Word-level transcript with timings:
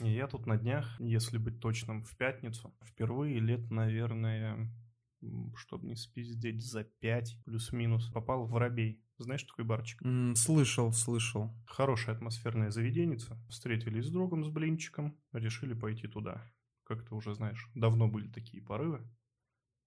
Я 0.00 0.28
тут 0.28 0.46
на 0.46 0.56
днях, 0.56 0.94
если 1.00 1.38
быть 1.38 1.60
точным, 1.60 2.04
в 2.04 2.16
пятницу, 2.16 2.72
впервые 2.84 3.40
лет, 3.40 3.68
наверное, 3.70 4.70
чтобы 5.56 5.86
не 5.86 5.96
спиздеть, 5.96 6.64
за 6.64 6.84
пять 6.84 7.36
плюс-минус, 7.44 8.08
попал 8.10 8.46
в 8.46 8.50
Воробей. 8.50 9.02
Знаешь 9.18 9.42
такой 9.42 9.64
барчик? 9.64 10.00
М, 10.02 10.36
слышал, 10.36 10.92
слышал. 10.92 11.52
Хорошее 11.66 12.16
атмосферное 12.16 12.70
заведеница. 12.70 13.36
Встретились 13.48 14.06
с 14.06 14.10
другом, 14.10 14.44
с 14.44 14.48
блинчиком, 14.48 15.18
решили 15.32 15.74
пойти 15.74 16.06
туда. 16.06 16.44
Как 16.84 17.04
ты 17.04 17.14
уже 17.14 17.34
знаешь, 17.34 17.68
давно 17.74 18.06
были 18.06 18.28
такие 18.28 18.62
порывы. 18.62 19.00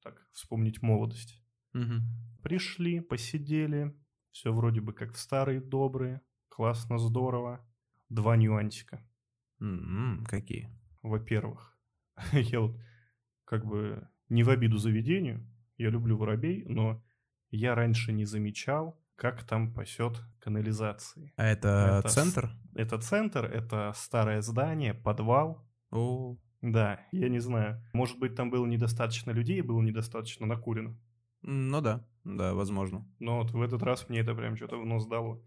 Так, 0.04 0.28
вспомнить 0.34 0.82
молодость. 0.82 1.42
Мгм. 1.72 2.02
Пришли, 2.44 3.00
посидели, 3.00 3.96
все 4.32 4.52
вроде 4.52 4.82
бы 4.82 4.94
как 4.94 5.14
в 5.14 5.18
старые 5.18 5.62
добрые, 5.62 6.22
классно, 6.50 6.98
здорово. 6.98 7.66
Два 8.10 8.36
нюансика. 8.36 9.08
М, 9.62 10.26
Какие? 10.28 10.70
Во-первых, 11.04 11.78
я 12.34 12.60
вот 12.60 12.78
как 13.46 13.66
бы 13.66 14.08
не 14.30 14.44
в 14.44 14.50
обиду 14.50 14.78
заведению, 14.78 15.48
я 15.78 15.90
люблю 15.90 16.18
воробей, 16.18 16.64
но 16.68 17.04
я 17.52 17.76
раньше 17.76 18.14
не 18.14 18.26
замечал, 18.26 19.00
как 19.16 19.44
там 19.44 19.74
пасет 19.74 20.22
канализации. 20.40 21.34
А 21.38 21.46
это, 21.46 21.98
Это 22.00 22.10
с- 22.10 22.14
центр? 22.14 22.52
Это 22.76 22.98
центр, 23.00 23.46
это 23.46 23.92
старое 23.96 24.42
здание, 24.42 24.94
подвал. 24.94 25.68
О, 25.92 26.38
Да, 26.62 27.00
я 27.12 27.28
не 27.30 27.40
знаю. 27.40 27.82
Может 27.94 28.20
быть, 28.20 28.36
там 28.36 28.50
было 28.52 28.66
недостаточно 28.68 29.32
людей, 29.32 29.62
было 29.62 29.82
недостаточно 29.82 30.46
накурено. 30.46 30.96
ну 31.42 31.82
да, 31.82 32.06
да, 32.24 32.54
возможно. 32.54 33.06
Но 33.20 33.38
вот 33.42 33.52
в 33.52 33.62
этот 33.62 33.82
раз 33.84 34.08
мне 34.10 34.20
это 34.20 34.34
прям 34.36 34.56
что-то 34.56 34.78
в 34.78 34.86
нос 34.86 35.08
дало. 35.08 35.44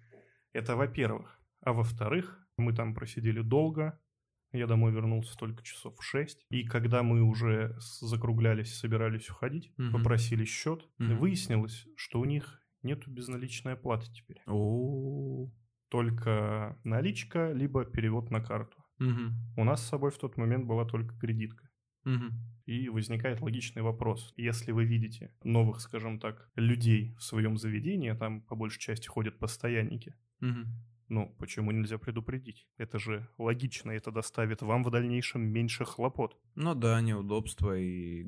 Это 0.52 0.74
во-первых. 0.76 1.40
А 1.62 1.73
во-вторых, 1.73 2.38
мы 2.59 2.73
там 2.74 2.95
просидели 2.95 3.40
долго. 3.42 3.98
Я 4.54 4.66
домой 4.68 4.92
вернулся 4.92 5.36
только 5.36 5.64
часов 5.64 5.98
в 5.98 6.02
шесть. 6.02 6.46
И 6.48 6.62
когда 6.64 7.02
мы 7.02 7.22
уже 7.22 7.76
закруглялись, 8.00 8.74
собирались 8.74 9.29
уходить, 9.29 9.73
Мгм. 9.76 9.92
попросили 9.92 10.45
счет, 10.45 10.88
Мгм. 10.98 11.18
выяснилось, 11.18 11.87
что 11.96 12.20
у 12.20 12.24
них 12.24 12.62
нету 12.82 13.10
безналичной 13.10 13.73
оплаты 13.73 14.06
теперь. 14.12 14.40
О, 14.46 15.51
Только 15.88 16.79
наличка, 16.84 17.52
либо 17.52 17.84
перевод 17.84 18.30
на 18.30 18.40
карту. 18.40 18.84
мгм, 18.98 19.32
У 19.56 19.64
нас 19.64 19.82
с 19.84 19.88
собой 19.88 20.10
в 20.10 20.18
тот 20.18 20.37
момент 20.37 20.66
была 20.66 20.84
только 20.84 21.16
кредитка. 21.18 21.68
мгм. 22.04 22.32
И 22.66 22.88
возникает 22.88 23.40
логичный 23.40 23.82
вопрос. 23.82 24.32
Если 24.36 24.73
вы 24.73 24.84
видите 24.86 25.34
новых, 25.42 25.80
скажем 25.80 26.18
так, 26.18 26.48
людей 26.57 27.14
в 27.18 27.23
своем 27.23 27.57
заведении, 27.59 28.09
а 28.10 28.16
там 28.16 28.40
по 28.40 28.54
большей 28.57 28.80
части 28.80 29.07
ходят 29.09 29.38
постоянники, 29.38 30.14
Мгм. 30.40 30.66
Ну, 31.09 31.35
почему 31.38 31.71
нельзя 31.71 31.99
предупредить? 31.99 32.66
Это 32.79 32.99
же 32.99 33.29
логично, 33.38 33.91
это 33.91 34.10
доставит 34.10 34.63
вам 34.63 34.85
в 34.85 34.91
дальнейшем 34.91 35.43
меньше 35.43 35.85
хлопот. 35.85 36.37
Ну 36.55 36.74
да, 36.74 37.01
неудобства 37.01 37.79
и, 37.79 38.23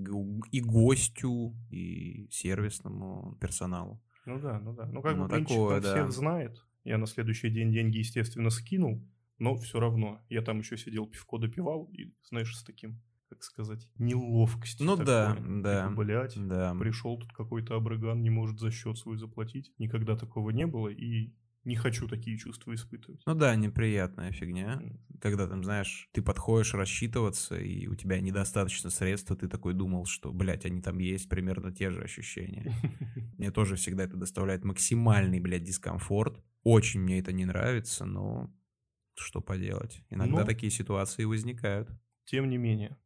и 0.52 0.60
гостю, 0.60 1.54
и 1.70 2.28
сервисному 2.30 3.36
персоналу. 3.40 4.02
Ну 4.24 4.40
да, 4.40 4.58
ну 4.60 4.72
да. 4.74 4.86
Ну 4.86 5.02
как 5.02 5.16
Ну, 5.16 5.24
бы 5.24 5.28
такое, 5.30 5.80
да. 5.80 5.92
всех 5.94 6.12
знает. 6.12 6.64
Я 6.84 6.98
на 6.98 7.06
следующий 7.06 7.50
день 7.50 7.72
деньги, 7.72 7.98
естественно, 7.98 8.50
скинул, 8.50 9.02
но 9.38 9.56
все 9.56 9.80
равно. 9.80 10.20
Я 10.28 10.42
там 10.42 10.58
еще 10.58 10.76
сидел, 10.76 11.06
пивко 11.06 11.38
допивал, 11.38 11.84
и, 11.92 12.12
знаешь, 12.22 12.56
с 12.56 12.62
таким, 12.64 13.00
как 13.28 13.42
сказать, 13.42 13.88
неловкостью. 13.98 14.86
Ну 14.86 14.96
да, 14.96 15.34
такой. 15.34 15.62
да. 15.62 15.88
Типа, 15.88 15.96
блядь, 15.96 16.48
Да. 16.48 16.74
пришел 16.78 17.18
тут 17.18 17.32
какой-то 17.32 17.74
абрыган, 17.76 18.20
не 18.22 18.30
может 18.30 18.58
за 18.60 18.70
счет 18.70 18.98
свой 18.98 19.16
заплатить. 19.18 19.72
Никогда 19.78 20.16
такого 20.16 20.50
не 20.50 20.66
было, 20.66 20.88
и 20.88 21.32
не 21.66 21.76
хочу 21.76 22.08
такие 22.08 22.38
чувства 22.38 22.74
испытывать. 22.74 23.20
Ну 23.26 23.34
да, 23.34 23.54
неприятная 23.56 24.32
фигня. 24.32 24.80
Когда 25.20 25.46
там, 25.48 25.62
знаешь, 25.64 26.08
ты 26.12 26.22
подходишь 26.22 26.72
рассчитываться, 26.74 27.56
и 27.58 27.86
у 27.88 27.94
тебя 27.94 28.20
недостаточно 28.20 28.88
средств, 28.88 29.36
ты 29.36 29.48
такой 29.48 29.74
думал, 29.74 30.06
что, 30.06 30.32
блядь, 30.32 30.64
они 30.64 30.80
там 30.80 30.98
есть, 30.98 31.28
примерно 31.28 31.72
те 31.74 31.90
же 31.90 32.02
ощущения. 32.02 32.72
Мне 33.38 33.50
тоже 33.50 33.76
всегда 33.76 34.04
это 34.04 34.16
доставляет 34.16 34.64
максимальный, 34.64 35.40
блядь, 35.40 35.64
дискомфорт. 35.64 36.42
Очень 36.62 37.00
мне 37.00 37.18
это 37.20 37.32
не 37.32 37.44
нравится, 37.44 38.04
но 38.06 38.50
что 39.14 39.40
поделать. 39.40 40.02
Иногда 40.10 40.40
Ну. 40.40 40.46
такие 40.46 40.70
ситуации 40.70 41.24
возникают. 41.24 41.88
Тем 42.24 42.48
не 42.48 42.58
менее, 42.58 42.96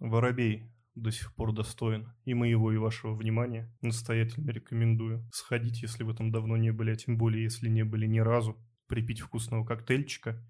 Воробей 0.00 0.72
до 0.94 1.10
сих 1.10 1.34
пор 1.34 1.52
достоин 1.52 2.12
и 2.24 2.34
моего, 2.34 2.72
и 2.72 2.76
вашего 2.76 3.14
внимания. 3.14 3.74
Настоятельно 3.80 4.50
рекомендую 4.50 5.28
сходить, 5.32 5.82
если 5.82 6.04
вы 6.04 6.14
там 6.14 6.30
давно 6.30 6.56
не 6.56 6.72
были, 6.72 6.92
а 6.92 6.96
тем 6.96 7.18
более, 7.18 7.42
если 7.42 7.68
не 7.68 7.84
были 7.84 8.06
ни 8.06 8.20
разу, 8.20 8.56
припить 8.86 9.20
вкусного 9.20 9.64
коктейльчика 9.64 10.42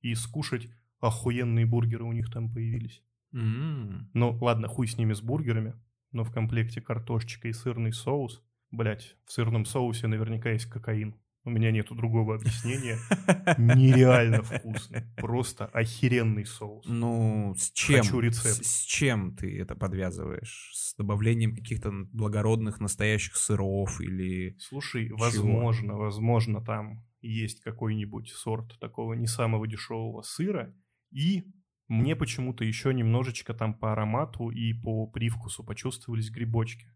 и 0.00 0.14
скушать 0.14 0.68
охуенные 1.00 1.66
бургеры 1.66 2.04
у 2.04 2.12
них 2.12 2.30
там 2.30 2.52
появились. 2.52 3.02
М. 3.32 4.10
Ну, 4.14 4.38
ладно, 4.40 4.68
хуй 4.68 4.86
с 4.86 4.98
ними 4.98 5.12
с 5.12 5.20
бургерами, 5.20 5.74
но 6.12 6.24
в 6.24 6.32
комплекте 6.32 6.80
картошечка 6.80 7.48
и 7.48 7.52
сырный 7.52 7.92
соус. 7.92 8.42
Блять, 8.70 9.16
в 9.26 9.32
сырном 9.32 9.64
соусе 9.64 10.06
наверняка 10.06 10.50
есть 10.50 10.66
кокаин. 10.66 11.16
У 11.44 11.50
меня 11.50 11.72
нету 11.72 11.96
другого 11.96 12.36
объяснения. 12.36 12.98
Нереально 13.58 14.42
вкусный. 14.42 15.02
Просто 15.16 15.66
охеренный 15.66 16.46
соус. 16.46 16.86
Ну, 16.86 17.54
с 17.56 17.72
чем? 17.72 18.02
Хочу 18.02 18.20
рецепт. 18.20 18.64
С, 18.64 18.82
с 18.82 18.84
чем 18.84 19.34
ты 19.34 19.58
это 19.58 19.74
подвязываешь? 19.74 20.70
С 20.72 20.94
добавлением 20.94 21.56
каких-то 21.56 21.90
благородных 22.12 22.78
настоящих 22.78 23.34
сыров 23.34 24.00
или... 24.00 24.56
Слушай, 24.60 25.10
возможно, 25.10 25.96
возможно, 25.96 26.64
там 26.64 27.04
есть 27.22 27.60
какой-нибудь 27.60 28.30
сорт 28.30 28.78
такого 28.78 29.14
не 29.14 29.26
самого 29.26 29.66
дешевого 29.66 30.22
сыра. 30.22 30.72
И 31.10 31.44
мне 31.88 32.14
почему-то 32.14 32.64
еще 32.64 32.94
немножечко 32.94 33.52
там 33.52 33.74
по 33.74 33.92
аромату 33.92 34.50
и 34.50 34.72
по 34.74 35.08
привкусу 35.08 35.64
почувствовались 35.64 36.30
грибочки. 36.30 36.86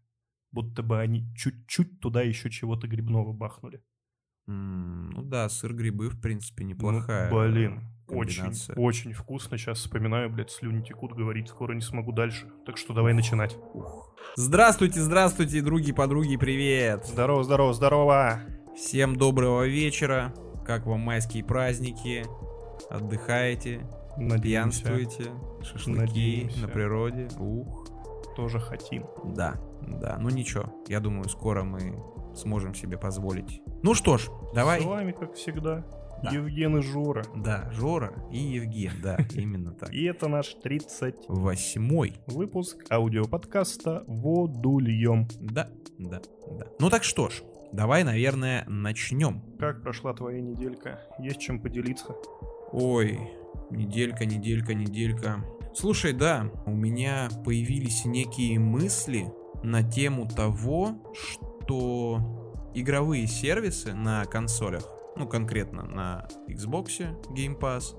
Будто 0.51 0.83
бы 0.83 1.01
они 1.01 1.25
чуть-чуть 1.35 1.99
туда 1.99 2.21
еще 2.21 2.49
чего-то 2.49 2.87
грибного 2.87 3.33
бахнули. 3.33 3.83
М, 4.47 5.09
Ну 5.11 5.21
да, 5.23 5.49
сыр-грибы, 5.49 6.09
в 6.09 6.19
принципе, 6.21 6.63
Ну, 6.63 6.69
неплохая 6.69 7.29
блин, 7.31 7.81
очень, 8.07 8.37
комбинация. 8.43 8.75
очень 8.77 9.13
вкусно. 9.13 9.57
Сейчас 9.57 9.79
вспоминаю, 9.79 10.29
блядь, 10.29 10.51
слюни 10.51 10.81
текут, 10.81 11.13
говорить 11.13 11.49
скоро 11.49 11.73
не 11.73 11.81
смогу 11.81 12.11
дальше. 12.11 12.47
Так 12.65 12.77
что 12.77 12.93
давай 12.93 13.13
начинать. 13.13 13.57
Здравствуйте, 14.35 15.01
здравствуйте, 15.01 15.61
други, 15.61 15.91
подруги, 15.91 16.37
привет! 16.37 17.05
Здорово, 17.05 17.43
здорово, 17.43 17.73
здорово. 17.73 18.39
Всем 18.75 19.15
доброго 19.15 19.67
вечера. 19.67 20.33
Как 20.65 20.85
вам 20.85 20.99
майские 21.01 21.43
праздники? 21.43 22.25
Отдыхаете, 22.89 23.81
Надеемся, 24.17 24.83
пьянствуете, 24.85 25.31
шашлыки 25.63 25.99
Надеемся. 25.99 26.59
на 26.61 26.67
природе. 26.67 27.27
Ух. 27.39 27.87
тоже 28.35 28.59
хотим. 28.59 29.03
Да, 29.35 29.55
да, 29.81 30.17
ну 30.21 30.29
ничего, 30.29 30.71
я 30.87 30.99
думаю, 30.99 31.27
скоро 31.27 31.63
мы 31.63 31.97
сможем 32.35 32.75
себе 32.75 32.95
позволить. 32.95 33.61
Ну 33.83 33.93
что 33.93 34.17
ж, 34.17 34.29
давай. 34.53 34.81
С 34.81 34.85
вами, 34.85 35.11
как 35.11 35.33
всегда, 35.35 35.85
Да. 36.23 36.31
Евген 36.31 36.77
и 36.77 36.81
Жора. 36.81 37.23
Да, 37.35 37.69
Жора 37.71 38.13
и 38.31 38.37
Евген, 38.39 38.93
да, 39.03 39.17
именно 39.35 39.71
так. 39.71 39.93
И 39.93 40.03
это 40.05 40.27
наш 40.27 40.55
30 40.63 41.25
Восьмой. 41.27 42.15
выпуск 42.27 42.85
аудиоподкаста 42.91 44.03
«Водульем». 44.07 45.27
Да, 45.39 45.69
да, 45.99 46.21
да. 46.49 46.65
Ну 46.79 46.89
так 46.89 47.03
что 47.03 47.29
ж, 47.29 47.43
давай, 47.71 48.03
наверное, 48.03 48.65
начнем. 48.67 49.41
Как 49.59 49.81
прошла 49.83 50.13
твоя 50.13 50.41
неделька? 50.41 51.01
Есть 51.19 51.39
чем 51.39 51.61
поделиться? 51.61 52.15
Ой, 52.71 53.19
неделька, 53.69 54.25
неделька, 54.25 54.73
неделька. 54.73 55.43
Слушай, 55.75 56.13
да, 56.13 56.49
у 56.65 56.71
меня 56.71 57.29
появились 57.45 58.05
некие 58.05 58.57
мысли 58.59 59.31
на 59.63 59.83
тему 59.83 60.27
того, 60.27 60.95
что 61.13 62.36
игровые 62.73 63.27
сервисы 63.27 63.93
на 63.93 64.25
консолях, 64.25 64.83
ну 65.15 65.27
конкретно 65.27 65.83
на 65.83 66.27
Xbox 66.47 66.99
Game 67.35 67.59
Pass 67.59 67.95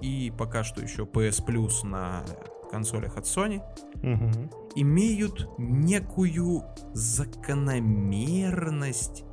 и 0.00 0.32
пока 0.36 0.64
что 0.64 0.80
еще 0.82 1.04
PS 1.04 1.44
Plus 1.46 1.86
на 1.86 2.24
консолях 2.70 3.16
от 3.16 3.24
Sony, 3.24 3.62
Угу. 4.02 4.50
имеют 4.76 5.48
некую 5.58 6.62
закономерность 6.92 9.24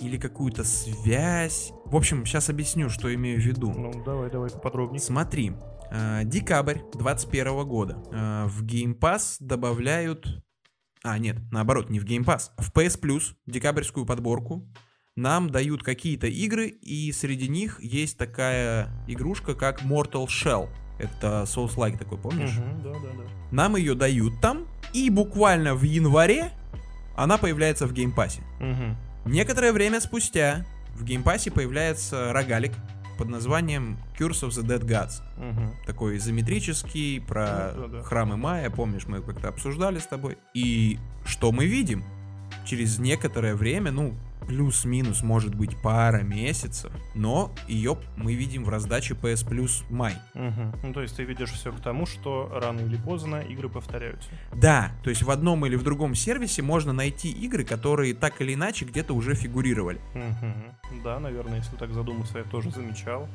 или 0.00 0.16
какую-то 0.18 0.64
связь. 0.64 1.72
В 1.84 1.94
общем, 1.96 2.24
сейчас 2.26 2.50
объясню, 2.50 2.88
что 2.90 3.12
имею 3.14 3.40
в 3.40 3.44
виду. 3.44 3.72
Ну, 3.72 3.92
давай, 4.04 4.30
давай 4.30 4.50
поподробнее. 4.50 5.00
Смотри, 5.00 5.52
э, 5.90 6.22
декабрь 6.24 6.78
21 6.94 7.64
года. 7.66 7.98
Э, 8.12 8.46
В 8.46 8.62
Game 8.64 8.98
Pass 8.98 9.36
добавляют... 9.40 10.26
А, 11.06 11.18
нет, 11.18 11.36
наоборот, 11.52 11.88
не 11.88 12.00
в 12.00 12.04
Game 12.04 12.24
Pass. 12.24 12.50
В 12.58 12.72
PS 12.72 13.00
Plus, 13.00 13.34
декабрьскую 13.46 14.04
подборку, 14.04 14.66
нам 15.14 15.48
дают 15.50 15.84
какие-то 15.84 16.26
игры, 16.26 16.66
и 16.66 17.12
среди 17.12 17.46
них 17.48 17.80
есть 17.80 18.18
такая 18.18 18.88
игрушка, 19.06 19.54
как 19.54 19.82
Mortal 19.82 20.26
Shell. 20.26 20.68
Это 20.98 21.44
Souls-like 21.46 21.96
такой, 21.96 22.18
помнишь? 22.18 22.56
Мгм, 22.58 22.82
Да, 22.82 22.92
да, 22.92 22.98
да. 23.18 23.24
Нам 23.52 23.76
ее 23.76 23.94
дают 23.94 24.40
там, 24.40 24.66
и 24.92 25.08
буквально 25.08 25.76
в 25.76 25.84
январе 25.84 26.50
она 27.16 27.38
появляется 27.38 27.86
в 27.86 27.92
Game 27.92 28.12
Pass 28.12 28.32
е. 28.32 28.42
Мгм. 28.58 28.96
Некоторое 29.26 29.72
время 29.72 30.00
спустя 30.00 30.66
в 30.96 31.04
Game 31.04 31.25
Pass 31.25 31.47
е 31.47 31.52
появляется 31.52 32.32
рогалик 32.32 32.72
под 33.16 33.28
названием 33.28 33.98
Curse 34.18 34.48
of 34.48 34.50
the 34.50 34.62
Dead 34.64 34.84
Gods. 34.84 35.22
Мгм. 35.36 35.74
Такой 35.86 36.16
изометрический, 36.18 37.20
про 37.20 37.72
Ну, 37.76 37.88
да-да. 37.88 38.02
храмы 38.02 38.36
Майя, 38.36 38.70
помнишь, 38.70 39.06
мы 39.06 39.20
как-то 39.20 39.48
обсуждали 39.48 39.98
с 39.98 40.06
тобой. 40.06 40.38
И 40.54 40.98
что 41.24 41.52
мы 41.52 41.66
видим? 41.66 42.04
Через 42.64 42.98
некоторое 42.98 43.54
время, 43.54 43.90
ну, 43.92 44.14
плюс-минус, 44.46 45.22
может 45.22 45.54
быть, 45.54 45.76
пара 45.82 46.22
месяцев, 46.22 46.92
но 47.14 47.54
ее 47.68 47.98
мы 48.16 48.34
видим 48.34 48.64
в 48.64 48.68
раздаче 48.68 49.14
PS 49.14 49.46
Plus 49.46 49.84
май. 49.90 50.14
Мгм. 50.34 50.74
Ну, 50.82 50.92
то 50.92 51.02
есть 51.02 51.16
ты 51.16 51.24
видишь 51.24 51.50
все 51.50 51.72
к 51.72 51.80
тому, 51.80 52.06
что 52.06 52.50
рано 52.52 52.80
или 52.80 52.96
поздно 52.96 53.36
игры 53.36 53.68
повторяются. 53.68 54.28
Да, 54.54 54.92
то 55.02 55.10
есть 55.10 55.22
в 55.22 55.30
одном 55.30 55.66
или 55.66 55.76
в 55.76 55.82
другом 55.82 56.14
сервисе 56.14 56.62
можно 56.62 56.92
найти 56.92 57.30
игры, 57.30 57.64
которые 57.64 58.14
так 58.14 58.40
или 58.40 58.54
иначе 58.54 58.84
где-то 58.84 59.14
уже 59.14 59.34
фигурировали. 59.34 60.00
Мгм. 60.14 61.02
Да, 61.02 61.18
наверное, 61.18 61.58
если 61.58 61.76
так 61.76 61.92
задуматься, 61.92 62.38
я 62.38 62.44
тоже 62.44 62.70
замечал. 62.70 63.28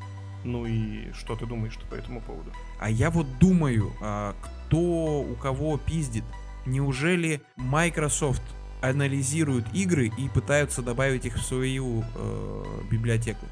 Ну 0.43 0.65
и 0.65 1.11
что 1.13 1.35
ты 1.35 1.45
думаешь 1.45 1.77
по 1.89 1.95
этому 1.95 2.21
поводу? 2.21 2.51
А 2.79 2.89
я 2.89 3.11
вот 3.11 3.27
думаю, 3.39 3.91
а, 4.01 4.35
кто 4.41 5.21
у 5.21 5.35
кого 5.35 5.77
пиздит. 5.77 6.23
Неужели 6.65 7.41
Microsoft 7.57 8.41
анализирует 8.81 9.65
игры 9.73 10.11
и 10.17 10.29
пытаются 10.29 10.81
добавить 10.81 11.25
их 11.25 11.35
в 11.35 11.43
свою 11.43 12.03
э, 12.15 12.63
библиотеку? 12.89 13.45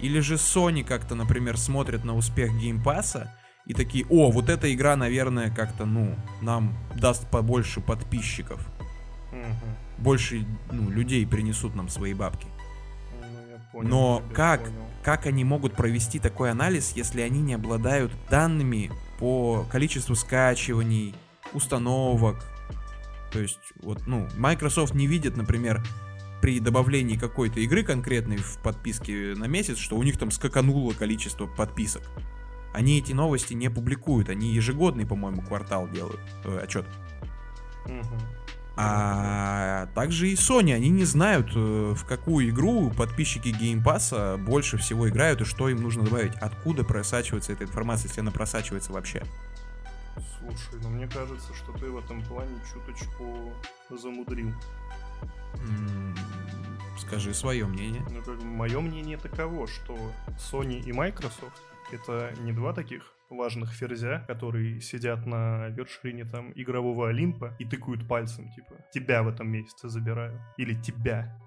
Или 0.00 0.20
же 0.20 0.34
Sony 0.34 0.84
как-то, 0.84 1.14
например, 1.14 1.56
смотрят 1.56 2.04
на 2.04 2.14
успех 2.14 2.52
Game 2.58 2.91
Pass 2.91 3.24
а 3.24 3.32
и 3.64 3.74
такие, 3.74 4.06
о, 4.08 4.30
вот 4.30 4.48
эта 4.48 4.72
игра, 4.72 4.96
наверное, 4.96 5.50
как-то, 5.50 5.86
ну, 5.86 6.14
нам 6.40 6.76
даст 6.94 7.28
побольше 7.28 7.80
подписчиков. 7.80 8.64
Мгм. 9.32 9.76
Больше, 9.98 10.46
ну, 10.70 10.90
людей 10.90 11.26
принесут 11.26 11.74
нам 11.74 11.88
свои 11.88 12.14
бабки. 12.14 12.46
Ну, 13.20 13.58
понял 13.72 13.88
Но 13.88 14.22
как? 14.32 14.62
понял. 14.62 14.86
Как 15.02 15.26
они 15.26 15.44
могут 15.44 15.74
провести 15.74 16.18
такой 16.18 16.50
анализ, 16.50 16.92
если 16.96 17.20
они 17.20 17.40
не 17.40 17.54
обладают 17.54 18.12
данными 18.28 18.90
по 19.18 19.64
количеству 19.70 20.14
скачиваний, 20.14 21.14
установок? 21.52 22.44
То 23.36 23.42
есть, 23.42 23.60
вот, 23.82 24.06
ну, 24.06 24.26
Microsoft 24.38 24.94
не 24.94 25.06
видит, 25.06 25.36
например, 25.36 25.84
при 26.40 26.58
добавлении 26.58 27.18
какой-то 27.18 27.60
игры 27.60 27.82
конкретной 27.82 28.38
в 28.38 28.56
подписке 28.62 29.34
на 29.36 29.44
месяц, 29.44 29.76
что 29.76 29.98
у 29.98 30.02
них 30.02 30.16
там 30.16 30.30
скакануло 30.30 30.94
количество 30.94 31.46
подписок. 31.46 32.02
Они 32.72 32.98
эти 32.98 33.12
новости 33.12 33.52
не 33.52 33.68
публикуют, 33.68 34.30
они 34.30 34.54
ежегодный, 34.54 35.04
по-моему, 35.04 35.42
квартал 35.42 35.86
делают, 35.86 36.20
э, 36.46 36.60
отчет. 36.62 36.86
А 38.74 39.90
также 39.94 40.30
и 40.30 40.34
Sony, 40.34 40.72
они 40.72 40.88
не 40.88 41.04
знают, 41.04 41.50
э, 41.54 41.94
в 41.94 42.06
какую 42.06 42.48
игру 42.48 42.90
подписчики 42.90 43.48
Game 43.48 43.84
Pass 43.84 44.38
больше 44.38 44.78
всего 44.78 45.10
играют 45.10 45.42
и 45.42 45.44
что 45.44 45.68
им 45.68 45.82
нужно 45.82 46.04
добавить. 46.04 46.32
Откуда 46.36 46.84
просачивается 46.84 47.52
эта 47.52 47.64
информация, 47.64 48.08
если 48.08 48.20
она 48.20 48.30
просачивается 48.30 48.94
вообще. 48.94 49.24
Слушай, 50.46 50.82
ну 50.82 50.90
мне 50.90 51.08
кажется, 51.08 51.54
что 51.54 51.72
ты 51.72 51.90
в 51.90 51.98
этом 51.98 52.22
плане 52.24 52.60
чуточку 52.72 53.52
замудрил. 53.90 54.52
Скажи 56.98 57.34
свое 57.34 57.66
мнение. 57.66 58.02
Ну, 58.10 58.22
как 58.22 58.42
мое 58.42 58.80
мнение 58.80 59.16
таково, 59.16 59.66
что 59.66 59.96
Sony 60.38 60.80
и 60.80 60.92
Microsoft 60.92 61.62
это 61.92 62.32
не 62.40 62.52
два 62.52 62.72
таких 62.72 63.12
важных 63.30 63.72
ферзя, 63.72 64.24
которые 64.26 64.80
сидят 64.80 65.26
на 65.26 65.68
вершине 65.68 66.24
там 66.24 66.52
игрового 66.54 67.08
Олимпа 67.08 67.54
и 67.58 67.64
тыкают 67.64 68.06
пальцем, 68.08 68.50
типа, 68.52 68.76
тебя 68.92 69.22
в 69.22 69.28
этом 69.28 69.48
месяце 69.48 69.88
забираю. 69.88 70.40
Или 70.56 70.74
тебя. 70.74 71.38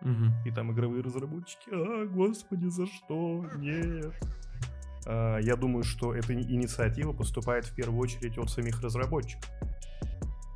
Мгм. 0.00 0.32
И 0.44 0.50
там 0.50 0.72
игровые 0.72 1.02
разработчики, 1.02 1.70
а, 1.72 2.06
господи, 2.06 2.66
за 2.68 2.86
что? 2.86 3.46
Нет. 3.56 4.14
А, 5.10 5.38
я 5.38 5.56
думаю, 5.56 5.84
что 5.84 6.14
эта 6.14 6.34
инициатива 6.34 7.12
поступает 7.12 7.64
в 7.64 7.74
первую 7.74 7.98
очередь 7.98 8.36
от 8.38 8.50
самих 8.50 8.82
разработчиков. 8.82 9.50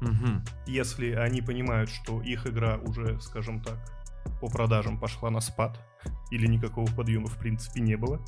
Мгм. 0.02 0.44
Если 0.66 1.12
они 1.12 1.40
понимают, 1.40 1.88
что 1.88 2.20
их 2.20 2.46
игра 2.46 2.76
уже, 2.76 3.18
скажем 3.20 3.62
так, 3.62 3.78
по 4.40 4.48
продажам 4.48 4.98
пошла 5.00 5.30
на 5.30 5.40
спад, 5.40 5.80
или 6.30 6.46
никакого 6.46 6.86
подъема 6.94 7.28
в 7.28 7.38
принципе 7.38 7.80
не 7.80 7.96
было, 7.96 8.20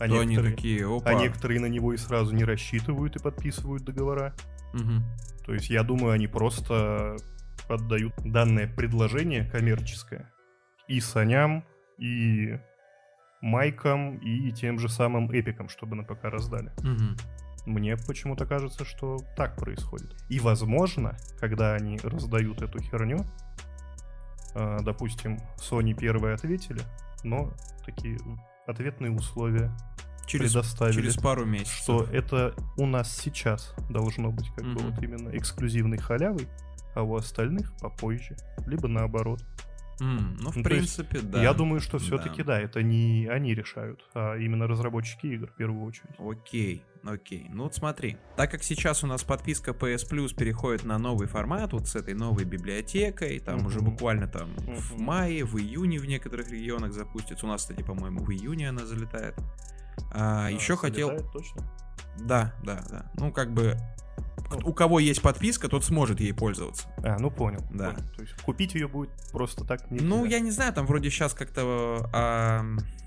а, 0.00 0.06
То 0.08 0.18
они 0.20 0.26
некоторые, 0.32 0.54
такие, 0.56 0.86
опа. 0.96 1.10
а 1.10 1.14
некоторые 1.14 1.60
на 1.60 1.66
него 1.66 1.92
и 1.94 1.96
сразу 1.96 2.34
не 2.34 2.44
рассчитывают 2.44 3.16
и 3.16 3.20
подписывают 3.20 3.84
договора, 3.84 4.34
Мгм. 4.72 5.04
то 5.46 5.54
есть 5.54 5.70
я 5.70 5.82
думаю, 5.84 6.12
они 6.12 6.26
просто 6.26 7.16
отдают 7.68 8.12
данное 8.24 8.66
предложение 8.66 9.44
коммерческое 9.48 10.30
и 10.88 11.00
Саням, 11.00 11.64
и 11.96 12.58
Майкам, 13.44 14.16
и 14.16 14.50
тем 14.52 14.78
же 14.78 14.88
самым 14.88 15.30
Эпикам, 15.30 15.68
чтобы 15.68 15.96
на 15.96 16.02
ПК 16.02 16.24
раздали. 16.24 16.72
Мгм. 16.82 17.16
Мне 17.66 17.96
почему-то 17.96 18.46
кажется, 18.46 18.86
что 18.86 19.18
так 19.36 19.56
происходит. 19.56 20.16
И 20.30 20.40
возможно, 20.40 21.16
когда 21.38 21.74
они 21.74 21.98
раздают 22.02 22.62
эту 22.62 22.80
херню, 22.80 23.24
э, 24.54 24.78
допустим, 24.82 25.38
Sony 25.58 25.92
первые 25.94 26.34
ответили, 26.34 26.80
но 27.22 27.52
такие 27.84 28.18
ответные 28.66 29.12
условия 29.12 29.70
Через, 30.26 30.52
предоставили, 30.52 30.94
через 30.94 31.16
пару 31.16 31.44
месяцев. 31.44 31.74
что 31.74 32.04
это 32.04 32.54
у 32.78 32.86
нас 32.86 33.14
сейчас 33.14 33.74
должно 33.90 34.30
быть 34.30 34.48
как 34.54 34.64
бы 34.64 34.80
Мгм. 34.80 34.90
вот 34.90 35.02
именно 35.02 35.36
эксклюзивной 35.36 35.98
халявой, 35.98 36.48
а 36.94 37.02
у 37.02 37.14
остальных 37.14 37.74
попозже, 37.76 38.36
либо 38.66 38.88
наоборот. 38.88 39.44
М, 40.00 40.36
ну, 40.40 40.50
в 40.50 40.56
Ну, 40.56 40.62
то 40.62 40.74
есть, 40.74 40.96
принципе, 40.96 41.20
да. 41.20 41.42
Я 41.42 41.52
думаю, 41.54 41.80
что 41.80 41.98
все-таки 41.98 42.42
Да. 42.42 42.54
да, 42.54 42.60
это 42.60 42.82
не 42.82 43.28
они 43.30 43.54
решают, 43.54 44.00
а 44.14 44.36
именно 44.36 44.66
разработчики 44.66 45.26
игр 45.26 45.46
в 45.48 45.54
первую 45.54 45.84
очередь. 45.84 46.10
Окей, 46.18 46.82
окей. 47.04 47.46
Ну 47.52 47.64
вот 47.64 47.74
смотри, 47.76 48.16
так 48.36 48.50
как 48.50 48.62
сейчас 48.64 49.04
у 49.04 49.06
нас 49.06 49.22
подписка 49.22 49.70
PS 49.70 50.10
Plus 50.10 50.34
переходит 50.34 50.84
на 50.84 50.98
новый 50.98 51.28
формат, 51.28 51.72
вот 51.72 51.86
с 51.86 51.94
этой 51.94 52.14
новой 52.14 52.44
библиотекой, 52.44 53.38
там 53.38 53.66
уже 53.66 53.78
Мгм. 53.80 53.90
буквально 53.90 54.26
там 54.26 54.48
в 54.56 54.94
Мгм. 54.94 55.04
мае, 55.04 55.44
в 55.44 55.56
июне 55.58 56.00
в 56.00 56.06
некоторых 56.06 56.50
регионах 56.50 56.92
запустится. 56.92 57.46
У 57.46 57.48
нас, 57.48 57.60
кстати, 57.62 57.82
по-моему, 57.82 58.24
в 58.24 58.30
июне 58.32 58.68
она 58.70 58.84
залетает. 58.86 59.36
А, 60.12 60.46
А, 60.46 60.50
еще 60.50 60.76
хотел... 60.76 61.10
точно? 61.32 61.62
Да, 62.18 62.52
да, 62.64 62.84
да. 62.90 63.10
Ну, 63.16 63.32
как 63.32 63.52
бы. 63.52 63.76
У 64.64 64.72
кого 64.72 64.98
есть 65.00 65.22
подписка, 65.22 65.68
тот 65.68 65.84
сможет 65.84 66.20
ей 66.20 66.32
пользоваться. 66.32 66.86
А, 66.98 67.18
ну 67.18 67.30
понял. 67.30 67.60
Да. 67.72 67.90
понял. 67.90 68.08
То 68.16 68.22
есть 68.22 68.34
купить 68.42 68.74
ее 68.74 68.88
будет 68.88 69.10
просто 69.32 69.64
так 69.64 69.90
нельзя. 69.90 70.06
Ну, 70.06 70.24
я 70.24 70.40
не 70.40 70.50
знаю, 70.50 70.72
там 70.72 70.86
вроде 70.86 71.10
сейчас 71.10 71.34
как-то, 71.34 72.08
а, 72.12 72.64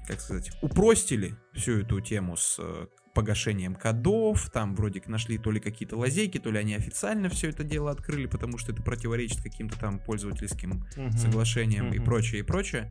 как 0.07 0.19
сказать, 0.21 0.51
упростили 0.61 1.35
всю 1.53 1.79
эту 1.81 1.99
тему 2.01 2.35
с 2.37 2.57
э, 2.59 2.87
погашением 3.13 3.75
кодов, 3.75 4.49
там 4.51 4.75
вроде 4.75 5.01
нашли 5.07 5.37
то 5.37 5.51
ли 5.51 5.59
какие-то 5.59 5.97
лазейки, 5.97 6.37
то 6.37 6.51
ли 6.51 6.59
они 6.59 6.75
официально 6.75 7.29
все 7.29 7.49
это 7.49 7.63
дело 7.63 7.91
открыли, 7.91 8.27
потому 8.27 8.57
что 8.57 8.71
это 8.71 8.81
противоречит 8.83 9.41
каким-то 9.41 9.77
там 9.79 9.99
пользовательским 9.99 10.85
Мгм. 10.95 11.11
соглашениям 11.13 11.91
и 11.93 11.97
Мгм. 11.97 12.05
прочее, 12.05 12.39
и 12.41 12.43
прочее. 12.43 12.89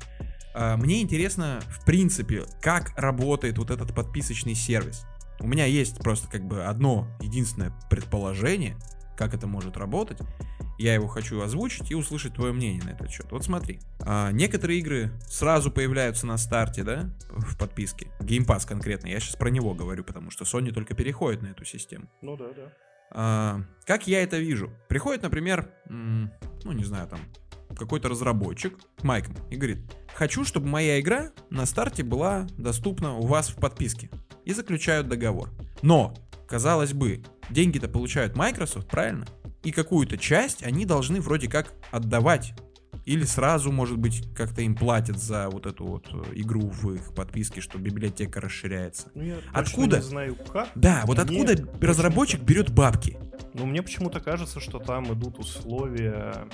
А, 0.54 0.76
Мне 0.76 1.02
интересно, 1.02 1.60
в 1.68 1.84
принципе, 1.84 2.44
как 2.62 2.92
работает 2.96 3.58
вот 3.58 3.70
этот 3.70 3.94
подписочный 3.94 4.54
сервис. 4.54 5.04
У 5.40 5.46
меня 5.46 5.66
есть 5.66 5.98
просто 5.98 6.28
как 6.28 6.44
бы 6.46 6.64
одно 6.64 7.08
единственное 7.20 7.72
предположение, 7.90 8.76
как 9.16 9.34
это 9.34 9.46
может 9.46 9.76
работать. 9.76 10.18
Я 10.78 10.92
его 10.92 11.06
хочу 11.06 11.40
озвучить 11.40 11.90
и 11.90 11.94
услышать 11.94 12.34
твое 12.34 12.52
мнение 12.52 12.82
на 12.82 12.90
этот 12.90 13.10
счет. 13.10 13.26
Вот 13.30 13.44
смотри. 13.44 13.80
а, 14.00 14.30
некоторые 14.30 14.78
игры 14.78 15.10
сразу 15.26 15.70
появляются 15.70 16.26
на 16.26 16.36
старте, 16.36 16.84
да, 16.84 17.10
в 17.30 17.56
подписке. 17.56 18.10
Pass 18.20 18.66
конкретно. 18.66 19.08
Я 19.08 19.18
сейчас 19.20 19.36
про 19.36 19.48
него 19.48 19.74
говорю, 19.74 20.04
потому 20.04 20.30
что 20.30 20.44
Sony 20.44 20.72
только 20.72 20.94
переходит 20.94 21.42
на 21.42 21.48
эту 21.48 21.64
систему. 21.64 22.10
Ну 22.20 22.36
да, 22.36 22.52
да. 22.54 22.72
А, 23.10 23.60
как 23.86 24.06
я 24.06 24.22
это 24.22 24.38
вижу? 24.38 24.70
Приходит, 24.88 25.22
например, 25.22 25.70
ну 25.88 26.72
не 26.72 26.84
знаю, 26.84 27.08
там 27.08 27.20
какой-то 27.76 28.08
разработчик 28.08 28.78
к 28.96 29.02
Майком 29.02 29.36
и 29.50 29.56
говорит, 29.56 29.78
хочу, 30.14 30.44
чтобы 30.44 30.66
моя 30.66 31.00
игра 31.00 31.32
на 31.50 31.66
старте 31.66 32.02
была 32.02 32.46
доступна 32.58 33.14
у 33.16 33.26
вас 33.26 33.48
в 33.48 33.56
подписке. 33.56 34.10
И 34.46 34.52
заключают 34.52 35.08
договор. 35.08 35.50
Но, 35.82 36.14
казалось 36.48 36.94
бы, 36.94 37.22
деньги-то 37.50 37.88
получают 37.88 38.36
Microsoft, 38.36 38.88
правильно? 38.88 39.26
И 39.64 39.72
какую-то 39.72 40.16
часть 40.16 40.62
они 40.62 40.86
должны 40.86 41.20
вроде 41.20 41.48
как 41.50 41.74
отдавать. 41.90 42.54
Или 43.04 43.24
сразу, 43.24 43.72
может 43.72 43.98
быть, 43.98 44.22
как-то 44.34 44.62
им 44.62 44.76
платят 44.76 45.18
за 45.18 45.48
вот 45.50 45.66
эту 45.66 45.84
вот 45.84 46.06
э, 46.12 46.32
игру 46.34 46.68
в 46.68 46.92
их 46.92 47.14
подписке, 47.14 47.60
что 47.60 47.78
библиотека 47.78 48.40
расширяется. 48.40 49.10
Ну, 49.14 49.22
я 49.24 49.36
Откуда? 49.52 49.96
не 49.96 50.02
знаю 50.02 50.36
как. 50.52 50.68
Да, 50.76 51.02
вот 51.06 51.18
Мне 51.28 51.42
откуда 51.42 51.68
разработчик 51.84 52.40
берет 52.40 52.70
бабки? 52.70 53.18
Но 53.54 53.66
мне 53.66 53.82
почему-то 53.82 54.20
кажется, 54.20 54.60
что 54.60 54.78
там 54.78 55.12
идут 55.12 55.38
условия, 55.38 56.48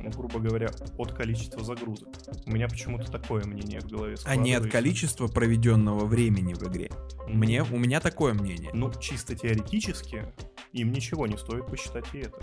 ну, 0.00 0.10
грубо 0.10 0.38
говоря, 0.38 0.70
от 0.96 1.12
количества 1.12 1.62
загрузок. 1.64 2.08
У 2.46 2.50
меня 2.50 2.68
почему-то 2.68 3.10
такое 3.10 3.44
мнение 3.44 3.80
в 3.80 3.88
голове 3.88 4.16
а 4.24 4.36
не 4.36 4.54
от 4.54 4.70
количества 4.70 5.28
проведенного 5.28 6.04
времени 6.04 6.54
в 6.54 6.62
игре. 6.64 6.90
Мне, 7.26 7.62
у 7.62 7.78
меня 7.78 8.00
такое 8.00 8.34
мнение. 8.34 8.70
Ну, 8.72 8.92
чисто 9.00 9.34
теоретически, 9.34 10.32
им 10.72 10.92
ничего 10.92 11.26
не 11.26 11.36
стоит 11.36 11.66
посчитать 11.66 12.06
и 12.12 12.18
это. 12.18 12.38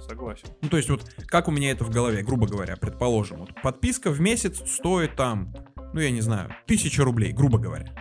Согласен. 0.00 0.48
Ну, 0.62 0.68
то 0.68 0.76
есть 0.76 0.88
вот 0.88 1.02
как 1.26 1.48
у 1.48 1.50
меня 1.50 1.70
это 1.70 1.84
в 1.84 1.90
голове, 1.90 2.22
грубо 2.22 2.46
говоря, 2.46 2.76
предположим, 2.76 3.40
вот 3.40 3.60
подписка 3.62 4.10
в 4.10 4.20
месяц 4.20 4.62
стоит 4.66 5.16
там 5.16 5.54
ну 5.92 6.00
я 6.00 6.10
не 6.10 6.20
знаю, 6.20 6.54
тысяча 6.66 7.04
рублей, 7.04 7.32
грубо 7.32 7.58
говоря. 7.58 7.92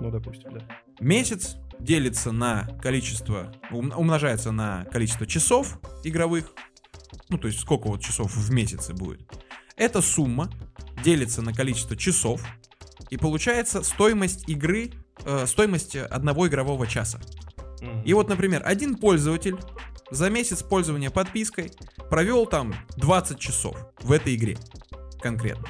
Ну, 0.00 0.10
допустим, 0.10 0.52
да. 0.52 0.60
Месяц 1.00 1.56
делится 1.78 2.32
на 2.32 2.68
количество, 2.82 3.52
умножается 3.70 4.52
на 4.52 4.84
количество 4.86 5.26
часов 5.26 5.78
игровых, 6.04 6.52
ну 7.28 7.38
то 7.38 7.48
есть 7.48 7.60
сколько 7.60 7.88
вот 7.88 8.00
часов 8.00 8.34
в 8.34 8.50
месяце 8.52 8.92
будет. 8.92 9.20
Эта 9.76 10.00
сумма 10.00 10.50
делится 11.02 11.42
на 11.42 11.52
количество 11.52 11.96
часов, 11.96 12.42
и 13.10 13.16
получается 13.16 13.82
стоимость 13.82 14.48
игры, 14.48 14.92
э, 15.24 15.46
стоимость 15.46 15.96
одного 15.96 16.48
игрового 16.48 16.86
часа. 16.86 17.20
И 18.04 18.14
вот, 18.14 18.28
например, 18.28 18.62
один 18.64 18.96
пользователь 18.96 19.56
за 20.10 20.30
месяц 20.30 20.62
пользования 20.62 21.10
подпиской 21.10 21.72
провел 22.10 22.46
там 22.46 22.74
20 22.96 23.38
часов 23.38 23.76
в 24.00 24.12
этой 24.12 24.34
игре 24.34 24.56
конкретно. 25.20 25.68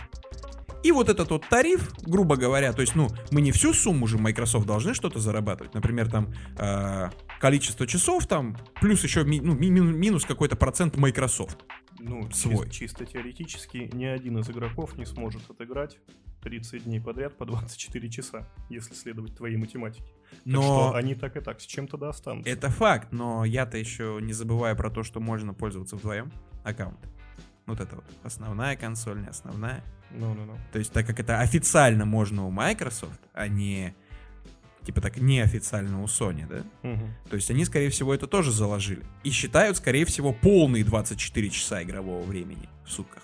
И 0.83 0.93
вот 0.93 1.09
этот 1.09 1.31
вот 1.31 1.45
тариф, 1.49 1.91
грубо 2.03 2.37
говоря, 2.37 2.73
то 2.73 2.81
есть, 2.81 2.95
ну, 2.95 3.09
мы 3.33 3.41
не 3.41 3.51
всю 3.51 3.75
сумму 3.75 4.07
же 4.07 4.19
Microsoft 4.19 4.67
должны 4.67 4.95
что-то 4.95 5.19
зарабатывать. 5.19 5.75
Например, 5.75 6.09
там 6.09 6.33
э, 6.59 7.11
количество 7.40 7.87
часов 7.87 8.26
там, 8.26 8.57
плюс 8.81 9.05
еще 9.05 9.25
ми, 9.25 9.40
ну, 9.40 9.55
ми, 9.55 9.71
минус 9.71 10.25
какой-то 10.25 10.57
процент 10.57 10.97
Microsoft. 10.97 11.64
Ну, 11.99 12.31
свой. 12.31 12.69
Чисто, 12.71 13.07
теоретически 13.07 13.90
ни 13.93 14.05
один 14.05 14.38
из 14.38 14.50
игроков 14.50 14.97
не 14.99 15.07
сможет 15.07 15.50
отыграть 15.50 15.99
30 16.43 16.85
дней 16.85 17.00
подряд 17.00 17.37
по 17.37 17.45
24 17.45 18.09
часа, 18.11 18.49
если 18.71 18.95
следовать 18.95 19.37
твоей 19.37 19.57
математике. 19.57 20.12
Но... 20.45 20.61
Так 20.61 20.71
что 20.71 20.95
они 20.95 21.14
так 21.14 21.37
и 21.37 21.40
так 21.40 21.61
с 21.61 21.66
чем-то 21.66 21.97
да 21.97 22.11
останутся. 22.11 22.50
Это 22.50 22.71
факт, 22.71 23.12
но 23.12 23.45
я-то 23.45 23.78
еще 23.78 24.19
не 24.23 24.33
забываю 24.33 24.76
про 24.76 24.90
то, 24.90 25.02
что 25.02 25.21
можно 25.21 25.55
пользоваться 25.55 25.97
вдвоем 25.97 26.31
аккаунт. 26.64 27.00
Вот 27.66 27.81
это 27.81 27.97
вот 27.97 28.05
основная 28.23 28.76
консоль, 28.76 29.21
не 29.21 29.26
основная. 29.26 29.83
Ну, 30.12 30.35
ну, 30.35 30.45
ну. 30.45 30.57
То 30.73 30.78
есть, 30.78 30.93
так 30.93 31.07
как 31.07 31.19
это 31.19 31.40
официально 31.40 32.05
можно 32.05 32.47
у 32.47 32.50
Microsoft, 32.50 33.21
а 33.33 33.49
не 33.49 33.95
типа 34.87 35.00
так 35.00 35.19
неофициально 35.19 36.02
у 36.02 36.07
Sony, 36.07 36.47
да? 36.49 36.64
Угу. 36.88 37.05
То 37.31 37.37
есть 37.37 37.50
они, 37.50 37.64
скорее 37.64 37.90
всего, 37.90 38.14
это 38.14 38.26
тоже 38.26 38.52
заложили. 38.52 39.02
И 39.25 39.31
считают, 39.31 39.76
скорее 39.76 40.05
всего, 40.05 40.33
полные 40.33 40.85
24 40.85 41.50
часа 41.50 41.83
игрового 41.83 42.23
времени 42.23 42.69
в 42.85 42.90
сутках. 42.90 43.23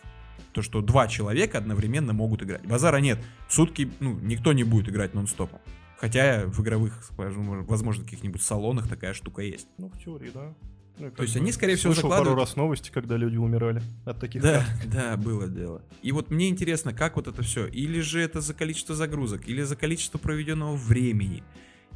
То, 0.52 0.60
что 0.60 0.82
два 0.82 1.08
человека 1.08 1.58
одновременно 1.58 2.12
могут 2.12 2.42
играть. 2.42 2.66
Базара 2.66 2.98
нет. 2.98 3.18
В 3.48 3.54
сутки, 3.54 3.90
ну, 4.00 4.18
никто 4.20 4.52
не 4.52 4.64
будет 4.64 4.88
играть 4.88 5.14
нон-стопом. 5.14 5.60
Хотя 5.96 6.44
в 6.46 6.60
игровых, 6.60 7.10
возможно, 7.16 8.04
каких-нибудь 8.04 8.42
салонах 8.42 8.88
такая 8.88 9.14
штука 9.14 9.42
есть. 9.42 9.68
Ну, 9.78 9.88
в 9.88 9.98
теории, 10.02 10.30
да. 10.34 10.54
Ну, 10.98 11.10
То 11.10 11.22
есть 11.22 11.36
они, 11.36 11.52
скорее 11.52 11.76
всего, 11.76 11.94
закладывают... 11.94 12.28
пару 12.28 12.40
раз 12.40 12.56
новости, 12.56 12.90
когда 12.90 13.16
люди 13.16 13.36
умирали 13.36 13.82
от 14.04 14.20
таких 14.20 14.42
Да, 14.42 14.64
карт. 14.64 14.90
да, 14.92 15.16
было 15.16 15.48
дело. 15.48 15.82
И 16.02 16.12
вот 16.12 16.30
мне 16.30 16.48
интересно, 16.48 16.92
как 16.92 17.16
вот 17.16 17.26
это 17.26 17.42
все? 17.42 17.66
Или 17.66 18.00
же 18.00 18.20
это 18.20 18.40
за 18.40 18.54
количество 18.54 18.94
загрузок, 18.94 19.48
или 19.48 19.62
за 19.62 19.74
количество 19.74 20.18
проведенного 20.18 20.76
времени, 20.76 21.42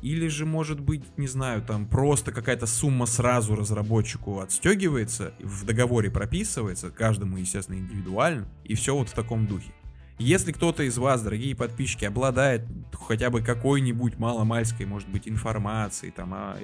или 0.03 0.29
же, 0.29 0.47
может 0.47 0.81
быть, 0.81 1.03
не 1.17 1.27
знаю, 1.27 1.63
там 1.63 1.87
просто 1.87 2.33
какая-то 2.33 2.67
сумма 2.67 3.07
сразу 3.07 3.55
разработчику 3.55 4.41
отстегивается, 4.41 5.35
в 5.41 5.65
договоре 5.65 6.11
прописывается, 6.11 6.91
каждому, 6.91 7.37
естественно, 7.37 7.77
индивидуально, 7.77 8.49
и 8.65 8.75
все 8.75 8.95
вот 8.95 9.09
в 9.09 9.15
таком 9.15 9.47
духе. 9.47 9.73
Если 10.19 10.53
кто-то 10.53 10.83
из 10.83 10.97
вас, 10.97 11.23
дорогие 11.23 11.55
подписчики, 11.55 12.07
обладает 12.07 12.63
хотя 12.95 13.29
бы 13.29 13.43
какой-нибудь 13.43 14.19
маломальской, 14.19 14.87
может 14.87 15.09
быть, 15.11 15.29
информацией, 15.29 16.11
там, 16.11 16.33
а, 16.33 16.57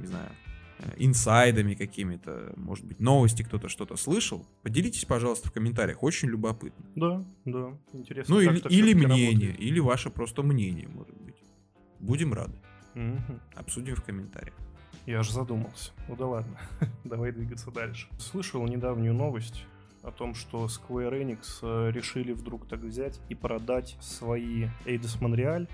не 0.00 0.06
знаю, 0.06 0.30
инсайдами 0.96 1.74
какими-то, 1.74 2.52
может 2.56 2.84
быть, 2.84 3.00
новости 3.00 3.42
кто-то 3.42 3.68
что-то 3.68 3.96
слышал, 3.96 4.46
поделитесь, 4.62 5.04
пожалуйста, 5.04 5.48
в 5.48 5.52
комментариях, 5.52 6.02
очень 6.02 6.28
любопытно. 6.28 6.84
Да, 6.94 7.24
да, 7.44 7.78
интересно. 7.92 8.34
Ну 8.34 8.40
или, 8.40 8.58
или 8.68 8.94
мнение, 8.94 9.48
работает. 9.48 9.60
или 9.60 9.80
ваше 9.80 10.10
просто 10.10 10.42
мнение, 10.42 10.88
может 10.88 11.16
быть. 11.20 11.36
Будем 12.00 12.32
рады. 12.32 12.58
Угу. 12.94 13.40
Обсудим 13.54 13.96
в 13.96 14.02
комментариях. 14.02 14.54
Я 15.06 15.20
аж 15.20 15.30
задумался. 15.30 15.92
Ну 16.08 16.16
да 16.16 16.26
ладно, 16.26 16.58
давай 17.04 17.32
двигаться 17.32 17.70
дальше. 17.70 18.08
Слышал 18.18 18.64
недавнюю 18.66 19.14
новость 19.14 19.64
о 20.02 20.10
том, 20.10 20.34
что 20.34 20.66
Square 20.66 21.22
Enix 21.22 21.58
э, 21.62 21.90
решили 21.92 22.32
вдруг 22.32 22.68
так 22.68 22.80
взять 22.80 23.20
и 23.28 23.34
продать 23.34 23.96
свои 24.00 24.66
Eidos 24.84 25.20
Montreal, 25.20 25.68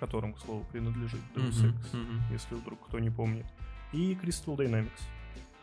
которым, 0.00 0.34
к 0.34 0.38
слову, 0.38 0.64
принадлежит 0.72 1.20
Deus 1.34 1.62
Ex, 1.62 2.22
если 2.30 2.54
вдруг 2.54 2.86
кто 2.86 2.98
не 2.98 3.10
помнит 3.10 3.46
и 3.92 4.14
Crystal 4.14 4.56
Dynamics. 4.56 5.02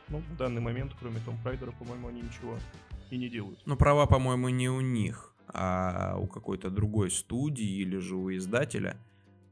Ну, 0.10 0.20
в 0.20 0.38
данный 0.38 0.62
момент, 0.62 0.94
кроме 1.00 1.20
Том 1.20 1.38
Прайдера, 1.44 1.72
по-моему, 1.72 2.08
они 2.08 2.22
ничего 2.22 2.58
и 3.12 3.18
не 3.18 3.30
делают. 3.30 3.62
Ну, 3.66 3.76
права, 3.76 4.06
по-моему, 4.06 4.50
не 4.50 4.70
у 4.70 4.82
них, 4.82 5.36
а 5.48 6.18
у 6.20 6.28
какой-то 6.28 6.70
другой 6.70 7.12
студии 7.12 7.82
или 7.82 7.98
же 7.98 8.16
у 8.16 8.36
издателя. 8.36 8.98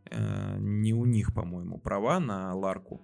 Э, 0.09 0.57
не 0.59 0.93
у 0.93 1.05
них, 1.05 1.33
по-моему, 1.33 1.79
права 1.79 2.19
на 2.19 2.55
Ларку. 2.55 3.01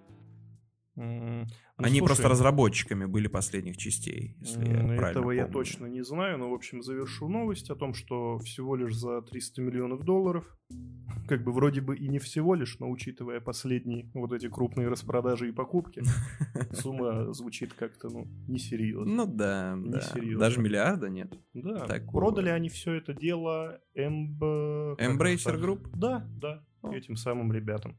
Mm, 0.96 1.46
ну, 1.76 1.86
Они 1.86 1.98
слушай, 1.98 2.10
просто 2.10 2.28
разработчиками 2.28 3.04
были 3.04 3.26
последних 3.26 3.76
частей, 3.76 4.36
если 4.38 4.60
я 4.60 4.76
правильно 4.76 5.10
Этого 5.10 5.22
помню. 5.24 5.38
я 5.38 5.46
точно 5.48 5.86
не 5.86 6.04
знаю, 6.04 6.38
но, 6.38 6.48
в 6.48 6.54
общем, 6.54 6.82
завершу 6.82 7.28
новость 7.28 7.68
о 7.68 7.74
том, 7.74 7.94
что 7.94 8.38
всего 8.38 8.76
лишь 8.76 8.94
за 8.94 9.22
300 9.22 9.60
миллионов 9.60 10.04
долларов, 10.04 10.46
как 11.28 11.42
бы 11.42 11.50
вроде 11.50 11.80
бы 11.80 11.96
и 11.96 12.06
не 12.06 12.20
всего 12.20 12.54
лишь, 12.54 12.78
но 12.78 12.88
учитывая 12.88 13.40
последние 13.40 14.08
вот 14.14 14.32
эти 14.32 14.48
крупные 14.48 14.86
распродажи 14.86 15.48
и 15.48 15.52
покупки, 15.52 16.04
сумма 16.72 17.32
звучит 17.32 17.72
как-то, 17.72 18.08
ну, 18.08 18.28
несерьезно. 18.46 19.12
Ну 19.12 19.26
да, 19.26 19.76
да. 19.76 20.00
Даже 20.38 20.60
миллиарда 20.60 21.08
нет. 21.08 21.36
Да. 21.54 21.86
Продали 22.12 22.50
они 22.50 22.68
все 22.68 22.92
это 22.92 23.14
дело 23.14 23.80
Эмб... 23.94 24.40
Embracer 24.40 25.60
Group? 25.60 25.88
Да, 25.96 26.24
да, 26.40 26.64
этим 26.92 27.16
самым 27.16 27.52
ребятам. 27.52 27.98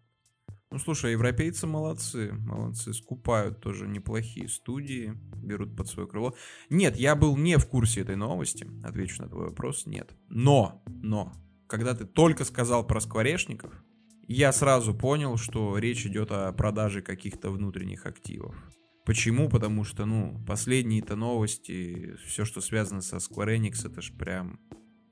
Ну, 0.75 0.79
слушай, 0.79 1.13
европейцы 1.13 1.67
молодцы, 1.67 2.33
молодцы, 2.33 2.93
скупают 2.93 3.61
тоже 3.61 3.87
неплохие 3.87 4.49
студии, 4.49 5.13
берут 5.41 5.73
под 5.73 5.87
свое 5.87 6.05
крыло. 6.05 6.35
Нет, 6.69 6.97
я 6.97 7.15
был 7.15 7.37
не 7.37 7.57
в 7.57 7.65
курсе 7.65 8.01
этой 8.01 8.17
новости, 8.17 8.67
отвечу 8.83 9.21
на 9.21 9.29
твой 9.29 9.45
вопрос, 9.45 9.85
нет. 9.85 10.13
Но, 10.27 10.83
но, 11.01 11.31
когда 11.67 11.93
ты 11.93 12.03
только 12.03 12.43
сказал 12.43 12.85
про 12.85 12.99
скворечников, 12.99 13.71
я 14.27 14.51
сразу 14.51 14.93
понял, 14.93 15.37
что 15.37 15.77
речь 15.77 16.05
идет 16.05 16.29
о 16.31 16.51
продаже 16.51 17.01
каких-то 17.01 17.51
внутренних 17.51 18.05
активов. 18.05 18.61
Почему? 19.05 19.47
Потому 19.47 19.85
что, 19.85 20.05
ну, 20.05 20.43
последние-то 20.45 21.15
новости, 21.15 22.17
все, 22.27 22.43
что 22.43 22.59
связано 22.59 22.99
со 22.99 23.15
Square 23.15 23.57
Enix, 23.57 23.89
это 23.89 24.01
ж 24.01 24.11
прям, 24.11 24.59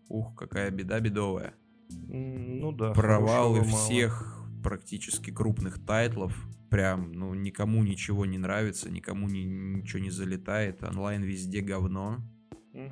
ух, 0.09 0.35
какая 0.35 0.71
беда 0.71 0.99
бедовая. 0.99 1.53
Ну 1.89 2.73
да. 2.73 2.91
Провалы 2.91 3.63
всех 3.63 4.32
практически 4.63 5.29
крупных 5.31 5.85
тайтлов. 5.85 6.35
Прям, 6.69 7.11
ну, 7.11 7.33
никому 7.35 7.83
ничего 7.83 8.25
не 8.25 8.39
нравится, 8.39 8.89
никому 8.89 9.29
ни, 9.29 9.39
ничего 9.39 10.01
не 10.01 10.09
залетает. 10.09 10.81
Онлайн 10.81 11.21
везде 11.21 11.61
говно. 11.61 12.17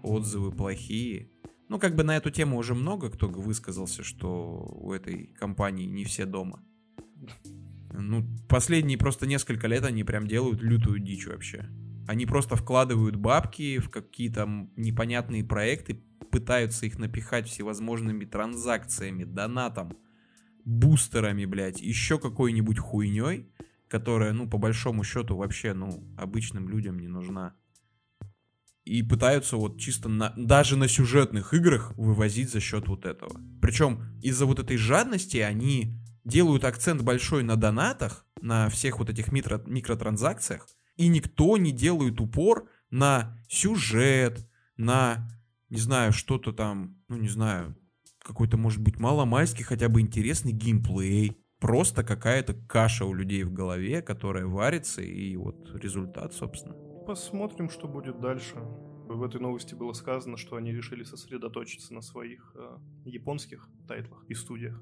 Отзывы 0.04 0.52
плохие. 0.52 1.32
Ну, 1.68 1.80
как 1.80 1.96
бы 1.96 2.04
на 2.04 2.18
эту 2.18 2.30
тему 2.30 2.58
уже 2.58 2.76
много 2.76 3.10
кто 3.10 3.28
высказался, 3.28 4.04
что 4.04 4.78
у 4.80 4.92
этой 4.92 5.28
компании 5.40 5.86
не 5.86 6.04
все 6.04 6.26
дома. 6.26 6.62
Ну, 7.94 8.26
последние 8.48 8.98
просто 8.98 9.26
несколько 9.26 9.68
лет 9.68 9.86
они 9.86 10.04
прям 10.04 10.28
делают 10.28 10.62
лютую 10.62 11.00
дичь 11.00 11.28
вообще. 11.28 11.70
Они 12.08 12.26
просто 12.26 12.56
вкладывают 12.56 13.16
бабки 13.16 13.80
в 13.80 13.90
какие-то 13.90 14.68
непонятные 14.76 15.44
проекты, 15.44 16.04
пытаются 16.30 16.86
их 16.86 17.00
напихать 17.00 17.48
всевозможными 17.48 18.26
транзакциями, 18.26 19.24
донатом 19.24 19.98
бустерами, 20.66 21.46
блядь, 21.46 21.82
еще 21.82 22.20
какой-нибудь 22.20 22.80
хуйней, 22.80 23.52
которая, 23.88 24.34
ну, 24.34 24.50
по 24.50 24.58
большому 24.58 25.04
счету, 25.04 25.36
вообще, 25.36 25.74
ну, 25.74 26.04
обычным 26.18 26.70
людям 26.70 27.00
не 27.00 27.08
нужна. 27.08 27.56
И 28.84 29.04
пытаются 29.04 29.58
вот 29.58 29.80
чисто 29.80 30.10
на, 30.10 30.34
даже 30.36 30.76
на 30.76 30.88
сюжетных 30.88 31.54
играх 31.54 31.96
вывозить 31.98 32.50
за 32.50 32.60
счет 32.60 32.88
вот 32.88 33.06
этого. 33.06 33.40
Причем 33.62 34.02
из-за 34.22 34.46
вот 34.46 34.60
этой 34.60 34.78
жадности 34.78 35.38
они 35.38 36.00
делают 36.24 36.64
акцент 36.64 37.02
большой 37.02 37.44
на 37.44 37.56
донатах, 37.56 38.26
на 38.42 38.70
всех 38.70 39.00
вот 39.00 39.10
этих 39.10 39.32
микро, 39.32 39.62
микротранзакциях, 39.66 40.68
и 40.96 41.08
никто 41.08 41.58
не 41.58 41.72
делает 41.72 42.20
упор 42.20 42.70
на 42.90 43.38
сюжет, 43.50 44.48
на, 44.78 45.30
не 45.70 45.78
знаю, 45.78 46.12
что-то 46.12 46.52
там, 46.52 46.98
ну 47.08 47.18
не 47.18 47.30
знаю, 47.30 47.76
какой-то, 48.32 48.58
может 48.58 48.82
быть, 48.82 48.98
маломальский 48.98 49.66
хотя 49.66 49.90
бы 49.90 50.00
интересный 50.00 50.54
геймплей. 50.54 51.38
Просто 51.60 52.04
какая-то 52.04 52.54
каша 52.68 53.06
у 53.06 53.14
людей 53.14 53.44
в 53.44 53.54
голове, 53.54 54.02
которая 54.02 54.46
варится, 54.46 55.02
и 55.02 55.36
вот 55.36 55.70
результат, 55.76 56.34
собственно. 56.34 56.74
Посмотрим, 57.06 57.70
что 57.70 57.88
будет 57.88 58.20
дальше. 58.20 58.56
В 59.08 59.22
этой 59.24 59.42
новости 59.42 59.76
было 59.76 59.94
сказано, 59.94 60.38
что 60.38 60.56
они 60.56 60.72
решили 60.72 61.04
сосредоточиться 61.04 61.94
на 61.94 62.02
своих 62.02 62.56
э, 62.56 62.78
японских 63.06 63.68
тайтлах 63.88 64.24
и 64.30 64.34
студиях. 64.34 64.82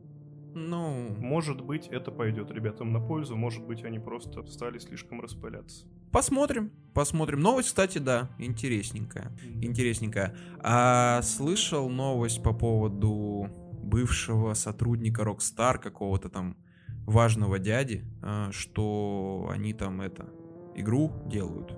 Ну... 0.54 1.16
Может 1.18 1.62
быть, 1.62 1.88
это 1.88 2.12
пойдет 2.12 2.52
ребятам 2.52 2.94
на 2.94 3.00
пользу, 3.02 3.36
может 3.36 3.66
быть, 3.66 3.84
они 3.84 4.00
просто 4.00 4.46
стали 4.46 4.78
слишком 4.78 5.22
распыляться. 5.22 5.88
Посмотрим, 6.12 6.72
посмотрим. 6.94 7.40
Новость, 7.40 7.70
кстати, 7.70 7.98
да, 7.98 8.30
интересненькая, 8.38 9.32
интересненькая. 9.62 10.36
А 10.60 11.22
слышал 11.22 11.90
новость 11.90 12.44
по 12.44 12.54
поводу 12.54 13.50
бывшего 13.84 14.54
сотрудника 14.54 15.24
Rockstar, 15.24 15.80
какого-то 15.80 16.30
там 16.30 16.58
важного 17.06 17.60
дяди, 17.60 18.04
а, 18.22 18.52
что 18.52 19.50
они 19.52 19.74
там 19.74 20.02
это 20.02 20.30
игру 20.76 21.12
делают. 21.26 21.78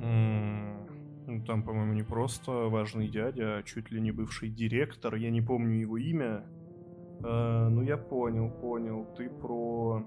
Ну, 0.00 1.44
там, 1.44 1.62
по-моему, 1.62 1.92
не 1.92 2.02
просто 2.02 2.52
важный 2.52 3.08
дядя, 3.08 3.58
а 3.58 3.62
чуть 3.62 3.90
ли 3.90 4.00
не 4.00 4.12
бывший 4.12 4.48
директор. 4.48 5.14
Я 5.14 5.30
не 5.30 5.42
помню 5.42 5.80
его 5.80 5.98
имя. 5.98 6.44
А, 7.22 7.68
ну, 7.68 7.82
я 7.82 7.98
понял, 7.98 8.50
понял. 8.50 9.06
Ты 9.16 9.28
про 9.28 10.06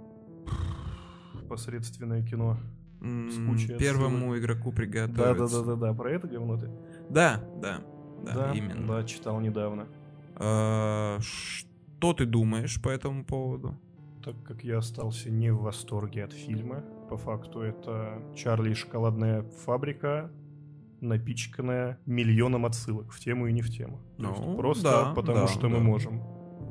посредственное 1.48 2.25
кино. 2.25 2.58
С 3.01 3.77
Первому 3.79 4.38
игроку 4.38 4.72
приготовиться. 4.72 5.17
Да, 5.17 5.34
да, 5.34 5.48
да, 5.48 5.63
да, 5.63 5.75
да. 5.88 5.93
Про 5.93 6.12
это 6.12 6.27
говно 6.27 6.58
ты? 6.58 6.70
Да, 7.10 7.43
да, 7.60 7.81
да, 8.24 8.34
да 8.34 8.53
именно. 8.53 8.88
Да, 8.88 9.03
читал 9.03 9.39
недавно. 9.39 9.88
А, 10.36 11.17
что 11.20 12.13
ты 12.13 12.25
думаешь 12.25 12.79
по 12.81 12.89
этому 12.89 13.25
поводу? 13.25 13.75
Так 14.24 14.36
как 14.43 14.63
я 14.63 14.77
остался 14.77 15.31
не 15.31 15.51
в 15.51 15.62
восторге 15.62 16.25
от 16.25 16.34
фильма, 16.34 16.84
по 17.10 17.17
факту 17.17 17.62
это 17.62 18.22
Чарли 18.36 18.72
и 18.72 18.74
шоколадная 18.75 19.43
фабрика, 19.65 20.31
напичканная 21.00 21.98
миллионом 22.05 22.67
отсылок 22.67 23.12
в 23.12 23.20
тему 23.20 23.48
и 23.48 23.51
не 23.51 23.63
в 23.63 23.72
тему. 23.72 24.00
Ну, 24.20 24.55
просто 24.55 24.84
да, 24.84 25.13
потому 25.13 25.39
да, 25.39 25.48
что 25.48 25.62
да. 25.62 25.70
мы 25.70 25.79
можем. 25.79 26.22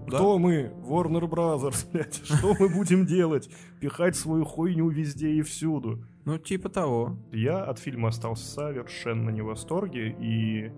Да? 0.06 0.16
Кто 0.16 0.38
мы? 0.38 0.72
Warner 0.84 1.28
Brothers, 1.28 1.86
блядь. 1.92 2.24
Что 2.24 2.54
мы 2.58 2.68
будем 2.68 3.04
делать? 3.04 3.50
Пихать 3.80 4.16
свою 4.16 4.44
хуйню 4.44 4.88
везде 4.88 5.30
и 5.30 5.42
всюду. 5.42 6.04
Ну, 6.24 6.38
типа 6.38 6.68
того. 6.68 7.18
Я 7.32 7.64
от 7.64 7.78
фильма 7.78 8.08
остался 8.08 8.44
совершенно 8.44 9.30
не 9.30 9.42
в 9.42 9.46
восторге, 9.46 10.14
и, 10.20 10.70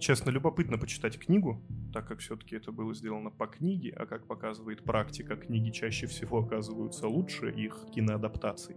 честно, 0.00 0.30
любопытно 0.30 0.78
почитать 0.78 1.18
книгу, 1.18 1.62
так 1.92 2.08
как 2.08 2.20
все-таки 2.20 2.56
это 2.56 2.72
было 2.72 2.94
сделано 2.94 3.30
по 3.30 3.46
книге, 3.46 3.90
а 3.90 4.06
как 4.06 4.26
показывает 4.26 4.84
практика, 4.84 5.36
книги 5.36 5.70
чаще 5.70 6.06
всего 6.06 6.38
оказываются 6.38 7.06
лучше 7.08 7.50
их 7.50 7.86
киноадаптаций. 7.94 8.76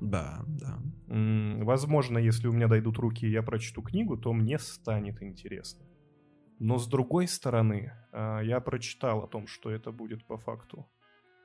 Да, 0.00 0.44
да. 0.46 0.78
Возможно, 1.64 2.18
если 2.18 2.46
у 2.48 2.52
меня 2.52 2.68
дойдут 2.68 2.98
руки 2.98 3.26
и 3.26 3.30
я 3.30 3.42
прочту 3.42 3.82
книгу, 3.82 4.16
то 4.16 4.32
мне 4.32 4.58
станет 4.58 5.22
интересно. 5.22 5.84
Но 6.60 6.78
с 6.78 6.88
другой 6.88 7.28
стороны, 7.28 7.92
а, 8.12 8.40
я 8.40 8.60
прочитал 8.60 9.22
о 9.22 9.28
том, 9.28 9.46
что 9.46 9.70
это 9.70 9.92
будет 9.92 10.26
по 10.26 10.38
факту 10.38 10.88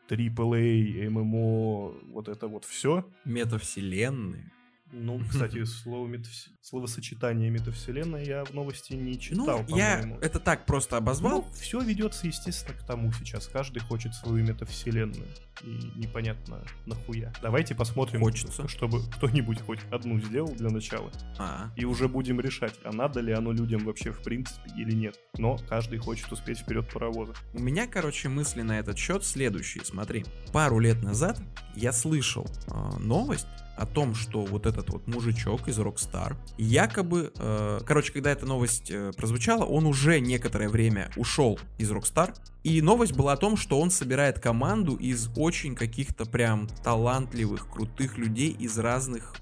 AAA, 0.09 1.09
ММО, 1.09 1.93
вот 2.11 2.27
это 2.27 2.47
вот 2.47 2.65
все. 2.65 3.05
Метавселенные. 3.25 4.51
Ну, 4.93 5.19
кстати, 5.29 5.63
слово 5.65 6.07
метавс... 6.07 6.49
словосочетание 6.61 7.49
метавселенная 7.49 8.23
я 8.23 8.45
в 8.45 8.53
новости 8.53 8.93
не 8.93 9.19
читал, 9.19 9.65
ну, 9.67 9.77
я 9.77 10.17
это 10.21 10.39
так 10.39 10.65
просто 10.65 10.97
обозвал. 10.97 11.41
Ну, 11.41 11.51
все 11.53 11.81
ведется, 11.81 12.27
естественно, 12.27 12.77
к 12.77 12.85
тому 12.85 13.11
сейчас. 13.11 13.47
Каждый 13.47 13.79
хочет 13.79 14.13
свою 14.13 14.45
метавселенную. 14.45 15.27
И 15.63 15.91
непонятно 15.95 16.63
нахуя. 16.85 17.33
Давайте 17.41 17.75
посмотрим, 17.75 18.21
Хочется. 18.21 18.67
чтобы 18.67 19.01
кто-нибудь 19.15 19.61
хоть 19.61 19.79
одну 19.91 20.19
сделал 20.19 20.53
для 20.53 20.69
начала. 20.69 21.11
А. 21.37 21.71
И 21.75 21.85
уже 21.85 22.07
будем 22.07 22.39
решать, 22.39 22.73
а 22.83 22.91
надо 22.91 23.19
ли 23.19 23.31
оно 23.33 23.51
людям 23.51 23.85
вообще 23.85 24.11
в 24.11 24.21
принципе 24.21 24.71
или 24.77 24.93
нет. 24.93 25.19
Но 25.37 25.57
каждый 25.69 25.99
хочет 25.99 26.31
успеть 26.31 26.59
вперед 26.59 26.87
паровоза. 26.91 27.33
У 27.53 27.59
меня, 27.59 27.87
короче, 27.87 28.29
мысли 28.29 28.61
на 28.61 28.79
этот 28.79 28.97
счет 28.97 29.23
следующие. 29.23 29.85
Смотри, 29.85 30.25
пару 30.51 30.79
лет 30.79 31.01
назад 31.01 31.41
я 31.75 31.91
слышал 31.91 32.47
э, 32.67 32.97
новость 32.99 33.47
о 33.75 33.85
том, 33.85 34.15
что 34.15 34.45
вот 34.45 34.65
этот 34.65 34.89
вот 34.89 35.07
мужичок 35.07 35.67
из 35.67 35.79
Rockstar 35.79 36.35
якобы, 36.57 37.31
э, 37.35 37.79
короче, 37.85 38.13
когда 38.13 38.31
эта 38.31 38.45
новость 38.45 38.91
э, 38.91 39.11
прозвучала, 39.15 39.65
он 39.65 39.85
уже 39.85 40.19
некоторое 40.19 40.69
время 40.69 41.09
ушел 41.15 41.59
из 41.77 41.91
Rockstar, 41.91 42.35
и 42.63 42.81
новость 42.81 43.13
была 43.13 43.33
о 43.33 43.37
том, 43.37 43.57
что 43.57 43.79
он 43.79 43.91
собирает 43.91 44.39
команду 44.39 44.95
из 44.95 45.29
очень 45.35 45.75
каких-то 45.75 46.25
прям 46.25 46.67
талантливых, 46.83 47.69
крутых 47.69 48.17
людей 48.17 48.51
из 48.51 48.77
разных 48.77 49.35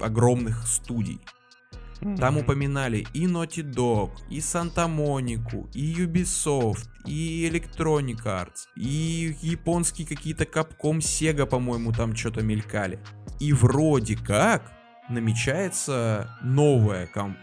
огромных 0.00 0.66
студий. 0.66 1.20
Там 2.18 2.38
упоминали 2.38 3.06
и 3.12 3.26
Naughty 3.26 3.62
Dog, 3.62 4.10
и 4.30 4.40
Санта-Монику, 4.40 5.68
и 5.74 5.94
Ubisoft, 5.94 6.88
и 7.06 7.48
Electronic 7.50 8.22
Arts, 8.24 8.66
и 8.76 9.36
японские 9.40 10.06
какие-то 10.06 10.44
Capcom, 10.44 10.98
Sega, 10.98 11.46
по-моему, 11.46 11.92
там 11.92 12.14
что-то 12.14 12.42
мелькали. 12.42 13.00
И 13.40 13.52
вроде 13.52 14.16
как 14.16 14.72
намечается 15.08 16.30
новая 16.42 17.06
ком- 17.06 17.36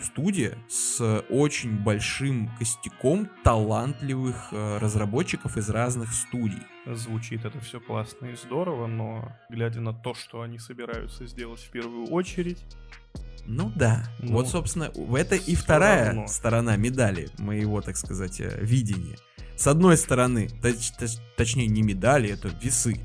студия 0.00 0.56
с 0.68 1.22
очень 1.28 1.76
большим 1.82 2.50
костяком 2.58 3.28
талантливых 3.42 4.48
э, 4.52 4.78
разработчиков 4.78 5.56
из 5.56 5.68
разных 5.68 6.12
студий. 6.12 6.62
Звучит 6.86 7.44
это 7.44 7.60
все 7.60 7.80
классно 7.80 8.26
и 8.26 8.36
здорово, 8.36 8.86
но 8.86 9.32
глядя 9.50 9.80
на 9.80 9.92
то, 9.92 10.14
что 10.14 10.42
они 10.42 10.58
собираются 10.58 11.26
сделать 11.26 11.60
в 11.60 11.70
первую 11.70 12.06
очередь, 12.06 12.64
ну 13.48 13.72
да. 13.74 14.04
Ну, 14.20 14.32
вот, 14.34 14.48
собственно, 14.48 14.92
это 15.16 15.34
и 15.34 15.54
вторая 15.54 16.08
равно. 16.08 16.28
сторона 16.28 16.76
медали 16.76 17.30
моего, 17.38 17.80
так 17.80 17.96
сказать, 17.96 18.40
э, 18.40 18.58
видения. 18.60 19.16
С 19.56 19.66
одной 19.66 19.96
стороны, 19.96 20.48
точ, 20.62 20.90
точ, 20.98 21.12
точнее 21.36 21.66
не 21.66 21.82
медали, 21.82 22.30
это 22.30 22.48
весы. 22.62 23.00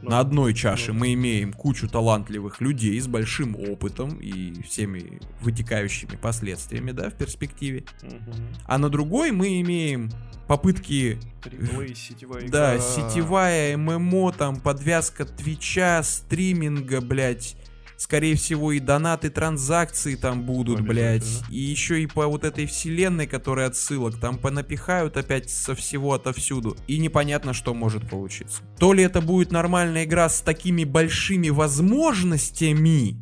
Ну, 0.00 0.10
На 0.10 0.20
одной 0.20 0.54
чаше 0.54 0.92
ну, 0.92 1.00
мы 1.00 1.14
имеем 1.14 1.52
кучу 1.52 1.88
талантливых 1.88 2.60
людей 2.60 3.00
с 3.00 3.08
большим 3.08 3.56
опытом 3.56 4.20
и 4.20 4.62
всеми 4.62 5.20
вытекающими 5.40 6.14
последствиями, 6.14 6.92
да, 6.92 7.10
в 7.10 7.14
перспективе. 7.14 7.84
Угу. 8.04 8.36
А 8.66 8.78
на 8.78 8.90
другой 8.90 9.32
мы 9.32 9.60
имеем 9.60 10.12
попытки... 10.46 11.18
AAA, 11.42 11.94
сетевая 11.96 12.48
Да, 12.48 12.76
игра. 12.76 12.84
сетевая 12.84 13.76
ММО, 13.76 14.32
там, 14.32 14.60
подвязка 14.60 15.24
Твича, 15.24 16.04
стриминга, 16.04 17.00
блядь, 17.00 17.56
скорее 17.98 18.36
всего, 18.36 18.72
и 18.72 18.78
донаты, 18.78 19.28
транзакции 19.28 20.14
там 20.14 20.44
будут, 20.44 20.80
блядь. 20.80 21.42
И 21.50 21.58
еще 21.58 22.00
и 22.02 22.06
по 22.06 22.26
вот 22.26 22.44
этой 22.44 22.64
вселенной, 22.64 23.26
которая 23.26 23.66
отсылок, 23.66 24.18
там 24.18 24.38
понапихают 24.38 25.16
опять 25.16 25.50
со 25.50 25.74
всего 25.74 26.14
отовсюду. 26.14 26.76
И 26.86 26.98
непонятно, 26.98 27.52
что 27.52 27.74
может 27.74 28.08
получиться. 28.08 28.62
То 28.78 28.92
ли 28.92 29.02
это 29.02 29.20
будет 29.20 29.50
нормальная 29.50 30.04
игра 30.04 30.28
с 30.28 30.40
такими 30.40 30.84
большими 30.84 31.50
возможностями, 31.50 33.20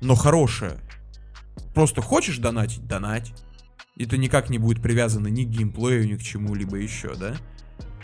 но 0.00 0.14
хорошая. 0.14 0.78
Просто 1.74 2.00
хочешь 2.00 2.38
донатить? 2.38 2.86
Донать. 2.86 3.34
Это 3.96 4.16
никак 4.16 4.48
не 4.48 4.58
будет 4.58 4.82
привязано 4.82 5.28
ни 5.28 5.44
к 5.44 5.48
геймплею, 5.48 6.06
ни 6.08 6.16
к 6.16 6.22
чему-либо 6.22 6.76
еще, 6.76 7.14
да? 7.14 7.36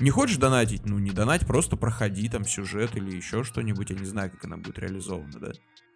Не 0.01 0.11
хочешь 0.11 0.37
донатить? 0.37 0.87
Ну, 0.87 0.99
не 0.99 1.11
донать, 1.11 1.47
просто 1.47 1.77
проходи 1.77 2.29
там 2.29 2.45
сюжет 2.45 2.97
или 2.97 3.15
еще 3.15 3.45
что-нибудь. 3.45 3.91
Я 3.91 3.97
не 3.97 4.07
знаю, 4.07 4.31
как 4.31 4.45
она 4.45 4.57
будет 4.57 4.79
реализована, 4.79 5.39
да? 5.41 5.53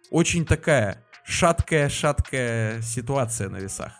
Очень 0.09 0.45
такая 0.45 1.05
шаткая-шаткая 1.25 2.81
ситуация 2.81 3.49
на 3.49 3.57
весах. 3.57 3.93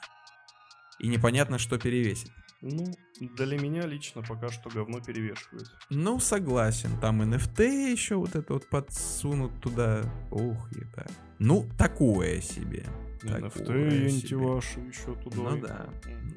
И 0.99 1.07
непонятно, 1.07 1.57
что 1.57 1.77
перевесит. 1.77 2.31
Ну, 2.61 2.93
для 3.19 3.57
меня 3.57 3.85
лично 3.85 4.21
пока 4.21 4.49
что 4.49 4.69
говно 4.69 4.99
перевешивает. 4.99 5.67
Ну, 5.89 6.19
согласен. 6.19 6.99
Там 6.99 7.21
NFT 7.21 7.91
еще 7.91 8.15
вот 8.15 8.35
это 8.35 8.53
вот 8.53 8.69
подсунут 8.69 9.61
туда. 9.61 10.03
Ух, 10.29 10.69
еда. 10.71 11.05
Ну, 11.39 11.69
такое 11.77 12.41
себе. 12.41 12.85
NFT 13.23 14.01
и 14.01 14.05
антивашу 14.07 14.81
еще 14.81 15.15
туда. 15.23 15.37
Ну 15.37 15.61
да, 15.61 15.89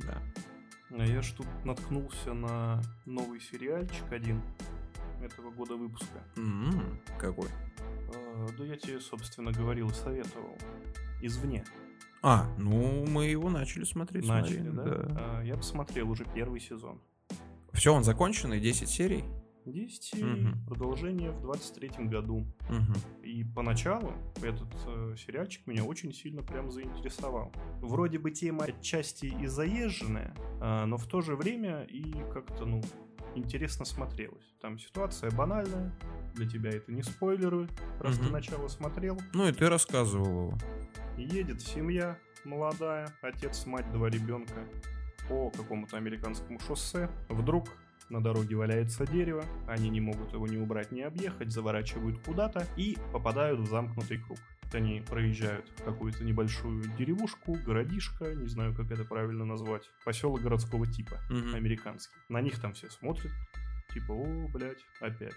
да. 0.06 0.22
А 0.98 1.04
я 1.04 1.22
ж 1.22 1.34
тут 1.34 1.46
наткнулся 1.64 2.34
на 2.34 2.82
новый 3.06 3.40
сериальчик 3.40 4.10
один 4.10 4.42
этого 5.22 5.50
года 5.50 5.76
выпуска. 5.76 6.22
Mm-hmm. 6.36 7.18
Какой? 7.18 7.48
А, 8.14 8.48
да 8.58 8.64
я 8.64 8.76
тебе, 8.76 9.00
собственно, 9.00 9.52
говорил 9.52 9.88
и 9.88 9.94
советовал. 9.94 10.56
Извне. 11.22 11.64
А, 12.22 12.46
ну 12.58 13.06
мы 13.06 13.26
его 13.26 13.48
начали 13.48 13.84
смотреть. 13.84 14.26
Начали, 14.26 14.70
смотри, 14.70 14.72
да? 14.72 14.84
да. 14.84 15.16
А, 15.18 15.42
я 15.42 15.56
посмотрел 15.56 16.10
уже 16.10 16.24
первый 16.34 16.60
сезон. 16.60 17.00
Все, 17.72 17.94
он 17.94 18.04
законченный, 18.04 18.60
10 18.60 18.88
серий? 18.88 19.24
10 19.66 20.02
серий, 20.02 20.48
угу. 20.48 20.58
продолжение 20.66 21.30
в 21.30 21.40
23 21.40 22.06
году. 22.06 22.46
Угу. 22.68 23.24
И 23.24 23.44
поначалу 23.44 24.12
этот 24.42 24.74
э, 24.86 25.16
сериальчик 25.16 25.66
меня 25.66 25.84
очень 25.84 26.12
сильно 26.12 26.42
прям 26.42 26.70
заинтересовал. 26.70 27.52
Вроде 27.80 28.18
бы 28.18 28.30
тема 28.30 28.64
отчасти 28.64 29.26
и 29.26 29.46
заезженная, 29.46 30.34
э, 30.60 30.84
но 30.84 30.96
в 30.96 31.06
то 31.06 31.20
же 31.20 31.36
время 31.36 31.84
и 31.84 32.12
как-то, 32.32 32.64
ну, 32.64 32.82
интересно 33.34 33.84
смотрелось. 33.84 34.54
Там 34.60 34.78
ситуация 34.78 35.30
банальная, 35.30 35.92
для 36.34 36.48
тебя 36.48 36.70
это 36.70 36.92
не 36.92 37.02
спойлеры, 37.02 37.68
раз 38.00 38.16
угу. 38.18 38.26
ты 38.26 38.32
начало 38.32 38.68
смотрел. 38.68 39.20
Ну 39.34 39.48
и 39.48 39.52
ты 39.52 39.68
рассказывал 39.68 40.26
его. 40.26 40.58
Едет 41.16 41.60
семья 41.60 42.18
молодая, 42.44 43.08
отец, 43.22 43.66
мать, 43.66 43.90
два 43.92 44.08
ребенка 44.08 44.66
по 45.28 45.50
какому-то 45.50 45.96
американскому 45.96 46.58
шоссе. 46.60 47.08
Вдруг 47.28 47.68
на 48.12 48.22
дороге 48.22 48.54
валяется 48.56 49.06
дерево, 49.06 49.44
они 49.66 49.88
не 49.90 50.00
могут 50.00 50.32
его 50.32 50.46
ни 50.46 50.56
убрать, 50.56 50.92
ни 50.92 51.00
объехать, 51.00 51.50
заворачивают 51.50 52.18
куда-то 52.24 52.66
и 52.76 52.96
попадают 53.12 53.60
в 53.60 53.66
замкнутый 53.66 54.18
круг. 54.18 54.38
Они 54.72 55.00
проезжают 55.00 55.70
какую-то 55.84 56.24
небольшую 56.24 56.84
деревушку, 56.96 57.54
городишко, 57.66 58.34
не 58.34 58.48
знаю, 58.48 58.74
как 58.74 58.90
это 58.90 59.04
правильно 59.04 59.44
назвать, 59.44 59.90
поселок 60.04 60.40
городского 60.40 60.86
типа, 60.86 61.20
Мгм. 61.28 61.54
американский. 61.54 62.14
На 62.28 62.40
них 62.40 62.58
там 62.60 62.72
все 62.74 62.88
смотрят, 62.90 63.32
типа, 63.92 64.12
о, 64.12 64.48
блядь, 64.48 64.84
опять. 65.00 65.36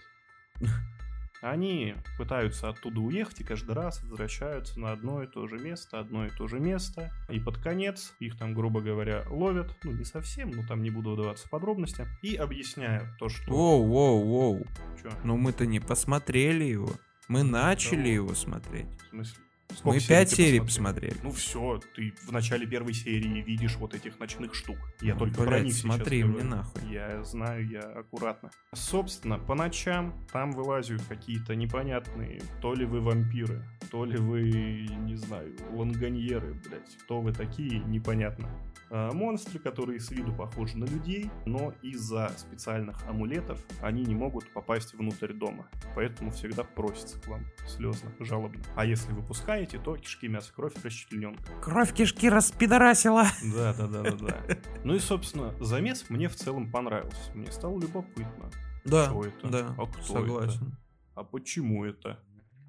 Они 1.45 1.93
пытаются 2.17 2.69
оттуда 2.69 2.99
уехать 3.01 3.41
и 3.41 3.43
каждый 3.43 3.75
раз 3.75 4.01
возвращаются 4.01 4.79
на 4.79 4.91
одно 4.91 5.21
и 5.21 5.27
то 5.27 5.45
же 5.45 5.60
место, 5.60 5.99
одно 5.99 6.25
и 6.25 6.31
то 6.31 6.47
же 6.47 6.60
место. 6.60 7.12
И 7.29 7.39
под 7.39 7.60
конец 7.60 8.15
их 8.19 8.36
там, 8.36 8.55
грубо 8.55 8.81
говоря, 8.81 9.23
ловят, 9.29 9.77
ну 9.84 9.91
не 9.91 10.05
совсем, 10.05 10.49
но 10.49 10.65
там 10.65 10.81
не 10.81 10.89
буду 10.89 11.13
вдаваться 11.13 11.45
в 11.47 11.51
подробности, 11.51 12.08
и 12.23 12.36
объясняют 12.36 13.10
то, 13.19 13.29
что... 13.29 13.53
Воу, 13.53 13.86
воу, 13.86 14.25
воу. 14.25 14.65
Чё? 14.99 15.12
Ну 15.23 15.38
мы-то 15.38 15.67
не 15.67 15.79
посмотрели 15.79 16.63
его. 16.63 16.89
Мы 17.27 17.43
начали 17.43 17.97
Кого? 17.97 18.10
его 18.10 18.34
смотреть. 18.34 18.88
В 19.03 19.10
смысле? 19.10 19.44
Мы 19.69 19.75
Сколько 19.99 20.08
пять 20.08 20.30
ты 20.30 20.36
серий 20.38 20.60
посмотрел? 20.60 21.12
посмотрели. 21.12 21.17
Ну 21.23 21.32
все, 21.32 21.80
ты 21.95 22.13
в 22.25 22.32
начале 22.32 22.65
первой 22.65 22.93
серии 22.93 23.41
видишь 23.41 23.75
вот 23.75 23.93
этих 23.93 24.19
ночных 24.19 24.54
штук. 24.56 24.78
Я 25.01 25.15
только 25.15 25.36
про 25.36 25.45
Блядь, 25.47 25.63
них 25.65 25.73
сейчас 25.73 25.82
смотри 25.95 26.23
говорю. 26.23 26.39
мне 26.39 26.49
нахуй. 26.49 26.82
Я 26.89 27.23
знаю, 27.23 27.67
я 27.67 27.82
аккуратно. 27.82 28.51
Собственно, 28.73 29.38
по 29.38 29.54
ночам 29.56 30.13
там 30.32 30.51
вылазят 30.51 31.01
какие-то 31.10 31.56
непонятные, 31.56 32.41
то 32.62 32.73
ли 32.73 32.86
вы 32.86 33.01
вампиры, 33.01 33.63
то 33.91 34.06
ли 34.06 34.17
вы, 34.17 34.88
не 35.01 35.15
знаю, 35.15 35.54
ланганьеры, 35.71 36.54
блядь. 36.54 36.95
Кто 37.04 37.21
вы 37.21 37.34
такие, 37.34 37.80
непонятно. 37.80 38.49
А, 38.91 39.12
монстры, 39.12 39.60
которые 39.60 40.00
с 40.00 40.12
виду 40.12 40.34
похожи 40.34 40.78
на 40.78 40.86
людей, 40.86 41.30
но 41.45 41.74
из-за 41.82 42.32
специальных 42.38 43.04
амулетов 43.08 43.60
они 43.82 44.04
не 44.06 44.13
могут 44.15 44.52
попасть 44.54 44.93
внутрь 44.93 45.34
дома. 45.34 45.67
Поэтому 45.95 46.32
всегда 46.32 46.63
просятся 46.63 47.19
к 47.19 47.28
вам 47.28 47.45
слезно, 47.67 48.12
жалобно. 48.19 48.62
А 48.76 48.86
если 48.86 49.12
вы 49.12 49.24
пускаете, 49.24 49.80
то 49.80 49.98
кишки, 49.98 50.28
мясо, 50.28 50.54
кровь, 50.54 50.74
расчлененка. 50.84 51.43
Кровь 51.62 51.93
кишки 51.93 52.30
распидорасила. 52.30 53.26
Да, 53.56 53.74
да, 53.74 53.88
да, 53.88 54.04
да, 54.04 54.12
да. 54.12 54.58
Ну 54.84 54.93
и, 54.95 55.00
собственно, 55.00 55.54
замес 55.63 56.10
мне 56.10 56.30
в 56.30 56.36
целом 56.36 56.71
понравился. 56.71 57.32
Мне 57.34 57.52
стало 57.52 57.80
любопытно. 57.80 58.52
Да, 58.86 59.08
Кто 59.08 59.26
это? 59.26 59.48
да, 59.48 59.76
А 59.80 59.86
кто 59.88 60.02
согласен. 60.04 60.78
А 61.15 61.24
почему 61.24 61.86
это? 61.86 62.19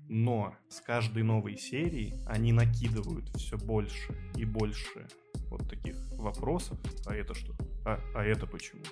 Но 0.08 0.54
с 0.68 0.80
каждой 0.80 1.24
новой 1.24 1.58
серии 1.58 2.14
они 2.26 2.52
накидывают 2.52 3.28
все 3.36 3.58
больше 3.58 4.14
и 4.36 4.44
больше 4.44 5.08
вот 5.50 5.68
таких 5.68 5.96
вопросов. 6.12 6.78
А 7.06 7.14
это 7.14 7.34
что? 7.34 7.54
А, 7.84 7.98
а 8.14 8.24
это 8.24 8.46
почему? 8.46 8.82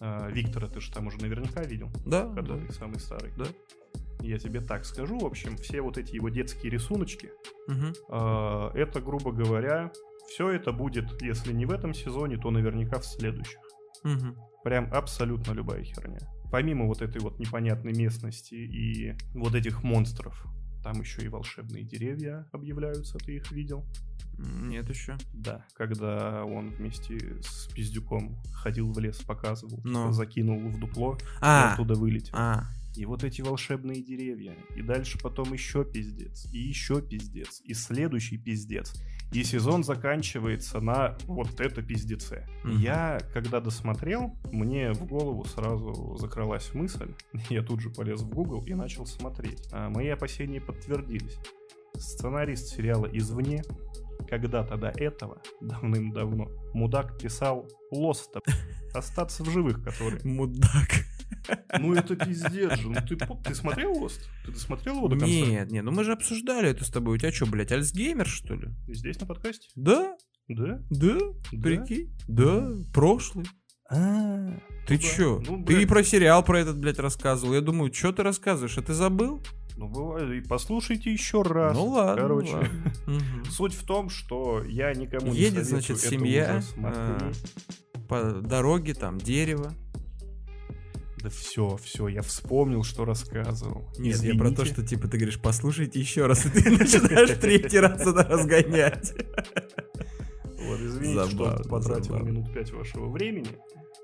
А, 0.00 0.28
Виктора 0.30 0.68
ты 0.68 0.80
же 0.80 0.92
там 0.92 1.06
уже 1.06 1.18
наверняка 1.18 1.62
видел, 1.62 1.90
Да, 2.04 2.26
да. 2.26 2.42
который 2.42 2.70
самый 2.72 3.00
старый. 3.00 3.32
Да. 3.36 3.46
Я 4.20 4.38
тебе 4.38 4.60
так 4.60 4.84
скажу, 4.84 5.18
в 5.18 5.24
общем, 5.24 5.56
все 5.56 5.80
вот 5.82 5.98
эти 5.98 6.14
его 6.14 6.28
детские 6.30 6.70
рисуночки, 6.72 7.30
Мгм. 7.68 7.92
а, 8.08 8.70
это, 8.74 9.00
грубо 9.00 9.32
говоря, 9.32 9.92
все 10.28 10.50
это 10.50 10.72
будет, 10.72 11.22
если 11.22 11.52
не 11.52 11.66
в 11.66 11.70
этом 11.70 11.94
сезоне, 11.94 12.36
то 12.36 12.50
наверняка 12.50 12.98
в 12.98 13.04
следующих. 13.06 13.60
Мгм. 14.04 14.36
Прям 14.64 14.92
абсолютно 14.92 15.52
любая 15.52 15.82
херня. 15.84 16.18
Помимо 16.50 16.86
вот 16.86 17.02
этой 17.02 17.20
вот 17.20 17.38
непонятной 17.38 17.92
местности 17.92 18.54
и 18.54 19.14
вот 19.34 19.54
этих 19.54 19.82
монстров, 19.82 20.44
там 20.86 21.00
еще 21.00 21.22
и 21.22 21.28
волшебные 21.28 21.82
деревья 21.82 22.46
объявляются, 22.52 23.18
ты 23.18 23.34
их 23.34 23.50
видел? 23.50 23.84
Нет 24.38 24.88
еще. 24.88 25.18
Да. 25.34 25.66
Когда 25.74 26.44
он 26.44 26.70
вместе 26.70 27.18
с 27.42 27.66
Пиздюком 27.74 28.36
ходил 28.52 28.92
в 28.92 28.98
лес, 29.00 29.18
показывал, 29.18 29.78
типа, 29.78 30.12
закинул 30.12 30.60
в 30.68 30.78
дупло, 30.78 31.18
А, 31.40 31.72
оттуда 31.72 31.94
вылетел. 31.96 32.34
а, 32.36 32.68
И 32.94 33.04
вот 33.04 33.24
эти 33.24 33.40
волшебные 33.42 34.00
деревья. 34.00 34.54
И 34.76 34.82
дальше 34.82 35.18
потом 35.20 35.52
еще 35.52 35.84
пиздец. 35.84 36.46
И 36.52 36.58
еще 36.58 37.02
пиздец. 37.02 37.60
И 37.64 37.74
следующий 37.74 38.38
пиздец. 38.38 38.94
И 39.32 39.42
сезон 39.42 39.84
заканчивается 39.84 40.80
на 40.80 41.16
вот 41.26 41.60
это 41.60 41.82
пиздеце. 41.82 42.46
Мгм. 42.64 42.78
Я, 42.78 43.18
когда 43.32 43.60
досмотрел, 43.60 44.34
мне 44.52 44.92
в 44.92 45.04
голову 45.06 45.44
сразу 45.44 46.16
закралась 46.18 46.72
мысль. 46.74 47.14
Я 47.50 47.62
тут 47.62 47.80
же 47.80 47.90
полез 47.90 48.22
в 48.22 48.28
Google 48.28 48.64
и 48.64 48.74
начал 48.74 49.06
смотреть. 49.06 49.68
А 49.72 49.88
мои 49.90 50.08
опасения 50.08 50.60
подтвердились. 50.60 51.38
Сценарист 51.94 52.68
сериала 52.68 53.06
«Извне» 53.06 53.62
когда-то 54.28 54.76
до 54.76 54.88
этого, 54.88 55.40
давным-давно, 55.60 56.48
мудак 56.74 57.18
писал 57.18 57.68
«Лоста», 57.90 58.40
«Остаться 58.94 59.44
в 59.44 59.50
живых», 59.50 59.82
который 59.82 60.20
мудак. 60.24 61.06
Ну 61.78 61.94
это 61.94 62.16
пиздец 62.16 62.78
же. 62.78 62.88
Ну 62.88 62.94
ты, 63.06 63.16
ты 63.44 63.54
смотрел 63.54 63.92
Лост? 63.98 64.20
Ты 64.44 64.52
досмотрел 64.52 64.96
его 64.96 65.08
до 65.08 65.16
конца? 65.18 65.34
Нет, 65.34 65.70
нет, 65.70 65.84
ну 65.84 65.92
мы 65.92 66.04
же 66.04 66.12
обсуждали 66.12 66.70
это 66.70 66.84
с 66.84 66.90
тобой. 66.90 67.16
У 67.16 67.18
тебя 67.18 67.32
что, 67.32 67.46
блядь, 67.46 67.72
Альцгеймер, 67.72 68.26
что 68.26 68.54
ли? 68.54 68.68
Здесь 68.88 69.20
на 69.20 69.26
подкасте? 69.26 69.68
Да, 69.74 70.16
Да? 70.48 70.80
да, 70.90 71.18
Да? 71.52 71.62
прикинь. 71.62 72.16
Да, 72.28 72.70
прошлый. 72.92 73.46
А, 73.88 74.58
Ты 74.86 74.94
ну 74.94 74.98
чё? 74.98 75.42
Ну, 75.46 75.64
ты 75.64 75.82
и 75.82 75.86
про 75.86 76.02
сериал 76.02 76.44
про 76.44 76.58
этот, 76.58 76.78
блядь, 76.78 76.98
рассказывал. 76.98 77.54
Я 77.54 77.60
думаю, 77.60 77.92
что 77.94 78.12
ты 78.12 78.22
рассказываешь? 78.24 78.76
А 78.78 78.82
ты 78.82 78.94
забыл? 78.94 79.40
Ну 79.76 79.88
бывает. 79.88 80.30
И 80.44 80.48
послушайте 80.48 81.12
еще 81.12 81.42
раз. 81.42 81.76
ну 81.76 81.86
ладно. 81.88 82.22
Короче. 82.22 82.54
ладно. 82.54 82.92
Мгм. 83.06 83.44
Суть 83.50 83.74
в 83.74 83.84
том, 83.84 84.08
что 84.08 84.62
я 84.64 84.92
никому 84.94 85.28
не 85.28 85.38
Едет, 85.38 85.66
значит, 85.66 86.00
семья, 86.00 86.62
смотреть. 86.62 87.44
По 88.08 88.32
дороге 88.40 88.94
там 88.94 89.18
дерево. 89.18 89.72
Да 91.22 91.30
все, 91.30 91.76
все, 91.82 92.08
я 92.08 92.22
вспомнил, 92.22 92.82
что 92.82 93.04
рассказывал. 93.04 93.88
Нет, 93.98 94.22
я 94.22 94.34
про 94.34 94.48
то, 94.50 94.62
Извините. 94.62 94.72
что 94.72 94.86
типа 94.86 95.08
ты 95.08 95.16
говоришь, 95.16 95.40
послушайте 95.40 95.98
еще 95.98 96.26
раз, 96.26 96.44
и 96.46 96.50
ты 96.50 96.70
начинаешь 96.78 97.30
третий 97.40 97.78
раз 97.78 98.00
это 98.02 98.22
разгонять. 98.22 99.14
Вот, 100.44 100.80
извините, 100.80 101.24
Забавно, 101.26 101.58
что 101.58 101.68
потратил 101.68 102.04
забавно. 102.04 102.28
минут 102.28 102.52
пять 102.52 102.70
вашего 102.72 103.08
времени, 103.08 103.58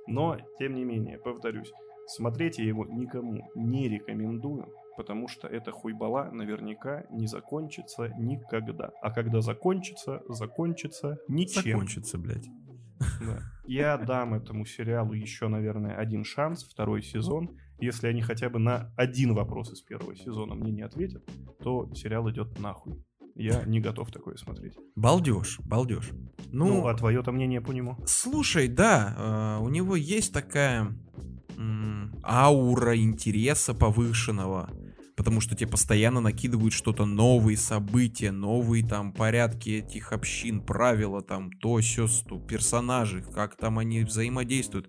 но, 0.06 0.38
тем 0.58 0.74
не 0.74 0.84
менее, 0.84 1.18
повторюсь, 1.18 1.70
смотреть 2.06 2.58
я 2.58 2.64
его 2.64 2.86
никому 2.86 3.50
не 3.54 3.88
рекомендую, 3.88 4.66
потому 4.96 5.28
что 5.28 5.48
эта 5.48 5.70
хуйбала 5.72 6.30
наверняка 6.30 7.04
не 7.10 7.26
закончится 7.26 8.08
никогда. 8.18 8.90
А 9.02 9.10
когда 9.10 9.40
закончится, 9.42 10.22
закончится 10.28 11.18
ничем. 11.28 11.62
Закончится, 11.72 12.18
блядь. 12.18 12.46
Да. 13.20 13.42
Я 13.66 13.96
дам 13.96 14.34
этому 14.34 14.64
сериалу 14.64 15.12
еще, 15.12 15.48
наверное, 15.48 15.94
один 15.96 16.24
шанс, 16.24 16.64
второй 16.64 17.02
сезон. 17.02 17.56
Если 17.80 18.06
они 18.06 18.22
хотя 18.22 18.48
бы 18.48 18.58
на 18.58 18.92
один 18.96 19.34
вопрос 19.34 19.72
из 19.72 19.82
первого 19.82 20.14
сезона 20.16 20.54
мне 20.54 20.72
не 20.72 20.82
ответят, 20.82 21.22
то 21.62 21.92
сериал 21.94 22.30
идет 22.30 22.58
нахуй. 22.58 23.04
Я 23.34 23.62
не 23.64 23.80
готов 23.80 24.10
такое 24.10 24.36
смотреть. 24.36 24.74
Балдеж, 24.94 25.58
балдеж. 25.60 26.10
Ну, 26.50 26.66
Ну, 26.66 26.86
а 26.86 26.94
твое-то 26.94 27.32
мнение 27.32 27.60
по 27.60 27.72
нему? 27.72 27.96
слушай, 28.06 28.68
да, 28.68 29.58
э, 29.58 29.64
у 29.64 29.68
него 29.68 29.96
есть 29.96 30.32
такая 30.34 30.94
аура 32.24 32.96
интереса 32.96 33.74
повышенного. 33.74 34.70
Потому 35.16 35.40
что 35.40 35.54
тебе 35.54 35.68
постоянно 35.68 36.20
накидывают 36.20 36.72
что-то 36.72 37.04
новые 37.04 37.56
события, 37.56 38.30
новые 38.30 38.86
там 38.86 39.12
порядки 39.12 39.70
этих 39.70 40.12
общин, 40.12 40.60
правила 40.60 41.20
там, 41.22 41.50
то, 41.52 41.80
сё, 41.80 42.06
сто, 42.06 42.38
персонажи, 42.38 43.22
как 43.22 43.56
там 43.56 43.78
они 43.78 44.04
взаимодействуют. 44.04 44.88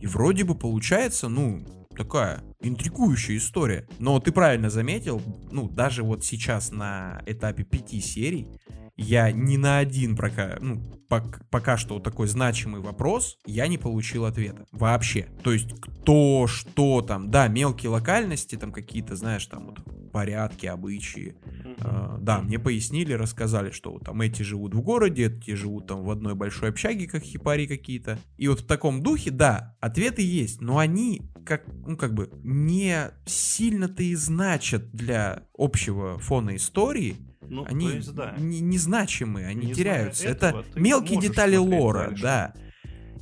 И 0.00 0.06
вроде 0.06 0.44
бы 0.44 0.54
получается, 0.54 1.28
ну, 1.28 1.66
такая 1.96 2.44
интригующая 2.60 3.38
история. 3.38 3.88
Но 3.98 4.20
ты 4.20 4.30
правильно 4.30 4.70
заметил, 4.70 5.20
ну, 5.50 5.68
даже 5.68 6.02
вот 6.02 6.24
сейчас 6.24 6.70
на 6.70 7.22
этапе 7.26 7.64
пяти 7.64 8.00
серий 8.00 8.48
я 8.96 9.30
ни 9.30 9.56
на 9.56 9.78
один 9.78 10.16
пока, 10.16 10.56
ну, 10.60 10.80
пок- 11.08 11.42
пока 11.50 11.76
что 11.76 11.98
такой 11.98 12.28
значимый 12.28 12.80
вопрос 12.80 13.38
я 13.46 13.66
не 13.68 13.78
получил 13.78 14.24
ответа. 14.24 14.66
Вообще. 14.72 15.28
То 15.42 15.52
есть 15.52 15.78
кто, 15.80 16.46
что 16.46 17.02
там, 17.02 17.30
да, 17.30 17.48
мелкие 17.48 17.90
локальности, 17.90 18.56
там 18.56 18.72
какие-то, 18.72 19.16
знаешь, 19.16 19.46
там 19.46 19.66
вот 19.66 19.78
порядки, 20.12 20.64
обычаи. 20.66 21.36
Э, 21.78 22.16
да, 22.20 22.40
мне 22.40 22.58
пояснили, 22.58 23.12
рассказали, 23.12 23.70
что 23.70 23.92
вот 23.92 24.04
там 24.04 24.22
эти 24.22 24.42
живут 24.42 24.74
в 24.74 24.80
городе, 24.80 25.26
эти 25.26 25.54
живут 25.54 25.88
там 25.88 26.04
в 26.04 26.10
одной 26.10 26.34
большой 26.34 26.70
общаге, 26.70 27.06
как 27.06 27.22
хипари 27.22 27.66
какие-то. 27.66 28.18
И 28.38 28.48
вот 28.48 28.60
в 28.60 28.66
таком 28.66 29.02
духе, 29.02 29.30
да, 29.30 29.76
ответы 29.80 30.22
есть, 30.22 30.62
но 30.62 30.78
они 30.78 31.30
как, 31.44 31.64
ну, 31.86 31.96
как 31.96 32.14
бы 32.14 32.30
не 32.42 33.10
сильно-то 33.26 34.02
и 34.02 34.14
значат 34.14 34.90
для 34.90 35.42
общего 35.56 36.18
фона 36.18 36.56
истории. 36.56 37.16
Ну, 37.48 37.64
Они 37.66 37.88
есть, 37.88 38.12
да. 38.14 38.34
не- 38.38 38.60
незначимые, 38.60 39.46
они 39.48 39.66
Не 39.68 39.74
теряются. 39.74 40.26
Это 40.28 40.46
этого, 40.48 40.62
ты 40.64 40.80
мелкие 40.80 41.20
детали 41.20 41.56
лора, 41.56 42.08
дальше. 42.08 42.22
да. 42.22 42.54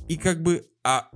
И 0.07 0.17
как 0.17 0.41
бы, 0.43 0.65
а, 0.83 1.09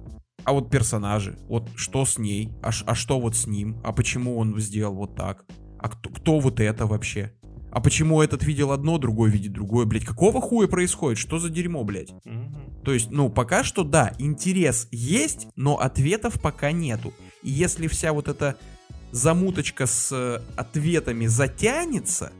а 0.43 0.53
вот 0.53 0.69
персонажи, 0.69 1.37
вот 1.47 1.69
что 1.75 2.05
с 2.05 2.17
ней, 2.17 2.51
а, 2.63 2.69
а 2.85 2.95
что 2.95 3.19
вот 3.19 3.35
с 3.35 3.45
ним, 3.47 3.79
а 3.83 3.91
почему 3.91 4.37
он 4.37 4.59
сделал 4.59 4.95
вот 4.95 5.15
так, 5.15 5.45
а 5.79 5.89
кто, 5.89 6.09
кто 6.09 6.39
вот 6.39 6.59
это 6.59 6.85
вообще? 6.85 7.33
А 7.71 7.81
почему 7.81 8.19
этот 8.21 8.43
видел 8.43 8.71
одно, 8.71 8.97
другой 8.97 9.29
видит 9.29 9.53
другое, 9.53 9.85
блядь? 9.85 10.03
Какого 10.03 10.41
хуя 10.41 10.67
происходит? 10.67 11.19
Что 11.19 11.37
за 11.37 11.49
дерьмо, 11.49 11.83
блядь? 11.83 12.11
Мгм. 12.25 12.81
То 12.83 12.93
есть, 12.93 13.11
ну, 13.11 13.29
пока 13.29 13.63
что 13.63 13.83
да, 13.83 14.13
интерес 14.17 14.87
есть, 14.91 15.47
но 15.55 15.77
ответов 15.79 16.41
пока 16.41 16.71
нету. 16.71 17.13
И 17.43 17.51
если 17.51 17.87
вся 17.87 18.11
вот 18.11 18.27
эта 18.27 18.57
замуточка 19.11 19.85
с 19.85 20.09
э, 20.11 20.41
ответами 20.55 21.27
затянется, 21.27 22.31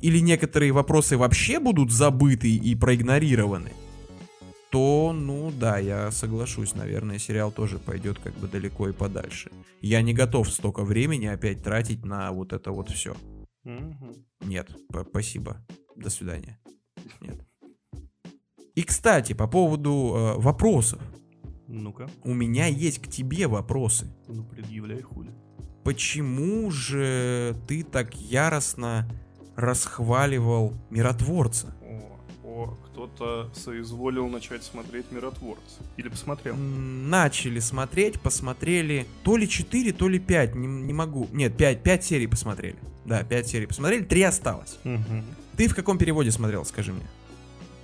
или 0.00 0.18
некоторые 0.18 0.72
вопросы 0.72 1.16
вообще 1.16 1.58
будут 1.60 1.90
забыты 1.90 2.54
и 2.54 2.74
проигнорированы, 2.74 3.72
то, 4.70 5.12
ну 5.12 5.50
да, 5.50 5.78
я 5.78 6.10
соглашусь, 6.12 6.74
наверное, 6.74 7.18
сериал 7.18 7.50
тоже 7.50 7.78
пойдет 7.78 8.18
как 8.20 8.34
бы 8.34 8.46
далеко 8.46 8.88
и 8.88 8.92
подальше. 8.92 9.50
Я 9.80 10.00
не 10.02 10.14
готов 10.14 10.48
столько 10.48 10.84
времени 10.84 11.26
опять 11.26 11.62
тратить 11.62 12.04
на 12.04 12.30
вот 12.32 12.52
это 12.52 12.70
вот 12.70 12.90
все. 12.90 13.16
Мгм. 13.64 14.14
Нет, 14.42 14.70
спасибо. 15.10 15.56
До 15.96 16.08
свидания. 16.08 16.58
Нет. 17.20 17.44
И, 18.76 18.82
кстати, 18.82 19.32
по 19.32 19.48
поводу 19.48 19.90
э, 20.14 20.40
вопросов. 20.40 21.00
Ну-ка, 21.66 22.08
У 22.24 22.32
меня 22.32 22.66
есть 22.66 23.00
к 23.02 23.08
тебе 23.08 23.46
вопросы. 23.48 24.06
ну 24.28 24.44
предъявляй 24.44 25.02
хули. 25.02 25.30
Почему 25.84 26.70
же 26.70 27.56
ты 27.66 27.82
так 27.82 28.14
яростно 28.14 29.08
расхваливал 29.56 30.74
миротворца? 30.90 31.74
О, 32.44 32.76
кто-то 32.86 33.50
соизволил 33.54 34.28
начать 34.28 34.62
смотреть 34.64 35.10
«Миротворца». 35.12 35.80
Или 35.96 36.08
посмотрел? 36.08 36.56
Начали 36.56 37.60
смотреть, 37.60 38.20
посмотрели 38.20 39.06
то 39.22 39.36
ли 39.36 39.48
4, 39.48 39.92
то 39.92 40.08
ли 40.08 40.18
5, 40.18 40.54
не, 40.56 40.66
не 40.66 40.92
могу. 40.92 41.28
Нет, 41.32 41.56
5, 41.56 41.82
5 41.82 42.04
серий 42.04 42.26
посмотрели. 42.26 42.76
Да, 43.04 43.22
5 43.22 43.46
серий 43.46 43.66
посмотрели, 43.66 44.04
3 44.04 44.22
осталось. 44.22 44.78
Мгм. 44.84 45.24
Ты 45.56 45.68
в 45.68 45.74
каком 45.74 45.96
переводе 45.98 46.30
смотрел, 46.32 46.64
скажи 46.64 46.92
мне? 46.92 47.06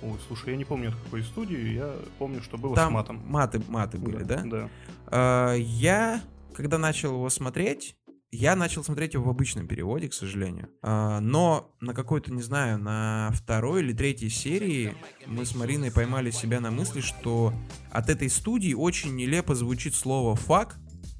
Ой, 0.03 0.17
слушай, 0.27 0.51
я 0.51 0.55
не 0.57 0.65
помню, 0.65 0.89
от 0.89 0.95
какой 0.95 1.23
студии, 1.23 1.73
я 1.73 1.95
помню, 2.19 2.41
что 2.43 2.57
было 2.57 2.75
Там 2.75 2.91
с 2.91 2.93
матом. 2.93 3.21
маты, 3.25 3.61
маты 3.67 3.97
были, 3.97 4.23
да? 4.23 4.41
Да. 4.45 4.69
А, 5.07 5.53
Я, 5.55 6.21
когда 6.53 6.77
начал 6.77 7.13
его 7.13 7.29
смотреть, 7.29 7.95
я 8.31 8.55
начал 8.55 8.83
смотреть 8.83 9.13
его 9.13 9.23
в 9.25 9.29
обычном 9.29 9.67
переводе, 9.67 10.09
к 10.09 10.13
сожалению. 10.13 10.69
А, 10.81 11.19
Но 11.21 11.71
на 11.79 11.93
какой-то, 11.93 12.31
не 12.33 12.41
знаю, 12.41 12.77
на 12.77 13.31
второй 13.33 13.81
или 13.81 13.93
третьей 13.93 14.29
серии 14.29 14.93
мы 15.25 15.45
с 15.45 15.55
Мариной 15.55 15.91
поймали 15.91 16.31
себя 16.31 16.59
на 16.59 16.69
мысли, 16.71 17.01
что 17.01 17.53
от 17.91 18.09
этой 18.09 18.29
студии 18.29 18.73
очень 18.73 19.15
нелепо 19.15 19.55
звучит 19.55 19.95
слово 19.95 20.35
«фак», 20.35 20.77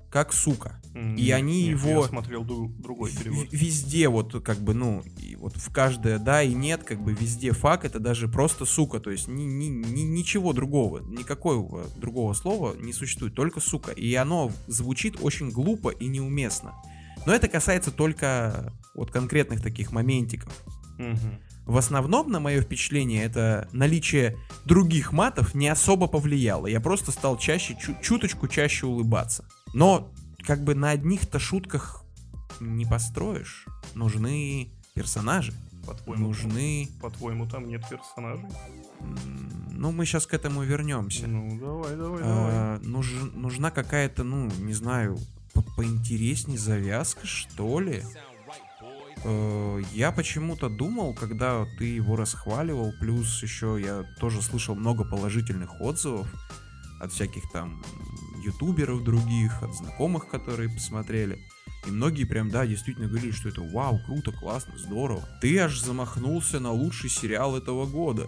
как 0.09 0.33
«сука». 0.33 0.81
М, 0.93 1.15
И 1.15 1.29
они 1.31 1.67
нет, 1.69 1.79
его- 1.79 2.01
Я 2.01 2.07
смотрел 2.07 2.43
дру- 2.43 2.69
другой 2.79 3.11
перевод. 3.11 3.47
Везде 3.51 4.09
вот 4.09 4.41
как 4.43 4.57
бы, 4.59 4.73
ну, 4.73 5.03
и 5.21 5.35
вот 5.35 5.55
в 5.55 5.71
каждое 5.71 6.17
да 6.17 6.41
и 6.41 6.53
нет, 6.53 6.83
как 6.83 7.01
бы 7.03 7.13
везде 7.13 7.51
фак, 7.51 7.85
это 7.85 7.99
даже 7.99 8.27
просто 8.27 8.65
сука, 8.65 8.99
то 8.99 9.11
есть 9.11 9.27
ни, 9.27 9.43
ни, 9.43 9.65
ни- 9.65 10.01
ничего 10.01 10.53
другого, 10.53 10.99
никакого 10.99 11.85
другого 11.97 12.33
слова 12.33 12.75
не 12.75 12.93
существует, 12.93 13.35
только 13.35 13.59
сука. 13.59 13.91
И 13.91 14.13
оно 14.15 14.51
звучит 14.67 15.17
очень 15.21 15.51
глупо 15.51 15.89
и 15.89 16.07
неуместно. 16.07 16.73
Но 17.25 17.33
это 17.33 17.47
касается 17.47 17.91
только 17.91 18.73
вот 18.95 19.11
конкретных 19.11 19.61
таких 19.61 19.91
моментиков. 19.91 20.51
Мгм. 20.97 21.39
В 21.65 21.75
основном, 21.77 22.31
на 22.31 22.39
мое 22.39 22.61
впечатление, 22.61 23.23
это 23.25 23.67
наличие 23.73 24.37
других 24.63 25.11
матов 25.11 25.53
не 25.53 25.67
особо 25.67 26.07
повлияло. 26.07 26.67
Я 26.67 26.79
просто 26.79 27.11
стал 27.11 27.37
чаще, 27.37 27.75
чу- 27.75 27.95
чуточку 28.01 28.47
чаще 28.47 28.85
улыбаться. 28.85 29.43
Но 29.73 30.09
как 30.45 30.63
бы 30.63 30.75
на 30.75 30.91
одних-то 30.91 31.39
шутках 31.39 32.05
не 32.61 32.85
построишь. 32.85 33.65
Нужны 33.95 34.71
персонажи. 34.93 35.53
По-твоему, 35.85 36.27
Нужны... 36.27 36.89
по-твоему, 37.01 37.47
там 37.47 37.67
нет 37.67 37.81
персонажей? 37.89 38.45
Ну, 39.71 39.91
мы 39.91 40.05
сейчас 40.05 40.25
к 40.25 40.33
этому 40.33 40.63
вернемся. 40.63 41.27
Ну, 41.27 41.57
давай, 41.59 41.95
давай, 41.95 42.19
давай. 42.19 42.23
А, 42.23 42.79
нуж- 42.83 43.31
нужна 43.33 43.71
какая-то, 43.71 44.23
ну, 44.23 44.49
не 44.59 44.73
знаю, 44.73 45.17
по- 45.61 45.75
поинтересней 45.75 46.57
завязка, 46.57 47.25
что 47.25 47.79
ли? 47.79 48.03
Э, 49.23 49.81
Я 49.93 50.11
почему-то 50.11 50.69
думал, 50.69 51.13
когда 51.13 51.65
ты 51.77 51.85
его 51.85 52.15
расхваливал, 52.15 52.93
плюс 52.99 53.41
еще 53.43 53.77
я 53.83 54.03
тоже 54.19 54.41
слышал 54.41 54.75
много 54.75 55.03
положительных 55.03 55.81
отзывов 55.81 56.27
от 56.99 57.11
всяких 57.11 57.43
там 57.51 57.83
ютуберов 58.43 59.03
других, 59.03 59.61
от 59.63 59.73
знакомых, 59.75 60.29
которые 60.29 60.69
посмотрели. 60.69 61.39
И 61.85 61.91
многие 61.91 62.25
прям, 62.25 62.49
да, 62.49 62.65
действительно 62.65 63.07
говорили, 63.07 63.31
что 63.31 63.49
это 63.49 63.61
вау, 63.61 63.99
круто, 64.05 64.31
классно, 64.31 64.77
здорово. 64.77 65.27
Ты 65.41 65.57
аж 65.59 65.79
замахнулся 65.79 66.59
на 66.59 66.71
лучший 66.71 67.09
сериал 67.09 67.55
этого 67.55 67.85
года 67.85 68.27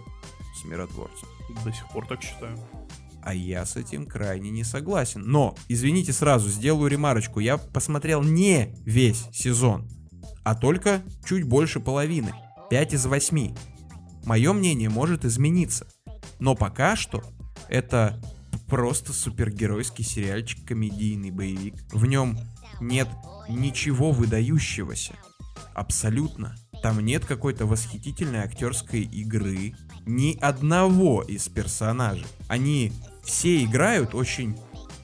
с 0.60 0.64
миротворцем. 0.64 1.28
До 1.64 1.72
сих 1.72 1.86
пор 1.88 2.06
так 2.06 2.22
считаю. 2.22 2.58
А 3.22 3.34
я 3.34 3.66
с 3.66 3.76
этим 3.76 4.06
крайне 4.06 4.50
не 4.50 4.64
согласен. 4.64 5.22
Но, 5.22 5.54
извините 5.68 6.12
сразу, 6.12 6.48
сделаю 6.48 6.90
ремарочку. 6.90 7.40
Я 7.40 7.58
посмотрел 7.58 8.22
не 8.22 8.74
весь 8.84 9.26
сезон, 9.32 9.88
а 10.44 10.54
только 10.54 11.02
чуть 11.26 11.44
больше 11.44 11.80
половины. 11.80 12.32
5 12.70 12.94
из 12.94 13.06
8. 13.06 13.54
Мое 14.24 14.52
мнение 14.52 14.88
может 14.88 15.24
измениться. 15.24 15.86
Но 16.38 16.54
пока 16.54 16.96
что 16.96 17.22
это 17.68 18.20
просто 18.68 19.12
супергеройский 19.12 20.04
сериальчик, 20.04 20.64
комедийный 20.66 21.30
боевик. 21.30 21.74
В 21.92 22.06
нем 22.06 22.38
нет 22.80 23.08
ничего 23.48 24.12
выдающегося. 24.12 25.14
Абсолютно. 25.74 26.54
Там 26.82 27.00
нет 27.00 27.26
какой-то 27.26 27.66
восхитительной 27.66 28.40
актерской 28.40 29.02
игры. 29.02 29.74
Ни 30.06 30.38
одного 30.40 31.22
из 31.22 31.48
персонажей. 31.48 32.26
Они 32.48 32.92
все 33.22 33.62
играют 33.64 34.14
очень 34.14 34.56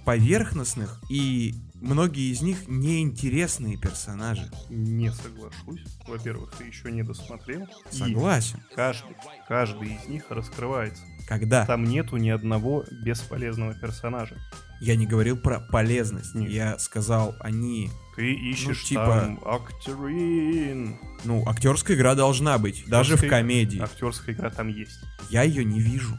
поверхностных 0.05 1.01
и 1.09 1.55
многие 1.81 2.33
из 2.33 2.41
них 2.41 2.69
неинтересные 2.69 3.77
персонажи. 3.77 4.51
Не 4.71 5.11
соглашусь. 5.13 5.83
Во-первых, 6.07 6.53
ты 6.57 6.65
еще 6.65 6.91
не 6.93 7.03
досмотрел. 7.03 7.67
И 7.93 7.97
Согласен. 7.97 8.61
каждый, 8.75 9.17
каждый 9.49 9.95
из 9.97 10.09
них 10.09 10.25
раскрывается. 10.31 11.03
Когда? 11.27 11.67
Там 11.67 11.85
нету 11.85 12.17
ни 12.19 12.29
одного 12.29 12.85
бесполезного 13.05 13.75
персонажа. 13.75 14.37
Я 14.81 14.95
не 14.95 15.07
говорил 15.07 15.37
про 15.37 15.59
полезность. 15.59 16.35
Нет. 16.35 16.51
Я 16.51 16.79
сказал, 16.79 17.35
они... 17.41 17.91
Ты 18.15 18.33
ищешь 18.33 18.85
типа- 18.85 19.07
там 19.07 19.41
актерин. 19.45 20.99
Ну, 21.25 21.47
актерская 21.49 21.97
игра 21.97 22.15
должна 22.15 22.59
быть. 22.59 22.85
Даже 22.87 23.17
в 23.17 23.23
Актерская- 23.23 23.29
комедии. 23.31 23.81
Актерская 23.81 24.35
игра 24.35 24.51
там 24.51 24.69
есть. 24.69 25.01
Я 25.31 25.43
ее 25.43 25.65
не 25.65 25.81
вижу. 25.81 26.17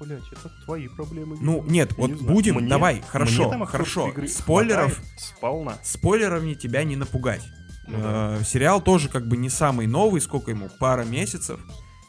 Блять, 0.00 0.22
это 0.30 0.50
твои 0.64 0.88
проблемы. 0.88 1.36
Ну, 1.40 1.64
нет, 1.66 1.90
Я 1.92 1.96
вот 1.96 2.08
не 2.10 2.14
будем, 2.26 2.56
Мне- 2.56 2.68
давай, 2.68 2.94
мне 2.96 3.04
хорошо, 3.04 3.42
актерской 3.50 3.66
хорошо. 3.66 4.12
Спойлеров, 4.28 5.00
Сполна. 5.16 5.78
спойлерами 5.82 6.54
тебя 6.54 6.84
не 6.84 6.96
напугать. 6.96 7.42
Ну 7.88 7.98
да. 8.02 8.36
Э, 8.40 8.44
Сериал 8.44 8.80
тоже 8.82 9.08
как 9.08 9.26
бы 9.26 9.36
не 9.36 9.48
самый 9.48 9.86
новый, 9.86 10.20
сколько 10.20 10.50
ему, 10.50 10.68
пара 10.78 11.04
месяцев. 11.04 11.60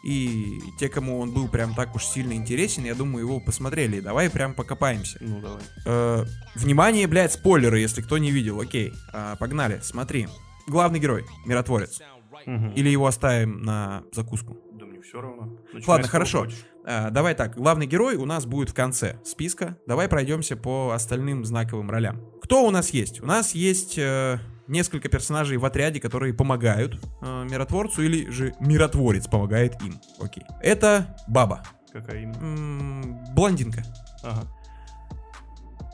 И 0.03 0.59
те, 0.79 0.89
кому 0.89 1.19
он 1.19 1.31
был 1.33 1.47
прям 1.49 1.73
так 1.75 1.95
уж 1.95 2.05
сильно 2.05 2.33
интересен, 2.33 2.83
я 2.85 2.95
думаю, 2.95 3.25
его 3.25 3.39
посмотрели. 3.39 3.99
Давай 3.99 4.29
прям 4.29 4.53
покопаемся. 4.53 5.17
Ну 5.21 5.41
давай. 5.41 5.61
Э, 5.85 6.25
внимание, 6.55 7.07
блядь, 7.07 7.33
спойлеры, 7.33 7.79
если 7.79 8.01
кто 8.01 8.17
не 8.17 8.31
видел. 8.31 8.59
Окей, 8.61 8.93
А, 9.13 9.35
погнали, 9.35 9.79
смотри. 9.83 10.27
Главный 10.67 10.99
герой, 10.99 11.25
миротворец. 11.45 11.99
Мгм. 12.45 12.71
Или 12.71 12.89
его 12.89 13.07
оставим 13.07 13.61
на 13.63 14.03
закуску. 14.13 14.57
Да 14.73 14.85
мне 14.85 15.01
все 15.01 15.19
равно. 15.19 15.57
Начинай 15.73 15.83
Ладно, 15.87 16.07
хорошо. 16.07 16.39
хочешь. 16.45 16.65
А, 16.89 17.09
давай 17.09 17.35
так, 17.35 17.55
главный 17.55 17.85
герой 17.85 18.15
у 18.15 18.23
нас 18.23 18.45
будет 18.45 18.69
в 18.69 18.73
конце 18.73 19.19
списка. 19.25 19.77
Давай 19.85 20.07
пройдемся 20.07 20.55
по 20.55 20.91
остальным 20.91 21.43
знаковым 21.43 21.91
ролям. 21.91 22.21
Кто 22.41 22.65
у 22.65 22.71
нас 22.71 22.91
есть? 22.91 23.21
У 23.21 23.25
нас 23.25 23.53
есть 23.53 23.97
э, 23.97 24.39
несколько 24.67 25.09
персонажей 25.09 25.57
в 25.57 25.65
отряде, 25.65 25.99
которые 25.99 26.33
помогают 26.33 26.97
э, 27.21 27.47
миротворцу, 27.51 28.03
или 28.03 28.29
же 28.29 28.55
миротворец 28.61 29.27
помогает 29.27 29.81
им. 29.81 29.99
Окей. 30.21 30.45
Это 30.61 31.17
Баба. 31.27 31.61
Какая 31.91 32.21
именно? 32.21 33.21
Блондинка. 33.33 33.83
Ага. 34.23 34.47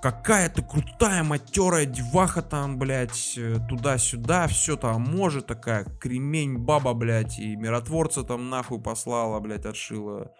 Какая-то 0.04 0.62
крутая 0.62 1.24
матерая 1.24 1.88
деваха 1.88 2.44
там, 2.44 2.78
блядь, 2.78 3.34
э, 3.36 3.58
туда-сюда, 3.68 4.46
все 4.48 4.78
там 4.78 5.02
может, 5.02 5.48
такая 5.48 5.86
кремень 5.86 6.58
баба, 6.58 6.94
блядь, 6.94 7.40
и 7.40 7.56
миротворца 7.56 8.22
там 8.22 8.52
нахуй 8.52 8.80
послала, 8.80 9.40
блядь, 9.40 9.66
отшила. 9.66 10.34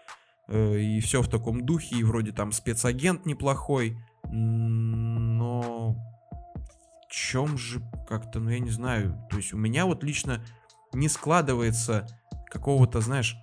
Э, 0.48 0.78
И 0.78 1.00
все 1.00 1.22
в 1.22 1.28
таком 1.28 1.64
духе, 1.64 1.96
и 1.96 2.04
вроде 2.04 2.32
там 2.32 2.52
спецагент 2.52 3.26
неплохой. 3.26 3.98
Но 4.30 5.96
в 7.08 7.12
чем 7.12 7.56
же 7.56 7.82
как-то, 8.08 8.40
ну 8.40 8.50
я 8.50 8.58
не 8.58 8.70
знаю, 8.70 9.18
то 9.30 9.36
есть 9.36 9.52
у 9.52 9.56
меня 9.56 9.86
вот 9.86 10.02
лично 10.02 10.44
не 10.92 11.08
складывается 11.08 12.06
какого-то, 12.50 13.00
знаешь, 13.00 13.36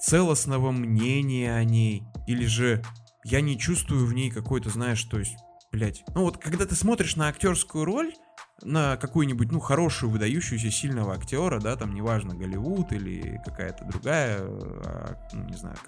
целостного 0.00 0.70
мнения 0.70 1.54
о 1.54 1.64
ней, 1.64 2.04
или 2.26 2.46
же 2.46 2.82
я 3.24 3.40
не 3.40 3.58
чувствую 3.58 4.06
в 4.06 4.14
ней 4.14 4.30
какой-то, 4.30 4.70
знаешь, 4.70 5.02
то 5.04 5.18
есть, 5.18 5.36
блядь, 5.72 6.04
ну 6.14 6.22
вот 6.22 6.38
когда 6.38 6.64
ты 6.66 6.74
смотришь 6.74 7.16
на 7.16 7.28
актерскую 7.28 7.84
роль, 7.84 8.14
на 8.62 8.96
какую-нибудь, 8.96 9.52
ну, 9.52 9.60
хорошую, 9.60 10.10
выдающуюся, 10.10 10.70
сильного 10.70 11.14
актера, 11.14 11.60
да, 11.60 11.76
там, 11.76 11.94
неважно, 11.94 12.34
Голливуд 12.34 12.92
или 12.92 13.40
какая-то 13.44 13.84
другая, 13.84 14.40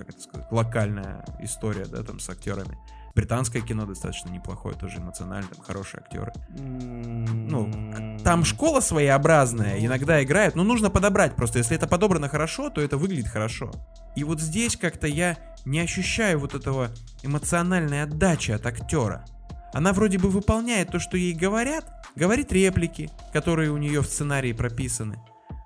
как 0.00 0.10
это 0.10 0.20
сказать, 0.20 0.46
локальная 0.50 1.24
история, 1.40 1.86
да, 1.86 2.02
там, 2.02 2.18
с 2.20 2.28
актерами. 2.28 2.78
Британское 3.14 3.60
кино 3.60 3.86
достаточно 3.86 4.30
неплохое, 4.30 4.76
тоже 4.76 4.98
эмоционально, 4.98 5.48
там 5.48 5.64
хорошие 5.64 6.00
актеры. 6.00 6.32
Ну, 6.48 8.18
там 8.22 8.44
школа 8.44 8.80
своеобразная, 8.80 9.84
иногда 9.84 10.22
играет, 10.22 10.54
но 10.54 10.62
нужно 10.62 10.90
подобрать 10.90 11.34
просто. 11.34 11.58
Если 11.58 11.76
это 11.76 11.88
подобрано 11.88 12.28
хорошо, 12.28 12.70
то 12.70 12.80
это 12.80 12.96
выглядит 12.96 13.28
хорошо. 13.28 13.72
И 14.14 14.24
вот 14.24 14.40
здесь 14.40 14.76
как-то 14.76 15.06
я 15.06 15.36
не 15.64 15.80
ощущаю 15.80 16.38
вот 16.38 16.54
этого 16.54 16.90
эмоциональной 17.22 18.02
отдачи 18.02 18.52
от 18.52 18.64
актера. 18.66 19.24
Она 19.72 19.92
вроде 19.92 20.18
бы 20.18 20.28
выполняет 20.28 20.90
то, 20.90 20.98
что 20.98 21.16
ей 21.16 21.34
говорят, 21.34 21.84
говорит 22.16 22.52
реплики, 22.52 23.10
которые 23.32 23.70
у 23.70 23.76
нее 23.76 24.00
в 24.02 24.06
сценарии 24.06 24.52
прописаны. 24.52 25.18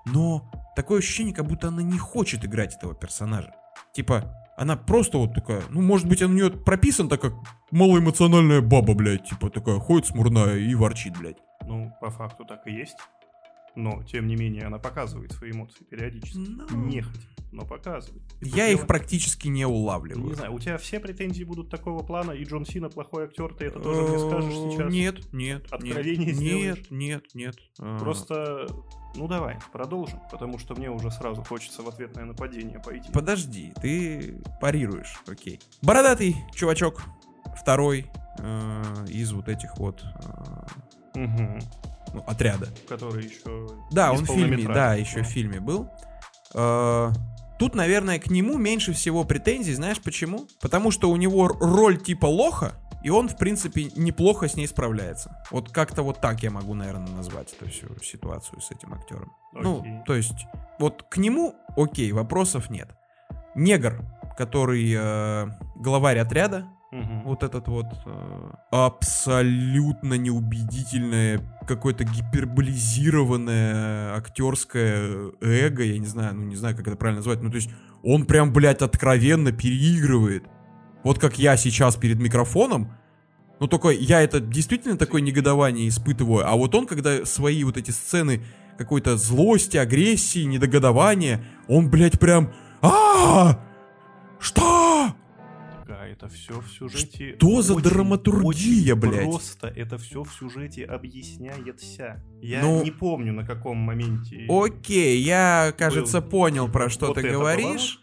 Но 0.06 0.50
такое 0.76 0.98
ощущение, 0.98 1.34
как 1.34 1.46
будто 1.46 1.68
она 1.68 1.82
не 1.82 1.98
хочет 1.98 2.44
играть 2.44 2.74
этого 2.74 2.94
персонажа. 2.94 3.52
Типа, 3.94 4.34
она 4.56 4.76
просто 4.76 5.18
вот 5.18 5.34
такая, 5.34 5.62
ну, 5.70 5.80
может 5.82 6.08
быть, 6.08 6.20
она 6.22 6.32
у 6.32 6.36
нее 6.36 6.50
прописан 6.50 7.08
так, 7.08 7.20
как 7.20 7.34
малоэмоциональная 7.70 8.60
баба, 8.60 8.94
блядь, 8.94 9.24
типа 9.28 9.50
такая, 9.50 9.78
ходит 9.78 10.06
смурная 10.06 10.56
и 10.56 10.74
ворчит, 10.74 11.16
блядь. 11.18 11.38
Ну, 11.66 11.92
по 12.00 12.10
факту 12.10 12.44
так 12.44 12.66
и 12.66 12.72
есть. 12.72 12.96
Но, 13.76 14.04
тем 14.04 14.28
не 14.28 14.36
менее, 14.36 14.66
она 14.66 14.78
показывает 14.78 15.32
свои 15.32 15.50
эмоции 15.50 15.82
периодически. 15.82 16.38
Ну. 16.38 16.86
Нехотя, 16.86 17.26
но 17.50 17.64
показывает. 17.66 18.22
И 18.40 18.48
Я 18.48 18.68
их 18.68 18.76
дело- 18.76 18.86
практически 18.86 19.48
не 19.48 19.66
улавливаю. 19.66 20.26
Не 20.28 20.34
знаю, 20.34 20.54
у 20.54 20.60
тебя 20.60 20.78
все 20.78 21.00
претензии 21.00 21.42
будут 21.42 21.70
такого 21.70 22.04
плана, 22.04 22.30
и 22.30 22.44
Джон 22.44 22.64
Сина 22.66 22.88
плохой 22.88 23.24
актер, 23.24 23.52
ты 23.54 23.64
это 23.64 23.80
тоже 23.80 24.02
мне 24.02 24.18
скажешь 24.20 24.52
Э, 24.54 24.70
сейчас? 24.70 24.92
Нет, 24.92 25.32
нет, 25.32 25.66
Откровение 25.72 26.26
нет, 26.26 26.36
сделаешь? 26.36 26.76
нет, 26.90 26.90
нет, 26.90 27.24
нет. 27.34 27.56
Э, 27.80 27.98
Просто, 27.98 28.68
ну 29.14 29.28
давай, 29.28 29.58
продолжим, 29.72 30.20
потому 30.30 30.58
что 30.58 30.74
мне 30.74 30.90
уже 30.90 31.10
сразу 31.10 31.42
хочется 31.42 31.82
в 31.82 31.88
ответное 31.88 32.24
нападение 32.24 32.80
пойти. 32.80 33.10
Подожди, 33.12 33.72
ты 33.80 34.42
парируешь, 34.60 35.20
окей. 35.28 35.60
Бородатый 35.82 36.36
чувачок, 36.54 37.02
второй 37.56 38.10
э, 38.38 39.06
из 39.08 39.32
вот 39.32 39.48
этих 39.48 39.76
вот 39.78 40.02
э, 41.14 41.18
Мгм. 41.18 41.60
ну, 42.12 42.24
отряда. 42.26 42.68
Который 42.88 43.24
еще... 43.24 43.70
Да, 43.90 44.12
он 44.12 44.24
в 44.24 44.28
фильме, 44.28 44.66
да, 44.66 44.94
еще 44.94 45.18
ну. 45.18 45.24
в 45.24 45.28
фильме 45.28 45.60
был. 45.60 45.88
Э, 46.54 47.10
Тут, 47.58 47.76
наверное, 47.76 48.18
к 48.18 48.30
нему 48.30 48.58
меньше 48.58 48.92
всего 48.92 49.24
претензий, 49.24 49.74
знаешь 49.74 50.00
почему? 50.00 50.48
Потому 50.60 50.90
что 50.90 51.08
у 51.08 51.16
него 51.16 51.46
роль 51.46 52.02
типа 52.02 52.26
лоха, 52.26 52.74
и 53.04 53.10
он, 53.10 53.28
в 53.28 53.36
принципе, 53.36 53.84
неплохо 53.96 54.48
с 54.48 54.56
ней 54.56 54.66
справляется. 54.66 55.36
Вот 55.50 55.70
как-то 55.70 56.02
вот 56.02 56.20
так 56.20 56.42
я 56.42 56.50
могу, 56.50 56.74
наверное, 56.74 57.12
назвать 57.12 57.52
эту 57.52 57.70
всю 57.70 57.86
ситуацию 58.02 58.60
с 58.60 58.70
этим 58.70 58.94
актером. 58.94 59.32
Ну, 59.52 59.80
Окей. 59.80 59.98
то 60.06 60.14
есть, 60.14 60.46
вот 60.78 61.04
к 61.10 61.18
нему, 61.18 61.54
окей, 61.76 62.12
вопросов 62.12 62.70
нет. 62.70 62.88
Негр, 63.54 64.02
который 64.38 64.92
э, 64.96 65.46
главарь 65.76 66.18
отряда, 66.18 66.66
Мгм. 66.90 67.24
вот 67.24 67.42
этот 67.42 67.68
вот 67.68 67.86
э, 68.06 68.50
абсолютно 68.70 70.14
неубедительное, 70.14 71.40
какое-то 71.66 72.04
гиперболизированное 72.04 74.14
актерское 74.16 75.32
эго, 75.40 75.82
я 75.82 75.98
не 75.98 76.06
знаю, 76.06 76.34
ну 76.34 76.42
не 76.44 76.56
знаю, 76.56 76.76
как 76.76 76.86
это 76.86 76.96
правильно 76.96 77.18
назвать, 77.18 77.42
ну 77.42 77.50
то 77.50 77.56
есть 77.56 77.70
он 78.02 78.26
прям, 78.26 78.52
блядь, 78.52 78.82
откровенно 78.82 79.50
переигрывает. 79.52 80.44
Вот 81.04 81.18
как 81.18 81.38
я 81.38 81.56
сейчас 81.56 81.96
перед 81.96 82.18
микрофоном, 82.18 82.92
ну 83.60 83.68
только 83.68 83.90
я 83.90 84.22
это 84.22 84.40
действительно 84.40 84.96
такое 84.96 85.20
негодование 85.20 85.86
испытываю, 85.88 86.48
а 86.48 86.56
вот 86.56 86.74
он, 86.74 86.86
когда 86.86 87.24
свои 87.24 87.62
вот 87.62 87.76
эти 87.76 87.90
сцены 87.90 88.42
какой-то 88.78 89.16
злости, 89.16 89.76
агрессии, 89.76 90.44
недогодования, 90.44 91.44
он, 91.68 91.90
блядь, 91.90 92.18
прям... 92.18 92.52
а 92.82 93.60
Что? 94.40 95.14
Да, 95.86 96.06
это 96.06 96.28
все 96.28 96.60
в 96.60 96.68
сюжете. 96.68 97.34
Что 97.36 97.60
за 97.62 97.74
очень, 97.74 97.84
драматургия, 97.88 98.94
очень 98.94 99.10
блядь? 99.10 99.24
Просто 99.24 99.68
это 99.68 99.98
все 99.98 100.24
в 100.24 100.32
сюжете 100.32 100.84
объясняется. 100.86 102.22
Я 102.40 102.62
Ну- 102.62 102.82
не 102.82 102.90
помню, 102.90 103.34
на 103.34 103.46
каком 103.46 103.76
моменте. 103.76 104.46
Окей, 104.48 105.20
я, 105.22 105.74
кажется, 105.76 106.20
Был 106.22 106.30
понял, 106.30 106.68
про 106.68 106.88
что 106.88 107.08
вот 107.08 107.16
ты 107.16 107.28
говоришь. 107.28 108.00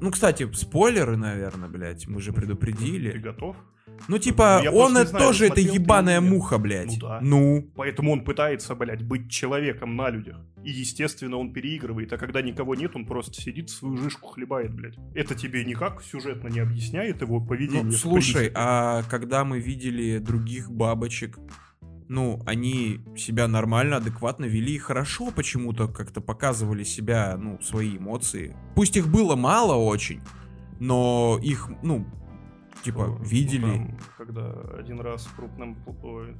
Ну, 0.00 0.10
кстати, 0.10 0.50
спойлеры, 0.52 1.16
наверное, 1.16 1.68
блядь, 1.68 2.06
мы 2.06 2.20
же 2.20 2.32
Ты 2.32 2.40
предупредили. 2.40 3.18
готов? 3.18 3.56
Ну, 4.06 4.18
типа, 4.18 4.60
я 4.62 4.70
он 4.70 4.96
это 4.96 5.10
знаю, 5.10 5.26
тоже 5.26 5.46
это 5.46 5.56
ты 5.56 5.62
ебаная 5.62 6.20
муха, 6.20 6.58
блядь. 6.58 6.92
Ну 6.92 6.98
да. 7.00 7.18
Ну, 7.20 7.70
Поэтому 7.74 8.12
он 8.12 8.24
пытается, 8.24 8.74
блядь, 8.74 9.02
быть 9.02 9.28
человеком 9.30 9.96
на 9.96 10.08
людях. 10.10 10.36
И, 10.62 10.70
естественно, 10.70 11.36
он 11.36 11.52
переигрывает. 11.52 12.12
А 12.12 12.18
когда 12.18 12.40
никого 12.42 12.74
нет, 12.74 12.94
он 12.94 13.06
просто 13.06 13.40
сидит, 13.40 13.70
свою 13.70 13.96
жишку 13.96 14.28
хлебает, 14.28 14.72
блядь. 14.72 14.96
Это 15.14 15.34
тебе 15.34 15.64
никак 15.64 16.02
сюжетно 16.02 16.48
не 16.48 16.60
объясняет 16.60 17.22
его 17.22 17.40
поведение. 17.40 17.82
ну, 17.82 17.92
слушай, 17.92 18.52
а 18.54 19.02
когда 19.10 19.44
мы 19.44 19.58
видели 19.58 20.18
других 20.18 20.70
бабочек, 20.70 21.38
ну, 22.08 22.42
они 22.46 23.00
себя 23.16 23.48
нормально, 23.48 23.96
адекватно 23.96 24.46
вели 24.46 24.74
и 24.74 24.78
хорошо 24.78 25.30
почему-то 25.30 25.88
как-то 25.88 26.20
показывали 26.20 26.84
себя, 26.84 27.36
ну, 27.38 27.60
свои 27.60 27.96
эмоции. 27.98 28.56
Пусть 28.74 28.96
их 28.96 29.08
было 29.08 29.36
мало 29.36 29.74
очень, 29.74 30.20
но 30.80 31.38
их, 31.42 31.68
ну, 31.82 32.06
типа, 32.82 33.06
Ну, 33.06 33.24
видели. 33.24 33.60
там, 33.62 33.98
когда 34.16 34.52
один 34.78 35.00
раз 35.00 35.28
крупным 35.36 35.76
ой, 36.02 36.36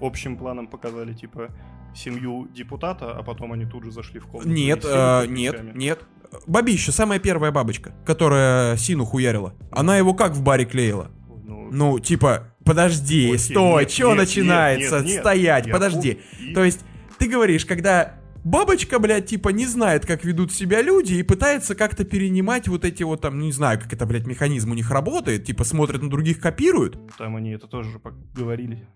общим 0.00 0.36
планом 0.36 0.66
показали, 0.68 1.14
типа, 1.14 1.48
семью 1.94 2.48
депутата, 2.54 3.12
а 3.12 3.22
потом 3.22 3.52
они 3.52 3.64
тут 3.64 3.84
же 3.84 3.90
зашли 3.90 4.20
в 4.20 4.26
комнату. 4.26 4.48
Нет, 4.50 4.84
э, 4.84 5.26
нет, 5.26 5.54
ключами. 5.54 5.78
нет. 5.78 6.00
Бабища, 6.46 6.92
самая 6.92 7.18
первая 7.18 7.50
бабочка, 7.50 7.94
которая 8.04 8.76
Сину 8.76 9.06
хуярила. 9.06 9.54
Она 9.72 9.96
его 9.96 10.12
как 10.12 10.32
в 10.32 10.42
баре 10.42 10.66
клеила? 10.66 11.10
Ну, 11.44 11.70
Ну, 11.72 11.98
типа, 11.98 12.54
подожди, 12.68 13.26
окей, 13.26 13.38
стой, 13.38 13.84
нет, 13.86 14.16
начинается? 14.16 14.96
нет, 14.98 15.06
нет, 15.06 15.20
Стоять, 15.20 15.66
я 15.66 15.72
подожди. 15.72 16.18
и- 16.40 16.54
То 16.54 16.64
есть, 16.64 16.80
ты 17.18 17.28
говоришь, 17.28 17.64
когда 17.64 18.14
бабочка, 18.44 18.98
блядь, 18.98 19.26
типа, 19.26 19.48
не 19.50 19.66
знает, 19.66 20.06
как 20.06 20.24
ведут 20.24 20.52
себя 20.52 20.82
люди, 20.82 21.14
и 21.14 21.22
пытается 21.22 21.74
как-то 21.74 22.04
перенимать 22.04 22.68
вот 22.68 22.84
эти 22.84 23.02
вот 23.02 23.20
там, 23.20 23.38
не 23.38 23.52
знаю, 23.52 23.78
как 23.80 23.92
это, 23.92 24.06
блядь, 24.06 24.26
механизм 24.26 24.70
у 24.70 24.74
них 24.74 24.90
работает, 24.90 25.44
типа, 25.44 25.64
смотрят 25.64 26.02
на 26.02 26.10
других, 26.10 26.40
копируют. 26.40 26.98
Там 27.18 27.36
они 27.36 27.50
это 27.50 27.66
тоже 27.66 27.90
говорили. 28.34 28.86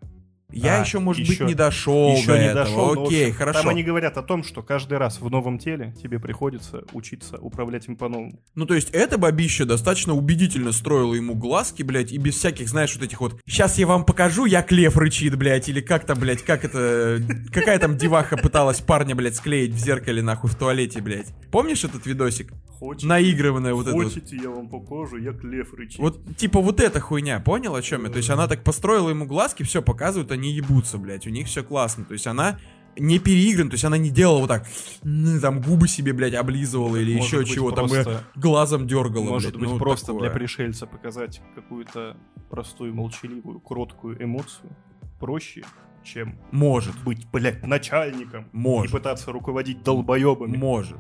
Я 0.53 0.79
А, 0.81 0.85
еще, 0.85 0.99
может 0.99 1.27
ещё- 1.27 1.41
быть, 1.45 1.49
не 1.49 1.55
дошел 1.55 2.15
Еще 2.17 2.27
до 2.27 2.39
не 2.39 2.45
этого. 2.47 2.65
дошел. 2.65 3.05
Окей, 3.07 3.25
общем, 3.27 3.37
хорошо. 3.39 3.61
Там 3.63 3.69
они 3.71 3.83
говорят 3.83 4.17
о 4.19 4.23
том, 4.23 4.45
что 4.45 4.63
каждый 4.63 4.99
раз 4.99 5.21
в 5.21 5.31
новом 5.31 5.59
теле 5.59 5.95
тебе 6.03 6.19
приходится 6.19 6.83
учиться 6.93 7.39
управлять 7.39 7.89
им 7.89 7.97
по-новому. 7.97 8.39
Ну, 8.55 8.67
то 8.67 8.75
есть, 8.75 8.91
эта 8.91 9.19
бабища 9.19 9.65
достаточно 9.65 10.15
убедительно 10.15 10.73
строила 10.73 11.15
ему 11.15 11.35
глазки, 11.35 11.83
блядь, 11.83 12.13
и 12.13 12.19
без 12.19 12.37
всяких, 12.37 12.69
знаешь, 12.69 12.95
вот 12.95 13.05
этих 13.05 13.21
вот 13.21 13.41
«Сейчас 13.47 13.79
я 13.79 13.87
вам 13.87 14.05
покажу, 14.05 14.45
я 14.45 14.63
клев 14.63 14.97
рычит, 14.97 15.37
блядь», 15.37 15.69
или 15.69 15.81
как 15.81 16.05
там, 16.05 16.19
блядь, 16.19 16.43
как 16.43 16.65
это... 16.65 17.21
Какая 17.53 17.79
там 17.79 17.97
деваха 17.97 18.37
пыталась 18.37 18.81
парня, 18.81 19.15
блядь, 19.15 19.37
склеить 19.37 19.73
в 19.73 19.79
зеркале, 19.79 20.23
нахуй, 20.23 20.51
в 20.51 20.55
туалете, 20.55 21.01
блядь. 21.01 21.29
Помнишь 21.51 21.85
этот 21.85 22.07
видосик? 22.07 22.53
Хочете, 22.83 23.07
Наигрыванная 23.07 23.75
вот 23.75 23.87
это 23.87 23.95
вот. 23.95 24.05
хочете 24.13 24.37
я 24.43 24.51
вам 24.51 24.69
покажу, 24.69 25.17
я 25.17 25.33
клев 25.33 25.73
рычит. 25.73 26.01
Вот, 26.01 26.37
типа, 26.37 26.61
вот 26.61 26.81
эта 26.81 26.99
хуйня, 26.99 27.39
понял, 27.39 27.77
о 27.77 27.81
чем 27.83 28.05
я? 28.07 28.11
То 28.11 28.17
есть, 28.17 28.29
она 28.29 28.49
так 28.49 28.65
построила 28.65 29.09
ему 29.09 29.25
глазки, 29.25 29.63
все 29.63 29.83
показывают, 29.83 30.33
они 30.33 30.51
ебутся, 30.53 30.99
блядь, 30.99 31.25
у 31.29 31.31
них 31.31 31.47
все 31.47 31.63
классно. 31.63 32.05
То 32.05 32.15
есть, 32.15 32.27
она 32.27 32.59
не 32.99 33.21
переиграна, 33.21 33.71
то 33.71 33.75
есть, 33.75 33.85
она 33.85 33.97
не 33.99 34.11
делала 34.11 34.41
вот 34.41 34.49
так, 34.49 34.67
«М, 35.05 35.41
там, 35.41 35.61
губы 35.61 35.87
себе, 35.87 36.13
блядь, 36.13 36.35
облизывала 36.35 36.97
или 36.97 37.15
Может 37.15 37.27
еще 37.29 37.39
быть, 37.39 37.49
чего, 37.55 37.71
там, 37.71 37.89
просто- 37.89 38.25
и 38.35 38.41
глазом 38.41 38.89
дергала, 38.89 39.23
Может 39.27 39.53
блядь, 39.53 39.61
быть, 39.63 39.71
ну, 39.75 39.79
просто 39.79 40.07
такое. 40.07 40.23
для 40.23 40.31
пришельца 40.31 40.87
показать 40.89 41.41
какую-то 41.55 42.17
простую, 42.51 42.95
молчаливую, 42.95 43.61
кроткую 43.61 44.21
эмоцию 44.23 44.77
проще, 45.21 45.63
чем 46.03 46.37
Может, 46.51 47.01
быть, 47.05 47.29
блядь, 47.31 47.65
начальником 47.65 48.49
Может. 48.51 48.93
и 48.93 48.97
пытаться 48.99 49.31
руководить 49.31 49.85
долбоебами. 49.85 50.57
может. 50.57 50.99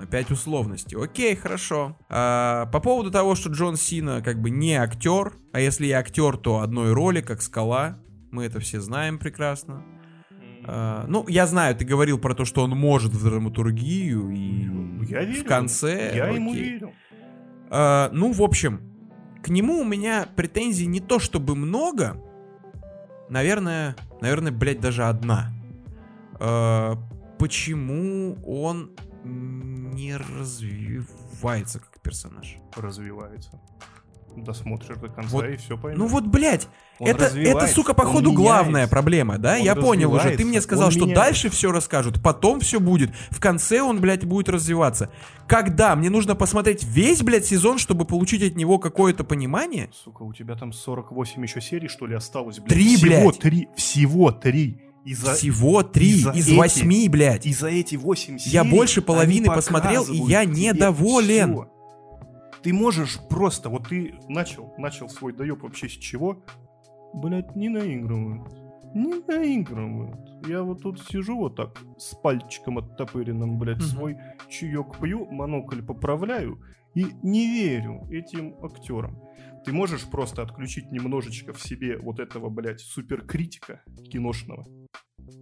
Опять 0.00 0.30
условности. 0.30 0.94
Окей, 0.94 1.34
хорошо. 1.36 1.96
А, 2.08 2.66
по 2.66 2.80
поводу 2.80 3.10
того, 3.10 3.34
что 3.34 3.50
Джон 3.50 3.76
Сина 3.76 4.20
как 4.22 4.40
бы 4.40 4.50
не 4.50 4.74
актер, 4.74 5.32
а 5.52 5.60
если 5.60 5.86
и 5.86 5.90
актер, 5.90 6.36
то 6.36 6.60
одной 6.60 6.92
роли, 6.92 7.20
как 7.22 7.40
скала. 7.42 7.98
Мы 8.30 8.44
это 8.44 8.60
все 8.60 8.80
знаем 8.80 9.18
прекрасно. 9.18 9.82
А, 10.66 11.06
ну, 11.08 11.24
я 11.28 11.46
знаю, 11.46 11.74
ты 11.76 11.84
говорил 11.84 12.18
про 12.18 12.34
то, 12.34 12.44
что 12.44 12.62
он 12.62 12.70
может 12.70 13.12
в 13.12 13.24
драматургию 13.24 14.30
и 14.30 15.06
Я 15.08 15.22
верю. 15.24 15.42
в 15.42 15.44
конце. 15.46 16.12
Я 16.14 16.28
ему 16.28 16.50
окей. 16.52 16.62
верю. 16.72 16.92
А, 17.70 18.10
ну, 18.12 18.32
в 18.32 18.42
общем, 18.42 18.80
к 19.42 19.48
нему 19.48 19.80
у 19.80 19.84
меня 19.84 20.26
претензий 20.36 20.86
не 20.86 21.00
то 21.00 21.18
чтобы 21.18 21.54
много. 21.56 22.22
Наверное, 23.30 23.96
наверное, 24.20 24.52
блядь, 24.52 24.80
даже 24.80 25.04
одна. 25.04 25.52
А, 26.38 26.96
почему 27.38 28.36
он 28.44 28.90
не 29.96 30.16
развивается 30.16 31.80
как 31.80 32.00
персонаж? 32.02 32.56
Развивается. 32.76 33.50
досмотришь 34.36 34.98
до 34.98 35.08
конца 35.08 35.30
Вот. 35.30 35.46
и 35.46 35.56
все 35.56 35.78
поймешь. 35.78 35.98
Ну 35.98 36.06
вот, 36.06 36.26
блядь, 36.26 36.68
Он 36.98 37.08
это, 37.08 37.24
это, 37.24 37.66
сука, 37.68 37.94
походу, 37.94 38.32
главная 38.32 38.86
проблема, 38.86 39.38
да? 39.38 39.54
Он 39.56 39.62
Я 39.62 39.74
понял 39.74 40.12
уже. 40.12 40.36
Ты 40.36 40.44
мне 40.44 40.60
сказал, 40.60 40.90
что 40.90 41.06
меняется. 41.06 41.24
дальше 41.24 41.48
все 41.50 41.72
расскажут, 41.72 42.22
потом 42.22 42.60
все 42.60 42.78
будет. 42.78 43.10
В 43.30 43.40
конце 43.40 43.80
он, 43.80 44.00
блядь, 44.02 44.26
будет 44.26 44.50
развиваться. 44.50 45.10
Когда? 45.48 45.96
Мне 45.96 46.10
нужно 46.10 46.34
посмотреть 46.34 46.84
весь, 46.84 47.22
блядь, 47.22 47.46
сезон, 47.46 47.78
чтобы 47.78 48.04
получить 48.04 48.42
от 48.42 48.56
него 48.56 48.78
какое-то 48.78 49.24
понимание? 49.24 49.88
Сука, 50.04 50.22
у 50.22 50.34
тебя 50.34 50.54
там 50.54 50.70
48 50.72 51.42
еще 51.42 51.60
серий, 51.62 51.88
что 51.88 52.06
ли, 52.06 52.14
осталось? 52.14 52.58
блядь? 52.58 52.68
Три, 52.68 52.96
всего 52.96 53.08
блядь. 53.30 53.38
три, 53.38 53.68
всего 53.74 54.32
три. 54.32 54.82
И 55.06 55.14
за, 55.14 55.34
Всего 55.34 55.82
три 55.84 56.10
из-за 56.10 56.32
из 56.32 56.48
эти- 56.48 56.56
восьми, 56.56 57.08
блядь. 57.08 57.46
и 57.46 57.52
за 57.52 57.68
эти 57.68 57.94
8 57.94 58.38
серий 58.38 58.52
Я 58.52 58.64
больше 58.64 59.00
половины 59.02 59.46
посмотрел, 59.46 60.04
и 60.04 60.16
я 60.16 60.44
недоволен. 60.44 61.52
всё. 61.52 61.70
Ты 62.62 62.72
можешь 62.72 63.18
просто, 63.30 63.68
вот 63.68 63.88
ты 63.88 64.14
начал, 64.28 64.74
начал 64.78 65.08
свой 65.08 65.32
доеб 65.32 65.62
вообще 65.62 65.88
с 65.88 65.92
чего? 65.92 66.44
Блять, 67.14 67.54
не 67.54 67.68
наигрывают. 67.68 68.52
Не 68.94 69.22
наигрывают. 69.28 70.18
Я 70.48 70.62
вот 70.64 70.82
тут 70.82 71.00
сижу 71.00 71.36
вот 71.38 71.54
так, 71.54 71.78
с 71.98 72.14
пальчиком 72.16 72.78
оттопыренным, 72.78 73.58
блядь, 73.58 73.76
Мгм. 73.78 73.86
свой 73.86 74.16
чаек 74.48 74.98
пью, 75.00 75.26
монокль 75.30 75.82
поправляю 75.82 76.58
и 76.94 77.06
не 77.22 77.46
верю 77.46 78.08
этим 78.10 78.56
актерам. 78.62 79.20
Ты 79.66 79.72
можешь 79.72 80.04
просто 80.04 80.42
отключить 80.42 80.92
немножечко 80.92 81.52
в 81.52 81.60
себе 81.60 81.98
вот 81.98 82.20
этого, 82.20 82.48
блядь, 82.50 82.80
суперкритика 82.80 83.82
киношного 84.12 84.64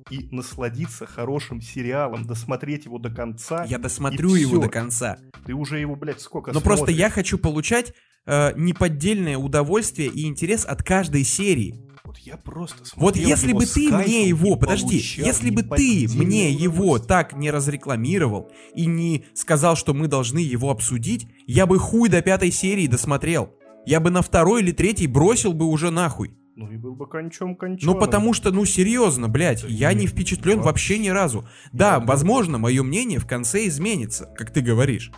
и 0.09 0.29
насладиться 0.31 1.05
хорошим 1.05 1.61
сериалом, 1.61 2.25
досмотреть 2.25 2.87
его 2.87 2.99
до 2.99 3.11
конца. 3.11 3.65
Я 3.65 3.77
досмотрю 3.77 4.35
его 4.35 4.63
до 4.63 4.71
конца. 4.71 5.19
Ты 5.45 5.53
уже 5.53 5.79
его, 5.79 5.95
блядь, 5.95 6.23
сколько 6.23 6.53
Но 6.53 6.63
просто 6.63 6.87
смотришь? 6.87 6.99
я 6.99 7.11
хочу 7.11 7.37
получать 7.37 7.93
э, 8.25 8.53
неподдельное 8.57 9.37
удовольствие 9.37 10.09
и 10.09 10.25
интерес 10.25 10.65
от 10.65 10.83
каждой 10.83 11.25
серии. 11.25 11.75
Вот 12.03 12.17
я 12.17 12.39
просто 12.39 12.79
Вот 12.97 13.17
смотрел 13.17 13.29
если 13.29 13.49
его 13.49 13.59
бы 13.59 13.67
ты 13.67 13.93
мне 13.93 14.27
его, 14.27 14.57
подожди, 14.57 14.97
если 14.97 15.51
бы 15.51 15.63
ты 15.65 16.09
мне 16.15 16.51
его 16.51 16.99
так 16.99 17.35
не 17.35 17.51
разрекламировал 17.51 18.51
и 18.75 18.87
не 18.87 19.27
сказал, 19.35 19.77
что 19.77 19.93
мы 19.93 20.09
должны 20.09 20.39
его 20.39 20.71
обсудить, 20.71 21.27
я 21.47 21.67
бы 21.67 21.79
хуй 21.79 22.09
до 22.09 22.23
пятой 22.23 22.51
серии 22.51 22.87
досмотрел. 22.87 23.55
Я 23.87 24.01
бы 24.01 24.11
на 24.11 24.23
второй 24.23 24.63
или 24.63 24.73
третий 24.73 25.07
бросил 25.07 25.53
бы 25.53 25.67
уже 25.67 25.91
нахуй. 25.91 26.37
Ну 26.57 26.71
и 26.71 26.77
был 26.77 26.95
бы 26.95 27.07
кончом 27.09 27.57
кончом. 27.57 27.93
Ну 27.93 27.99
потому 27.99 28.33
что, 28.33 28.53
ну 28.53 28.65
серьезно, 28.65 29.29
блядь, 29.29 29.65
я 29.65 29.93
не 29.93 30.07
впечатлен 30.07 30.61
вообще 30.61 30.99
ни 30.99 31.09
разу. 31.09 31.47
Да, 31.73 31.99
возможно, 31.99 32.59
мое 32.59 32.83
мнение 32.83 33.19
в 33.19 33.27
конце 33.27 33.67
изменится, 33.67 34.27
как 34.37 34.53
ты 34.53 34.61
говоришь. 34.61 35.11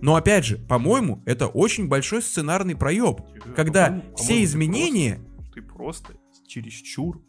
Но 0.00 0.14
опять 0.14 0.44
же, 0.44 0.58
по-моему, 0.58 1.22
это 1.26 1.46
очень 1.48 1.88
большой 1.88 2.22
сценарный 2.22 2.76
проеб. 2.76 3.20
Когда 3.56 4.02
все 4.16 4.44
изменения... 4.44 5.16
просто- 5.16 5.52
Ты 5.54 5.62
просто 5.62 6.12
чересчур 6.46 7.20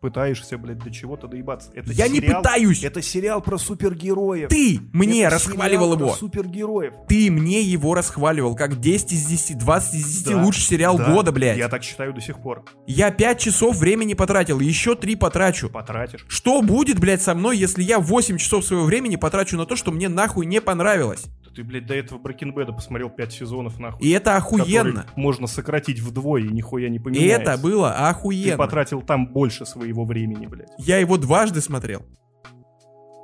пытаешься, 0.00 0.58
блядь, 0.58 0.78
до 0.78 0.90
чего-то 0.90 1.26
доебаться. 1.26 1.70
Это 1.74 1.92
Я 1.92 2.08
не 2.08 2.20
сериал- 2.20 2.42
пытаюсь! 2.42 2.84
Это 2.84 3.02
сериал 3.02 3.40
про 3.42 3.58
супергероев. 3.58 4.48
Ты 4.48 4.80
мне 4.92 5.22
Это 5.22 5.34
расхваливал 5.34 5.94
его. 5.94 6.10
супергероев. 6.14 6.94
Ты 7.08 7.30
мне 7.30 7.60
его 7.62 7.94
расхваливал, 7.94 8.54
как 8.54 8.80
10 8.80 9.12
из 9.12 9.26
10, 9.26 9.58
20 9.58 9.94
из 9.94 10.06
10 10.06 10.26
Да, 10.34 10.42
лучший 10.42 10.62
сериал 10.62 10.96
да, 10.98 11.12
года, 11.12 11.32
блядь. 11.32 11.56
Я 11.56 11.64
Я... 11.64 11.68
так 11.68 11.82
считаю 11.82 12.12
до 12.14 12.20
сих 12.20 12.40
пор. 12.40 12.64
5 13.10 13.38
часов 13.40 13.76
времени 13.76 14.14
потратил, 14.14 14.60
еще 14.60 14.94
3 14.94 15.16
потрачу. 15.16 15.68
Потратишь. 15.68 16.24
Что 16.28 16.62
будет, 16.62 16.98
блядь, 17.00 17.22
со 17.22 17.34
мной, 17.34 17.56
если 17.58 17.82
я 17.82 17.98
8 17.98 18.38
часов 18.38 18.64
своего 18.64 18.84
времени 18.84 19.16
потрачу 19.16 19.56
на 19.56 19.66
то, 19.66 19.76
что 19.76 19.90
мне 19.90 20.08
нахуй 20.08 20.46
не 20.46 20.60
понравилось? 20.60 21.24
Ты, 21.54 21.64
блядь, 21.64 21.86
до 21.86 21.94
этого 21.94 22.20
Bad 22.20 22.72
посмотрел 22.72 23.10
5 23.10 23.32
сезонов, 23.32 23.80
нахуй. 23.80 24.06
И 24.06 24.10
это 24.10 24.36
охуенно. 24.36 25.06
можно 25.16 25.48
сократить 25.48 25.98
вдвое, 25.98 26.42
и 26.42 26.48
нихуя 26.48 26.88
не 26.88 26.98
И 26.98 27.00
поменяется. 27.00 27.52
это 27.52 27.60
было 27.60 27.90
Ты 27.90 27.96
охуенно. 28.04 28.56
потратил 28.56 29.02
там 29.02 29.26
больше 29.26 29.66
своего 29.88 30.04
времени, 30.04 30.46
блядь. 30.46 30.68
Я 30.78 30.98
его 30.98 31.16
дважды 31.16 31.60
смотрел. 31.60 32.04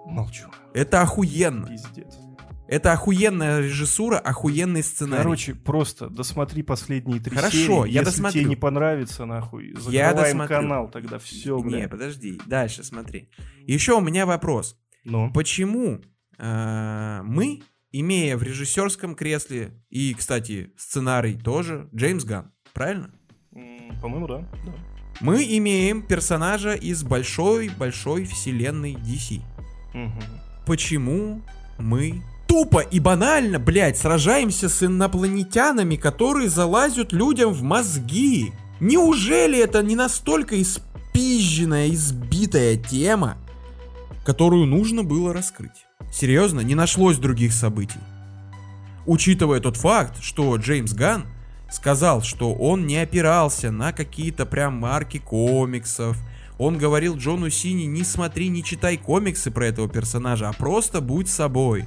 Молчу. 0.07 0.47
Это 0.73 1.03
охуенно. 1.03 1.67
Пиздец. 1.67 2.19
Это 2.67 2.93
охуенная 2.93 3.61
режиссура, 3.61 4.17
охуенный 4.19 4.83
сценарий. 4.83 5.23
Короче, 5.23 5.55
просто 5.55 6.09
досмотри 6.09 6.63
последние 6.63 7.21
три 7.21 7.37
Хорошо, 7.37 7.57
серии. 7.85 7.93
я 7.93 8.01
Если 8.01 8.05
досмотрю. 8.05 8.41
тебе 8.41 8.49
не 8.49 8.57
понравится, 8.57 9.27
нахуй, 9.27 9.75
Я 9.91 10.09
закрываем 10.09 10.17
досмотрю. 10.39 10.57
канал, 10.57 10.91
тогда 10.91 11.19
все, 11.19 11.59
Не, 11.59 11.63
блядь. 11.63 11.91
подожди, 11.91 12.41
дальше 12.47 12.83
смотри. 12.83 13.29
Еще 13.67 13.93
у 13.93 14.01
меня 14.01 14.25
вопрос. 14.25 14.79
Ну, 15.05 15.31
Почему 15.35 16.01
э, 16.39 17.21
мы, 17.23 17.61
имея 17.93 18.39
в 18.39 18.43
режиссерском 18.43 19.15
кресле 19.15 19.79
и, 19.91 20.15
кстати, 20.15 20.73
сценарий 20.79 21.37
тоже, 21.37 21.91
Джеймс 21.95 22.25
Ганн, 22.25 22.51
правильно? 22.73 23.11
по-моему, 24.01 24.27
да. 24.27 24.39
да. 24.65 24.73
Мы 25.21 25.45
имеем 25.59 26.03
персонажа 26.03 26.75
из 26.75 27.03
большой-большой 27.03 28.25
вселенной 28.25 28.95
DC. 28.95 29.43
Мгм. 29.93 30.23
Почему 30.67 31.43
мы 31.79 32.23
тупо 32.47 32.81
и 32.81 33.01
банально, 33.01 33.59
блядь, 33.59 33.99
сражаемся 33.99 34.69
с 34.69 34.83
инопланетянами, 34.83 35.97
которые 35.97 36.49
залазят 36.49 37.13
людям 37.13 37.53
в 37.53 37.63
мозги? 37.63 38.53
Неужели 38.81 39.59
это 39.59 39.83
не 39.83 39.97
настолько 39.97 40.61
испизженная, 40.61 41.89
избитая 41.91 42.77
тема, 42.77 43.39
которую 44.25 44.67
нужно 44.67 45.05
было 45.05 45.33
раскрыть? 45.33 45.87
Серьезно, 46.13 46.61
не 46.61 46.75
нашлось 46.75 47.19
других 47.19 47.53
событий. 47.53 48.01
Учитывая 49.07 49.61
тот 49.61 49.77
факт, 49.77 50.23
что 50.23 50.57
Джеймс 50.57 50.93
Ганн 50.93 51.27
сказал, 51.75 52.23
что 52.23 52.55
он 52.55 52.87
не 52.87 52.97
опирался 52.99 53.71
на 53.71 53.93
какие-то 53.93 54.47
прям 54.47 54.75
марки 54.75 55.19
комиксов, 55.19 56.17
он 56.57 56.79
говорил 56.79 57.17
Джону 57.17 57.51
Сини, 57.51 57.85
не 57.85 58.05
смотри, 58.05 58.49
не 58.49 58.63
читай 58.63 58.97
комиксы 58.97 59.51
про 59.51 59.67
этого 59.67 59.89
персонажа, 59.89 60.49
а 60.49 60.53
просто 60.53 61.01
будь 61.01 61.29
собой. 61.29 61.87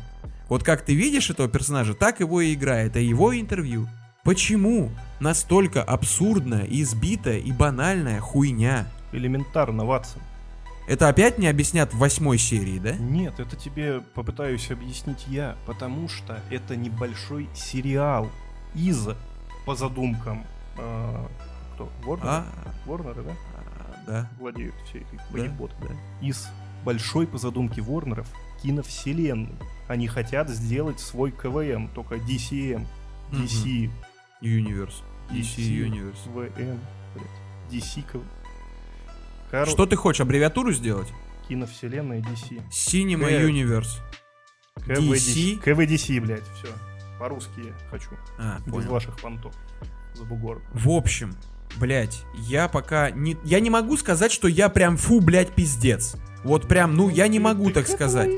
Вот 0.49 0.63
как 0.63 0.81
ты 0.81 0.93
видишь 0.93 1.29
этого 1.29 1.47
персонажа, 1.47 1.93
так 1.93 2.19
его 2.19 2.41
и 2.41 2.53
играет, 2.53 2.91
это 2.91 2.99
его 2.99 3.37
интервью. 3.37 3.87
Почему 4.23 4.91
настолько 5.21 5.81
абсурдная, 5.81 6.65
избитая 6.69 7.37
и 7.37 7.53
банальная 7.53 8.19
хуйня? 8.19 8.87
Элементарно, 9.13 9.85
Ватсон. 9.85 10.21
Это 10.89 11.07
опять 11.07 11.37
не 11.37 11.47
объяснят 11.47 11.93
в 11.93 11.97
восьмой 11.97 12.37
серии, 12.37 12.79
да? 12.79 12.93
Нет, 12.93 13.39
это 13.39 13.55
тебе 13.55 14.01
попытаюсь 14.13 14.69
объяснить 14.69 15.25
я, 15.27 15.55
потому 15.65 16.09
что 16.09 16.41
это 16.49 16.75
небольшой 16.75 17.47
сериал 17.53 18.29
из, 18.73 19.07
по 19.67 19.75
задумкам, 19.75 20.45
э, 20.77 21.25
кто? 21.75 21.91
Ворнер? 22.03 22.25
А, 22.25 22.45
Ворнеры, 22.85 23.21
да? 23.21 23.31
а, 23.57 24.03
да, 24.07 24.29
Владеют 24.39 24.73
всей 24.85 25.01
этой 25.01 25.17
да, 25.17 25.23
поеботой. 25.31 25.77
да. 25.89 26.25
Из 26.25 26.47
большой, 26.85 27.27
по 27.27 27.37
задумке 27.37 27.81
Ворнеров, 27.81 28.27
киновселенной. 28.63 29.53
Они 29.89 30.07
хотят 30.07 30.49
сделать 30.49 30.99
свой 31.01 31.31
КВМ, 31.31 31.89
только 31.89 32.15
DCM. 32.15 32.87
DC, 33.31 33.91
Universe. 34.41 35.03
DC 35.29 35.57
Universe. 35.57 36.17
VM, 36.33 36.79
блядь. 37.13 37.27
DC, 37.69 38.03
КВ. 38.09 38.21
Коро- 39.51 39.65
Что 39.69 39.85
ты 39.85 39.97
хочешь, 39.97 40.21
аббревиатуру 40.21 40.71
сделать? 40.71 41.11
Киновселенная 41.49 42.21
DC. 42.21 42.61
Cinema 42.71 43.25
Э, 43.29 43.49
Universe. 43.49 43.99
КВДC, 44.85 45.57
КВДC, 45.61 46.19
блядь, 46.21 46.43
все. 46.55 46.69
По-русски 47.19 47.73
хочу. 47.89 48.11
А, 48.37 48.59
Без 48.65 48.73
понял. 48.73 48.91
ваших 48.91 49.19
понтов. 49.19 49.53
За 50.13 50.23
бугор. 50.23 50.61
В 50.73 50.89
общем, 50.89 51.35
блядь, 51.77 52.23
я 52.35 52.67
пока 52.67 53.11
не... 53.11 53.37
Я 53.43 53.59
не 53.59 53.69
могу 53.69 53.97
сказать, 53.97 54.31
что 54.31 54.47
я 54.47 54.69
прям 54.69 54.97
фу, 54.97 55.19
блядь, 55.19 55.53
пиздец. 55.53 56.15
Вот 56.43 56.67
прям, 56.67 56.95
ну, 56.95 57.09
я 57.09 57.27
не 57.27 57.39
могу 57.39 57.71
так 57.71 57.87
сказать. 57.87 58.29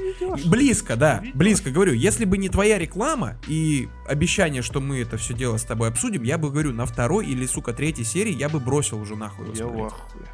Близко, 0.46 0.96
да, 0.96 1.22
близко, 1.34 1.70
говорю. 1.70 1.94
Если 1.94 2.26
бы 2.26 2.38
не 2.38 2.50
твоя 2.50 2.80
реклама 2.80 3.38
и 3.48 3.90
обещание, 4.08 4.62
что 4.62 4.80
мы 4.80 5.00
это 5.02 5.18
все 5.18 5.34
дело 5.34 5.58
с 5.58 5.64
тобой 5.64 5.90
обсудим, 5.90 6.24
я 6.24 6.38
бы, 6.38 6.50
говорю, 6.50 6.74
на 6.74 6.86
второй 6.86 7.28
или, 7.28 7.46
сука, 7.46 7.74
третьей 7.74 8.06
серии 8.06 8.34
я 8.34 8.50
бы 8.50 8.60
бросил 8.60 9.00
уже 9.00 9.16
нахуй. 9.16 9.54
Я 9.54 9.68
в 9.68 9.84
ахуе. 9.84 10.26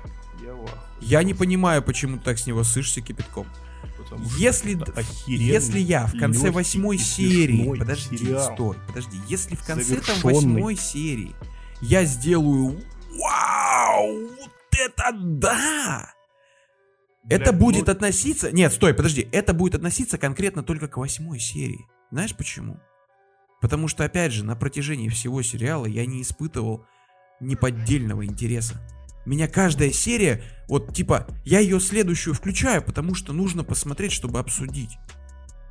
Я 1.01 1.23
не 1.23 1.33
понимаю, 1.33 1.81
почему 1.83 2.17
ты 2.17 2.23
так 2.23 2.37
с 2.37 2.47
него 2.47 2.63
сышься 2.63 3.01
кипятком. 3.01 3.47
Потому 4.06 4.30
что 4.30 4.39
Если, 4.39 4.82
это 4.82 5.03
если 5.26 5.80
я 5.80 6.06
в 6.06 6.18
конце 6.18 6.51
восьмой 6.51 6.97
серии, 6.97 7.78
подожди, 7.78 8.18
сериал. 8.18 8.53
стой, 8.53 8.78
подожди, 8.88 9.18
если 9.28 9.56
в 9.56 9.66
конце 9.66 9.99
там 9.99 10.18
восьмой 10.22 10.76
серии 10.76 11.36
я 11.82 12.06
сделаю, 12.06 12.82
вау, 13.20 14.28
вот 14.39 14.51
это 14.72 15.12
да! 15.14 16.12
Это 17.28 17.51
Бля, 17.51 17.60
будет 17.60 17.88
ну- 17.88 17.91
относиться... 17.93 18.51
Нет, 18.51 18.72
стой, 18.72 18.93
подожди. 18.93 19.28
Это 19.32 19.56
будет 19.56 19.74
относиться 19.74 20.20
конкретно 20.20 20.62
только 20.62 20.88
к 20.88 20.97
восьмой 20.97 21.39
серии. 21.39 21.88
Знаешь 22.12 22.36
почему? 22.36 22.80
Потому 23.62 23.88
что, 23.88 24.03
опять 24.03 24.32
же, 24.32 24.45
на 24.45 24.56
протяжении 24.56 25.10
всего 25.10 25.41
сериала 25.41 25.88
я 25.88 26.06
не 26.06 26.22
испытывал 26.22 26.86
неподдельного 27.39 28.26
интереса. 28.26 28.80
Меня 29.26 29.47
каждая 29.47 29.91
серия, 29.91 30.43
вот 30.67 30.93
типа, 30.93 31.28
я 31.43 31.59
ее 31.59 31.80
следующую 31.80 32.34
включаю, 32.34 32.84
потому 32.84 33.15
что 33.15 33.34
нужно 33.34 33.63
посмотреть, 33.63 34.11
чтобы 34.11 34.39
обсудить. 34.39 34.97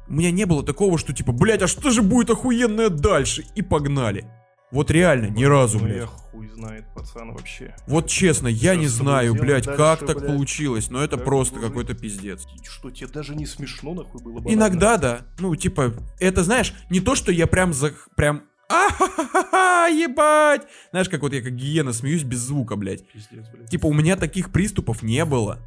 У 0.09 0.15
меня 0.15 0.31
не 0.31 0.45
было 0.45 0.63
такого, 0.65 0.99
что 0.99 1.13
типа, 1.13 1.33
блять, 1.33 1.63
а 1.63 1.67
что 1.67 1.91
же 1.91 2.03
будет 2.03 2.31
охуенное 2.31 2.89
дальше? 2.89 3.45
И 3.55 3.63
погнали. 3.63 4.27
Вот 4.71 4.91
реально, 4.91 5.27
ни 5.27 5.45
разу, 5.45 5.79
блядь. 5.79 5.97
я 5.99 6.07
хуй 6.07 6.49
знает, 6.49 6.85
пацан, 6.95 7.33
вообще. 7.33 7.77
Вот 7.87 8.09
честно, 8.09 8.49
я 8.49 8.73
Что 8.73 8.81
не 8.81 8.89
знаю, 8.89 9.35
блядь, 9.35 9.67
дальше, 9.67 9.79
как 9.79 10.01
так 10.01 10.19
блядь? 10.19 10.27
получилось, 10.27 10.91
но 10.91 11.01
это 11.01 11.17
Как 11.17 11.25
просто 11.25 11.61
какой-то 11.61 11.95
пиздец. 11.95 12.45
Что, 12.69 12.91
тебе 12.91 13.07
даже 13.07 13.37
не 13.37 13.47
смешно, 13.47 13.95
нахуй, 13.95 14.21
было 14.21 14.41
бы? 14.41 14.53
Иногда, 14.53 14.97
да. 14.97 15.27
Ну, 15.39 15.55
типа, 15.55 15.95
это, 16.19 16.43
знаешь, 16.43 16.75
не 16.91 16.99
то, 16.99 17.15
что 17.15 17.31
я 17.31 17.47
прям 17.47 17.73
за... 17.73 17.95
Прям... 18.17 18.43
А-ха-ха-ха, 18.69 19.87
ебать! 19.89 20.63
Знаешь, 20.91 21.09
как 21.09 21.23
вот 21.23 21.33
я 21.33 21.43
как 21.43 21.55
гиена 21.55 21.93
смеюсь 21.93 22.23
без 22.23 22.39
звука, 22.39 22.77
блядь. 22.77 23.07
Пиздец, 23.09 23.49
блядь. 23.51 23.69
Типа, 23.69 23.87
у 23.87 23.93
меня 23.93 24.17
таких 24.17 24.53
приступов 24.53 25.03
не 25.03 25.25
было. 25.25 25.59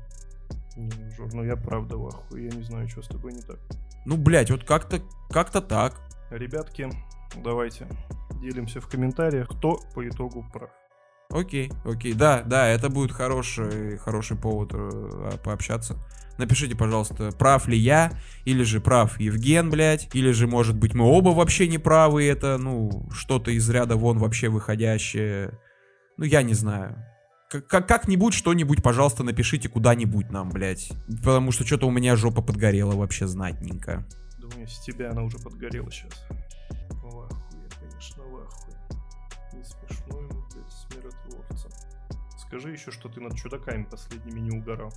Не, 0.76 0.92
Жор, 1.16 1.34
ну 1.34 1.44
я 1.44 1.56
правда 1.56 1.98
в 1.98 2.08
ахуе, 2.08 2.50
я 2.50 2.56
не 2.56 2.64
знаю, 2.64 2.88
что 2.88 3.02
с 3.02 3.08
тобой 3.08 3.34
не 3.34 3.42
так. 3.42 3.60
Ну, 4.06 4.16
блядь, 4.16 4.52
вот 4.52 4.64
как-то 4.64 5.02
как-то 5.30 5.62
так. 5.62 6.00
Ребятки, 6.30 6.90
давайте 7.36 7.88
делимся 8.42 8.80
в 8.80 8.88
комментариях, 8.88 9.50
кто 9.50 9.80
по 9.94 10.08
итогу 10.08 10.46
прав. 10.54 10.70
Окей, 11.30 11.72
окей. 11.84 12.14
Да, 12.14 12.42
да, 12.42 12.68
это 12.68 12.90
будет 12.90 13.12
хороший, 13.12 13.98
хороший 13.98 14.38
повод 14.38 14.72
э, 14.74 15.32
пообщаться. 15.44 15.98
Напишите, 16.38 16.76
пожалуйста, 16.76 17.32
прав 17.32 17.68
ли 17.68 17.78
я, 17.78 18.12
или 18.46 18.64
же 18.64 18.80
прав 18.80 19.20
Евген, 19.20 19.70
блядь, 19.70 20.08
или 20.16 20.32
же, 20.32 20.48
может 20.48 20.78
быть, 20.78 20.94
мы 20.94 21.04
оба 21.06 21.30
вообще 21.30 21.68
не 21.68 21.80
правы, 21.80 22.26
это, 22.26 22.58
ну, 22.58 23.10
что-то 23.12 23.52
из 23.52 23.68
ряда 23.70 23.96
вон 23.96 24.20
вообще 24.20 24.48
выходящее. 24.50 25.60
Ну, 26.18 26.26
я 26.26 26.44
не 26.44 26.54
знаю. 26.54 27.04
Как- 27.50 27.68
как- 27.68 27.88
Как-нибудь, 27.88 28.34
что-нибудь, 28.34 28.84
пожалуйста, 28.84 29.24
напишите 29.24 29.68
куда-нибудь 29.68 30.30
нам, 30.30 30.50
блядь. 30.50 30.92
Потому 31.08 31.52
что 31.52 31.66
что-то 31.66 31.88
у 31.88 31.92
меня 31.92 32.16
жопа 32.16 32.42
подгорела 32.42 32.96
вообще 32.96 33.26
знатненько. 33.28 34.06
Думаю, 34.38 34.68
с 34.68 34.80
тебя 34.82 35.12
она 35.12 35.24
уже 35.24 35.38
подгорела 35.40 35.90
сейчас. 35.92 36.14
В 36.92 37.20
ахуе, 37.22 37.70
конечно, 37.80 38.24
в 38.24 38.36
ахуе. 38.36 38.76
Не 39.54 39.64
смешно 39.64 40.20
ему, 40.20 40.44
блядь, 40.54 40.72
с 40.72 40.96
миротворцем. 40.96 41.72
Скажи 42.38 42.72
еще, 42.72 42.92
что 42.92 43.10
ты 43.10 43.20
над 43.22 43.36
чудаками 43.36 43.84
последними 43.84 44.40
не 44.40 44.58
угорал. 44.58 44.94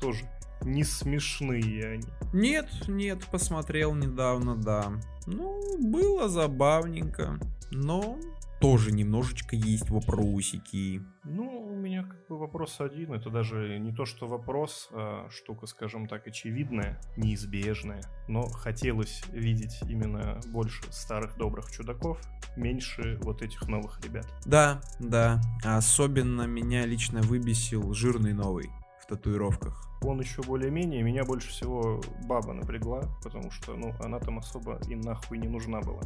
Тоже 0.00 0.28
не 0.62 0.84
смешные 0.84 1.92
они. 1.92 2.08
Нет, 2.32 2.68
нет, 2.88 3.26
посмотрел 3.26 3.94
недавно, 3.94 4.56
да. 4.56 4.92
Ну, 5.26 5.78
было 5.78 6.28
забавненько, 6.28 7.38
но 7.70 8.18
тоже 8.60 8.92
немножечко 8.92 9.56
есть 9.56 9.88
вопросики. 9.90 11.02
Ну, 11.24 11.66
у 11.66 11.76
меня 11.76 12.02
как 12.02 12.26
бы 12.28 12.38
вопрос 12.38 12.80
один. 12.80 13.12
Это 13.12 13.30
даже 13.30 13.78
не 13.78 13.92
то, 13.92 14.04
что 14.04 14.26
вопрос, 14.26 14.88
а 14.92 15.28
штука, 15.30 15.66
скажем 15.66 16.06
так, 16.08 16.26
очевидная, 16.26 17.00
неизбежная. 17.16 18.02
Но 18.26 18.42
хотелось 18.42 19.22
видеть 19.32 19.78
именно 19.88 20.40
больше 20.48 20.82
старых 20.90 21.36
добрых 21.36 21.70
чудаков, 21.70 22.20
меньше 22.56 23.18
вот 23.22 23.42
этих 23.42 23.68
новых 23.68 24.00
ребят. 24.04 24.26
Да, 24.44 24.80
да. 24.98 25.40
Особенно 25.64 26.42
меня 26.42 26.86
лично 26.86 27.20
выбесил 27.20 27.92
жирный 27.94 28.32
новый 28.32 28.70
в 29.00 29.06
татуировках. 29.06 29.88
Он 30.02 30.20
еще 30.20 30.42
более-менее, 30.42 31.02
меня 31.02 31.24
больше 31.24 31.48
всего 31.48 32.00
баба 32.24 32.52
напрягла, 32.52 33.02
потому 33.22 33.50
что, 33.50 33.74
ну, 33.74 33.94
она 34.00 34.18
там 34.20 34.38
особо 34.38 34.80
и 34.88 34.94
нахуй 34.94 35.38
не 35.38 35.48
нужна 35.48 35.80
была. 35.80 36.02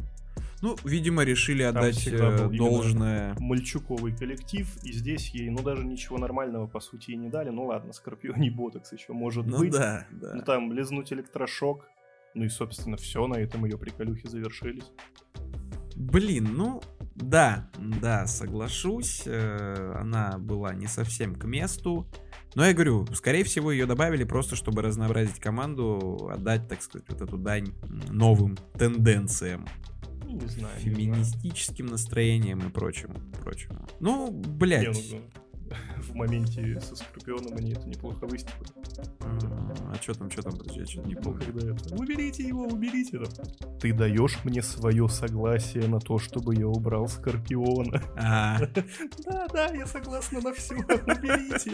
Ну, 0.63 0.77
видимо, 0.85 1.23
решили 1.25 1.61
отдать 1.61 2.07
э, 2.07 2.47
был 2.47 2.55
должное. 2.55 3.35
Мальчуковый 3.37 4.15
коллектив, 4.15 4.65
и 4.81 4.93
здесь 4.93 5.29
ей, 5.31 5.49
ну, 5.49 5.61
даже 5.61 5.85
ничего 5.85 6.17
нормального, 6.17 6.67
по 6.67 6.79
сути, 6.79 7.11
и 7.11 7.17
не 7.17 7.27
дали. 7.29 7.49
Ну, 7.49 7.65
ладно, 7.65 7.91
Скорпионий 7.91 8.49
Ботокс 8.49 8.93
еще 8.93 9.11
может 9.11 9.45
Ну 9.45 9.57
быть. 9.57 9.73
да, 9.73 10.07
да. 10.09 10.31
Ну, 10.35 10.41
там 10.41 10.71
лизнуть 10.71 11.11
электрошок. 11.11 11.89
Ну 12.33 12.45
и, 12.45 12.49
собственно, 12.49 12.95
все, 12.95 13.27
на 13.27 13.35
этом 13.35 13.65
ее 13.65 13.77
приколюхи 13.77 14.25
завершились. 14.25 14.89
Блин, 15.97 16.53
ну 16.55 16.81
да, 17.15 17.69
да, 17.77 18.25
соглашусь. 18.25 19.23
э, 19.25 19.93
Она 19.99 20.37
была 20.39 20.73
не 20.73 20.87
совсем 20.87 21.35
к 21.35 21.43
месту. 21.43 22.07
Но 22.55 22.65
я 22.65 22.73
говорю, 22.73 23.05
скорее 23.13 23.43
всего, 23.43 23.69
ее 23.69 23.85
добавили 23.85 24.23
просто, 24.23 24.55
чтобы 24.55 24.81
разнообразить 24.81 25.39
команду, 25.39 26.29
отдать, 26.31 26.69
так 26.69 26.81
сказать, 26.81 27.05
вот 27.09 27.21
эту 27.21 27.37
дань 27.37 27.73
новым 28.09 28.57
тенденциям, 28.77 29.65
Не 30.33 30.47
знаю. 30.47 30.47
не 30.47 30.49
знаю. 30.49 30.79
феминистическим 30.79 31.85
настроениям 31.87 32.59
и 32.67 32.69
прочему, 32.71 33.15
прочему. 33.43 33.87
Ну, 33.99 34.31
Не, 34.31 34.47
блядь. 34.47 34.97
ну, 35.11 35.21
в 35.97 36.15
моменте 36.15 36.79
со 36.79 36.95
Скорпионом 36.95 37.55
они 37.57 37.71
это 37.73 37.87
неплохо 37.87 38.25
выстепали. 38.25 38.69
А 39.21 39.95
что 40.01 40.13
там, 40.13 40.29
что 40.31 40.41
там, 40.41 40.53
подожди, 40.57 40.79
я 40.81 40.85
что-то 40.85 41.07
не 41.07 41.15
Ну, 41.15 41.21
помню. 41.21 41.41
когда 41.45 41.71
это... 41.71 41.95
Уберите 41.95 42.43
его, 42.43 42.63
уберите 42.65 43.17
его. 43.17 43.25
Ты 43.79 43.93
даешь 43.93 44.37
мне 44.43 44.61
свое 44.61 45.07
согласие 45.09 45.87
на 45.87 45.99
то, 45.99 46.19
чтобы 46.19 46.55
я 46.55 46.67
убрал 46.67 47.07
Скорпиона. 47.07 48.01
А, 48.15 48.57
Да, 49.25 49.47
да, 49.47 49.67
я 49.73 49.85
согласна 49.85 50.39
на 50.41 50.53
все. 50.53 50.75
Уберите. 50.75 51.71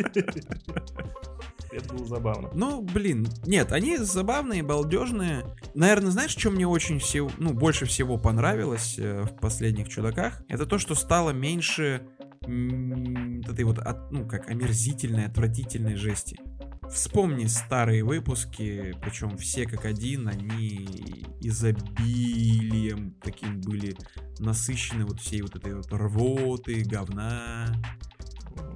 Это 1.72 1.93
было 1.93 2.06
забавно. 2.08 2.50
Ну, 2.54 2.82
блин, 2.82 3.28
нет, 3.45 3.72
они 3.72 3.97
забавные, 3.97 4.64
балдежные. 4.64 5.45
Наверное, 5.76 6.10
знаешь, 6.12 6.32
что 6.36 6.50
мне 6.50 6.68
очень 6.68 7.00
всего, 7.00 7.30
ну, 7.38 7.54
больше 7.54 7.86
всего 7.86 8.18
понравилось 8.18 8.95
э, 8.97 9.22
в 9.24 9.39
последних 9.39 9.88
чудаках? 9.89 10.41
Это 10.47 10.66
то, 10.66 10.80
что 10.80 10.95
стало 10.95 11.30
меньше 11.30 12.08
м, 12.46 13.42
вот 13.42 13.54
этой 13.54 13.66
вот, 13.66 13.80
от- 13.80 14.12
ну, 14.12 14.28
как 14.28 14.50
омерзительной, 14.50 15.26
отвратительной 15.26 15.96
жести. 15.96 16.38
Вспомни 16.90 17.46
старые 17.46 18.04
выпуски, 18.04 18.96
причем 19.02 19.38
все 19.38 19.66
как 19.68 19.86
один, 19.86 20.28
они 20.28 20.88
изобилием 21.42 23.14
таким 23.22 23.62
были 23.62 23.96
насыщены 24.40 25.06
вот 25.06 25.20
всей 25.20 25.42
вот 25.42 25.56
этой 25.56 25.76
вот 25.76 25.88
рвоты, 25.92 26.84
говна. 26.84 27.68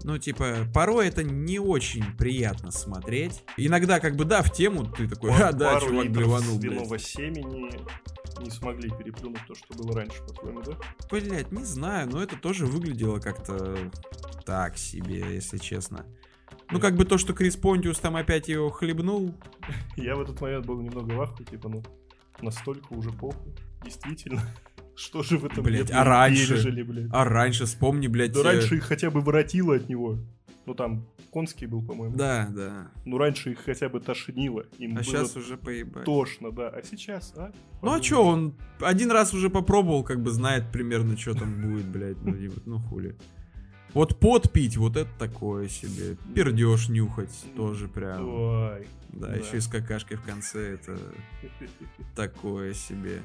Ну, 0.03 0.17
типа, 0.17 0.67
порой 0.73 1.07
это 1.07 1.23
не 1.23 1.59
очень 1.59 2.03
приятно 2.17 2.71
смотреть. 2.71 3.43
Иногда, 3.57 3.99
как 3.99 4.15
бы, 4.15 4.25
да, 4.25 4.41
в 4.43 4.51
тему 4.51 4.85
ты 4.85 5.07
такой, 5.07 5.31
а, 5.31 5.51
да, 5.51 5.73
Пару 5.73 5.87
чувак 5.89 6.05
литров 6.05 6.17
блеванул, 6.25 6.59
блядь. 6.59 7.01
семени 7.01 7.71
не 8.41 8.49
смогли 8.49 8.89
переплюнуть 8.89 9.41
то, 9.47 9.55
что 9.55 9.73
было 9.75 9.95
раньше, 9.95 10.21
по-твоему, 10.27 10.61
да? 10.61 10.77
Блять, 11.09 11.51
не 11.51 11.63
знаю, 11.63 12.09
но 12.09 12.21
это 12.21 12.37
тоже 12.37 12.65
выглядело 12.65 13.19
как-то 13.19 13.91
так 14.45 14.77
себе, 14.77 15.19
если 15.33 15.57
честно. 15.57 16.05
Ну, 16.71 16.79
как 16.79 16.95
бы 16.95 17.05
то, 17.05 17.17
что 17.17 17.33
Крис 17.33 17.55
Понтиус 17.55 17.99
там 17.99 18.15
опять 18.15 18.47
его 18.47 18.69
хлебнул. 18.69 19.35
Я 19.95 20.15
в 20.15 20.21
этот 20.21 20.39
момент 20.41 20.65
был 20.65 20.81
немного 20.81 21.13
в 21.13 21.21
ахуе, 21.21 21.45
типа, 21.45 21.69
ну, 21.69 21.83
настолько 22.41 22.93
уже 22.93 23.11
похуй. 23.11 23.53
Действительно. 23.83 24.41
Что 24.95 25.23
же 25.23 25.37
в 25.37 25.45
этом 25.45 25.63
Блядь, 25.63 25.91
а 25.91 26.03
раньше? 26.03 26.53
пережили, 26.53 26.83
блядь. 26.83 27.09
А 27.11 27.23
раньше, 27.23 27.65
вспомни, 27.65 28.07
блядь. 28.07 28.31
Да 28.31 28.41
э, 28.41 28.43
раньше 28.43 28.75
их 28.75 28.83
хотя 28.83 29.09
бы 29.09 29.21
воротило 29.21 29.75
от 29.75 29.89
него. 29.89 30.19
Ну 30.65 30.73
там 30.73 31.05
конский 31.29 31.67
был, 31.67 31.83
по-моему. 31.83 32.15
Да, 32.15 32.47
да. 32.49 32.87
Ну 33.05 33.17
раньше 33.17 33.51
их 33.51 33.59
хотя 33.65 33.89
бы 33.89 33.99
тошнило. 33.99 34.65
Им 34.77 34.91
А 34.91 34.95
было 34.95 35.03
сейчас 35.03 35.35
уже 35.35 35.57
поебать. 35.57 36.05
тошно, 36.05 36.51
да. 36.51 36.69
А 36.69 36.81
сейчас, 36.83 37.33
а? 37.35 37.51
Ну 37.81 37.91
а 37.93 37.99
чё, 37.99 38.23
он 38.23 38.55
один 38.79 39.11
раз 39.11 39.33
уже 39.33 39.49
попробовал, 39.49 40.03
как 40.03 40.21
бы 40.21 40.31
знает 40.31 40.71
примерно, 40.71 41.17
что 41.17 41.33
там 41.33 41.61
будет, 41.61 41.85
блядь. 41.85 42.21
Ну, 42.21 42.35
ну 42.65 42.79
хули. 42.79 43.17
Вот 43.93 44.19
пот 44.19 44.51
пить, 44.51 44.77
вот 44.77 44.97
это 44.97 45.09
такое 45.19 45.67
себе. 45.67 46.17
Пердеж 46.33 46.89
нюхать 46.89 47.45
тоже 47.55 47.87
прям. 47.87 48.27
Ой. 48.27 48.87
Да, 49.09 49.27
да. 49.27 49.35
еще 49.35 49.57
и 49.57 49.59
с 49.59 49.67
какашкой 49.67 50.17
в 50.17 50.23
конце, 50.23 50.73
это 50.73 50.97
такое 52.15 52.73
себе. 52.73 53.21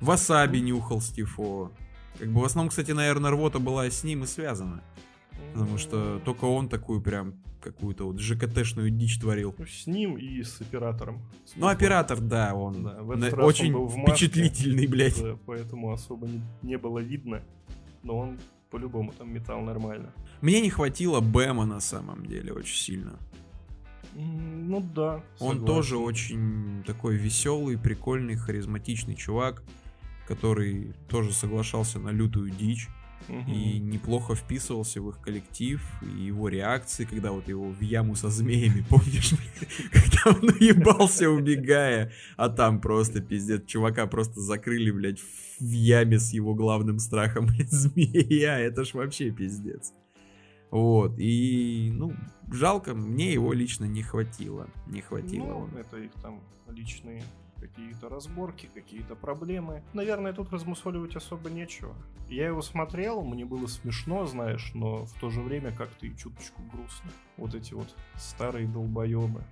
Васаби 0.00 0.58
нюхал 0.58 1.00
Стифо. 1.00 1.70
Как 2.18 2.28
бы 2.32 2.40
в 2.40 2.44
основном, 2.44 2.70
кстати, 2.70 2.90
наверное, 2.90 3.30
рвота 3.30 3.60
была 3.60 3.88
с 3.88 4.02
ним 4.02 4.24
и 4.24 4.26
связана. 4.26 4.82
Потому 5.54 5.78
что 5.78 6.18
только 6.24 6.44
он 6.44 6.68
такую 6.68 7.00
прям 7.00 7.34
какую-то 7.60 8.04
вот 8.06 8.20
ЖКТшную 8.20 8.90
дичь 8.90 9.18
творил. 9.18 9.54
Ну, 9.58 9.66
С 9.66 9.86
ним 9.86 10.16
и 10.16 10.42
с 10.42 10.60
оператором. 10.60 11.22
С 11.44 11.56
Ну, 11.56 11.66
оператор, 11.66 12.20
да, 12.20 12.54
он 12.54 12.84
Да, 12.84 12.94
на- 13.02 13.02
он 13.02 13.40
очень 13.40 13.74
в 13.74 13.96
маске. 13.96 14.26
впечатлительный, 14.26 14.86
блядь. 14.86 15.20
Да, 15.20 15.36
поэтому 15.46 15.92
особо 15.92 16.28
не, 16.28 16.40
не 16.62 16.78
было 16.78 17.00
видно. 17.00 17.42
Но 18.04 18.16
он 18.18 18.38
по-любому 18.70 19.12
там 19.12 19.32
метал 19.32 19.60
нормально. 19.62 20.12
Мне 20.40 20.60
не 20.60 20.70
хватило 20.70 21.20
Бэма 21.20 21.64
на 21.66 21.80
самом 21.80 22.24
деле 22.26 22.52
очень 22.52 22.76
сильно. 22.76 23.18
Ну 24.14 24.80
да. 24.80 25.22
Он 25.40 25.56
согласен. 25.58 25.66
тоже 25.66 25.96
очень 25.98 26.82
такой 26.86 27.16
веселый, 27.16 27.76
прикольный, 27.78 28.36
харизматичный 28.36 29.14
чувак, 29.14 29.62
который 30.26 30.92
тоже 31.08 31.32
соглашался 31.32 31.98
на 31.98 32.10
лютую 32.10 32.50
дичь 32.50 32.88
Мгм. 33.28 33.52
и 33.52 33.78
неплохо 33.78 34.34
вписывался 34.34 35.02
в 35.02 35.10
их 35.10 35.20
коллектив, 35.20 35.82
и 36.02 36.06
его 36.06 36.48
реакции, 36.48 37.04
когда 37.04 37.30
вот 37.30 37.46
его 37.48 37.68
в 37.68 37.80
яму 37.80 38.14
со 38.14 38.30
змеями, 38.30 38.84
помнишь, 38.88 39.34
когда 39.92 40.38
он 40.38 40.48
уебался, 40.48 41.28
убегая, 41.28 42.12
а 42.36 42.48
там 42.48 42.80
просто 42.80 43.20
пиздец, 43.20 43.66
чувака 43.66 44.06
просто 44.06 44.40
закрыли, 44.40 44.90
блядь, 44.90 45.20
в 45.20 45.70
яме 45.70 46.18
с 46.18 46.32
его 46.32 46.54
главным 46.54 46.98
страхом, 46.98 47.46
блядь, 47.46 47.70
змея, 47.70 48.58
это 48.58 48.84
ж 48.84 48.94
вообще 48.94 49.30
пиздец. 49.30 49.92
Вот, 50.70 51.18
и, 51.18 51.90
ну, 51.92 52.14
жалко, 52.50 52.94
мне 52.94 53.32
его 53.32 53.52
лично 53.52 53.84
не 53.84 54.02
хватило, 54.02 54.68
не 54.86 55.00
хватило. 55.00 55.68
Ну, 55.72 55.78
это 55.78 55.98
их 55.98 56.12
там 56.22 56.40
личные 56.68 57.22
какие-то 57.60 58.08
разборки, 58.08 58.68
какие-то 58.72 59.14
проблемы. 59.14 59.82
Наверное, 59.92 60.32
тут 60.32 60.50
размусоливать 60.52 61.16
особо 61.16 61.50
нечего. 61.50 61.94
Я 62.28 62.46
его 62.46 62.62
смотрел, 62.62 63.22
мне 63.22 63.44
было 63.44 63.66
смешно, 63.66 64.26
знаешь, 64.26 64.72
но 64.74 65.04
в 65.04 65.12
то 65.20 65.30
же 65.30 65.40
время 65.40 65.72
как-то 65.72 66.06
и 66.06 66.16
чуточку 66.16 66.62
грустно. 66.72 67.10
Вот 67.36 67.54
эти 67.54 67.74
вот 67.74 67.94
старые 68.16 68.68
долбоебы 68.68 69.42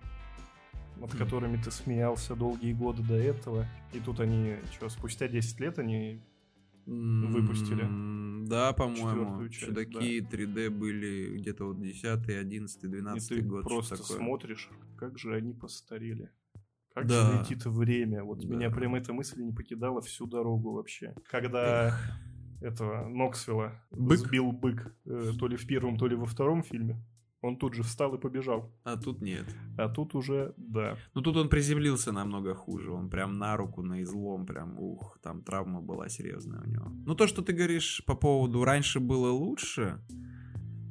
над 0.96 1.12
mm. 1.12 1.18
которыми 1.18 1.56
ты 1.58 1.70
смеялся 1.70 2.34
долгие 2.34 2.72
годы 2.72 3.02
до 3.02 3.14
этого. 3.14 3.66
И 3.92 4.00
тут 4.00 4.20
они, 4.20 4.56
что, 4.72 4.88
спустя 4.88 5.28
10 5.28 5.60
лет 5.60 5.78
они 5.78 6.22
выпустили. 6.86 8.46
Да, 8.46 8.72
по-моему. 8.72 9.48
Чудаки 9.48 10.20
да. 10.20 10.28
3D 10.28 10.70
были 10.70 11.36
где-то 11.38 11.66
вот 11.66 11.80
10, 11.80 12.04
11, 12.04 12.80
12 12.80 13.30
И 13.30 13.34
ты 13.34 13.42
год. 13.42 13.64
просто 13.64 13.96
смотришь, 13.96 14.70
как 14.96 15.18
же 15.18 15.34
они 15.34 15.52
постарели. 15.52 16.30
Как 16.96 17.08
да. 17.08 17.30
же 17.30 17.38
летит 17.38 17.66
время. 17.66 18.24
Вот 18.24 18.40
да. 18.40 18.54
меня 18.54 18.70
прям 18.70 18.94
эта 18.94 19.12
мысль 19.12 19.42
не 19.42 19.52
покидала 19.52 20.00
всю 20.00 20.26
дорогу 20.26 20.72
вообще. 20.72 21.14
Когда 21.30 21.88
Эх. 21.88 22.10
этого 22.62 23.06
Ноксвилла 23.06 23.72
бык? 23.90 24.20
сбил 24.20 24.50
бык 24.50 24.96
э, 25.04 25.32
то 25.38 25.46
ли 25.46 25.56
в 25.58 25.66
первом, 25.66 25.98
то 25.98 26.06
ли 26.06 26.16
во 26.16 26.24
втором 26.24 26.62
фильме. 26.62 27.04
Он 27.42 27.58
тут 27.58 27.74
же 27.74 27.82
встал 27.82 28.14
и 28.14 28.18
побежал. 28.18 28.72
А 28.82 28.96
тут 28.96 29.20
нет. 29.20 29.44
А 29.76 29.90
тут 29.90 30.14
уже, 30.14 30.54
да. 30.56 30.96
Ну 31.12 31.20
тут 31.20 31.36
он 31.36 31.50
приземлился 31.50 32.12
намного 32.12 32.54
хуже. 32.54 32.90
Он 32.90 33.10
прям 33.10 33.36
на 33.36 33.58
руку, 33.58 33.82
на 33.82 34.02
излом, 34.02 34.46
прям, 34.46 34.78
ух, 34.78 35.18
там 35.22 35.42
травма 35.42 35.82
была 35.82 36.08
серьезная 36.08 36.62
у 36.62 36.66
него. 36.66 36.86
Ну 37.04 37.14
то, 37.14 37.26
что 37.26 37.42
ты 37.42 37.52
говоришь 37.52 38.02
по 38.06 38.14
поводу 38.14 38.64
раньше 38.64 39.00
было 39.00 39.30
лучше, 39.30 40.00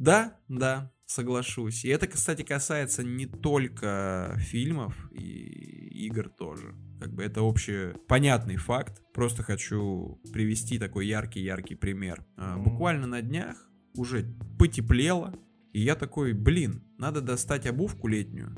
да, 0.05 0.39
да, 0.47 0.91
соглашусь. 1.05 1.83
И 1.83 1.89
это, 1.89 2.07
кстати, 2.07 2.43
касается 2.43 3.03
не 3.03 3.25
только 3.25 4.35
фильмов 4.37 4.95
и 5.11 6.05
игр 6.05 6.29
тоже. 6.29 6.75
Как 6.99 7.13
бы 7.13 7.23
это 7.23 7.41
общий 7.41 7.93
понятный 8.07 8.57
факт. 8.57 9.01
Просто 9.13 9.41
хочу 9.43 10.21
привести 10.31 10.77
такой 10.77 11.07
яркий-яркий 11.07 11.75
пример. 11.75 12.23
Mm-hmm. 12.37 12.63
Буквально 12.63 13.07
на 13.07 13.21
днях 13.21 13.69
уже 13.95 14.25
потеплело, 14.59 15.33
и 15.73 15.81
я 15.81 15.95
такой, 15.95 16.33
блин, 16.33 16.83
надо 16.97 17.21
достать 17.21 17.65
обувку 17.65 18.07
летнюю. 18.07 18.55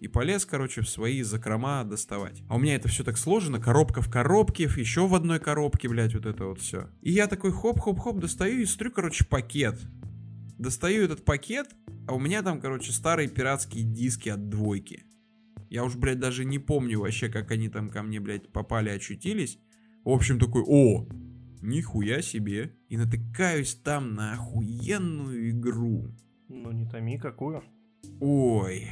И 0.00 0.08
полез, 0.08 0.46
короче, 0.46 0.80
в 0.80 0.88
свои 0.88 1.22
закрома 1.22 1.84
доставать. 1.84 2.42
А 2.48 2.56
у 2.56 2.58
меня 2.58 2.74
это 2.74 2.88
все 2.88 3.04
так 3.04 3.18
сложено, 3.18 3.60
коробка 3.60 4.00
в 4.00 4.10
коробке, 4.10 4.64
еще 4.64 5.06
в 5.06 5.14
одной 5.14 5.38
коробке, 5.38 5.88
блядь, 5.88 6.14
вот 6.14 6.24
это 6.24 6.46
вот 6.46 6.58
все. 6.58 6.88
И 7.02 7.12
я 7.12 7.26
такой 7.26 7.52
хоп-хоп-хоп 7.52 8.18
достаю 8.18 8.60
и 8.60 8.64
смотрю, 8.64 8.92
короче, 8.92 9.26
пакет. 9.26 9.78
Достаю 10.60 11.04
этот 11.04 11.24
пакет, 11.24 11.74
а 12.06 12.14
у 12.14 12.18
меня 12.18 12.42
там, 12.42 12.60
короче, 12.60 12.92
старые 12.92 13.30
пиратские 13.30 13.82
диски 13.82 14.28
от 14.28 14.50
двойки. 14.50 15.06
Я 15.70 15.84
уж, 15.84 15.96
блядь, 15.96 16.18
даже 16.18 16.44
не 16.44 16.58
помню 16.58 17.00
вообще, 17.00 17.30
как 17.30 17.50
они 17.50 17.70
там 17.70 17.88
ко 17.88 18.02
мне, 18.02 18.20
блядь, 18.20 18.52
попали, 18.52 18.90
очутились. 18.90 19.58
В 20.04 20.10
общем, 20.10 20.38
такой, 20.38 20.62
о, 20.66 21.08
нихуя 21.62 22.20
себе. 22.20 22.76
И 22.90 22.98
натыкаюсь 22.98 23.74
там 23.74 24.14
на 24.14 24.34
охуенную 24.34 25.48
игру. 25.48 26.14
Ну, 26.48 26.72
не 26.72 26.86
томи, 26.86 27.16
какую? 27.16 27.64
Ой. 28.20 28.90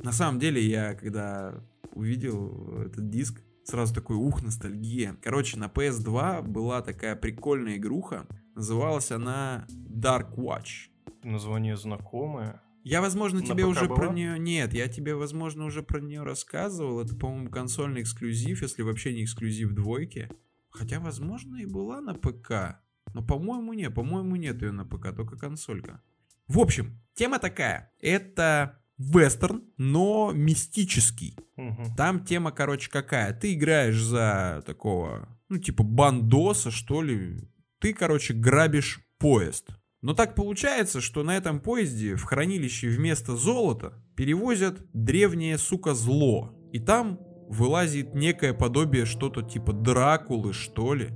На 0.00 0.12
самом 0.12 0.38
деле, 0.38 0.64
я 0.64 0.94
когда 0.94 1.64
увидел 1.94 2.80
этот 2.80 3.10
диск, 3.10 3.42
сразу 3.64 3.92
такой, 3.92 4.14
ух, 4.14 4.44
ностальгия. 4.44 5.16
Короче, 5.20 5.58
на 5.58 5.64
PS2 5.64 6.42
была 6.42 6.80
такая 6.80 7.16
прикольная 7.16 7.76
игруха. 7.76 8.28
Называлась 8.54 9.10
она 9.10 9.66
Dark 9.68 10.36
Watch. 10.36 10.90
Название 11.22 11.76
знакомое. 11.76 12.62
Я, 12.84 13.00
возможно, 13.00 13.44
тебе 13.44 13.66
уже 13.66 13.86
была? 13.86 13.96
про 13.96 14.08
нее... 14.12 14.38
Нет, 14.38 14.72
я 14.72 14.88
тебе, 14.88 15.14
возможно, 15.14 15.64
уже 15.64 15.82
про 15.82 16.00
нее 16.00 16.22
рассказывал. 16.22 17.00
Это, 17.00 17.14
по-моему, 17.14 17.50
консольный 17.50 18.02
эксклюзив, 18.02 18.62
если 18.62 18.82
вообще 18.82 19.12
не 19.12 19.24
эксклюзив 19.24 19.72
двойки. 19.72 20.30
Хотя, 20.70 21.00
возможно, 21.00 21.56
и 21.56 21.66
была 21.66 22.00
на 22.00 22.14
ПК. 22.14 22.80
Но, 23.14 23.22
по-моему, 23.22 23.72
нет. 23.72 23.94
По-моему, 23.94 24.36
нет 24.36 24.62
ее 24.62 24.72
на 24.72 24.84
ПК, 24.84 25.14
только 25.14 25.36
консолька. 25.36 26.02
В 26.46 26.58
общем, 26.60 27.00
тема 27.14 27.38
такая. 27.38 27.92
Это 28.00 28.80
вестерн, 28.96 29.64
но 29.76 30.32
мистический. 30.34 31.36
Угу. 31.56 31.94
Там 31.96 32.24
тема, 32.24 32.52
короче, 32.52 32.90
какая? 32.90 33.32
Ты 33.32 33.54
играешь 33.54 34.02
за 34.02 34.62
такого, 34.66 35.28
ну, 35.48 35.58
типа 35.58 35.84
бандоса, 35.84 36.70
что 36.70 37.02
ли. 37.02 37.48
Ты, 37.78 37.94
короче, 37.94 38.34
грабишь 38.34 39.00
поезд. 39.18 39.68
Но 40.00 40.14
так 40.14 40.34
получается, 40.34 41.00
что 41.00 41.24
на 41.24 41.36
этом 41.36 41.60
поезде 41.60 42.14
в 42.14 42.22
хранилище 42.24 42.88
вместо 42.88 43.36
золота 43.36 43.94
перевозят 44.14 44.80
древнее, 44.92 45.58
сука, 45.58 45.94
зло. 45.94 46.54
И 46.72 46.78
там 46.78 47.18
вылазит 47.48 48.14
некое 48.14 48.54
подобие 48.54 49.06
что-то 49.06 49.42
типа 49.42 49.72
Дракулы, 49.72 50.52
что 50.52 50.94
ли. 50.94 51.10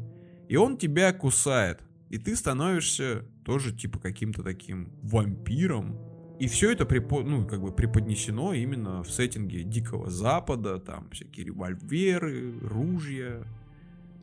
И 0.49 0.57
он 0.57 0.79
тебя 0.79 1.13
кусает. 1.13 1.81
И 2.11 2.19
ты 2.19 2.35
становишься 2.35 3.25
тоже 3.45 3.73
типа 3.75 4.01
каким-то 4.01 4.43
таким 4.43 4.93
вампиром. 5.03 5.99
И 6.41 6.49
все 6.49 6.73
это 6.73 6.85
препо, 6.85 7.23
ну, 7.23 7.47
как 7.47 7.61
бы 7.63 7.71
преподнесено 7.73 8.53
именно 8.53 9.05
в 9.05 9.11
сеттинге 9.11 9.63
Дикого 9.63 10.11
Запада, 10.11 10.79
там 10.79 11.09
всякие 11.11 11.47
револьверы, 11.47 12.59
ружья 12.61 13.47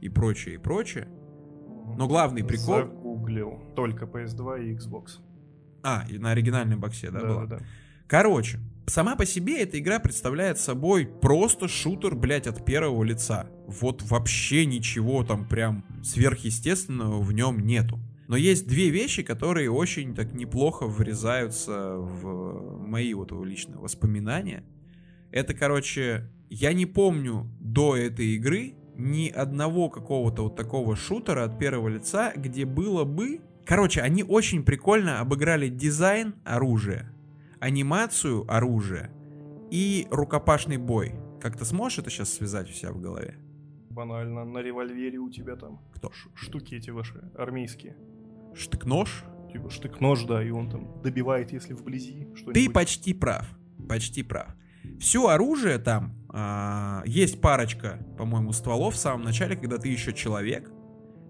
и 0.01 0.09
прочее, 0.09 0.55
и 0.55 0.57
прочее. 0.57 1.07
Но 1.97 2.07
главный 2.07 2.43
прикол... 2.43 2.89
Загуглил. 3.29 3.59
Только 3.75 4.05
PS2 4.05 4.65
и 4.65 4.75
Xbox. 4.75 5.19
А, 5.83 6.05
и 6.09 6.17
на 6.17 6.31
оригинальном 6.31 6.79
боксе, 6.79 7.11
да, 7.11 7.21
да 7.21 7.27
была? 7.27 7.45
Да, 7.45 7.57
да. 7.57 7.65
Короче, 8.07 8.59
сама 8.87 9.15
по 9.15 9.25
себе 9.25 9.61
эта 9.61 9.79
игра 9.79 9.99
представляет 9.99 10.57
собой 10.57 11.05
просто 11.05 11.67
шутер, 11.67 12.15
блядь, 12.15 12.47
от 12.47 12.65
первого 12.65 13.03
лица. 13.03 13.47
Вот 13.67 14.01
вообще 14.03 14.65
ничего 14.65 15.23
там 15.23 15.47
прям 15.47 15.85
сверхъестественного 16.03 17.21
в 17.21 17.31
нем 17.31 17.59
нету. 17.59 17.99
Но 18.27 18.35
есть 18.35 18.67
две 18.67 18.89
вещи, 18.89 19.23
которые 19.23 19.71
очень 19.71 20.13
так 20.13 20.33
неплохо 20.33 20.85
врезаются 20.85 21.95
в 21.95 22.85
мои 22.85 23.13
вот 23.13 23.31
личные 23.31 23.77
воспоминания. 23.77 24.63
Это, 25.31 25.53
короче, 25.53 26.29
я 26.49 26.73
не 26.73 26.85
помню 26.85 27.49
до 27.59 27.95
этой 27.95 28.35
игры 28.35 28.73
ни 28.99 29.29
одного 29.29 29.89
какого-то 29.89 30.43
вот 30.43 30.55
такого 30.55 30.95
шутера 30.95 31.45
от 31.45 31.57
первого 31.57 31.87
лица, 31.87 32.33
где 32.35 32.65
было 32.65 33.05
бы... 33.05 33.41
Короче, 33.65 34.01
они 34.01 34.23
очень 34.23 34.63
прикольно 34.63 35.19
обыграли 35.19 35.69
дизайн 35.69 36.35
оружия, 36.43 37.13
анимацию 37.59 38.45
оружия 38.51 39.11
и 39.71 40.07
рукопашный 40.11 40.77
бой. 40.77 41.13
Как 41.39 41.57
ты 41.57 41.63
сможешь 41.65 41.99
это 41.99 42.09
сейчас 42.09 42.33
связать 42.33 42.69
у 42.69 42.73
себя 42.73 42.91
в 42.91 42.99
голове? 42.99 43.37
Банально, 43.89 44.43
на 44.43 44.59
револьвере 44.59 45.17
у 45.19 45.29
тебя 45.29 45.55
там 45.55 45.81
Кто? 45.95 46.11
штуки 46.33 46.75
эти 46.75 46.89
ваши 46.89 47.31
армейские. 47.37 47.95
Штык-нож? 48.53 49.23
Типа 49.51 49.69
штык-нож, 49.69 50.25
да, 50.25 50.43
и 50.43 50.51
он 50.51 50.69
там 50.69 51.01
добивает, 51.01 51.53
если 51.53 51.73
вблизи 51.73 52.27
что-нибудь. 52.35 52.53
Ты 52.53 52.69
почти 52.69 53.13
прав, 53.13 53.47
почти 53.87 54.23
прав. 54.23 54.47
Все 54.99 55.27
оружие 55.27 55.77
там, 55.79 56.18
а, 56.31 57.03
есть 57.05 57.41
парочка, 57.41 57.99
по-моему, 58.17 58.53
стволов 58.53 58.95
в 58.95 58.97
самом 58.97 59.23
начале, 59.23 59.55
когда 59.55 59.77
ты 59.77 59.89
еще 59.89 60.13
человек. 60.13 60.71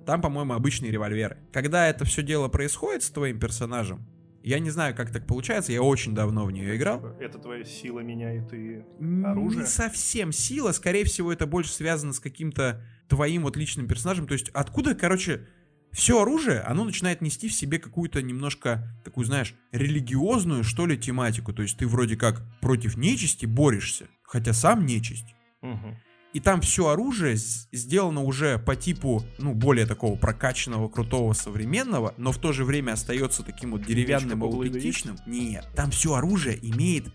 Там, 0.05 0.21
по-моему, 0.21 0.53
обычные 0.53 0.91
револьверы. 0.91 1.37
Когда 1.53 1.87
это 1.87 2.03
все 2.05 2.23
дело 2.23 2.47
происходит 2.47 3.03
с 3.03 3.11
твоим 3.11 3.39
персонажем, 3.39 4.07
я 4.41 4.59
не 4.59 4.69
знаю, 4.69 4.95
как 4.95 5.11
так 5.11 5.27
получается, 5.27 5.71
я 5.71 5.83
очень 5.83 6.15
давно 6.15 6.45
в 6.45 6.51
нее 6.51 6.75
играл. 6.75 6.99
Типа, 6.99 7.15
это 7.19 7.37
твоя 7.39 7.63
сила 7.63 7.99
меняет 7.99 8.53
и 8.53 8.83
оружие? 9.23 9.61
Не 9.61 9.67
совсем 9.67 10.31
сила, 10.31 10.71
скорее 10.71 11.03
всего, 11.03 11.31
это 11.31 11.45
больше 11.45 11.71
связано 11.71 12.13
с 12.13 12.19
каким-то 12.19 12.81
твоим 13.07 13.43
вот 13.43 13.57
личным 13.57 13.87
персонажем. 13.87 14.27
То 14.27 14.33
есть 14.33 14.49
откуда, 14.53 14.95
короче, 14.95 15.45
все 15.91 16.21
оружие, 16.21 16.61
оно 16.61 16.85
начинает 16.85 17.21
нести 17.21 17.49
в 17.49 17.53
себе 17.53 17.79
какую-то 17.79 18.21
немножко 18.21 18.95
такую, 19.03 19.25
знаешь, 19.25 19.55
религиозную, 19.71 20.63
что 20.63 20.85
ли, 20.85 20.97
тематику. 20.97 21.51
То 21.51 21.63
есть 21.63 21.77
ты 21.77 21.87
вроде 21.87 22.15
как 22.15 22.43
против 22.61 22.95
нечисти 22.95 23.45
борешься, 23.45 24.07
хотя 24.29 24.53
сам 24.53 24.85
нечисть. 24.85 25.35
Угу. 25.61 25.97
И 26.33 26.39
там 26.39 26.61
все 26.61 26.89
оружие 26.89 27.35
сделано 27.37 28.21
уже 28.21 28.59
по 28.59 28.75
типу, 28.75 29.23
ну, 29.39 29.55
более 29.55 29.87
такого 29.87 30.15
прокачанного, 30.15 30.87
крутого, 30.87 31.33
современного, 31.33 32.13
но 32.17 32.31
в 32.31 32.37
то 32.37 32.51
же 32.51 32.65
время 32.65 32.91
остается 32.91 33.41
таким 33.41 33.71
вот 33.71 33.83
деревянным 33.83 34.43
и 34.43 34.47
аутентичным. 34.47 35.17
Нет, 35.25 35.67
там 35.75 35.89
все 35.89 36.13
оружие 36.13 36.59
имеет 36.61 37.07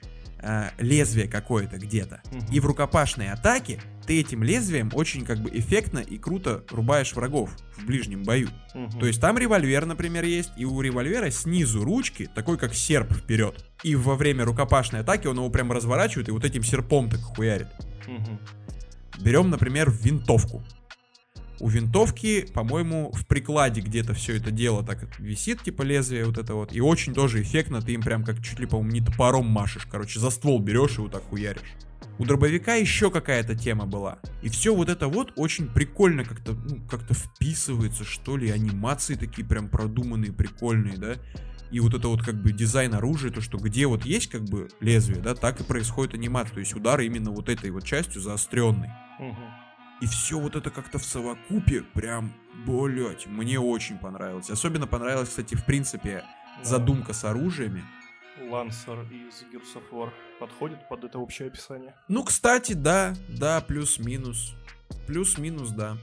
э, 0.44 0.70
лезвие 0.78 1.26
какое-то 1.26 1.78
где-то. 1.78 2.20
Угу. 2.30 2.52
И 2.52 2.60
в 2.60 2.66
рукопашной 2.66 3.30
атаке 3.30 3.80
ты 4.06 4.20
этим 4.20 4.42
лезвием 4.42 4.90
очень 4.94 5.24
как 5.24 5.38
бы 5.38 5.50
эффектно 5.50 5.98
и 5.98 6.18
круто 6.18 6.64
рубаешь 6.70 7.14
врагов 7.14 7.50
в 7.76 7.86
ближнем 7.86 8.22
бою. 8.22 8.48
Угу. 8.74 9.00
То 9.00 9.06
есть 9.06 9.20
там 9.20 9.38
револьвер, 9.38 9.86
например, 9.86 10.24
есть, 10.24 10.50
и 10.56 10.64
у 10.64 10.80
револьвера 10.80 11.30
снизу 11.30 11.84
ручки, 11.84 12.28
такой 12.34 12.58
как 12.58 12.74
серп 12.74 13.12
вперед. 13.12 13.64
И 13.82 13.96
во 13.96 14.14
время 14.14 14.44
рукопашной 14.44 15.00
атаки 15.00 15.26
он 15.26 15.36
его 15.36 15.48
прям 15.50 15.72
разворачивает 15.72 16.28
и 16.28 16.32
вот 16.32 16.44
этим 16.44 16.62
серпом 16.62 17.10
так 17.10 17.20
хуярит. 17.20 17.68
Угу. 18.06 18.38
Берем, 19.22 19.50
например, 19.50 19.90
винтовку. 19.90 20.62
У 21.60 21.68
винтовки, 21.68 22.46
по-моему, 22.52 23.12
в 23.12 23.26
прикладе 23.26 23.80
где-то 23.80 24.14
все 24.14 24.36
это 24.36 24.50
дело 24.50 24.84
так 24.84 25.18
висит, 25.18 25.62
типа 25.62 25.82
лезвие 25.82 26.24
вот 26.24 26.38
это 26.38 26.54
вот. 26.54 26.72
И 26.72 26.80
очень 26.80 27.14
тоже 27.14 27.42
эффектно, 27.42 27.80
ты 27.80 27.92
им 27.92 28.02
прям 28.02 28.24
как 28.24 28.42
чуть 28.42 28.58
ли, 28.58 28.66
по-моему, 28.66 28.92
не 28.92 29.00
топором 29.00 29.46
машешь. 29.46 29.86
Короче, 29.90 30.18
за 30.18 30.30
ствол 30.30 30.58
берешь 30.58 30.98
и 30.98 31.00
вот 31.00 31.12
так 31.12 31.22
хуяришь. 31.24 31.74
У 32.18 32.24
дробовика 32.24 32.74
еще 32.74 33.10
какая-то 33.10 33.56
тема 33.56 33.86
была. 33.86 34.18
И 34.42 34.48
все 34.48 34.74
вот 34.74 34.88
это 34.88 35.08
вот 35.08 35.32
очень 35.36 35.68
прикольно 35.68 36.24
как-то, 36.24 36.52
ну, 36.52 36.80
как-то 36.88 37.14
вписывается, 37.14 38.04
что 38.04 38.36
ли, 38.36 38.50
анимации 38.50 39.14
такие 39.14 39.46
прям 39.46 39.68
продуманные, 39.68 40.32
прикольные, 40.32 40.96
да. 40.96 41.14
И 41.70 41.80
вот 41.80 41.94
это 41.94 42.06
вот 42.06 42.22
как 42.22 42.40
бы 42.40 42.52
дизайн 42.52 42.94
оружия, 42.94 43.32
то, 43.32 43.40
что 43.40 43.58
где 43.58 43.86
вот 43.86 44.04
есть 44.04 44.28
как 44.28 44.44
бы 44.44 44.68
лезвие, 44.80 45.20
да, 45.20 45.34
так 45.34 45.60
и 45.60 45.64
происходит 45.64 46.14
анимация. 46.14 46.54
То 46.54 46.60
есть 46.60 46.74
удар 46.76 47.00
именно 47.00 47.30
вот 47.30 47.48
этой 47.48 47.70
вот 47.70 47.84
частью 47.84 48.20
заостренный. 48.20 48.90
Мгм. 49.18 49.53
И 50.04 50.06
все 50.06 50.38
вот 50.38 50.54
это 50.54 50.68
как-то 50.68 50.98
в 50.98 51.04
совокупе 51.06 51.80
прям, 51.94 52.30
блять, 52.66 53.26
мне 53.26 53.58
очень 53.58 53.96
понравилось. 53.96 54.50
Особенно 54.50 54.86
понравилось, 54.86 55.30
кстати, 55.30 55.54
в 55.54 55.64
принципе, 55.64 56.22
Да. 56.58 56.64
задумка 56.64 57.14
с 57.14 57.24
оружиями. 57.24 57.82
Лансер 58.50 59.00
из 59.10 59.42
Gears 59.50 59.76
of 59.76 59.84
War 59.92 60.10
подходит 60.38 60.86
под 60.90 61.04
это 61.04 61.18
общее 61.18 61.48
описание. 61.48 61.94
Ну, 62.08 62.22
кстати, 62.22 62.74
да, 62.74 63.14
да, 63.30 63.62
плюс-минус. 63.62 64.52
Плюс-минус, 65.06 65.70
да. 65.70 65.96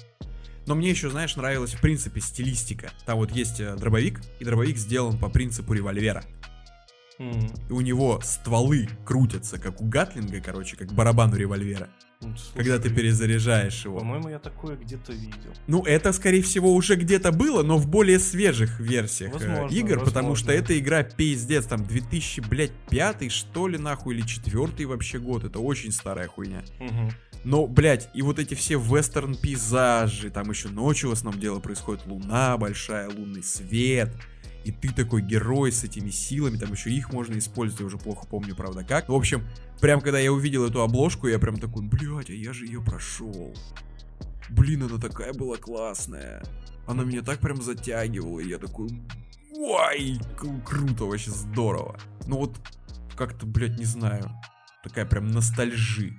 Но 0.65 0.73
мне 0.73 0.89
еще, 0.89 1.11
знаешь, 1.11 1.35
нравилась 1.35 1.75
в 1.75 1.81
принципе 1.81 2.21
стилистика. 2.21 2.89
Там 3.05 3.19
вот 3.19 3.29
есть 3.31 3.59
э, 3.59 3.75
дробовик, 3.75 4.19
и 4.39 4.43
дробовик 4.45 4.77
сделан 4.77 5.19
по 5.19 5.29
принципу 5.29 5.73
револьвера. 5.73 6.23
М, 7.19 7.51
И 7.69 7.71
у 7.71 7.81
него 7.81 8.19
стволы 8.23 8.89
крутятся, 9.05 9.59
как 9.59 9.79
у 9.79 9.85
Гатлинга, 9.85 10.41
короче, 10.41 10.75
как 10.75 10.91
барабан 10.91 11.33
у 11.33 11.35
револьвера. 11.35 11.87
Ну, 12.21 12.35
слушай, 12.37 12.55
когда 12.55 12.77
ты 12.79 12.89
перезаряжаешь 12.89 13.83
его. 13.83 13.99
По-моему, 13.99 14.29
я 14.29 14.39
такое 14.39 14.75
где-то 14.75 15.11
видел. 15.11 15.53
Ну, 15.67 15.83
это, 15.83 16.13
скорее 16.13 16.41
всего, 16.43 16.73
уже 16.73 16.95
где-то 16.95 17.31
было, 17.31 17.63
но 17.63 17.77
в 17.77 17.87
более 17.87 18.19
свежих 18.19 18.79
версиях 18.79 19.31
э, 19.31 19.33
Возможно, 19.33 19.75
игр, 19.75 19.99
потому 19.99 20.29
возможно. 20.29 20.35
что 20.35 20.53
эта 20.53 20.77
игра 20.77 21.03
пиздец, 21.03 21.65
там, 21.65 21.85
2000, 21.85 22.41
блядь, 22.41 22.71
пятый, 22.89 23.29
что 23.29 23.67
ли, 23.67 23.77
нахуй, 23.77 24.15
или 24.15 24.21
четвертый 24.21 24.85
вообще 24.85 25.19
год, 25.19 25.43
это 25.43 25.59
очень 25.59 25.91
старая 25.91 26.27
хуйня. 26.27 26.63
Мгм. 26.79 27.11
Но, 27.43 27.65
блядь, 27.65 28.09
и 28.13 28.21
вот 28.21 28.37
эти 28.37 28.53
все 28.53 28.75
вестерн-пейзажи, 28.79 30.29
там 30.29 30.49
еще 30.51 30.69
ночью 30.69 31.09
в 31.09 31.13
основном 31.13 31.41
дело 31.41 31.59
происходит, 31.59 32.05
луна 32.05 32.55
большая, 32.57 33.09
лунный 33.09 33.43
свет, 33.43 34.11
и 34.63 34.71
ты 34.71 34.93
такой 34.93 35.21
герой 35.23 35.71
с 35.71 35.83
этими 35.83 36.09
силами, 36.11 36.57
там 36.57 36.71
еще 36.71 36.91
их 36.91 37.11
можно 37.11 37.37
использовать, 37.37 37.79
я 37.79 37.85
уже 37.87 37.97
плохо 37.97 38.27
помню, 38.27 38.55
правда, 38.55 38.83
как. 38.83 39.09
В 39.09 39.15
общем, 39.15 39.43
прям 39.81 39.99
когда 39.99 40.19
я 40.19 40.31
увидел 40.31 40.65
эту 40.65 40.81
обложку, 40.81 41.27
я 41.27 41.39
прям 41.39 41.59
такой, 41.59 41.83
блядь, 41.83 42.29
а 42.29 42.33
я 42.33 42.53
же 42.53 42.65
ее 42.65 42.81
прошел. 42.81 43.53
Блин, 44.49 44.83
она 44.83 44.97
такая 44.97 45.33
была 45.33 45.57
классная. 45.57 46.43
Она 46.87 47.03
меня 47.03 47.21
так 47.21 47.39
прям 47.39 47.61
затягивала, 47.61 48.39
и 48.39 48.49
я 48.49 48.57
такой, 48.57 48.89
ой, 49.53 50.19
кру- 50.37 50.61
круто, 50.63 51.05
вообще 51.05 51.31
здорово. 51.31 51.99
Ну 52.27 52.37
вот, 52.37 52.55
как-то, 53.15 53.45
блядь, 53.45 53.77
не 53.77 53.85
знаю, 53.85 54.29
такая 54.83 55.05
прям 55.05 55.27
ностальжи. 55.27 56.17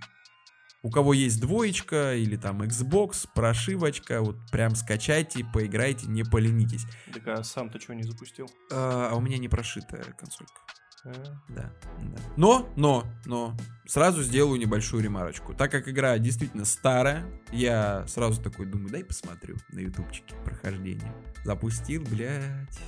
У 0.85 0.91
кого 0.91 1.15
есть 1.15 1.41
двоечка 1.41 2.17
или 2.17 2.37
там 2.37 2.63
Xbox, 2.63 3.29
прошивочка, 3.33 4.21
вот 4.21 4.37
прям 4.51 4.75
скачайте, 4.75 5.45
поиграйте, 5.45 6.09
не 6.09 6.25
поленитесь. 6.25 6.87
Так 7.13 7.29
а 7.29 7.45
сам 7.45 7.71
ты 7.71 7.79
что 7.79 7.95
не 7.95 8.03
запустил? 8.03 8.51
А, 8.73 9.11
а 9.13 9.15
у 9.15 9.21
меня 9.21 9.39
не 9.39 9.49
прошитая 9.49 10.03
консолька. 10.03 10.61
Э, 11.05 11.13
Да, 11.49 11.73
да. 11.99 12.21
Но, 12.37 12.69
но, 12.77 13.05
но, 13.27 13.57
сразу 13.87 14.23
сделаю 14.23 14.59
небольшую 14.61 15.03
ремарочку. 15.03 15.55
Так 15.55 15.71
как 15.71 15.89
игра 15.89 16.17
действительно 16.19 16.65
старая, 16.65 17.25
я 17.51 18.07
сразу 18.07 18.41
такой 18.41 18.67
думаю, 18.67 18.91
дай 18.91 19.05
посмотрю 19.05 19.57
на 19.73 19.81
ютубчике 19.81 20.35
прохождение. 20.45 21.13
Запустил, 21.45 22.03
блядь. 22.05 22.79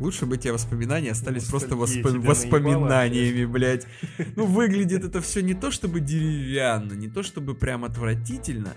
Лучше 0.00 0.26
бы 0.26 0.36
те 0.36 0.50
воспоминания 0.52 1.12
остались 1.12 1.44
просто 1.44 1.76
Ностальгия 1.76 2.02
воспо- 2.04 2.18
тебя 2.18 2.28
воспоминаниями, 2.30 3.44
блядь. 3.44 3.86
Ну, 4.34 4.46
выглядит 4.46 5.04
это 5.04 5.20
все 5.20 5.40
не 5.40 5.54
то 5.54 5.70
чтобы 5.70 6.00
деревянно, 6.00 6.94
не 6.94 7.08
то 7.08 7.22
чтобы 7.22 7.54
прям 7.54 7.84
отвратительно, 7.84 8.74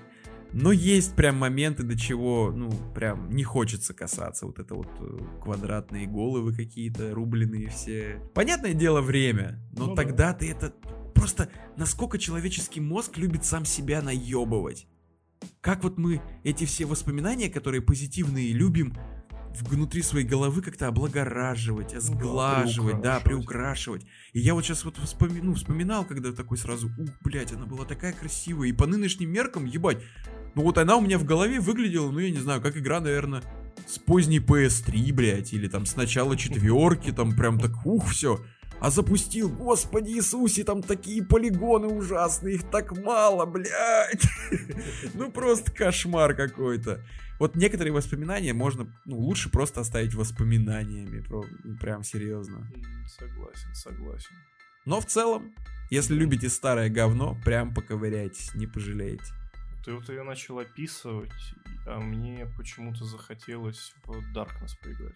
но 0.60 0.72
есть 0.72 1.16
прям 1.16 1.38
моменты, 1.38 1.84
до 1.84 1.96
чего, 1.96 2.52
ну, 2.52 2.72
прям 2.96 3.30
не 3.30 3.44
хочется 3.44 3.94
касаться. 3.94 4.48
Вот 4.48 4.58
это 4.58 4.74
вот 4.74 4.88
э, 5.00 5.20
квадратные 5.44 6.08
головы 6.08 6.52
какие-то, 6.56 7.14
рубленые 7.14 7.70
все. 7.70 8.20
Понятное 8.34 8.74
дело, 8.74 9.02
время, 9.02 9.60
но 9.72 9.86
Ну 9.86 9.96
да. 9.96 10.02
тогда 10.04 10.34
ты 10.34 10.50
это... 10.50 10.74
Просто 11.14 11.50
насколько 11.76 12.18
человеческий 12.18 12.80
мозг 12.82 13.18
любит 13.18 13.46
сам 13.46 13.66
себя 13.66 14.02
наебывать. 14.02 14.88
Как 15.62 15.84
вот 15.84 16.00
мы 16.00 16.22
эти 16.44 16.66
все 16.66 16.86
воспоминания, 16.86 17.50
которые 17.50 17.82
позитивные, 17.82 18.52
любим 18.52 18.96
внутри 19.62 20.02
своей 20.02 20.26
головы 20.26 20.62
как-то 20.62 20.88
облагораживать, 20.88 21.92
сглаживать, 22.02 23.02
да, 23.02 23.20
приукрашивать. 23.20 23.24
приукрашивать. 23.24 24.06
И 24.34 24.40
я 24.40 24.54
вот 24.54 24.64
сейчас 24.66 24.86
вот 24.86 24.98
вспоми- 24.98 25.42
ну, 25.42 25.54
вспоминал, 25.54 26.06
когда 26.06 26.32
такой 26.32 26.58
сразу, 26.58 26.88
ух, 26.98 27.10
блядь, 27.24 27.54
она 27.54 27.66
была 27.66 27.86
такая 27.86 28.14
красивая. 28.14 28.70
И 28.70 28.74
по 28.74 28.86
нынешним 28.86 29.32
меркам, 29.32 29.66
ебать, 29.66 30.04
ну 30.58 30.64
вот 30.64 30.80
она 30.80 30.98
у 30.98 31.02
меня 31.02 31.20
в 31.20 31.24
голове 31.24 31.60
выглядела, 31.60 32.10
ну 32.10 32.18
я 32.18 32.32
не 32.32 32.40
знаю, 32.40 32.62
как 32.62 32.76
игра, 32.76 33.00
наверное, 33.00 33.44
с 33.86 34.00
поздней 34.00 34.40
PS3, 34.40 35.14
блядь, 35.14 35.54
или 35.54 35.68
там 35.68 35.86
с 35.86 35.96
начала 35.96 36.36
четверки, 36.36 37.12
там 37.12 37.36
прям 37.36 37.60
так, 37.60 37.86
ух, 37.86 38.10
все. 38.10 38.44
А 38.80 38.90
запустил, 38.90 39.50
господи 39.50 40.14
Иисусе, 40.14 40.64
там 40.64 40.82
такие 40.82 41.24
полигоны 41.24 41.88
ужасные, 41.88 42.56
их 42.56 42.64
так 42.72 42.98
мало, 42.98 43.46
блядь. 43.46 44.28
Ну 45.14 45.32
просто 45.32 45.72
кошмар 45.72 46.34
какой-то. 46.34 47.06
Вот 47.40 47.56
некоторые 47.56 47.94
воспоминания 47.94 48.54
можно, 48.54 48.92
ну, 49.06 49.20
лучше 49.20 49.52
просто 49.52 49.82
оставить 49.82 50.16
воспоминаниями, 50.16 51.24
ну, 51.30 51.44
прям 51.80 52.04
серьезно. 52.04 52.68
Согласен, 53.06 53.76
согласен. 53.76 54.36
Но 54.86 55.02
в 55.02 55.06
целом, 55.06 55.54
если 55.92 56.16
любите 56.16 56.50
старое 56.50 56.90
говно, 56.90 57.38
прям 57.46 57.76
поковыряйтесь, 57.76 58.56
не 58.56 58.66
пожалеете. 58.66 59.37
Ты 59.88 59.94
вот 59.94 60.10
ее 60.10 60.24
начал 60.24 60.60
описывать, 60.60 61.32
а 61.86 62.02
мне 62.02 62.46
почему-то 62.58 63.06
захотелось 63.06 63.96
в 64.04 64.36
Darkness 64.36 64.72
поиграть. 64.84 65.16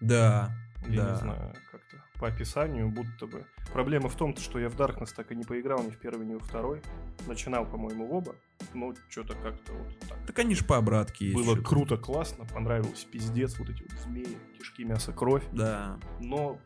Да, 0.00 0.50
Я 0.88 1.04
да. 1.04 1.10
не 1.10 1.16
знаю, 1.18 1.54
как-то 1.70 2.02
по 2.18 2.28
описанию 2.28 2.88
будто 2.88 3.26
бы. 3.26 3.44
Проблема 3.74 4.08
в 4.08 4.16
том, 4.16 4.34
что 4.38 4.58
я 4.58 4.70
в 4.70 4.76
Darkness 4.76 5.12
так 5.14 5.30
и 5.30 5.36
не 5.36 5.44
поиграл 5.44 5.84
ни 5.84 5.90
в 5.90 5.98
первый, 5.98 6.26
ни 6.26 6.32
во 6.32 6.40
второй. 6.40 6.80
Начинал, 7.26 7.66
по-моему, 7.66 8.06
в 8.06 8.14
оба, 8.14 8.36
но 8.72 8.94
что-то 9.10 9.34
как-то 9.34 9.74
вот 9.74 9.98
так. 10.08 10.26
Так 10.26 10.38
они 10.38 10.54
ж 10.54 10.64
по 10.64 10.78
обратке 10.78 11.26
есть. 11.26 11.36
Было 11.36 11.54
чё-то. 11.54 11.68
круто, 11.68 11.96
классно, 11.98 12.46
понравилось, 12.46 13.04
пиздец, 13.04 13.58
вот 13.58 13.68
эти 13.68 13.82
вот 13.82 13.92
змеи, 14.00 14.38
кишки, 14.56 14.84
мясо, 14.84 15.12
кровь. 15.12 15.44
Да. 15.52 16.00
Но, 16.22 16.58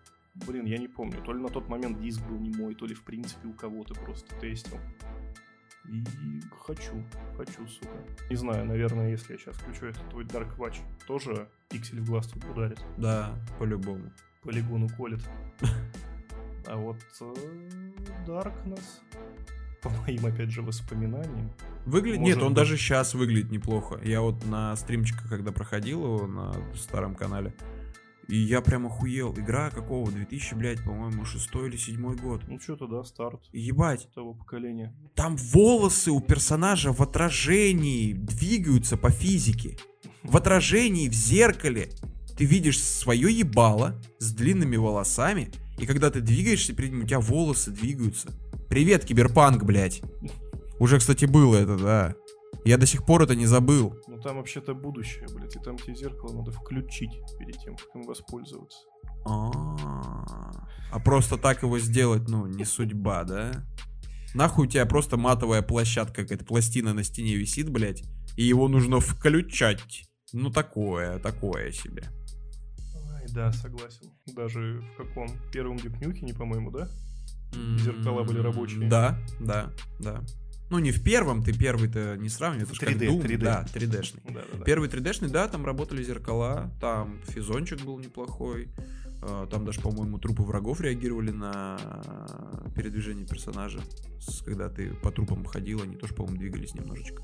блин, 0.47 0.65
я 0.65 0.79
не 0.79 0.87
помню, 0.87 1.21
то 1.25 1.33
ли 1.33 1.41
на 1.41 1.49
тот 1.49 1.69
момент 1.69 2.01
диск 2.01 2.21
был 2.23 2.39
не 2.39 2.53
мой, 2.53 2.77
то 2.77 2.87
ли 2.87 2.95
в 2.95 3.03
принципе 3.03 3.49
у 3.49 3.53
кого-то 3.53 3.95
просто 3.95 4.33
тестил. 4.37 4.79
И 5.89 6.05
хочу, 6.67 7.03
хочу, 7.37 7.67
сука. 7.67 7.97
Не 8.29 8.37
знаю, 8.37 8.65
наверное, 8.67 9.11
если 9.11 9.33
я 9.33 9.39
сейчас 9.39 9.57
включу 9.57 9.87
этот 9.87 10.09
твой 10.11 10.25
Dark 10.25 10.57
Watch, 10.59 10.77
тоже 11.07 11.49
пиксель 11.69 12.01
в 12.01 12.07
глаз 12.07 12.27
тут 12.29 12.45
ударит, 12.45 12.81
Да, 12.99 13.35
по-любому. 13.59 14.13
полигон 14.43 14.85
уколет. 14.85 15.21
А 16.67 16.77
вот 16.77 16.99
э, 17.23 17.35
Darkness, 18.27 18.85
по 19.83 19.89
моим, 19.89 20.27
опять 20.27 20.51
же, 20.51 20.61
воспоминаниям, 20.63 21.51
Выглядит, 21.87 22.21
нет, 22.21 22.37
он 22.43 22.49
быть. 22.49 22.57
даже 22.57 22.77
сейчас 22.77 23.15
выглядит 23.15 23.51
неплохо. 23.51 23.99
Я 24.05 24.21
вот 24.21 24.45
на 24.45 24.77
стримчиках, 24.77 25.29
когда 25.29 25.51
проходил 25.53 26.05
его 26.05 26.27
на 26.27 26.55
старом 26.77 27.15
канале, 27.17 27.55
и 28.29 28.37
я 28.37 28.61
прям 28.61 28.87
охуел. 28.87 29.35
Игра 29.37 29.71
какого? 29.71 30.11
2000, 30.11 30.55
блядь, 30.55 30.85
по-моему, 30.85 31.25
шестой 31.25 31.69
или 31.69 31.77
седьмой 31.77 32.17
год. 32.17 32.43
ну 32.49 32.61
что-то, 32.61 32.87
да, 32.87 33.03
старт 33.05 33.41
Ебать, 33.53 34.09
того 34.15 34.35
поколения. 34.35 34.95
там 35.15 35.37
волосы 35.37 36.11
у 36.11 36.21
персонажа 36.21 36.93
в 36.93 37.01
отражении 37.03 38.13
двигаются 38.13 38.97
по 38.97 39.11
физике. 39.11 39.77
В 40.23 40.37
отражении, 40.37 41.09
в 41.09 41.15
зеркале. 41.15 41.91
Ты 42.37 42.45
видишь 42.45 42.83
свое 42.83 43.31
ебало 43.33 44.01
с 44.19 44.33
длинными 44.33 44.77
волосами, 44.77 45.51
и 45.79 45.87
когда 45.87 46.11
ты 46.11 46.21
двигаешься 46.21 46.75
перед 46.75 46.93
ним, 46.93 47.05
у 47.05 47.07
тебя 47.07 47.21
волосы 47.21 47.71
двигаются. 47.71 48.29
Привет, 48.69 49.05
киберпанк, 49.05 49.65
блядь. 49.65 50.03
Уже, 50.79 50.99
кстати, 50.99 51.25
было 51.27 51.57
это, 51.57 51.77
да. 51.77 52.15
Я 52.65 52.77
до 52.77 52.87
сих 52.87 53.05
пор 53.05 53.23
это 53.23 53.35
не 53.35 53.47
забыл. 53.47 53.95
Ну 54.07 54.21
там 54.21 54.37
вообще-то 54.37 54.75
будущее, 54.75 55.27
блядь, 55.35 55.57
и 55.57 55.61
там 55.61 55.79
тебе 55.79 55.95
зеркало 55.95 56.35
надо 56.35 56.53
включить 56.53 57.13
перед 57.39 57.59
тем, 57.59 57.77
как 57.77 57.89
им 57.95 58.03
воспользоваться. 58.03 58.79
А 59.27 60.51
а 60.91 60.99
просто 60.99 61.37
так 61.37 61.63
его 61.63 61.79
сделать, 61.79 62.29
ну, 62.29 62.47
не 62.47 62.65
судьба, 62.65 63.25
да? 63.25 63.65
Нахуй 64.35 64.67
у 64.67 64.71
тебя 64.71 64.87
просто 64.87 65.17
матовая 65.17 65.63
площадка, 65.63 66.23
какая-то 66.23 66.45
пластина 66.45 66.93
на 66.93 67.05
стене 67.05 67.37
висит, 67.37 67.71
блядь, 67.71 68.03
и 68.37 68.45
его 68.45 68.69
нужно 68.69 69.01
включать. 69.01 70.05
Ну, 70.33 70.51
такое, 70.51 71.19
такое 71.19 71.73
себе. 71.73 72.05
Ай, 73.15 73.27
да, 73.29 73.53
согласен. 73.53 74.13
Даже 74.35 74.81
в 74.81 74.97
каком 74.97 75.29
первом 75.53 75.77
Дюкнюке, 75.77 76.35
по-моему, 76.35 76.71
да? 76.71 76.89
Зеркала 77.79 78.23
были 78.23 78.39
рабочие. 78.39 78.89
Да, 78.89 79.19
да, 79.41 79.73
да. 79.99 80.23
Ну, 80.71 80.79
не 80.79 80.93
в 80.93 81.03
первом, 81.03 81.43
ты 81.43 81.53
первый-то 81.53 82.17
не 82.17 82.29
как 82.79 82.91
3D, 82.91 83.09
Doom, 83.09 83.23
3D. 83.23 83.39
Да, 83.39 83.67
3D-шный. 83.75 84.23
Да, 84.27 84.43
да, 84.53 84.59
да. 84.59 84.65
Первый 84.65 84.89
3D-шный, 84.89 85.29
да, 85.29 85.49
там 85.49 85.67
работали 85.67 86.03
зеркала, 86.03 86.71
там 86.81 87.21
физончик 87.27 87.83
был 87.83 87.99
неплохой. 87.99 88.69
Э, 89.23 89.47
там 89.51 89.65
даже, 89.65 89.81
по-моему, 89.81 90.19
трупы 90.19 90.43
врагов 90.43 90.81
реагировали 90.81 91.31
на 91.31 91.79
передвижение 92.77 93.27
персонажа. 93.27 93.81
Когда 94.45 94.69
ты 94.69 94.95
по 94.95 95.11
трупам 95.11 95.45
ходил, 95.45 95.83
они 95.83 95.97
тоже, 95.97 96.15
по-моему, 96.15 96.39
двигались 96.39 96.75
немножечко. 96.75 97.23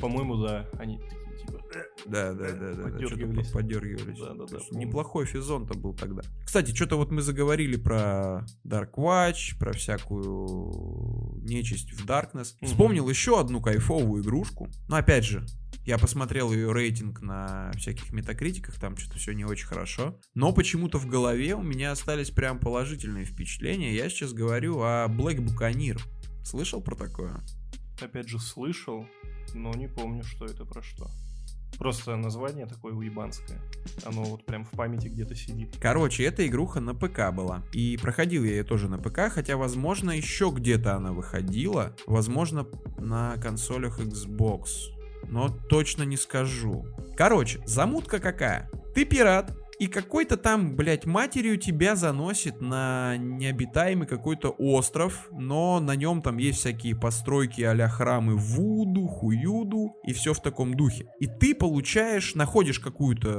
По-моему, 0.00 0.36
да. 0.36 0.68
Они 0.78 1.00
типа... 1.40 1.60
Да, 2.06 2.32
да, 2.32 2.52
да, 2.52 2.74
да. 2.74 2.82
Подергивались. 2.84 3.48
Да, 3.48 3.52
подергивались. 3.52 4.18
Да, 4.18 4.34
да, 4.34 4.44
да. 4.46 4.78
Неплохой 4.78 5.26
физон-то 5.26 5.78
был 5.78 5.94
тогда. 5.94 6.22
Кстати, 6.44 6.74
что-то 6.74 6.96
вот 6.96 7.10
мы 7.10 7.22
заговорили 7.22 7.76
про 7.76 8.44
Dark 8.66 8.92
Watch, 8.96 9.58
про 9.58 9.72
всякую 9.72 11.40
нечисть 11.42 11.92
в 11.92 12.06
Darkness. 12.06 12.54
Вспомнил 12.62 13.08
еще 13.08 13.38
одну 13.38 13.60
кайфовую 13.60 14.22
игрушку. 14.22 14.68
Но 14.88 14.96
опять 14.96 15.24
же, 15.24 15.44
я 15.84 15.98
посмотрел 15.98 16.52
ее 16.52 16.72
рейтинг 16.72 17.20
на 17.20 17.72
всяких 17.76 18.12
метакритиках, 18.12 18.78
там 18.78 18.96
что-то 18.96 19.18
все 19.18 19.32
не 19.32 19.44
очень 19.44 19.66
хорошо. 19.66 20.18
Но 20.34 20.52
почему-то 20.52 20.98
в 20.98 21.06
голове 21.06 21.54
у 21.54 21.62
меня 21.62 21.92
остались 21.92 22.30
прям 22.30 22.58
положительные 22.58 23.24
впечатления. 23.24 23.94
Я 23.94 24.08
сейчас 24.08 24.32
говорю 24.32 24.80
о 24.82 25.06
Black 25.08 25.38
Buccaneer. 25.38 26.00
Слышал 26.44 26.82
про 26.82 26.96
такое? 26.96 27.40
Опять 28.00 28.28
же, 28.28 28.38
слышал, 28.38 29.06
но 29.54 29.72
не 29.74 29.88
помню, 29.88 30.22
что 30.22 30.46
это 30.46 30.64
про 30.64 30.82
что. 30.82 31.06
Просто 31.78 32.16
название 32.16 32.66
такое 32.66 32.92
уебанское. 32.92 33.58
Оно 34.04 34.24
вот 34.24 34.44
прям 34.44 34.64
в 34.64 34.70
памяти 34.70 35.08
где-то 35.08 35.34
сидит. 35.34 35.76
Короче, 35.80 36.24
эта 36.24 36.46
игруха 36.46 36.80
на 36.80 36.94
ПК 36.94 37.32
была. 37.32 37.62
И 37.72 37.96
проходил 37.96 38.44
я 38.44 38.50
ее 38.50 38.64
тоже 38.64 38.88
на 38.88 38.98
ПК, 38.98 39.32
хотя, 39.32 39.56
возможно, 39.56 40.10
еще 40.10 40.52
где-то 40.54 40.94
она 40.94 41.12
выходила. 41.12 41.96
Возможно, 42.06 42.66
на 42.98 43.36
консолях 43.38 44.00
Xbox. 44.00 44.66
Но 45.28 45.48
точно 45.48 46.02
не 46.02 46.16
скажу. 46.16 46.86
Короче, 47.16 47.60
замутка 47.66 48.18
какая? 48.18 48.70
Ты 48.94 49.04
пират, 49.04 49.56
и 49.80 49.86
какой-то 49.86 50.36
там, 50.36 50.76
блядь, 50.76 51.06
матерью 51.06 51.56
тебя 51.56 51.96
заносит 51.96 52.60
на 52.60 53.16
необитаемый 53.16 54.06
какой-то 54.06 54.50
остров, 54.50 55.30
но 55.32 55.80
на 55.80 55.96
нем 55.96 56.20
там 56.20 56.36
есть 56.36 56.58
всякие 56.58 56.94
постройки 56.94 57.62
а 57.62 57.88
храмы 57.88 58.36
Вуду, 58.36 59.06
Хуюду 59.06 59.94
и 60.04 60.12
все 60.12 60.34
в 60.34 60.42
таком 60.42 60.74
духе. 60.74 61.06
И 61.18 61.26
ты 61.26 61.54
получаешь, 61.54 62.34
находишь 62.34 62.78
какую-то 62.78 63.30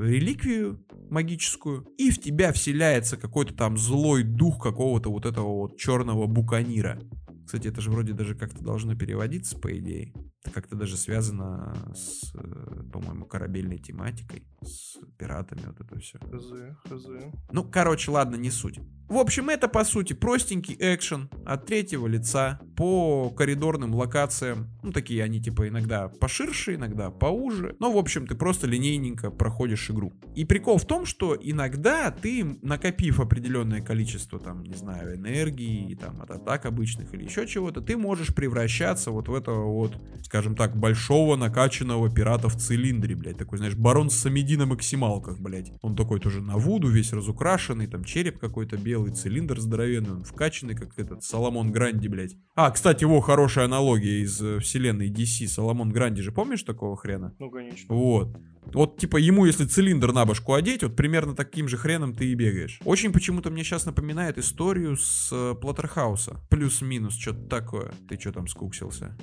реликвию 0.00 0.84
магическую, 1.08 1.86
и 1.96 2.10
в 2.10 2.20
тебя 2.20 2.52
вселяется 2.52 3.16
какой-то 3.16 3.54
там 3.54 3.78
злой 3.78 4.24
дух 4.24 4.60
какого-то 4.60 5.12
вот 5.12 5.24
этого 5.24 5.54
вот 5.54 5.78
черного 5.78 6.26
буканира. 6.26 6.98
Кстати, 7.46 7.68
это 7.68 7.80
же 7.80 7.92
вроде 7.92 8.12
даже 8.12 8.34
как-то 8.34 8.64
должно 8.64 8.96
переводиться, 8.96 9.56
по 9.56 9.68
идее. 9.78 10.12
Это 10.46 10.54
как-то 10.54 10.76
даже 10.76 10.96
связано 10.96 11.74
с, 11.92 12.32
э, 12.34 12.82
по-моему, 12.92 13.24
корабельной 13.24 13.78
тематикой, 13.78 14.44
с 14.62 14.96
пиратами, 15.18 15.62
вот 15.66 15.80
это 15.80 15.98
все. 15.98 16.18
Хз, 16.18 16.52
хз. 16.88 17.06
Ну, 17.50 17.64
короче, 17.64 18.12
ладно, 18.12 18.36
не 18.36 18.50
суть. 18.50 18.78
В 19.08 19.18
общем, 19.18 19.50
это, 19.50 19.68
по 19.68 19.84
сути, 19.84 20.12
простенький 20.14 20.76
экшен 20.78 21.30
от 21.44 21.66
третьего 21.66 22.08
лица 22.08 22.60
по 22.76 23.30
коридорным 23.30 23.94
локациям. 23.94 24.68
Ну, 24.82 24.90
такие 24.92 25.22
они, 25.22 25.40
типа, 25.40 25.68
иногда 25.68 26.08
поширше, 26.08 26.74
иногда 26.74 27.10
поуже. 27.10 27.76
Но, 27.78 27.92
в 27.92 27.98
общем, 27.98 28.26
ты 28.26 28.34
просто 28.34 28.66
линейненько 28.66 29.30
проходишь 29.30 29.90
игру. 29.90 30.12
И 30.34 30.44
прикол 30.44 30.78
в 30.78 30.86
том, 30.86 31.06
что 31.06 31.36
иногда 31.40 32.10
ты, 32.10 32.58
накопив 32.62 33.20
определенное 33.20 33.80
количество, 33.80 34.40
там, 34.40 34.64
не 34.64 34.74
знаю, 34.74 35.14
энергии, 35.14 35.94
там, 35.94 36.20
от 36.20 36.32
атак 36.32 36.66
обычных 36.66 37.14
или 37.14 37.24
еще 37.24 37.46
чего-то, 37.46 37.80
ты 37.80 37.96
можешь 37.96 38.34
превращаться 38.34 39.12
вот 39.12 39.28
в 39.28 39.34
этого 39.34 39.72
вот, 39.72 39.96
скажем 40.22 40.35
так, 40.56 40.76
большого 40.76 41.36
накачанного 41.36 42.10
пирата 42.10 42.48
в 42.48 42.56
цилиндре, 42.56 43.14
блядь. 43.14 43.38
Такой, 43.38 43.58
знаешь, 43.58 43.74
барон 43.74 44.10
Самеди 44.10 44.56
на 44.56 44.66
максималках, 44.66 45.38
блядь. 45.38 45.72
Он 45.82 45.96
такой 45.96 46.20
тоже 46.20 46.42
на 46.42 46.56
вуду, 46.56 46.88
весь 46.88 47.12
разукрашенный, 47.12 47.86
там, 47.86 48.04
череп 48.04 48.38
какой-то 48.38 48.76
белый 48.76 49.06
белый 49.06 49.12
цилиндр 49.12 49.60
здоровенный, 49.60 50.12
он 50.12 50.24
вкачанный, 50.24 50.74
как 50.74 50.98
этот 50.98 51.22
Соломон 51.22 51.70
Гранди, 51.70 52.08
блядь. 52.08 52.36
А, 52.54 52.70
кстати, 52.70 53.04
его 53.04 53.20
хорошая 53.20 53.66
аналогия 53.66 54.22
из 54.22 54.40
э, 54.40 54.58
вселенной 54.58 55.10
DC. 55.10 55.46
Соломон 55.46 55.90
Гранди 55.90 56.22
же, 56.22 56.32
помнишь 56.32 56.62
такого 56.62 56.96
хрена? 56.96 57.34
Ну, 57.38 57.50
конечно. 57.50 57.94
Вот. 57.94 58.36
Вот, 58.72 58.98
типа, 58.98 59.18
ему, 59.18 59.46
если 59.46 59.64
цилиндр 59.64 60.12
на 60.12 60.24
башку 60.24 60.54
одеть, 60.54 60.82
вот 60.82 60.96
примерно 60.96 61.34
таким 61.34 61.68
же 61.68 61.76
хреном 61.76 62.14
ты 62.14 62.26
и 62.26 62.34
бегаешь. 62.34 62.80
Очень 62.84 63.12
почему-то 63.12 63.50
мне 63.50 63.62
сейчас 63.62 63.86
напоминает 63.86 64.38
историю 64.38 64.96
с 64.96 65.30
э, 65.32 65.54
Splatterhouse 65.60 66.29
а. 66.29 66.40
Плюс-минус, 66.50 67.16
что-то 67.16 67.46
такое. 67.46 67.92
Ты 68.08 68.18
что 68.18 68.32
там 68.32 68.48
скуксился? 68.48 69.16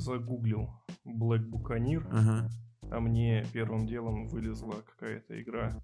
Загуглил 0.00 0.70
Black 1.06 1.44
Buccaneer. 1.48 2.06
Ага. 2.10 2.48
А 2.90 3.00
мне 3.00 3.46
первым 3.52 3.86
делом 3.86 4.26
вылезла 4.28 4.82
какая-то 4.82 5.40
игра 5.40 5.80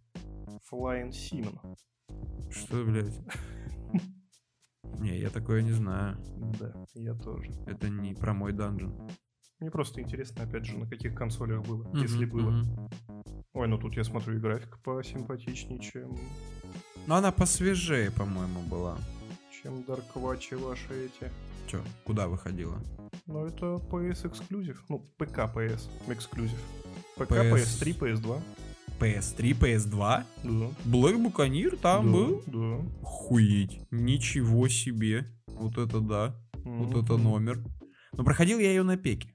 Flying 0.72 1.10
Simon. 1.10 1.76
Что, 2.50 2.84
блядь? 2.84 3.20
Не, 5.00 5.18
я 5.18 5.28
такое 5.28 5.62
не 5.62 5.72
знаю. 5.72 6.16
Да, 6.58 6.72
я 6.94 7.14
тоже. 7.14 7.52
Это 7.66 7.90
не 7.90 8.14
про 8.14 8.32
мой 8.32 8.52
данжен. 8.52 8.94
Мне 9.60 9.70
просто 9.70 10.00
интересно, 10.00 10.44
опять 10.44 10.64
же, 10.64 10.78
на 10.78 10.86
каких 10.88 11.14
консолях 11.14 11.66
было, 11.66 11.86
если 11.94 12.24
было. 12.24 12.64
Ой, 13.52 13.68
ну 13.68 13.78
тут 13.78 13.96
я 13.96 14.04
смотрю 14.04 14.36
и 14.36 14.40
графика 14.40 14.78
посимпатичнее, 14.78 15.78
чем... 15.80 16.16
Ну 17.06 17.14
она 17.14 17.32
посвежее, 17.32 18.10
по-моему, 18.10 18.62
была. 18.62 18.98
Чем 19.62 19.84
Watch 20.14 20.56
ваши 20.56 21.06
эти. 21.06 21.30
Че, 21.66 21.82
куда 22.04 22.28
выходила? 22.28 22.78
Ну 23.26 23.44
это 23.44 23.66
PS 23.90 24.28
эксклюзив. 24.28 24.84
Ну, 24.88 25.00
ПК 25.18 25.38
PS 25.52 25.88
эксклюзив. 26.08 26.60
ПК, 27.16 27.32
PS... 27.32 27.82
PS3, 27.82 27.98
PS2. 27.98 28.42
PS3, 29.00 29.58
PS2? 29.58 29.90
Да. 29.98 30.24
Black 30.84 31.16
Buccaneer 31.16 31.76
там 31.76 32.06
да, 32.06 32.12
был? 32.12 32.42
Да. 32.46 32.84
Хуеть. 33.02 33.80
Ничего 33.90 34.68
себе. 34.68 35.26
Вот 35.48 35.76
это 35.76 36.00
да. 36.00 36.36
Mm-hmm. 36.52 36.84
Вот 36.84 37.04
это 37.04 37.16
номер. 37.16 37.64
Но 38.12 38.22
проходил 38.22 38.60
я 38.60 38.68
ее 38.68 38.84
на 38.84 38.96
пеке. 38.96 39.28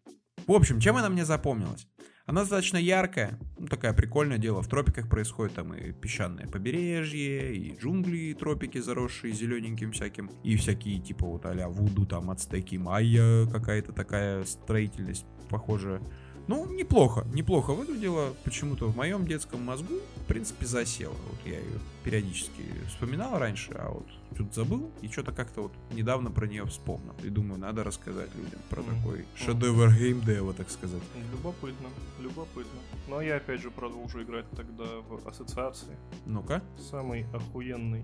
В 0.48 0.54
общем, 0.54 0.80
чем 0.80 0.96
она 0.96 1.10
мне 1.10 1.26
запомнилась? 1.26 1.86
Она 2.32 2.42
достаточно 2.42 2.78
яркая, 2.78 3.38
ну, 3.60 3.68
такая 3.68 3.92
прикольное 3.92 4.38
дело. 4.38 4.62
В 4.62 4.68
тропиках 4.70 5.10
происходит 5.10 5.56
там 5.56 5.74
и 5.74 5.92
песчаное 5.92 6.48
побережье, 6.48 7.54
и 7.54 7.78
джунгли, 7.78 8.18
и 8.18 8.34
тропики, 8.34 8.78
заросшие 8.78 9.34
зелененьким 9.34 9.92
всяким, 9.92 10.32
и 10.42 10.56
всякие 10.56 11.02
типа 11.02 11.26
вот 11.26 11.46
а-ля 11.46 11.68
Вуду, 11.68 12.06
там 12.06 12.32
ацтеки, 12.32 12.78
майя, 12.78 13.46
какая-то 13.48 13.92
такая 13.92 14.46
строительность 14.46 15.26
похожая. 15.50 16.02
Ну, 16.48 16.72
неплохо, 16.72 17.28
неплохо 17.34 17.72
выглядела. 17.72 18.34
Почему-то 18.46 18.88
в 18.88 18.96
моем 18.96 19.26
детском 19.26 19.62
мозгу, 19.66 19.96
в 20.24 20.26
принципе, 20.28 20.66
засела. 20.66 21.12
Вот 21.12 21.40
я 21.46 21.60
ее 21.60 21.80
периодически 22.04 22.64
вспоминал 22.88 23.38
раньше, 23.38 23.72
а 23.74 23.90
вот 23.92 24.08
что-то 24.34 24.54
забыл 24.54 24.92
и 25.02 25.08
что-то 25.08 25.32
как-то 25.32 25.64
вот 25.64 25.74
недавно 25.92 26.32
про 26.32 26.48
нее 26.48 26.66
вспомнил. 26.66 27.14
И 27.24 27.30
думаю, 27.30 27.60
надо 27.60 27.84
рассказать 27.84 28.34
людям 28.36 28.60
про 28.70 28.82
mm-hmm. 28.82 28.98
такой 28.98 29.26
шедевр 29.36 29.92
геймдева, 29.92 30.54
так 30.54 30.70
сказать. 30.70 31.02
Любопытно, 31.32 31.90
любопытно. 32.20 32.80
Но 33.08 33.22
я 33.22 33.38
опять 33.38 33.62
же 33.62 33.72
продолжу 33.72 34.24
играть 34.24 34.50
тогда 34.52 34.86
в 35.02 35.28
ассоциации. 35.28 35.98
Ну-ка. 36.26 36.64
Самый 36.78 37.26
охуенный, 37.34 38.04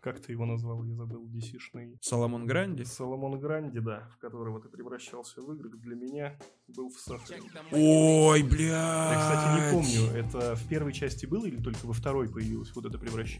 как 0.00 0.20
ты 0.20 0.32
его 0.32 0.46
назвал, 0.46 0.84
я 0.84 0.94
забыл, 0.94 1.26
DC-шный. 1.26 1.96
Соломон 2.00 2.46
Гранди? 2.46 2.82
Соломон 2.82 3.38
Гранди, 3.38 3.78
да, 3.78 4.08
в 4.14 4.18
которого 4.18 4.60
ты 4.60 4.68
превращался 4.68 5.42
в 5.42 5.52
игры, 5.54 5.70
для 5.70 5.94
меня 5.94 6.38
был 6.66 6.90
в 6.90 6.98
Сафари. 6.98 7.42
Ой, 7.72 8.42
бля. 8.42 9.12
Я, 9.12 9.18
кстати, 9.20 9.60
не 9.60 9.72
помню, 9.72 10.18
это 10.18 10.56
в 10.56 10.68
первой 10.68 10.92
части 10.92 11.26
было 11.26 11.46
или 11.46 11.62
только 11.62 11.86
во 11.86 11.92
второй 11.92 12.28
появилось 12.28 12.74
вот 12.74 12.84
это 12.84 12.98
превращение? 12.98 13.37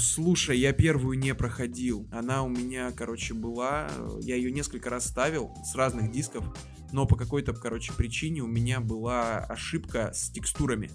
Слушай, 0.00 0.58
я 0.58 0.72
первую 0.72 1.18
не 1.18 1.34
проходил. 1.34 2.08
Она 2.12 2.42
у 2.42 2.48
меня, 2.48 2.92
короче, 2.92 3.34
была. 3.34 3.88
Я 4.20 4.36
ее 4.36 4.50
несколько 4.50 4.90
раз 4.90 5.06
ставил 5.06 5.50
с 5.64 5.74
разных 5.74 6.10
дисков. 6.10 6.44
Но 6.92 7.06
по 7.06 7.16
какой-то, 7.16 7.52
короче, 7.52 7.92
причине 7.92 8.42
у 8.42 8.46
меня 8.46 8.80
была 8.80 9.38
ошибка 9.38 10.12
с 10.14 10.30
текстурами. 10.30 10.90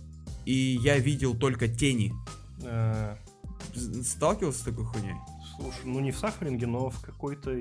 И 0.46 0.54
я 0.82 0.98
видел 0.98 1.36
только 1.36 1.68
тени. 1.68 2.14
А... 2.64 3.18
Сталкивался 4.04 4.60
с 4.60 4.64
такой 4.64 4.86
хуйней? 4.86 5.16
Слушай, 5.62 5.82
ну 5.86 6.00
не 6.00 6.12
в 6.12 6.18
Сахаринге, 6.18 6.66
но 6.66 6.90
в 6.90 7.02
какой-то, 7.02 7.58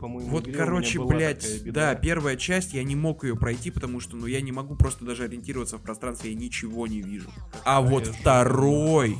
по-моему, 0.00 0.30
Вот, 0.30 0.50
короче, 0.50 1.00
блядь, 1.00 1.64
да, 1.72 1.94
первая 1.94 2.36
часть, 2.36 2.74
я 2.74 2.82
не 2.82 2.96
мог 2.96 3.24
ее 3.24 3.36
пройти, 3.36 3.70
потому 3.70 4.00
что, 4.00 4.16
ну, 4.16 4.26
я 4.26 4.40
не 4.40 4.52
могу 4.52 4.74
просто 4.76 5.04
даже 5.04 5.24
ориентироваться 5.24 5.78
в 5.78 5.82
пространстве, 5.82 6.32
я 6.32 6.36
ничего 6.36 6.86
не 6.86 7.00
вижу. 7.00 7.30
Какая 7.52 7.62
а 7.64 7.80
вот 7.80 8.06
второй, 8.06 9.18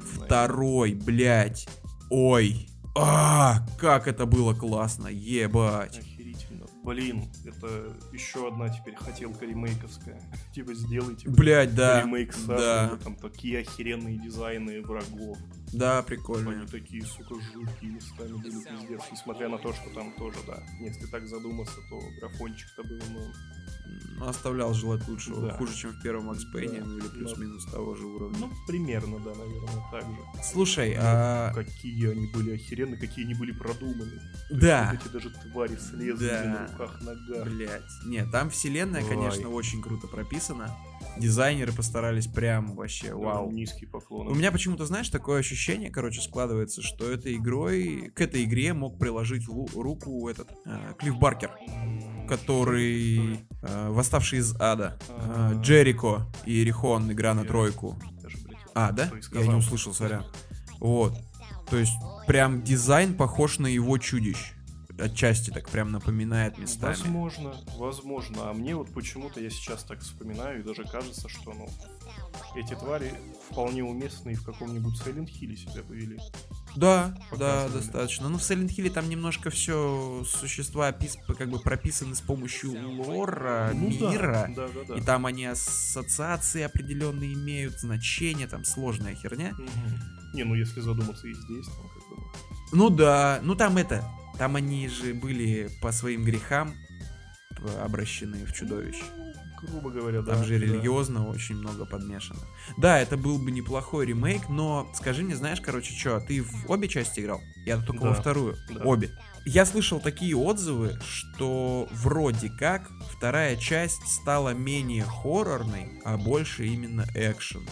второй, 0.00 0.94
блядь, 0.94 1.68
ой, 2.10 2.68
а, 2.96 3.66
как 3.78 4.08
это 4.08 4.26
было 4.26 4.54
классно, 4.54 5.08
ебать. 5.08 5.98
Охерительно. 5.98 6.66
Блин, 6.82 7.24
это 7.44 7.94
еще 8.12 8.48
одна 8.48 8.68
теперь 8.70 8.96
хотелка 8.96 9.44
ремейковская. 9.44 10.20
типа 10.54 10.74
сделайте 10.74 11.28
Блять, 11.28 11.74
да. 11.74 12.02
ремейк 12.02 12.34
да. 12.46 12.98
там 13.04 13.14
такие 13.14 13.60
охеренные 13.60 14.18
дизайны 14.18 14.80
врагов. 14.82 15.38
Да, 15.72 16.02
прикольно. 16.02 16.50
Они 16.52 16.66
такие, 16.66 17.04
сука, 17.04 17.34
жуткие 17.52 17.92
местами 17.92 18.32
были 18.32 18.50
пиздец. 18.50 19.00
Несмотря 19.12 19.48
на 19.48 19.58
то, 19.58 19.72
что 19.72 19.90
там 19.94 20.12
тоже, 20.14 20.38
да, 20.46 20.62
если 20.80 21.06
так 21.06 21.26
задуматься, 21.28 21.76
то 21.90 22.00
графончик-то 22.20 22.82
был, 22.84 22.98
ну, 23.10 23.20
ну, 24.18 24.26
оставлял 24.26 24.74
желать 24.74 25.06
лучшего. 25.08 25.48
Да. 25.48 25.54
Хуже, 25.56 25.74
чем 25.74 25.90
в 25.92 26.02
первом 26.02 26.26
Макс 26.26 26.44
Пейне, 26.52 26.80
Да. 26.80 26.86
ну 26.86 26.96
или 26.98 27.04
Да. 27.06 27.10
плюс-минус 27.10 27.64
того 27.66 27.94
же 27.94 28.06
уровня. 28.06 28.38
Ну, 28.38 28.52
примерно, 28.66 29.18
да, 29.20 29.34
наверное, 29.34 29.84
так 29.90 30.02
же. 30.04 30.42
Слушай, 30.44 30.94
Ну, 30.94 31.00
а... 31.02 31.52
Какие 31.54 32.10
они 32.10 32.26
были 32.32 32.54
охеренные, 32.54 32.98
какие 32.98 33.24
они 33.24 33.34
были 33.34 33.52
продуманы. 33.52 34.10
То 34.10 34.54
есть 34.54 34.60
Да. 34.60 34.90
Вот 34.92 35.00
эти 35.06 35.12
даже 35.12 35.30
твари 35.30 35.76
с 35.76 35.92
лезвиями 35.92 36.52
Да. 36.54 36.60
на 36.60 36.66
руках, 36.72 37.00
ногах. 37.02 37.44
Блять. 37.46 37.82
Нет, 38.06 38.30
там 38.30 38.50
вселенная, 38.50 39.02
Ой. 39.02 39.08
конечно, 39.08 39.48
очень 39.50 39.80
круто 39.82 40.06
прописана. 40.06 40.76
Дизайнеры 41.16 41.72
постарались 41.72 42.26
прям 42.26 42.74
вообще 42.76 43.08
Да, 43.08 43.16
вау. 43.16 43.50
Низкий 43.50 43.86
поклон. 43.86 44.28
У 44.28 44.34
меня 44.34 44.52
почему-то, 44.52 44.86
знаешь, 44.86 45.08
такое 45.08 45.40
ощущение, 45.40 45.90
короче, 45.90 46.20
складывается, 46.20 46.82
что 46.82 47.10
этой 47.10 47.36
игрой, 47.36 48.12
к 48.14 48.20
этой 48.20 48.44
игре 48.44 48.72
мог 48.72 48.98
приложить 48.98 49.46
руку 49.48 50.28
этот 50.28 50.50
э, 50.64 50.94
Клифф 50.98 51.18
Баркер, 51.18 51.50
который 52.28 53.40
э, 53.62 53.88
восставший 53.90 54.38
из 54.38 54.54
ада, 54.60 54.98
э, 55.08 55.12
А. 55.16 55.60
Джерико 55.60 56.26
и 56.46 56.62
Эрихон, 56.62 57.10
игра 57.10 57.34
на 57.34 57.44
тройку. 57.44 57.98
А, 58.74 58.92
да? 58.92 59.10
Я 59.32 59.46
не 59.46 59.54
услышал, 59.54 59.92
сорян. 59.92 60.24
Вот. 60.78 61.14
То 61.68 61.76
есть, 61.76 61.92
прям 62.26 62.62
дизайн 62.62 63.14
похож 63.14 63.58
на 63.58 63.66
его 63.66 63.98
чудищ. 63.98 64.52
Отчасти 64.98 65.50
так 65.50 65.68
прям 65.68 65.92
напоминает 65.92 66.58
местами. 66.58 66.90
Возможно, 66.94 67.54
возможно. 67.76 68.50
А 68.50 68.52
мне 68.52 68.74
вот 68.74 68.92
почему-то 68.92 69.40
я 69.40 69.48
сейчас 69.50 69.84
так 69.84 70.00
вспоминаю, 70.00 70.60
и 70.60 70.62
даже 70.62 70.84
кажется, 70.84 71.28
что, 71.28 71.52
ну, 71.52 71.68
эти 72.56 72.74
твари 72.74 73.14
вполне 73.50 73.84
уместны 73.84 74.30
и 74.30 74.34
в 74.34 74.44
каком-нибудь 74.44 75.00
Silent 75.00 75.28
Hill 75.28 75.54
себя 75.56 75.82
повели. 75.82 76.18
Да, 76.74 77.16
да, 77.38 77.68
достаточно. 77.68 78.28
Ну, 78.28 78.38
в 78.38 78.40
Silent 78.40 78.68
Hill 78.76 78.90
там 78.90 79.08
немножко 79.08 79.50
все 79.50 80.24
существа 80.26 80.90
опис- 80.90 81.16
как 81.36 81.48
бы 81.48 81.60
прописаны 81.60 82.14
с 82.16 82.20
помощью 82.20 82.72
лора, 82.96 83.70
Ну 83.74 83.90
да, 84.00 84.10
мира. 84.10 84.50
Да, 84.56 84.66
да, 84.68 84.80
да. 84.88 84.94
И 84.96 85.00
там 85.00 85.26
они 85.26 85.46
ассоциации 85.46 86.62
определенные 86.62 87.32
имеют, 87.34 87.78
значения, 87.80 88.46
там 88.48 88.64
сложная 88.64 89.14
херня. 89.14 89.52
Мгм. 89.52 90.34
Не, 90.34 90.44
ну 90.44 90.54
если 90.54 90.80
задуматься 90.80 91.26
и 91.26 91.32
здесь, 91.34 91.66
там 91.66 91.88
как 91.88 92.08
бы... 92.08 92.16
ну, 92.72 92.90
Ну 92.90 92.90
да, 92.90 93.40
ну 93.42 93.54
там 93.54 93.76
это, 93.78 94.04
там 94.38 94.56
они 94.56 94.88
же 94.88 95.14
были 95.14 95.68
по 95.82 95.92
своим 95.92 96.24
грехам 96.24 96.74
обращены 97.82 98.44
в 98.46 98.52
чудовищ. 98.52 99.02
Грубо 99.60 99.90
говоря, 99.90 100.22
да. 100.22 100.34
Там 100.34 100.44
же 100.44 100.56
да. 100.58 100.64
религиозно 100.64 101.26
очень 101.26 101.56
много 101.56 101.84
подмешано. 101.84 102.38
Да, 102.76 103.00
это 103.00 103.16
был 103.16 103.38
бы 103.38 103.50
неплохой 103.50 104.06
ремейк, 104.06 104.48
но 104.48 104.88
скажи 104.94 105.24
мне, 105.24 105.34
знаешь, 105.34 105.60
короче, 105.60 105.92
что, 105.98 106.20
ты 106.20 106.42
в 106.42 106.70
обе 106.70 106.86
части 106.86 107.18
играл? 107.18 107.40
Я 107.66 107.78
только 107.78 108.02
во 108.02 108.14
Да, 108.14 108.20
вторую. 108.20 108.56
да. 108.70 108.84
Обе. 108.84 109.10
Я 109.44 109.66
слышал 109.66 109.98
такие 109.98 110.36
отзывы, 110.36 111.00
что 111.04 111.88
вроде 111.90 112.50
как 112.50 112.88
вторая 113.10 113.56
часть 113.56 114.06
стала 114.06 114.54
менее 114.54 115.02
хоррорной, 115.04 116.00
а 116.04 116.16
больше 116.16 116.66
именно 116.66 117.04
экшен, 117.14 117.62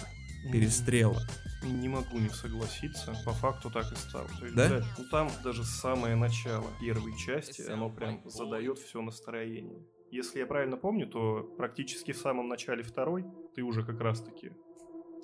Мгм. 0.42 0.52
перестрела. 0.52 1.22
Не 1.66 1.88
могу 1.88 2.18
не 2.18 2.28
согласиться, 2.28 3.14
по 3.24 3.32
факту 3.32 3.70
так 3.70 3.90
и 3.92 3.96
стало. 3.96 4.26
То 4.38 4.44
есть, 4.44 4.56
Да? 4.56 4.68
блядь, 4.68 4.84
ну 4.98 5.04
там 5.10 5.28
даже 5.44 5.64
самое 5.64 6.14
начало 6.16 6.66
первой 6.80 7.16
части, 7.16 7.62
оно 7.70 7.90
прям 7.90 8.20
задает 8.24 8.78
все 8.78 9.00
настроение. 9.02 9.80
Если 10.10 10.38
я 10.38 10.46
правильно 10.46 10.76
помню, 10.76 11.06
то 11.08 11.42
практически 11.58 12.12
в 12.12 12.16
самом 12.18 12.48
начале 12.48 12.82
второй 12.82 13.24
ты 13.54 13.62
уже 13.62 13.82
как 13.84 14.00
раз-таки 14.00 14.52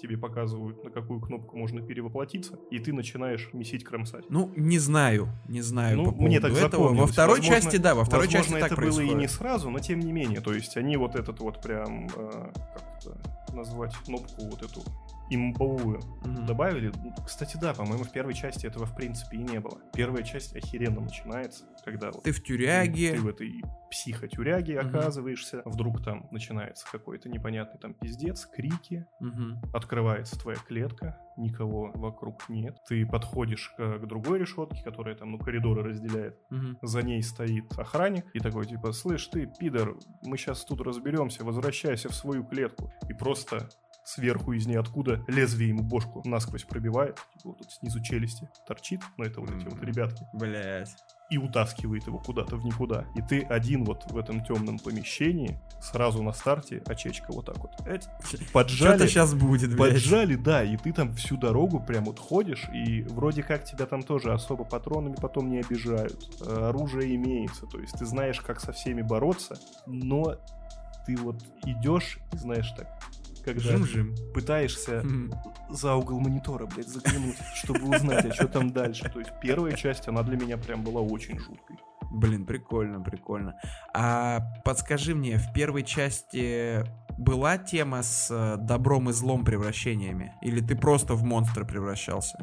тебе 0.00 0.18
показывают, 0.18 0.82
на 0.82 0.90
какую 0.90 1.20
кнопку 1.20 1.56
можно 1.56 1.80
перевоплотиться, 1.80 2.58
и 2.72 2.80
ты 2.80 2.92
начинаешь 2.92 3.50
месить 3.52 3.84
кромсать. 3.84 4.24
Ну, 4.30 4.50
не 4.56 4.80
знаю, 4.80 5.28
не 5.48 5.60
знаю 5.62 5.98
Ну, 5.98 6.12
по 6.12 6.22
мне 6.22 6.40
так 6.40 6.52
этого. 6.52 6.92
Во 6.92 7.06
второй 7.06 7.38
Возможно- 7.38 7.62
части, 7.62 7.76
да, 7.76 7.94
во 7.94 8.04
второй 8.04 8.26
Возможно, 8.26 8.48
части 8.58 8.60
так 8.60 8.72
это 8.72 8.80
было 8.80 8.90
происходит. 8.90 9.12
и 9.12 9.14
не 9.14 9.28
сразу, 9.28 9.70
но 9.70 9.78
тем 9.78 10.00
не 10.00 10.10
менее. 10.10 10.40
То 10.40 10.52
есть 10.52 10.76
они 10.76 10.96
вот 10.96 11.14
этот 11.14 11.38
вот 11.38 11.62
прям, 11.62 12.08
э, 12.16 12.52
как 12.74 12.82
это 12.98 13.54
назвать, 13.54 13.94
кнопку 13.98 14.42
вот 14.50 14.62
эту 14.62 14.82
имбовую 15.34 16.00
Мгм. 16.24 16.46
добавили. 16.46 16.92
Ну, 17.02 17.12
Кстати, 17.24 17.56
да, 17.60 17.72
по-моему, 17.74 18.04
в 18.04 18.12
первой 18.12 18.34
части 18.34 18.66
этого 18.66 18.86
в 18.86 18.94
принципе 18.96 19.36
и 19.38 19.42
не 19.42 19.60
было. 19.60 19.78
Первая 19.94 20.22
часть 20.22 20.54
охеренно 20.56 21.00
начинается, 21.00 21.64
когда 21.84 22.10
вот 22.10 22.22
Ты 22.24 22.32
в 22.32 22.42
тюряге. 22.42 23.12
ты 23.14 23.20
в 23.20 23.28
этой 23.28 23.62
психотюряге 23.90 24.80
Мгм. 24.80 24.88
оказываешься, 24.88 25.62
вдруг 25.64 26.02
там 26.02 26.26
начинается 26.30 26.86
какой-то 26.90 27.28
непонятный 27.28 27.78
там 27.80 27.94
пиздец, 27.94 28.46
крики, 28.46 29.06
Мгм. 29.20 29.60
открывается 29.72 30.38
твоя 30.38 30.58
клетка, 30.66 31.18
никого 31.36 31.90
вокруг 31.94 32.48
нет. 32.48 32.76
Ты 32.88 33.06
подходишь 33.06 33.72
к, 33.76 33.98
к 33.98 34.06
другой 34.06 34.38
решетке, 34.38 34.82
которая 34.82 35.14
там, 35.14 35.32
ну, 35.32 35.38
коридоры 35.38 35.82
разделяет. 35.82 36.38
Мгм. 36.50 36.78
За 36.82 37.02
ней 37.02 37.22
стоит 37.22 37.70
охранник 37.78 38.26
и 38.34 38.40
такой, 38.40 38.66
типа, 38.66 38.92
слышь, 38.92 39.26
ты, 39.26 39.46
пидор, 39.58 39.96
мы 40.22 40.36
сейчас 40.36 40.64
тут 40.64 40.80
разберемся, 40.80 41.44
возвращайся 41.44 42.08
в 42.08 42.14
свою 42.14 42.44
клетку. 42.44 42.90
И 43.08 43.14
просто 43.14 43.68
сверху 44.04 44.52
из 44.52 44.66
ниоткуда 44.66 45.24
лезвие 45.28 45.70
ему 45.70 45.82
бошку 45.82 46.22
насквозь 46.24 46.64
пробивает, 46.64 47.16
типа, 47.34 47.50
вот 47.50 47.58
тут 47.58 47.70
снизу 47.72 48.02
челюсти 48.02 48.48
торчит, 48.66 49.00
ну, 49.16 49.24
это 49.24 49.40
вот 49.40 49.50
эти 49.50 49.64
вот 49.64 49.82
ребятки, 49.82 50.24
Блять. 50.32 50.94
и 51.30 51.38
утаскивает 51.38 52.06
его 52.06 52.18
куда-то 52.18 52.56
в 52.56 52.64
никуда. 52.64 53.06
И 53.14 53.22
ты 53.22 53.42
один 53.42 53.84
вот 53.84 54.10
в 54.10 54.16
этом 54.16 54.44
темном 54.44 54.78
помещении, 54.78 55.58
сразу 55.80 56.22
на 56.22 56.32
старте, 56.32 56.82
очечка 56.86 57.32
вот 57.32 57.46
так 57.46 57.58
вот. 57.58 57.70
Поджали, 58.52 58.96
Что-то 58.96 59.08
сейчас 59.08 59.34
будет, 59.34 59.76
блядь. 59.76 59.94
Поджали, 59.94 60.34
да, 60.34 60.62
и 60.62 60.76
ты 60.76 60.92
там 60.92 61.14
всю 61.14 61.36
дорогу 61.36 61.80
прям 61.80 62.04
вот 62.04 62.18
ходишь, 62.18 62.68
и 62.74 63.02
вроде 63.02 63.42
как 63.42 63.64
тебя 63.64 63.86
там 63.86 64.02
тоже 64.02 64.32
особо 64.32 64.64
патронами 64.64 65.14
потом 65.20 65.48
не 65.48 65.60
обижают. 65.60 66.42
Э, 66.44 66.68
Оружие 66.68 67.14
имеется, 67.16 67.66
то 67.66 67.78
есть 67.78 67.94
ты 67.98 68.04
знаешь, 68.04 68.40
как 68.40 68.60
со 68.60 68.72
всеми 68.72 69.02
бороться, 69.02 69.58
но 69.86 70.36
ты 71.06 71.16
вот 71.16 71.42
идешь, 71.64 72.18
и 72.32 72.36
знаешь 72.36 72.70
так, 72.76 72.86
когда 73.44 73.60
Жим-жим. 73.60 74.14
пытаешься 74.34 75.02
Мгм. 75.02 75.32
за 75.70 75.94
угол 75.94 76.20
монитора, 76.20 76.66
блядь, 76.66 76.88
заглянуть, 76.88 77.36
чтобы 77.54 77.94
узнать, 77.94 78.24
а 78.26 78.32
что 78.34 78.48
там 78.48 78.72
дальше. 78.72 79.08
То 79.10 79.18
есть 79.18 79.32
первая 79.40 79.74
часть, 79.74 80.08
она 80.08 80.22
для 80.22 80.36
меня 80.36 80.56
прям 80.56 80.82
была 80.82 81.00
очень 81.00 81.38
жуткой. 81.38 81.76
Блин, 82.10 82.44
прикольно, 82.44 83.00
прикольно. 83.00 83.54
А 83.94 84.40
подскажи 84.64 85.14
мне, 85.14 85.38
в 85.38 85.52
первой 85.54 85.82
части 85.82 86.84
была 87.18 87.56
тема 87.58 88.02
с 88.02 88.28
э, 88.30 88.56
добром 88.58 89.08
и 89.08 89.12
злом 89.12 89.44
превращениями? 89.44 90.34
Или 90.42 90.60
ты 90.60 90.76
просто 90.76 91.14
в 91.14 91.22
монстра 91.24 91.64
превращался? 91.64 92.36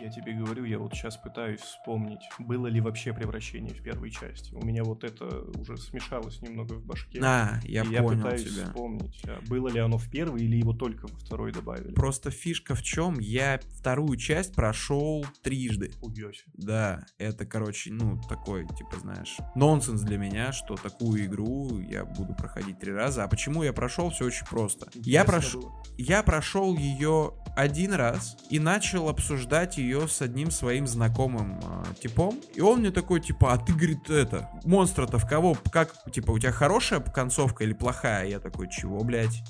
Я 0.00 0.10
тебе 0.10 0.32
говорю, 0.34 0.64
я 0.64 0.78
вот 0.78 0.92
сейчас 0.92 1.16
пытаюсь 1.16 1.60
вспомнить, 1.60 2.20
было 2.38 2.66
ли 2.66 2.80
вообще 2.80 3.12
превращение 3.12 3.74
в 3.74 3.82
первой 3.82 4.10
части. 4.10 4.52
У 4.54 4.64
меня 4.64 4.84
вот 4.84 5.04
это 5.04 5.24
уже 5.58 5.76
смешалось 5.78 6.40
немного 6.42 6.74
в 6.74 6.84
башке. 6.84 7.18
А, 7.22 7.58
я 7.64 7.82
и 7.82 7.88
я 7.88 8.02
понял 8.02 8.22
пытаюсь 8.22 8.44
тебя. 8.54 8.66
вспомнить, 8.66 9.22
а 9.24 9.40
было 9.48 9.68
ли 9.68 9.80
оно 9.80 9.96
в 9.96 10.10
первой 10.10 10.42
или 10.42 10.56
его 10.56 10.74
только 10.74 11.06
во 11.06 11.18
второй 11.18 11.52
добавили. 11.52 11.92
Просто 11.94 12.30
фишка 12.30 12.74
в 12.74 12.82
чем? 12.82 13.18
Я 13.18 13.60
вторую 13.78 14.16
часть 14.18 14.54
прошел 14.54 15.24
трижды. 15.42 15.90
Хуёсь. 16.00 16.44
Да, 16.54 17.06
это, 17.18 17.46
короче, 17.46 17.90
ну, 17.92 18.20
такой, 18.28 18.66
типа, 18.66 18.98
знаешь, 19.00 19.36
нонсенс 19.54 20.02
для 20.02 20.18
меня, 20.18 20.52
что 20.52 20.76
такую 20.76 21.24
игру 21.24 21.80
я 21.80 22.04
буду 22.04 22.34
проходить 22.34 22.78
три 22.78 22.92
раза. 22.92 23.24
А 23.24 23.28
почему 23.28 23.62
я 23.62 23.72
прошел? 23.72 24.10
Все 24.10 24.26
очень 24.26 24.46
просто. 24.46 24.88
Я 24.94 25.22
Интересно 25.22 25.24
прошел, 25.24 25.60
было. 25.62 25.82
я 25.96 26.22
прошел 26.22 26.76
ее 26.76 27.32
один 27.56 27.94
раз 27.94 28.36
и 28.50 28.58
начал 28.58 29.08
обсуждать 29.08 29.78
ее 29.78 29.85
с 29.94 30.22
одним 30.22 30.50
своим 30.50 30.86
знакомым 30.86 31.60
э, 31.62 31.94
типом. 32.00 32.40
И 32.54 32.60
он 32.60 32.80
мне 32.80 32.90
такой, 32.90 33.20
типа, 33.20 33.52
а 33.52 33.58
ты, 33.58 33.72
говорит, 33.72 34.10
это, 34.10 34.50
монстра-то 34.64 35.18
в 35.18 35.28
кого, 35.28 35.56
как, 35.70 35.94
типа, 36.10 36.32
у 36.32 36.38
тебя 36.38 36.52
хорошая 36.52 37.00
концовка 37.00 37.64
или 37.64 37.72
плохая? 37.72 38.26
Я 38.26 38.40
такой, 38.40 38.68
чего, 38.68 39.02
блядь? 39.04 39.42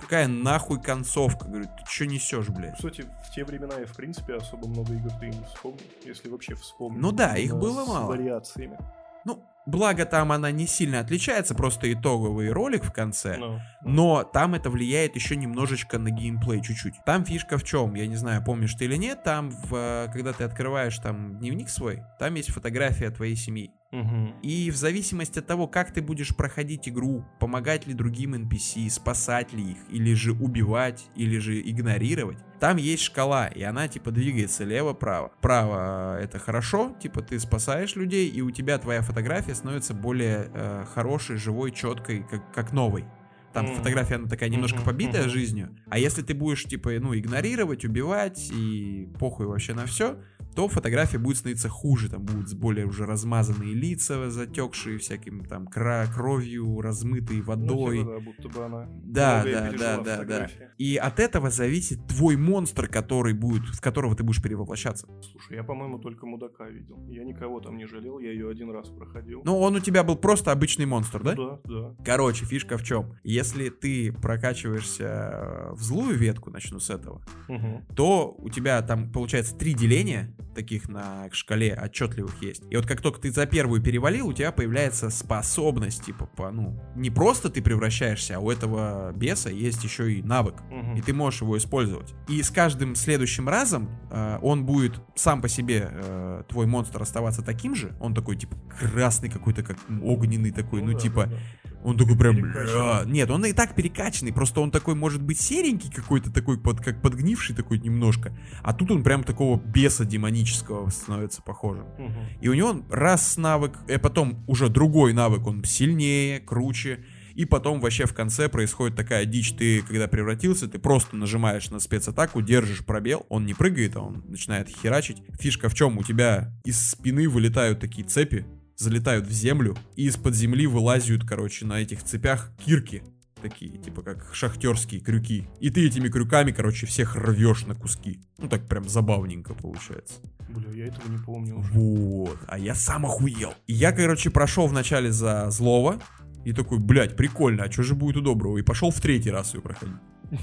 Какая 0.00 0.28
нахуй 0.28 0.80
концовка? 0.80 1.46
Говорю, 1.46 1.64
ты 1.64 1.90
что 1.90 2.06
несешь, 2.06 2.48
блядь? 2.48 2.76
Кстати, 2.76 3.06
в 3.26 3.34
те 3.34 3.44
времена 3.44 3.74
я, 3.78 3.86
в 3.86 3.96
принципе, 3.96 4.34
особо 4.34 4.68
много 4.68 4.92
игр 4.92 5.10
ты 5.18 5.26
не 5.28 5.44
вспомнил, 5.44 5.80
если 6.04 6.28
вообще 6.28 6.54
вспомнил. 6.54 7.00
Ну 7.00 7.12
да, 7.12 7.36
их 7.36 7.56
было 7.56 7.84
с 7.84 7.88
мало. 7.88 8.06
вариациями. 8.06 8.78
Ну, 9.24 9.42
благо 9.66 10.04
там 10.04 10.32
она 10.32 10.50
не 10.50 10.66
сильно 10.66 11.00
отличается, 11.00 11.54
просто 11.54 11.92
итоговый 11.92 12.50
ролик 12.50 12.84
в 12.84 12.92
конце. 12.92 13.36
Ну, 13.38 13.60
Но 13.82 14.24
там 14.24 14.54
это 14.54 14.70
влияет 14.70 15.14
еще 15.14 15.36
немножечко 15.36 15.98
на 15.98 16.10
геймплей, 16.10 16.62
чуть-чуть. 16.62 16.94
Там 17.04 17.24
фишка 17.24 17.58
в 17.58 17.64
чем, 17.64 17.94
я 17.94 18.06
не 18.06 18.16
знаю, 18.16 18.42
помнишь 18.44 18.74
ты 18.74 18.84
или 18.84 18.96
нет, 18.96 19.22
там, 19.22 19.50
в, 19.50 19.74
э, 19.74 20.08
когда 20.12 20.32
ты 20.32 20.44
открываешь 20.44 20.98
там 20.98 21.38
дневник 21.38 21.68
свой, 21.68 22.02
там 22.18 22.34
есть 22.34 22.50
фотография 22.52 23.10
твоей 23.10 23.36
семьи. 23.36 23.72
Мгм. 23.92 24.34
И 24.42 24.70
в 24.70 24.76
зависимости 24.76 25.38
от 25.38 25.46
того, 25.46 25.66
как 25.66 25.92
ты 25.92 26.02
будешь 26.02 26.34
проходить 26.34 26.88
игру, 26.88 27.24
помогать 27.38 27.86
ли 27.86 27.94
другим 27.94 28.34
NPC, 28.34 28.88
спасать 28.90 29.52
ли 29.52 29.72
их, 29.72 29.78
или 29.90 30.14
же 30.14 30.32
убивать, 30.32 31.08
или 31.16 31.38
же 31.38 31.60
игнорировать, 31.60 32.38
там 32.60 32.76
есть 32.76 33.02
шкала, 33.02 33.48
и 33.48 33.62
она 33.62 33.88
типа 33.88 34.10
двигается 34.10 34.64
лево-право. 34.64 35.32
Право 35.40 36.18
э, 36.18 36.24
это 36.24 36.38
хорошо, 36.38 36.94
типа 37.00 37.22
ты 37.22 37.40
спасаешь 37.40 37.96
людей, 37.96 38.28
и 38.28 38.42
у 38.42 38.50
тебя 38.50 38.78
твоя 38.78 39.02
фотография 39.02 39.54
становится 39.54 39.94
более 39.94 40.50
э, 40.52 40.84
хорошей, 40.92 41.36
живой, 41.36 41.72
четкой, 41.72 42.24
как, 42.30 42.52
как 42.52 42.72
новой. 42.72 43.06
Там 43.52 43.64
Мгм. 43.64 43.74
фотография, 43.74 44.14
она 44.14 44.28
такая 44.28 44.48
немножко 44.48 44.80
побитая 44.82 45.22
мгм. 45.22 45.30
жизнью. 45.30 45.76
А 45.88 45.98
если 45.98 46.22
ты 46.22 46.34
будешь, 46.34 46.62
типа, 46.64 46.90
ну, 47.00 47.18
игнорировать, 47.18 47.84
убивать 47.84 48.48
и 48.52 49.08
похуй 49.18 49.46
вообще 49.46 49.74
на 49.74 49.86
все, 49.86 50.18
то 50.54 50.68
фотография 50.68 51.18
будет 51.18 51.38
становиться 51.38 51.68
хуже, 51.68 52.08
там 52.08 52.22
будут 52.24 52.52
более 52.54 52.86
уже 52.86 53.06
размазанные 53.06 53.74
лица, 53.74 54.30
затекшие 54.30 54.98
всяким 54.98 55.44
там 55.44 55.66
кра 55.66 56.06
кровью, 56.14 56.80
размытые 56.80 57.42
водой. 57.42 58.04
Ну, 58.04 58.12
да, 58.12 58.20
будто 58.20 58.48
бы 58.48 58.64
она 58.64 58.88
Да, 59.04 59.44
да, 59.44 59.72
да, 59.78 60.02
да, 60.02 60.24
да. 60.24 60.50
И 60.78 60.96
от 60.96 61.20
этого 61.20 61.50
зависит 61.50 62.06
твой 62.06 62.36
монстр, 62.36 62.88
который 62.88 63.34
будет, 63.34 63.64
в 63.64 63.80
которого 63.80 64.14
ты 64.16 64.22
будешь 64.22 64.42
перевоплощаться. 64.42 65.06
Слушай, 65.30 65.56
я, 65.56 65.64
по-моему, 65.64 65.98
только 65.98 66.26
мудака 66.26 66.68
видел. 66.68 66.98
Я 67.08 67.24
никого 67.24 67.60
там 67.60 67.76
не 67.76 67.86
жалел, 67.86 68.18
я 68.18 68.32
ее 68.32 68.50
один 68.50 68.70
раз 68.70 68.88
проходил. 68.88 69.42
Ну, 69.44 69.58
он 69.58 69.76
у 69.76 69.80
тебя 69.80 70.02
был 70.04 70.16
просто 70.16 70.52
обычный 70.52 70.86
монстр, 70.86 71.22
да? 71.22 71.34
да, 71.34 71.60
да. 71.64 71.94
Короче, 72.04 72.44
фишка 72.44 72.76
в 72.76 72.82
чем? 72.82 73.14
Если 73.24 73.68
ты 73.68 74.12
прокачиваешься 74.12 75.04
э, 75.04 75.72
в 75.72 75.82
злую 75.82 76.16
ветку, 76.16 76.50
начну 76.50 76.80
с 76.80 76.90
этого, 76.90 77.22
Мгм. 77.48 77.84
то 77.94 78.34
у 78.38 78.48
тебя 78.50 78.80
там 78.82 79.10
получается 79.12 79.54
три 79.56 79.74
деления 79.74 80.34
таких 80.54 80.88
на 80.88 81.28
шкале 81.32 81.74
отчетливых 81.74 82.42
есть. 82.42 82.62
И 82.70 82.76
вот 82.76 82.86
как 82.86 83.00
только 83.00 83.20
ты 83.20 83.30
за 83.30 83.46
первую 83.46 83.82
перевалил, 83.82 84.28
у 84.28 84.32
тебя 84.32 84.52
появляется 84.52 85.10
способность, 85.10 86.04
типа, 86.04 86.26
по, 86.26 86.50
ну, 86.50 86.80
не 86.96 87.10
просто 87.10 87.50
ты 87.50 87.62
превращаешься, 87.62 88.36
а 88.36 88.40
у 88.40 88.50
этого 88.50 89.12
беса 89.12 89.50
есть 89.50 89.82
еще 89.84 90.12
и 90.12 90.22
навык. 90.22 90.62
Мгм. 90.70 90.96
И 90.96 91.02
ты 91.02 91.12
можешь 91.12 91.42
его 91.42 91.56
использовать. 91.56 92.14
И 92.28 92.42
с 92.42 92.50
каждым 92.50 92.94
следующим 92.94 93.48
разом 93.48 93.88
э, 94.10 94.38
он 94.42 94.64
будет 94.64 95.00
сам 95.14 95.42
по 95.42 95.48
себе, 95.48 95.88
э, 95.90 96.42
твой 96.48 96.66
монстр, 96.66 97.02
оставаться 97.02 97.42
таким 97.42 97.74
же. 97.74 97.96
Он 98.00 98.14
такой, 98.14 98.36
типа, 98.36 98.56
красный 98.78 99.30
какой-то, 99.30 99.62
как 99.62 99.78
огненный 100.02 100.50
такой, 100.50 100.82
ну, 100.82 100.92
да, 100.92 100.98
типа, 100.98 101.26
да. 101.26 101.36
Он 101.82 101.96
такой 101.96 102.16
прям, 102.16 102.36
бля. 102.36 103.02
Нет, 103.06 103.30
он 103.30 103.44
и 103.44 103.52
так 103.52 103.74
перекачанный, 103.74 104.32
просто 104.32 104.60
он 104.60 104.70
такой, 104.70 104.94
может 104.94 105.22
быть, 105.22 105.40
серенький 105.40 105.90
какой-то, 105.90 106.30
такой, 106.30 106.58
под, 106.58 106.80
как 106.80 107.00
подгнивший 107.00 107.56
такой 107.56 107.78
немножко. 107.78 108.36
А 108.62 108.72
тут 108.72 108.90
он 108.90 109.02
прям 109.02 109.24
такого 109.24 109.58
беса 109.58 110.04
демонического 110.04 110.88
становится 110.90 111.42
похожим. 111.42 111.86
Мгм. 111.98 112.14
И 112.40 112.48
у 112.48 112.54
него 112.54 112.84
раз 112.90 113.36
навык, 113.36 113.78
и 113.88 113.96
потом 113.96 114.44
уже 114.46 114.68
другой 114.68 115.12
навык, 115.12 115.46
он 115.46 115.64
сильнее, 115.64 116.40
круче. 116.40 117.04
И 117.34 117.44
потом 117.44 117.80
вообще 117.80 118.06
в 118.06 118.12
конце 118.12 118.48
происходит 118.48 118.96
такая 118.96 119.24
дичь. 119.24 119.52
Ты, 119.52 119.82
когда 119.82 120.08
превратился, 120.08 120.68
ты 120.68 120.78
просто 120.78 121.16
нажимаешь 121.16 121.70
на 121.70 121.78
спецатаку, 121.78 122.42
держишь 122.42 122.84
пробел, 122.84 123.24
он 123.28 123.46
не 123.46 123.54
прыгает, 123.54 123.96
а 123.96 124.00
он 124.00 124.24
начинает 124.28 124.68
херачить. 124.68 125.22
Фишка 125.38 125.68
в 125.68 125.74
чем? 125.74 125.96
У 125.96 126.02
тебя 126.02 126.52
из 126.64 126.90
спины 126.90 127.28
вылетают 127.28 127.80
такие 127.80 128.06
цепи, 128.06 128.44
залетают 128.80 129.26
в 129.26 129.32
землю, 129.32 129.76
и 129.94 130.06
из-под 130.06 130.34
земли 130.34 130.66
вылазят, 130.66 131.24
короче, 131.24 131.66
на 131.66 131.80
этих 131.80 132.02
цепях 132.02 132.52
кирки. 132.64 133.02
Такие, 133.40 133.78
типа 133.78 134.02
как 134.02 134.34
шахтерские 134.34 135.00
крюки. 135.00 135.46
И 135.60 135.70
ты 135.70 135.86
этими 135.86 136.08
крюками, 136.08 136.50
короче, 136.50 136.86
всех 136.86 137.16
рвешь 137.16 137.64
на 137.66 137.74
куски. 137.74 138.20
Ну 138.38 138.48
так 138.48 138.68
прям 138.68 138.88
забавненько 138.88 139.54
получается. 139.54 140.14
Бля, 140.48 140.70
я 140.72 140.86
этого 140.86 141.10
не 141.10 141.18
помню 141.18 141.58
уже. 141.58 141.72
Вот, 141.72 142.38
а 142.48 142.58
я 142.58 142.74
сам 142.74 143.06
охуел. 143.06 143.54
И 143.66 143.72
я, 143.72 143.92
короче, 143.92 144.30
прошел 144.30 144.66
вначале 144.66 145.10
за 145.10 145.50
злого, 145.50 146.02
и 146.44 146.52
такой, 146.52 146.78
блядь, 146.78 147.16
прикольно, 147.16 147.64
а 147.64 147.72
что 147.72 147.82
же 147.82 147.94
будет 147.94 148.16
у 148.16 148.20
доброго? 148.20 148.58
И 148.58 148.62
пошел 148.62 148.90
в 148.90 149.00
третий 149.00 149.30
раз 149.30 149.54
ее 149.54 149.60
проходить. 149.60 149.96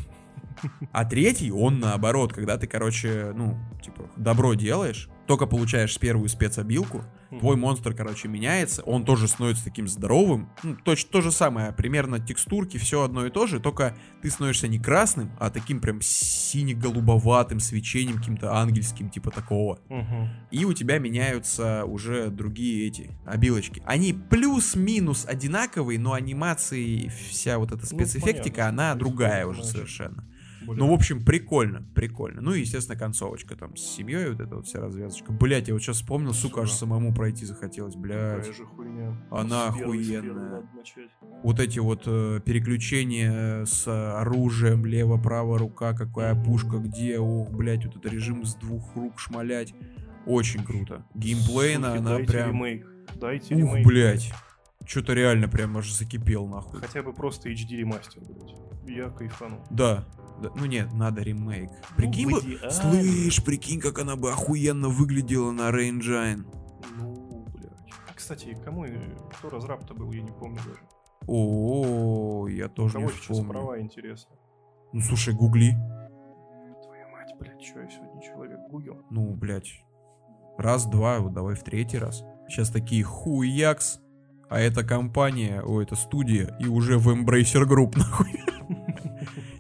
А 0.91 1.05
третий, 1.05 1.51
он 1.51 1.79
наоборот, 1.79 2.33
когда 2.33 2.57
ты, 2.57 2.65
короче, 2.65 3.31
ну, 3.35 3.59
типа, 3.83 4.09
добро 4.17 4.55
делаешь, 4.55 5.07
только 5.27 5.45
получаешь 5.45 5.97
первую 5.99 6.29
спецобилку, 6.29 7.03
Мгм. 7.29 7.39
твой 7.41 7.55
монстр, 7.57 7.93
короче, 7.93 8.29
меняется, 8.29 8.81
он 8.83 9.03
тоже 9.03 9.27
становится 9.27 9.65
таким 9.65 9.87
здоровым. 9.87 10.49
Ну, 10.63 10.77
точно 10.83 11.11
то 11.11 11.21
же 11.21 11.31
самое, 11.31 11.73
примерно 11.73 12.19
текстурки, 12.19 12.77
все 12.77 13.03
одно 13.03 13.25
и 13.25 13.29
то 13.29 13.45
же, 13.47 13.59
только 13.59 13.97
ты 14.21 14.29
становишься 14.29 14.67
не 14.69 14.79
красным, 14.79 15.31
а 15.39 15.49
таким 15.49 15.81
прям 15.81 15.99
сине-голубоватым 16.01 17.59
свечением, 17.59 18.17
каким-то 18.17 18.55
ангельским, 18.55 19.09
типа 19.09 19.31
такого. 19.31 19.79
Мгм. 19.89 20.29
И 20.51 20.63
у 20.65 20.73
тебя 20.73 20.99
меняются 20.99 21.83
уже 21.85 22.29
другие 22.29 22.87
эти 22.87 23.11
обилочки. 23.25 23.81
Они 23.85 24.13
плюс-минус 24.13 25.25
одинаковые, 25.27 25.99
но 25.99 26.13
анимации, 26.13 27.09
вся 27.29 27.57
вот 27.59 27.71
эта 27.71 27.81
Ну, 27.81 27.99
спецэффектика, 27.99 28.61
понятно, 28.61 28.67
она 28.91 28.95
другая 28.95 29.45
уже 29.45 29.63
совершенно. 29.63 30.26
Ну, 30.75 30.89
в 30.89 30.93
общем, 30.93 31.23
прикольно, 31.23 31.85
прикольно. 31.95 32.41
Ну 32.41 32.53
и, 32.53 32.61
естественно, 32.61 32.97
концовочка 32.97 33.55
там 33.55 33.75
с 33.75 33.81
семьей, 33.81 34.29
вот 34.31 34.39
эта 34.39 34.55
вот 34.55 34.67
вся 34.67 34.79
развязочка. 34.79 35.31
Блять, 35.31 35.67
я 35.67 35.73
вот 35.73 35.81
сейчас 35.81 35.97
вспомнил, 35.97 36.33
сука, 36.33 36.61
аж 36.61 36.71
самому 36.71 37.13
пройти 37.13 37.45
захотелось, 37.45 37.95
блядь. 37.95 38.39
Такая 38.41 38.53
же 38.53 38.65
хуйня. 38.65 39.17
Она 39.31 39.67
охуенная. 39.67 40.63
Вот 41.43 41.59
эти 41.59 41.79
вот 41.79 42.03
э, 42.05 42.39
переключения 42.43 43.65
с 43.65 43.87
оружием, 43.87 44.85
лево-право 44.85 45.57
рука, 45.57 45.93
какая 45.93 46.35
пушка, 46.35 46.77
где, 46.77 47.19
ох, 47.19 47.51
блядь, 47.51 47.85
вот 47.85 47.95
этот 47.97 48.11
режим 48.11 48.45
с 48.45 48.55
двух 48.55 48.95
рук 48.95 49.19
шмалять. 49.19 49.73
Очень 50.25 50.63
круто. 50.63 51.05
Геймплейно 51.13 51.95
Суки, 51.95 51.99
она 51.99 52.17
прям... 52.19 52.49
ремейк. 52.49 52.87
Дайте 53.15 53.55
Ух, 53.55 53.59
ремейк. 53.61 53.87
блядь. 53.87 54.33
Что-то 54.85 55.13
реально 55.13 55.47
прям 55.47 55.77
аж 55.77 55.91
закипел, 55.91 56.47
нахуй. 56.47 56.79
Хотя 56.79 57.01
бы 57.01 57.13
просто 57.13 57.49
HD 57.49 57.77
ремастер, 57.77 58.21
блядь. 58.21 58.55
Я 58.87 59.09
кайфанул. 59.09 59.59
Да. 59.69 60.05
Ну 60.39 60.65
нет, 60.65 60.93
надо 60.93 61.21
ремейк. 61.21 61.71
Прикинь 61.95 62.27
в 62.27 62.31
бы... 62.31 62.39
идеале. 62.39 62.71
Слышь, 62.71 63.43
прикинь, 63.43 63.79
как 63.79 63.99
она 63.99 64.15
бы 64.15 64.31
охуенно 64.31 64.89
выглядела 64.89 65.51
на 65.51 65.69
Rain 65.69 65.99
Engine. 65.99 66.45
Ну, 66.95 67.45
блядь. 67.53 67.71
Кстати, 68.15 68.57
кому 68.63 68.85
кто 69.37 69.49
разраб-то 69.49 69.93
был, 69.93 70.11
я 70.11 70.21
не 70.21 70.31
помню 70.31 70.59
даже. 70.65 70.79
О, 71.27 72.47
я 72.47 72.69
тоже 72.69 72.97
не 72.97 73.05
кого 73.05 73.13
сейчас 73.13 73.21
вспомню. 73.37 73.49
права, 73.49 73.81
интересно. 73.81 74.35
Ну 74.93 75.01
слушай, 75.01 75.33
гугли. 75.33 75.71
Твою 76.83 77.09
мать, 77.09 77.33
блядь, 77.39 77.61
что 77.61 77.81
я 77.81 77.89
сегодня 77.89 78.21
человек 78.21 78.59
гугл? 78.69 79.03
Ну, 79.09 79.33
блядь. 79.33 79.83
Раз, 80.57 80.85
два, 80.85 81.19
вот 81.19 81.33
давай 81.33 81.55
в 81.55 81.63
третий 81.63 81.97
раз. 81.97 82.23
Сейчас 82.47 82.69
такие 82.69 83.03
хуякс. 83.03 83.99
А 84.49 84.59
это 84.59 84.83
компания, 84.83 85.61
о, 85.61 85.81
это 85.81 85.95
студия, 85.95 86.55
и 86.59 86.67
уже 86.67 86.97
в 86.97 87.09
Embracer 87.09 87.65
Group, 87.65 87.93
нахуй. 87.97 88.31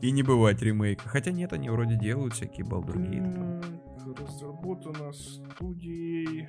И 0.01 0.11
не 0.11 0.23
бывать 0.23 0.61
ремейка. 0.61 1.09
Хотя 1.09 1.31
нет, 1.31 1.53
они 1.53 1.69
вроде 1.69 1.95
делают 1.97 2.33
всякие. 2.33 2.65
Так, 2.65 2.85
Разработана 4.19 5.11
студией 5.11 6.47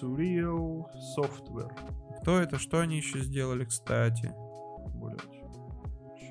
Surreal 0.00 0.84
Software. 1.16 1.70
Кто 2.22 2.38
это? 2.38 2.58
Что 2.58 2.80
они 2.80 2.96
еще 2.96 3.20
сделали, 3.20 3.64
кстати? 3.64 4.32
Блять. 4.94 5.42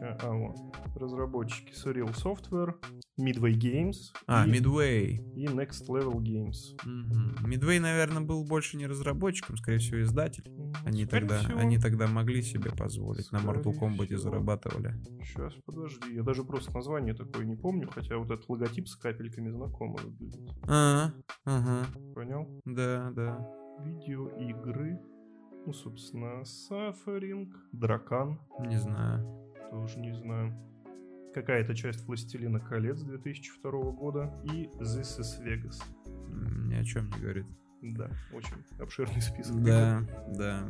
А, 0.01 0.31
вот. 0.31 0.55
Разработчики 0.95 1.73
Surreal 1.73 2.15
Software, 2.15 2.75
Midway 3.19 3.53
Games 3.53 3.95
А, 4.27 4.45
и, 4.47 4.51
Midway. 4.51 5.17
и 5.35 5.45
Next 5.45 5.87
Level 5.87 6.15
Games. 6.21 6.75
Мгм. 6.85 7.35
Midway, 7.45 7.79
наверное, 7.79 8.21
был 8.21 8.43
больше 8.45 8.77
не 8.77 8.87
разработчиком, 8.87 9.57
скорее 9.57 9.79
всего, 9.79 10.01
издатель. 10.01 10.43
Они 10.85 11.05
Скорее 11.05 11.27
тогда, 11.27 11.39
всего. 11.39 11.59
они 11.59 11.77
тогда 11.77 12.07
могли 12.07 12.41
себе 12.41 12.71
позволить. 12.71 13.31
На 13.31 13.37
Mortal 13.37 13.73
Скорее 13.73 13.79
Kombat 13.79 14.05
всего. 14.05 14.19
зарабатывали. 14.19 14.93
Сейчас, 15.23 15.53
подожди, 15.65 16.13
я 16.15 16.23
даже 16.23 16.43
просто 16.43 16.73
название 16.73 17.13
такое 17.13 17.45
не 17.45 17.55
помню, 17.55 17.87
хотя 17.89 18.17
вот 18.17 18.31
этот 18.31 18.47
логотип 18.49 18.87
с 18.87 18.95
капельками 18.95 19.49
знакомый 19.49 20.03
выглядит. 20.03 20.49
А, 20.67 21.11
ага, 21.45 21.85
Понял? 22.15 22.61
да, 22.65 23.11
да. 23.15 23.47
Видеоигры. 23.83 24.99
Ну, 25.65 25.73
собственно, 25.73 26.41
Suffering, 26.43 27.49
Дракан, 27.73 28.39
Не 28.59 28.77
знаю. 28.77 29.25
тоже 29.71 29.99
не 29.99 30.13
знаю. 30.13 30.55
Какая-то 31.33 31.75
часть 31.75 32.05
Властелина 32.05 32.59
колец 32.59 33.01
2002 33.01 33.71
года 33.91 34.33
и 34.45 34.65
This 34.79 35.19
is 35.19 35.41
Vegas. 35.43 35.81
Ни 36.67 36.75
о 36.75 36.83
чем 36.83 37.09
не 37.11 37.19
говорит. 37.19 37.45
Да, 37.81 38.09
очень 38.33 38.55
обширный 38.79 39.21
список. 39.21 39.63
Да, 39.63 40.03
да. 40.35 40.63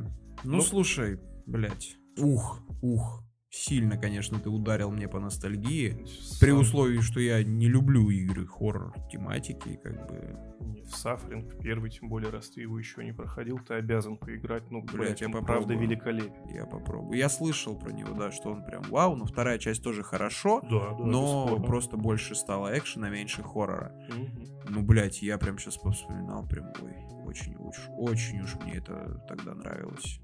Ну, 0.44 0.58
Ну. 0.58 0.62
слушай, 0.62 1.20
блядь. 1.46 1.98
Ух, 2.18 2.62
ух. 2.82 3.24
Сильно, 3.52 3.98
конечно, 3.98 4.40
ты 4.40 4.48
ударил 4.50 4.92
мне 4.92 5.08
по 5.08 5.20
ностальгии. 5.20 5.88
игр. 5.90 6.08
При 6.40 6.50
Сам- 6.52 6.60
условии, 6.60 7.00
что 7.00 7.20
я 7.20 7.44
не 7.44 7.68
люблю 7.68 8.10
игры 8.12 8.46
хоррор 8.46 8.94
тематики, 9.12 9.80
как 9.84 10.08
бы. 10.08 10.38
В 10.86 10.94
Suffering 11.06 11.60
первый, 11.62 11.90
тем 11.90 12.10
более, 12.10 12.30
раз 12.30 12.50
ты 12.50 12.62
его 12.62 12.78
еще 12.78 13.04
не 13.04 13.12
проходил, 13.12 13.58
ты 13.60 13.74
обязан 13.76 14.18
поиграть. 14.18 14.70
Ну, 14.70 14.82
Блядь, 14.84 14.96
блядь, 14.96 15.22
я 15.22 15.28
попробую. 15.30 15.46
правда 15.48 15.74
великолепен. 15.74 16.48
Я 16.54 16.66
попробую. 16.68 17.18
Я 17.18 17.28
слышал 17.30 17.76
про 17.78 17.92
него, 17.92 18.14
да, 18.14 18.32
что 18.32 18.52
он 18.52 18.64
прям 18.64 18.84
вау, 18.84 19.16
но 19.16 19.26
вторая 19.26 19.58
часть 19.58 19.84
тоже 19.84 20.04
хорошо, 20.04 20.62
Да, 20.64 20.70
да, 20.92 21.06
но 21.06 21.44
бесспорно. 21.46 21.66
просто 21.66 21.98
больше 21.98 22.36
стало 22.36 22.78
экшена, 22.78 23.10
меньше 23.10 23.42
хоррора. 23.42 23.96
Мгм. 24.10 24.46
Ну, 24.70 24.82
блядь, 24.84 25.22
я 25.24 25.38
прям 25.40 25.58
сейчас 25.58 25.78
вспоминал, 25.78 26.46
прям, 26.48 26.68
ой, 26.84 27.26
очень 27.26 27.56
уж, 27.58 27.76
очень 27.98 28.42
уж 28.42 28.56
мне 28.64 28.74
это 28.76 29.24
тогда 29.28 29.54
нравилось. 29.56 30.20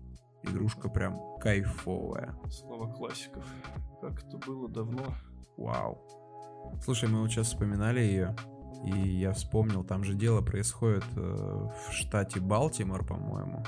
Игрушка 0.50 0.90
прям 0.90 1.20
кайфовая. 1.40 2.36
Слова 2.50 2.92
классиков. 2.92 3.46
Как 4.02 4.24
это 4.24 4.38
было 4.38 4.70
давно. 4.70 5.16
Вау. 5.58 6.02
Слушай, 6.84 7.10
мы 7.10 7.22
вот 7.22 7.32
сейчас 7.32 7.48
вспоминали 7.48 8.00
ее, 8.00 8.36
и 8.86 9.10
я 9.18 9.34
вспомнил, 9.34 9.84
там 9.84 10.04
же 10.04 10.14
дело 10.14 10.42
происходит 10.42 11.06
э, 11.16 11.20
в 11.20 11.94
штате 11.94 12.40
Балтимор, 12.40 13.06
по-моему. 13.06 13.64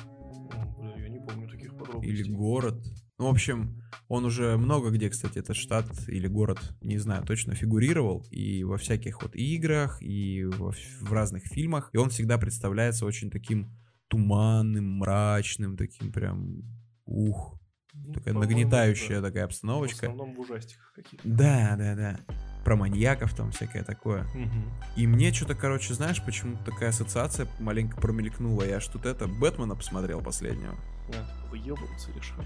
Бля, 0.78 0.95
я 0.98 1.10
не 1.10 1.20
помню 1.20 1.49
таких 1.49 1.78
подробностей. 1.78 2.12
Или 2.12 2.32
город. 2.32 2.84
В 3.18 3.26
общем, 3.26 3.82
он 4.10 4.26
уже 4.26 4.58
много 4.58 4.91
где, 4.91 5.10
кстати, 5.10 5.40
этот 5.40 5.56
штат 5.56 5.88
или 6.08 6.28
город, 6.28 6.60
не 6.82 6.98
знаю, 6.99 7.24
точно 7.24 7.56
фигурировал. 7.56 8.26
И 8.30 8.64
во 8.64 8.78
всяких 8.78 9.24
вот 9.24 9.36
играх, 9.36 10.02
и 10.02 10.45
во, 10.45 10.72
в 11.02 11.12
разных 11.12 11.45
фильмах. 11.45 11.90
И 11.94 11.98
он 11.98 12.10
всегда 12.10 12.38
представляется 12.38 13.06
очень 13.06 13.32
таким 13.32 13.72
туманным, 14.08 14.98
мрачным, 15.00 15.78
таким 15.78 16.12
прям... 16.12 16.64
Ух, 17.06 17.60
Ну, 17.94 18.14
такая 18.14 18.34
нагнетающая 18.34 19.22
да. 19.22 19.28
такая 19.28 19.44
В 19.44 19.48
обстановочка. 19.48 20.08
основном 20.08 20.36
в 20.36 20.40
ужастиках 20.40 20.92
каких-то. 20.94 21.28
Да, 21.28 21.76
да, 21.78 21.96
да. 21.96 22.20
Про 22.66 22.76
маньяков 22.76 23.34
там 23.34 23.52
всякое 23.52 23.84
такое. 23.84 24.24
Мгм. 24.36 24.70
И 24.98 25.08
мне 25.08 25.32
что-то, 25.32 25.56
короче, 25.56 25.94
знаешь, 25.94 26.22
почему 26.24 26.58
такая 26.66 26.90
ассоциация 26.90 27.48
маленько 27.60 28.00
промелькнула. 28.00 28.64
Я 28.64 28.80
тут 28.82 29.06
это, 29.06 29.28
Бэтмена 29.28 29.76
посмотрел 29.76 30.22
последнего. 30.22 30.76
А, 31.10 31.14
ты 31.14 31.50
выебываться 31.50 32.12
решил. 32.12 32.44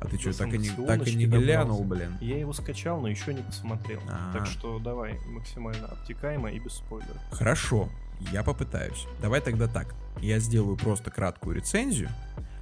А 0.00 0.06
ты 0.08 0.18
что, 0.18 0.36
так 0.36 0.52
и 0.54 0.58
не, 0.58 0.70
так 0.70 1.06
и 1.06 1.14
не 1.14 1.26
глянул, 1.26 1.84
блин? 1.84 2.16
Я 2.20 2.38
его 2.38 2.52
скачал, 2.52 3.00
но 3.00 3.08
еще 3.08 3.34
не 3.34 3.42
посмотрел. 3.42 4.00
А. 4.08 4.32
Так 4.32 4.46
что 4.46 4.78
давай 4.78 5.18
максимально 5.26 5.86
обтекаемо 5.88 6.50
и 6.50 6.58
без 6.58 6.72
спойлеров. 6.72 7.20
Хорошо, 7.30 7.88
я 8.32 8.42
попытаюсь. 8.42 9.06
Давай 9.20 9.40
тогда 9.40 9.66
так. 9.66 9.94
Я 10.20 10.38
сделаю 10.38 10.76
просто 10.76 11.10
краткую 11.10 11.56
рецензию, 11.56 12.10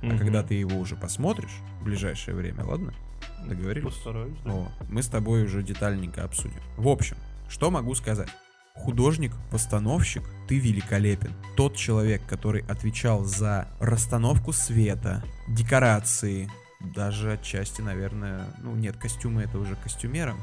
а 0.03 0.17
когда 0.17 0.43
ты 0.43 0.55
его 0.55 0.79
уже 0.79 0.97
посмотришь 0.97 1.59
в 1.81 1.85
ближайшее 1.85 2.35
время, 2.35 2.65
ладно? 2.65 2.95
договорились? 3.47 3.95
Постараюсь, 3.95 4.39
да. 4.45 4.53
О, 4.53 4.69
мы 4.89 5.03
с 5.03 5.09
тобой 5.09 5.45
уже 5.45 5.63
детальненько 5.63 6.25
обсудим. 6.25 6.61
В 6.77 6.89
общем, 6.89 7.17
что 7.49 7.71
могу 7.71 7.95
сказать? 7.95 8.29
Художник, 8.75 9.33
постановщик, 9.51 10.23
ты 10.47 10.59
великолепен. 10.59 11.33
Тот 11.57 11.75
человек, 11.75 12.23
который 12.29 12.63
отвечал 12.67 13.25
за 13.25 13.69
расстановку 13.81 14.53
света, 14.53 15.25
декорации, 15.49 16.49
даже 16.81 17.33
отчасти, 17.33 17.81
наверное, 17.81 18.47
ну 18.63 18.77
нет, 18.77 18.97
костюмы 18.97 19.43
это 19.43 19.59
уже 19.59 19.75
костюмером. 19.77 20.39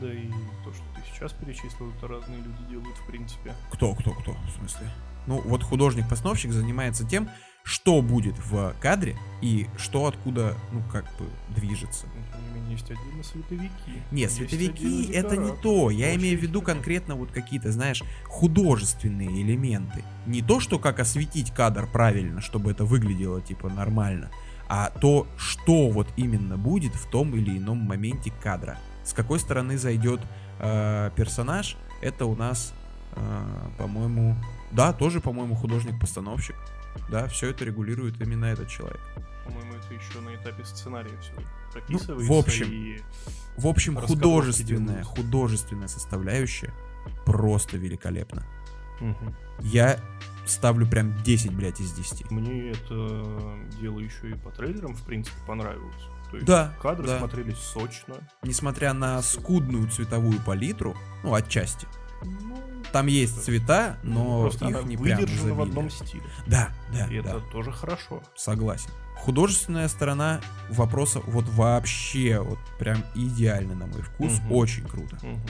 Да 0.00 0.12
и 0.12 0.28
то, 0.64 0.72
что 0.74 0.82
сейчас 1.14 1.32
перечислил, 1.32 1.92
это 1.96 2.08
разные 2.08 2.38
люди 2.38 2.70
делают, 2.70 2.96
в 2.96 3.06
принципе. 3.06 3.54
Кто, 3.70 3.94
кто, 3.94 4.12
кто, 4.12 4.32
в 4.32 4.58
смысле? 4.58 4.90
Ну, 5.26 5.40
вот 5.44 5.62
художник-постановщик 5.62 6.52
занимается 6.52 7.04
тем, 7.04 7.28
что 7.66 8.00
будет 8.00 8.36
в 8.38 8.74
кадре 8.80 9.16
и 9.42 9.66
что 9.76 10.06
откуда, 10.06 10.54
ну, 10.70 10.82
как 10.92 11.04
бы 11.18 11.26
движется. 11.48 12.06
Тем 12.32 12.44
не 12.44 12.60
менее, 12.60 12.72
есть 12.72 12.88
отдельно 12.88 13.24
световики. 13.24 14.02
Не, 14.12 14.22
есть 14.22 14.36
световики 14.36 15.10
это 15.12 15.36
не 15.36 15.50
то. 15.50 15.90
Я 15.90 16.10
Очень 16.10 16.20
имею 16.20 16.38
в 16.38 16.42
виду 16.42 16.62
конкретно 16.62 17.16
вот 17.16 17.32
какие-то, 17.32 17.72
знаешь, 17.72 18.04
художественные 18.26 19.42
элементы. 19.42 20.04
Не 20.26 20.42
то, 20.42 20.60
что 20.60 20.78
как 20.78 21.00
осветить 21.00 21.50
кадр 21.50 21.88
правильно, 21.92 22.40
чтобы 22.40 22.70
это 22.70 22.84
выглядело 22.84 23.42
типа 23.42 23.68
нормально, 23.68 24.30
а 24.68 24.90
то, 24.90 25.26
что 25.36 25.90
вот 25.90 26.06
именно 26.16 26.56
будет 26.56 26.94
в 26.94 27.10
том 27.10 27.34
или 27.34 27.58
ином 27.58 27.78
моменте 27.78 28.32
кадра. 28.42 28.78
С 29.02 29.12
какой 29.12 29.40
стороны 29.40 29.76
зайдет 29.76 30.20
э, 30.58 31.10
персонаж, 31.16 31.76
это 32.02 32.26
у 32.26 32.34
нас, 32.34 32.72
э, 33.12 33.46
по-моему, 33.78 34.36
да, 34.72 34.92
тоже, 34.92 35.20
по-моему, 35.20 35.54
художник-постановщик. 35.54 36.56
Да, 37.10 37.28
все 37.28 37.50
это 37.50 37.64
регулирует 37.64 38.20
именно 38.20 38.46
этот 38.46 38.68
человек. 38.68 39.00
По-моему, 39.44 39.74
это 39.74 39.94
еще 39.94 40.20
на 40.20 40.34
этапе 40.34 40.64
сценария 40.64 41.16
все 41.20 41.32
прописывается. 41.72 42.14
Ну, 42.14 42.34
в 42.34 42.38
общем, 42.38 42.66
и 42.72 43.00
В 43.58 43.66
общем, 43.66 43.96
художественная, 43.96 44.86
делаются. 45.02 45.10
художественная 45.22 45.88
составляющая 45.88 46.72
просто 47.24 47.76
великолепна. 47.76 48.44
Мгм. 49.00 49.34
Я 49.60 50.00
ставлю 50.46 50.86
прям 50.86 51.22
10, 51.22 51.52
блядь, 51.54 51.80
из 51.80 51.92
10. 51.92 52.30
Мне 52.30 52.70
это 52.70 53.58
дело 53.80 54.00
еще 54.00 54.30
и 54.30 54.34
по 54.34 54.50
трейлерам, 54.50 54.94
в 54.94 55.04
принципе, 55.04 55.36
понравилось. 55.46 56.02
То 56.30 56.36
есть 56.36 56.46
Да, 56.46 56.72
кадры 56.82 57.06
да. 57.06 57.18
смотрелись 57.18 57.58
сочно. 57.58 58.16
Несмотря 58.42 58.92
на 58.92 59.22
скудную 59.22 59.88
цветовую 59.88 60.40
палитру, 60.40 60.96
ну, 61.22 61.34
отчасти. 61.34 61.86
Ну, 62.24 62.56
Там 62.92 63.06
есть 63.08 63.44
цвета, 63.44 63.98
но 64.02 64.42
просто 64.42 64.68
их 64.68 64.84
не 64.84 64.96
прям 64.96 65.18
выдержана 65.18 65.54
в 65.54 65.60
одном 65.60 65.90
стиле. 65.90 66.24
Да, 66.46 66.70
да, 66.92 67.06
И 67.08 67.20
да, 67.20 67.30
это 67.30 67.40
тоже 67.52 67.70
хорошо. 67.72 68.22
согласен. 68.36 68.90
Художественная 69.16 69.88
сторона 69.88 70.40
вопроса 70.70 71.20
вот 71.26 71.46
вообще 71.48 72.38
вот 72.40 72.58
прям 72.78 72.98
идеально 73.14 73.74
на 73.74 73.86
мой 73.86 74.02
вкус, 74.02 74.38
Мгм. 74.40 74.52
очень 74.52 74.86
круто. 74.88 75.16
Мгм. 75.22 75.40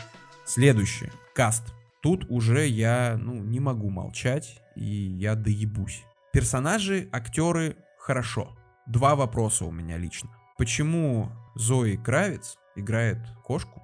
Следующее. 0.44 1.12
Каст. 1.34 1.72
Тут 2.02 2.24
уже 2.28 2.66
я, 2.68 3.18
ну, 3.20 3.34
не 3.34 3.58
могу 3.60 3.90
молчать, 3.90 4.60
и 4.76 4.84
я 4.84 5.34
доебусь. 5.34 6.04
Персонажи, 6.32 7.08
актеры, 7.12 7.76
хорошо. 7.98 8.56
Два 8.86 9.16
вопроса 9.16 9.64
у 9.64 9.72
меня 9.72 9.98
лично. 9.98 10.30
Почему 10.58 11.30
Зои 11.54 11.96
Кравец 11.96 12.56
играет 12.76 13.18
кошку? 13.44 13.82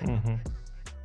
Мгм. 0.00 0.40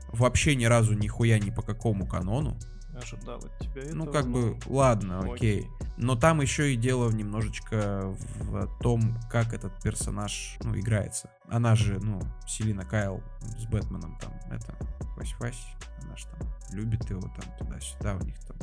Вообще 0.09 0.55
ни 0.55 0.65
разу 0.65 0.93
нихуя 0.93 1.39
ни 1.39 1.49
по 1.49 1.61
какому 1.61 2.05
канону. 2.05 2.57
Ожидал 2.95 3.37
от 3.37 3.57
тебя 3.59 3.83
этого. 3.83 3.95
Ну, 3.95 4.05
как 4.05 4.25
но- 4.25 4.33
бы, 4.33 4.59
ладно, 4.65 5.21
ну, 5.23 5.33
окей. 5.33 5.67
Но 5.97 6.15
там 6.15 6.41
еще 6.41 6.73
и 6.73 6.75
дело 6.75 7.09
немножечко 7.09 8.13
в 8.41 8.79
том, 8.79 9.17
как 9.31 9.53
этот 9.53 9.81
персонаж, 9.81 10.57
ну, 10.61 10.77
играется. 10.77 11.29
Она 11.49 11.75
же, 11.75 11.99
ну, 11.99 12.21
Селина 12.45 12.85
Кайл 12.85 13.23
с 13.57 13.65
Бэтменом 13.65 14.17
там, 14.19 14.33
это, 14.51 14.75
Вась-Вась, 15.17 15.55
она 16.03 16.15
же 16.15 16.25
там 16.27 16.47
любит 16.73 17.09
его 17.09 17.21
там 17.21 17.57
туда-сюда, 17.57 18.15
у 18.15 18.23
них 18.25 18.37
там 18.45 18.57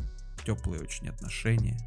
теплые 0.44 0.82
очень 0.82 1.09
отношения. 1.09 1.78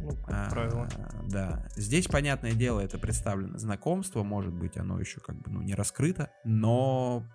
Ну, 0.00 0.10
как 0.10 0.48
А, 0.48 0.50
правило. 0.50 0.88
Да. 1.28 1.66
Здесь, 1.76 2.06
понятное 2.06 2.52
дело, 2.52 2.80
это 2.80 2.98
представлено 2.98 3.58
знакомство, 3.58 4.22
может 4.22 4.52
быть, 4.52 4.76
оно 4.76 5.00
еще 5.00 5.20
как 5.20 5.36
бы, 5.36 5.50
ну, 5.50 5.62
не 5.62 5.74
раскрыто, 5.74 6.30
но 6.44 7.26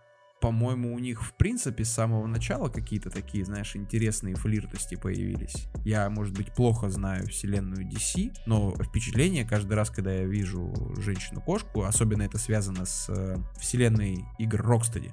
по-моему, 0.41 0.93
у 0.93 0.99
них, 0.99 1.23
в 1.23 1.33
принципе, 1.33 1.83
с 1.85 1.91
самого 1.91 2.27
начала 2.27 2.69
какие-то 2.69 3.09
такие, 3.09 3.43
знаешь, 3.45 3.75
интересные 3.75 4.35
флиртости 4.35 4.93
появились. 4.95 5.67
Я, 5.83 6.07
может 6.09 6.37
быть, 6.37 6.53
плохо 6.53 6.89
знаю 6.89 7.25
вселенную 7.27 7.87
DC, 7.87 8.35
но 8.45 8.71
впечатление 8.75 9.45
каждый 9.45 9.73
раз, 9.73 9.89
когда 9.89 10.11
я 10.11 10.25
вижу 10.25 10.71
женщину-кошку, 10.99 11.83
особенно 11.83 12.23
это 12.23 12.37
связано 12.37 12.85
с 12.85 13.07
э, 13.09 13.37
вселенной 13.57 14.25
игр 14.37 14.61
Rocksteady, 14.61 15.11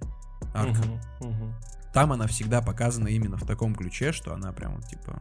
Arkham, 0.55 0.99
Мгм, 1.21 1.31
мгм. 1.31 1.55
там 1.95 2.13
она 2.13 2.27
всегда 2.27 2.61
показана 2.61 3.09
именно 3.09 3.39
в 3.39 3.47
таком 3.47 3.75
ключе, 3.75 4.13
что 4.13 4.35
она 4.35 4.53
прям 4.53 4.83
типа 4.83 5.19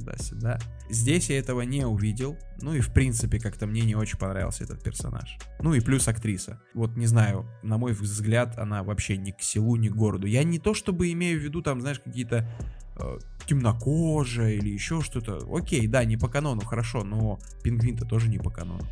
туда-сюда. 0.00 0.58
Здесь 0.88 1.30
я 1.30 1.38
этого 1.38 1.62
не 1.62 1.84
увидел. 1.84 2.36
Ну 2.60 2.74
и 2.74 2.80
в 2.80 2.92
принципе 2.92 3.38
как-то 3.38 3.66
мне 3.66 3.82
не 3.82 3.94
очень 3.94 4.18
понравился 4.18 4.64
этот 4.64 4.82
персонаж. 4.82 5.38
Ну 5.60 5.74
и 5.74 5.80
плюс 5.80 6.08
актриса. 6.08 6.60
Вот 6.74 6.96
не 6.96 7.06
знаю, 7.06 7.46
на 7.62 7.78
мой 7.78 7.92
взгляд, 7.92 8.58
она 8.58 8.82
вообще 8.82 9.16
ни 9.16 9.30
к 9.30 9.40
селу, 9.40 9.76
ни 9.76 9.88
к 9.88 9.94
городу. 9.94 10.26
Я 10.26 10.44
не 10.44 10.58
то 10.58 10.74
чтобы 10.74 11.12
имею 11.12 11.38
в 11.40 11.42
виду 11.42 11.62
там, 11.62 11.80
знаешь, 11.80 12.00
какие-то 12.00 12.48
э, 12.96 13.18
темнокожая 13.46 14.52
или 14.52 14.70
еще 14.70 15.00
что-то. 15.00 15.38
Окей, 15.52 15.86
да, 15.86 16.04
не 16.04 16.16
по 16.16 16.28
канону, 16.28 16.62
хорошо, 16.62 17.04
но 17.04 17.38
пингвин-то 17.62 18.04
тоже 18.04 18.28
не 18.28 18.38
по 18.38 18.50
канону. 18.50 18.86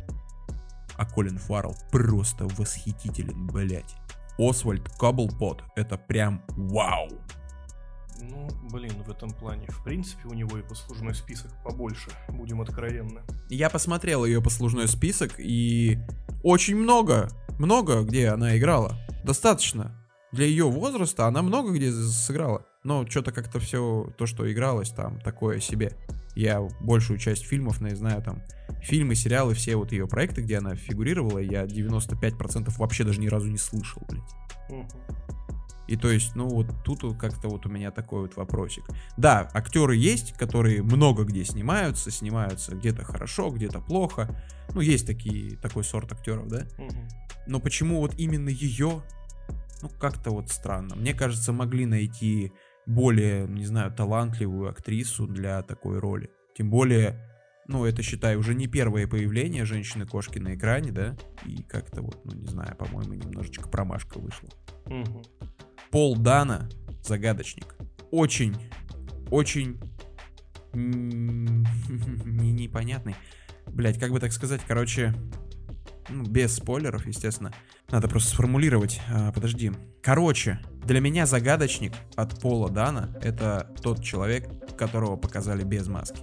А 0.97 1.05
Колин 1.05 1.37
Фаррелл 1.37 1.75
просто 1.91 2.45
восхитителен, 2.57 3.47
блять. 3.47 3.95
Освальд 4.37 4.89
Каблпот 4.97 5.63
это 5.75 5.97
прям 5.97 6.43
вау. 6.49 7.09
Ну, 8.21 8.47
блин, 8.71 9.03
в 9.03 9.09
этом 9.09 9.31
плане, 9.31 9.67
в 9.67 9.83
принципе, 9.83 10.27
у 10.27 10.33
него 10.33 10.57
и 10.57 10.61
послужной 10.61 11.15
список 11.15 11.51
побольше, 11.63 12.09
будем 12.29 12.61
откровенны. 12.61 13.21
Я 13.49 13.69
посмотрел 13.69 14.25
ее 14.25 14.41
послужной 14.41 14.87
список 14.87 15.35
и 15.37 15.97
очень 16.43 16.75
много, 16.75 17.29
много 17.57 18.01
где 18.01 18.29
она 18.29 18.57
играла. 18.57 18.97
Достаточно. 19.23 19.95
Для 20.31 20.45
ее 20.45 20.69
возраста 20.69 21.25
она 21.27 21.41
много 21.41 21.71
где 21.71 21.91
сыграла. 21.91 22.65
Но 22.83 23.05
что-то 23.07 23.31
как-то 23.31 23.59
все 23.59 24.13
то, 24.17 24.25
что 24.25 24.51
игралось 24.51 24.91
там, 24.91 25.19
такое 25.19 25.59
себе. 25.59 25.91
Я 26.35 26.61
большую 26.79 27.19
часть 27.19 27.45
фильмов, 27.45 27.81
не 27.81 27.95
знаю, 27.95 28.21
там, 28.21 28.41
фильмы, 28.81 29.15
сериалы, 29.15 29.53
все 29.53 29.75
вот 29.75 29.91
ее 29.91 30.07
проекты, 30.07 30.41
где 30.41 30.59
она 30.59 30.75
фигурировала, 30.75 31.39
я 31.39 31.65
95% 31.65 32.71
вообще 32.77 33.03
даже 33.03 33.19
ни 33.19 33.27
разу 33.27 33.47
не 33.47 33.57
слышал, 33.57 34.01
блядь. 34.07 34.89
И 35.89 35.95
то 35.95 36.11
есть, 36.11 36.35
ну 36.35 36.47
вот 36.47 36.67
тут 36.85 37.01
как-то 37.17 37.49
вот 37.49 37.65
у 37.65 37.69
меня 37.69 37.89
такой 37.89 38.21
вот 38.21 38.35
вопросик. 38.35 38.83
Да, 39.17 39.49
актеры 39.53 39.95
есть, 39.95 40.33
которые 40.33 40.83
много 40.83 41.23
где 41.23 41.43
снимаются, 41.43 42.11
снимаются 42.11 42.75
где-то 42.75 43.03
хорошо, 43.03 43.49
где-то 43.49 43.81
плохо. 43.81 44.39
Ну, 44.75 44.81
есть 44.81 45.07
такие, 45.07 45.57
такой 45.57 45.83
сорт 45.83 46.11
актеров, 46.11 46.47
да? 46.47 46.67
Мгм. 46.77 47.07
Но 47.47 47.59
почему 47.59 48.01
вот 48.01 48.13
именно 48.19 48.49
ее? 48.49 49.01
Ну, 49.81 49.89
как-то 49.99 50.29
вот 50.29 50.49
странно. 50.49 50.95
Мне 50.95 51.15
кажется, 51.15 51.53
могли 51.53 51.87
найти 51.87 52.53
более, 52.85 53.47
не 53.47 53.65
знаю, 53.65 53.91
талантливую 53.91 54.69
актрису 54.69 55.25
для 55.25 55.63
такой 55.63 55.97
роли. 55.97 56.29
Тем 56.55 56.69
более, 56.69 57.19
ну, 57.67 57.83
это, 57.85 58.03
считай, 58.03 58.35
уже 58.35 58.53
не 58.53 58.67
первое 58.67 59.07
появление 59.07 59.65
женщины-кошки 59.65 60.37
на 60.37 60.53
экране, 60.53 60.91
да? 60.91 61.17
И 61.47 61.63
как-то 61.63 62.03
вот, 62.03 62.23
ну, 62.25 62.33
не 62.33 62.45
знаю, 62.45 62.75
по-моему, 62.75 63.15
немножечко 63.15 63.67
промашка 63.67 64.19
вышла. 64.19 64.49
Мгм. 64.85 65.23
Пол 65.91 66.17
Дана, 66.17 66.69
загадочник. 67.03 67.75
Очень, 68.11 68.55
очень 69.31 69.79
непонятный. 70.73 73.15
Блять, 73.67 73.99
как 73.99 74.11
бы 74.11 74.19
так 74.19 74.31
сказать, 74.31 74.61
короче, 74.67 75.13
Ну, 76.09 76.23
без 76.23 76.55
спойлеров, 76.55 77.05
естественно. 77.05 77.53
Надо 77.91 78.07
просто 78.07 78.31
сформулировать. 78.31 78.99
А, 79.11 79.31
подожди. 79.31 79.71
Короче, 80.01 80.59
для 80.85 81.01
меня 81.01 81.25
загадочник 81.25 81.93
от 82.15 82.39
Пола 82.39 82.69
Дана— 82.69 83.15
это 83.21 83.71
тот 83.81 84.03
человек, 84.03 84.49
которого 84.75 85.17
показали 85.17 85.63
без 85.63 85.87
маски. 85.87 86.21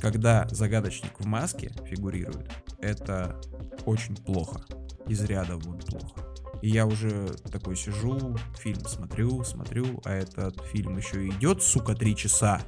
Когда 0.00 0.46
загадочник 0.50 1.18
в 1.18 1.26
маске 1.26 1.72
фигурирует, 1.86 2.50
это 2.80 3.40
очень 3.86 4.16
плохо. 4.16 4.62
Из 5.06 5.22
ряда 5.24 5.56
вон 5.56 5.78
плохо. 5.78 6.31
И 6.62 6.68
я 6.68 6.86
уже 6.86 7.28
такой 7.50 7.76
сижу, 7.76 8.36
фильм 8.56 8.84
смотрю, 8.86 9.42
смотрю, 9.42 10.00
а 10.04 10.12
этот 10.14 10.64
фильм 10.66 10.96
еще 10.96 11.28
идет, 11.28 11.62
сука, 11.62 11.94
три 11.94 12.14
часа. 12.14 12.62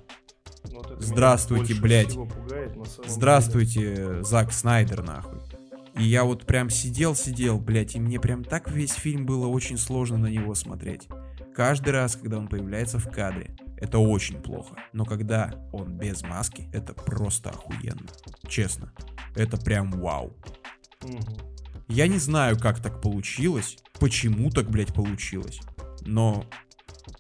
Ну, 0.65 0.83
вот 0.83 0.97
Здравствуйте, 1.01 1.75
блядь. 1.75 2.15
пугает 2.15 2.77
Здравствуйте, 3.07 4.23
Зак 4.25 4.53
Снайдер, 4.53 5.03
нахуй. 5.05 5.41
И 5.97 6.03
я 6.03 6.25
вот 6.25 6.45
прям 6.45 6.71
сидел-сидел, 6.71 7.61
блядь, 7.61 7.95
и 7.95 8.01
мне 8.01 8.19
прям 8.19 8.43
так 8.43 8.69
весь 8.69 8.95
фильм 8.95 9.27
было 9.27 9.47
очень 9.47 9.79
сложно 9.79 10.19
на 10.19 10.27
него 10.27 10.57
смотреть. 10.57 11.09
Каждый 11.55 11.91
раз, 11.91 12.17
когда 12.17 12.39
он 12.39 12.49
появляется 12.49 12.99
в 12.99 13.09
кадре, 13.09 13.57
это 13.77 13.99
очень 13.99 14.43
плохо. 14.43 14.75
Но 14.93 15.05
когда 15.05 15.55
он 15.73 15.97
без 15.97 16.23
маски, 16.23 16.69
это 16.73 16.95
просто 16.95 17.51
охуенно. 17.51 18.09
Честно. 18.49 18.93
Это 19.37 19.57
прям 19.57 19.93
вау. 19.93 20.35
деле. 21.01 21.54
Я 21.89 22.09
не 22.09 22.19
знаю, 22.19 22.59
как 22.59 22.81
так 22.81 23.01
получилось, 23.01 23.77
почему 24.01 24.51
так, 24.51 24.71
блядь, 24.71 24.95
получилось. 24.95 25.61
Но 26.03 26.45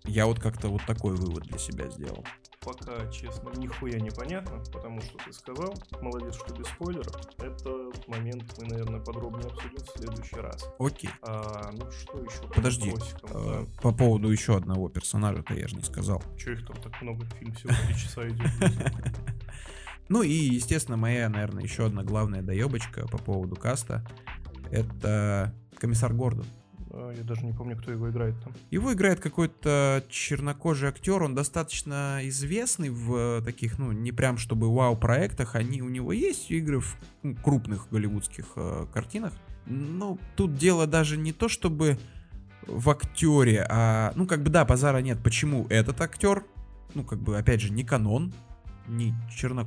я 0.05 0.27
вот 0.27 0.41
как-то 0.41 0.69
вот 0.69 0.82
такой 0.86 1.15
вывод 1.15 1.45
для 1.45 1.59
себя 1.59 1.89
сделал. 1.91 2.24
Пока, 2.61 3.07
честно, 3.11 3.51
нихуя 3.57 4.01
непонятно, 4.01 4.59
потому 4.73 5.03
что 5.03 5.19
ты 5.23 5.35
сказал, 5.35 5.74
молодец, 6.01 6.35
что 6.36 6.55
без 6.55 6.66
спойлеров. 6.69 7.15
Этот 7.36 8.09
момент 8.09 8.55
мы, 8.59 8.66
наверное, 8.69 9.01
подробнее 9.01 9.51
обсудим 9.51 9.85
в 9.85 9.99
следующий 9.99 10.36
раз. 10.36 10.66
Окей. 10.78 11.11
А, 11.20 11.70
ну 11.73 11.91
что 11.91 12.19
еще? 12.20 12.41
по 12.49 12.55
Подожди, 12.55 12.91
вопросикам, 12.91 13.31
Э, 13.35 13.66
По 13.82 13.93
поводу 13.93 14.31
еще 14.31 14.57
одного 14.57 14.89
персонажа-то 14.89 15.53
я 15.53 15.69
же 15.69 15.77
не 15.77 15.82
сказал. 15.82 16.20
да. 16.27 16.39
Че 16.39 16.53
их 16.55 16.66
там 16.66 16.77
так 16.78 17.03
много? 17.03 17.27
Фильм 17.39 17.53
всего 17.53 17.74
три 17.86 17.95
часа 17.97 18.27
идет. 18.28 18.51
Ну 20.11 20.23
и, 20.23 20.31
естественно, 20.32 20.99
моя, 20.99 21.31
наверное, 21.31 21.62
еще 21.62 21.86
одна 21.86 22.03
главная 22.03 22.43
доебочка 22.43 23.09
по 23.09 23.16
поводу 23.16 23.57
каста. 23.57 24.07
Это 24.70 25.55
комиссар 25.78 26.12
Гордон. 26.12 26.47
А, 26.91 27.12
Я 27.12 27.24
даже 27.24 27.45
не 27.45 27.53
помню, 27.53 27.77
кто 27.77 27.91
его 27.91 28.11
играет 28.11 28.35
там. 28.43 28.53
Его 28.70 28.93
играет 28.93 29.20
какой-то 29.20 30.05
чернокожий 30.09 30.89
актер, 30.89 31.23
он 31.23 31.35
достаточно 31.35 32.20
известный 32.23 32.91
в 32.91 33.15
э, 33.15 33.43
таких, 33.45 33.78
ну, 33.78 33.93
не 33.93 34.12
прям 34.12 34.39
чтобы 34.39 34.73
вау-проектах, 34.73 35.55
они, 35.57 35.82
у 35.82 35.89
него 35.89 36.12
есть 36.12 36.51
игры 36.51 36.81
в 36.81 36.97
ну, 37.23 37.35
крупных 37.35 37.89
голливудских 37.91 38.47
э, 38.57 38.86
картинах, 38.93 39.32
но 39.66 40.19
тут 40.36 40.57
дело 40.57 40.86
даже 40.86 41.16
не 41.16 41.32
то, 41.32 41.49
чтобы 41.49 41.99
в 42.66 42.89
актере, 42.91 43.66
а, 43.69 44.12
ну, 44.15 44.27
как 44.27 44.43
бы, 44.43 44.51
да, 44.51 44.65
базара 44.65 44.99
нет, 44.99 45.19
почему 45.23 45.66
этот 45.69 46.01
актер, 46.01 46.45
ну, 46.95 47.05
как 47.05 47.19
бы, 47.19 47.36
опять 47.36 47.61
же, 47.61 47.73
не 47.73 47.85
канон, 47.85 48.32
не 48.89 49.15
черно, 49.35 49.66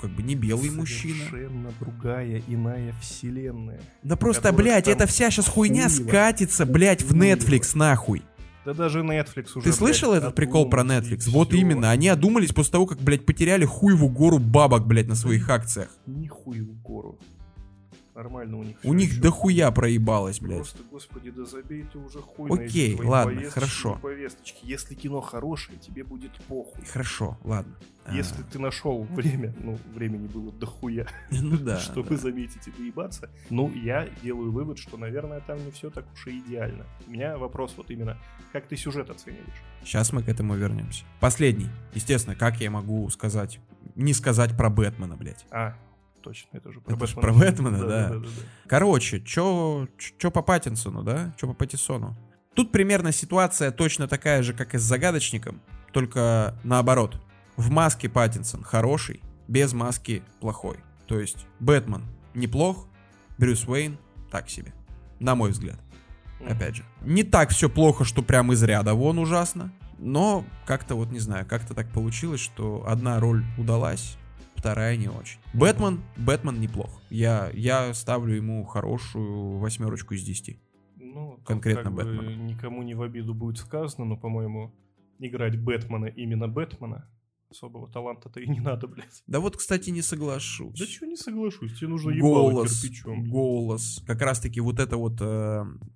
как 0.00 0.10
бы, 0.10 0.22
не 0.22 0.34
белый 0.34 0.70
мужчина. 0.70 1.24
Совершенно 1.30 1.72
другая, 1.80 2.42
иная 2.46 2.94
вселенная. 3.00 3.80
Да 4.02 4.16
просто, 4.16 4.52
блядь, 4.52 4.88
это 4.88 5.06
вся 5.06 5.30
сейчас 5.30 5.48
хуйня 5.48 5.88
хуево. 5.88 6.08
скатится, 6.08 6.66
блядь, 6.66 7.02
в. 7.02 7.14
Netflix, 7.14 7.72
нахуй. 7.74 8.22
Да 8.64 8.74
даже 8.74 9.00
Netflix 9.00 9.52
уже, 9.54 9.64
Ты 9.64 9.72
слышал 9.72 10.10
блядь, 10.10 10.24
этот 10.24 10.34
прикол 10.34 10.68
про 10.68 10.82
Netflix? 10.82 11.30
Вот 11.30 11.48
всё. 11.48 11.58
именно, 11.58 11.90
они 11.90 12.08
одумались 12.08 12.52
после 12.52 12.72
того, 12.72 12.86
как, 12.86 12.98
блядь, 13.00 13.24
потеряли 13.24 13.64
хуеву 13.64 14.08
гору 14.08 14.38
бабок, 14.38 14.86
блядь, 14.86 15.08
на 15.08 15.14
своих 15.14 15.48
акциях. 15.48 15.88
В 16.06 16.82
гору. 16.82 17.18
Нормально 18.18 18.58
у 18.58 18.64
них 18.64 18.76
У 18.82 18.94
них 18.94 19.20
дохуя 19.20 19.70
проебалось, 19.70 20.40
блядь. 20.40 20.56
Просто, 20.56 20.82
господи, 20.90 21.30
да 21.30 21.44
забей 21.44 21.84
ты 21.84 21.98
уже 21.98 22.20
хуй 22.20 22.50
на 22.50 22.64
Окей, 22.64 22.96
твои 22.96 23.06
ладно, 23.06 23.32
повесточки 23.32 23.54
хорошо. 23.54 23.98
повесточки. 24.02 24.58
Если 24.64 24.94
кино 24.96 25.20
хорошее, 25.20 25.78
тебе 25.78 26.02
будет 26.02 26.32
похуй. 26.48 26.84
Хорошо, 26.84 27.38
ладно. 27.44 27.76
Если 28.10 28.42
ты 28.42 28.58
нашел 28.58 29.04
время, 29.04 29.54
ну, 29.60 29.78
времени 29.94 30.26
было 30.26 30.50
дохуя, 30.50 31.06
Ну 31.30 31.58
да. 31.58 31.76
чтобы 31.78 32.10
да. 32.10 32.16
заметить 32.16 32.66
и 32.66 32.72
доебаться, 32.72 33.30
ну, 33.50 33.72
я 33.72 34.08
делаю 34.20 34.50
вывод, 34.50 34.78
что, 34.78 34.96
наверное, 34.96 35.38
там 35.38 35.64
не 35.64 35.70
все 35.70 35.88
так 35.88 36.04
уж 36.12 36.26
и 36.26 36.40
идеально. 36.40 36.86
У 37.06 37.12
меня 37.12 37.38
вопрос 37.38 37.74
вот 37.76 37.88
именно, 37.92 38.18
как 38.52 38.66
ты 38.66 38.76
сюжет 38.76 39.10
оцениваешь? 39.10 39.62
Сейчас 39.84 40.12
мы 40.12 40.24
к 40.24 40.28
этому 40.28 40.56
вернемся. 40.56 41.04
Последний. 41.20 41.68
Естественно, 41.94 42.34
как 42.34 42.60
я 42.60 42.68
могу 42.68 43.08
сказать, 43.10 43.60
не 43.94 44.12
сказать 44.12 44.56
про 44.56 44.70
Бэтмена, 44.70 45.16
блядь. 45.16 45.46
А, 45.52 45.76
точно, 46.20 46.48
это 46.56 46.72
же 46.72 46.80
про 46.80 46.92
Это 46.92 47.00
Бэтмена. 47.00 47.20
про 47.22 47.32
Бэтмена, 47.32 47.78
да. 47.78 48.08
да-да-да. 48.08 48.28
Короче, 48.66 49.20
чё, 49.20 49.88
чё 49.96 50.30
по 50.30 50.42
Паттинсону, 50.42 51.02
да? 51.02 51.34
Чё 51.38 51.46
по 51.46 51.54
Паттисону? 51.54 52.16
Тут 52.54 52.72
примерно 52.72 53.12
ситуация 53.12 53.70
точно 53.70 54.08
такая 54.08 54.42
же, 54.42 54.52
как 54.52 54.74
и 54.74 54.78
с 54.78 54.82
Загадочником, 54.82 55.60
только 55.92 56.58
наоборот. 56.64 57.20
В 57.56 57.70
маске 57.70 58.08
Паттинсон 58.08 58.62
хороший, 58.62 59.22
без 59.48 59.72
маски 59.72 60.22
плохой. 60.40 60.78
То 61.06 61.18
есть 61.18 61.46
Бэтмен 61.60 62.04
неплох, 62.34 62.86
Брюс 63.38 63.66
Уэйн 63.66 63.98
так 64.30 64.50
себе. 64.50 64.74
На 65.20 65.34
мой 65.34 65.52
взгляд, 65.52 65.80
опять 66.46 66.76
же. 66.76 66.84
Не 67.00 67.22
так 67.24 67.50
все 67.50 67.70
плохо, 67.70 68.04
что 68.04 68.22
прям 68.22 68.52
из 68.52 68.62
ряда 68.62 68.94
вон 68.94 69.18
ужасно, 69.18 69.72
но 69.98 70.44
как-то 70.66 70.94
вот 70.96 71.10
не 71.10 71.18
знаю, 71.18 71.46
как-то 71.46 71.74
так 71.74 71.88
получилось, 71.90 72.40
что 72.40 72.84
одна 72.86 73.18
роль 73.18 73.44
удалась, 73.56 74.17
вторая 74.58 74.96
не 74.96 75.08
очень. 75.08 75.38
Бэтмен, 75.54 76.00
Бэтмен 76.16 76.60
неплох. 76.60 77.00
Я, 77.10 77.50
я 77.54 77.94
ставлю 77.94 78.34
ему 78.34 78.64
хорошую 78.64 79.58
восьмерочку 79.58 80.14
из 80.14 80.22
10. 80.24 80.60
Ну, 80.96 81.40
конкретно 81.44 81.90
Бэтмена. 81.90 82.36
никому 82.36 82.82
не 82.82 82.94
в 82.94 83.02
обиду 83.02 83.34
будет 83.34 83.58
сказано, 83.58 84.04
но, 84.04 84.16
по-моему, 84.16 84.74
играть 85.18 85.58
Бэтмена 85.58 86.06
именно 86.06 86.48
Бэтмена 86.48 87.08
особого 87.50 87.90
таланта-то 87.90 88.40
и 88.40 88.48
не 88.48 88.60
надо, 88.60 88.88
блядь. 88.88 89.22
Да 89.26 89.40
вот, 89.40 89.56
кстати, 89.56 89.90
не 89.90 90.02
соглашусь. 90.02 90.78
Да 90.78 90.86
чего 90.86 91.06
не 91.06 91.16
соглашусь, 91.16 91.78
тебе 91.78 91.88
нужно 91.88 92.10
ебало 92.10 92.50
голос, 92.50 92.82
кирпичом. 92.82 93.28
голос. 93.28 94.02
Как 94.06 94.20
раз-таки 94.20 94.60
вот 94.60 94.78
эта 94.80 94.96
вот 94.96 95.16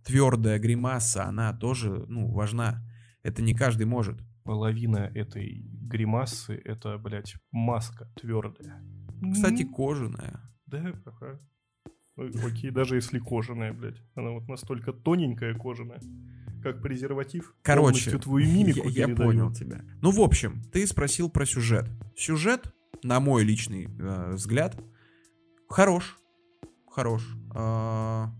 твердая 0.04 0.58
гримаса, 0.58 1.24
она 1.24 1.52
тоже, 1.52 2.06
ну, 2.08 2.30
важна. 2.32 2.82
Это 3.22 3.42
не 3.42 3.54
каждый 3.54 3.86
может. 3.86 4.18
Половина 4.44 5.10
этой 5.14 5.62
гримасы— 5.64 6.60
это, 6.64 6.98
блядь, 6.98 7.36
маска 7.52 8.06
твердая. 8.16 8.82
Кстати, 9.32 9.64
кожаная. 9.64 10.40
Да, 10.66 10.92
ага. 11.04 11.40
Окей, 12.16 12.70
даже 12.70 12.96
если 12.96 13.18
кожаная, 13.18 13.72
блядь. 13.72 14.02
Она 14.14 14.30
вот 14.30 14.48
настолько 14.48 14.92
тоненькая 14.92 15.54
кожаная, 15.54 16.00
как 16.62 16.82
презерватив. 16.82 17.54
Короче, 17.62 18.18
твою 18.18 18.46
мимику 18.46 18.88
я, 18.88 19.06
я 19.06 19.16
понял 19.16 19.52
тебя. 19.52 19.80
Ну, 20.00 20.10
в 20.10 20.20
общем, 20.20 20.62
ты 20.72 20.86
спросил 20.86 21.30
про 21.30 21.46
сюжет. 21.46 21.88
Сюжет, 22.16 22.74
на 23.02 23.20
мой 23.20 23.44
личный 23.44 23.88
э, 23.98 24.32
взгляд, 24.34 24.78
хорош. 25.68 26.18
Хорош. 26.90 27.26
А, 27.54 28.30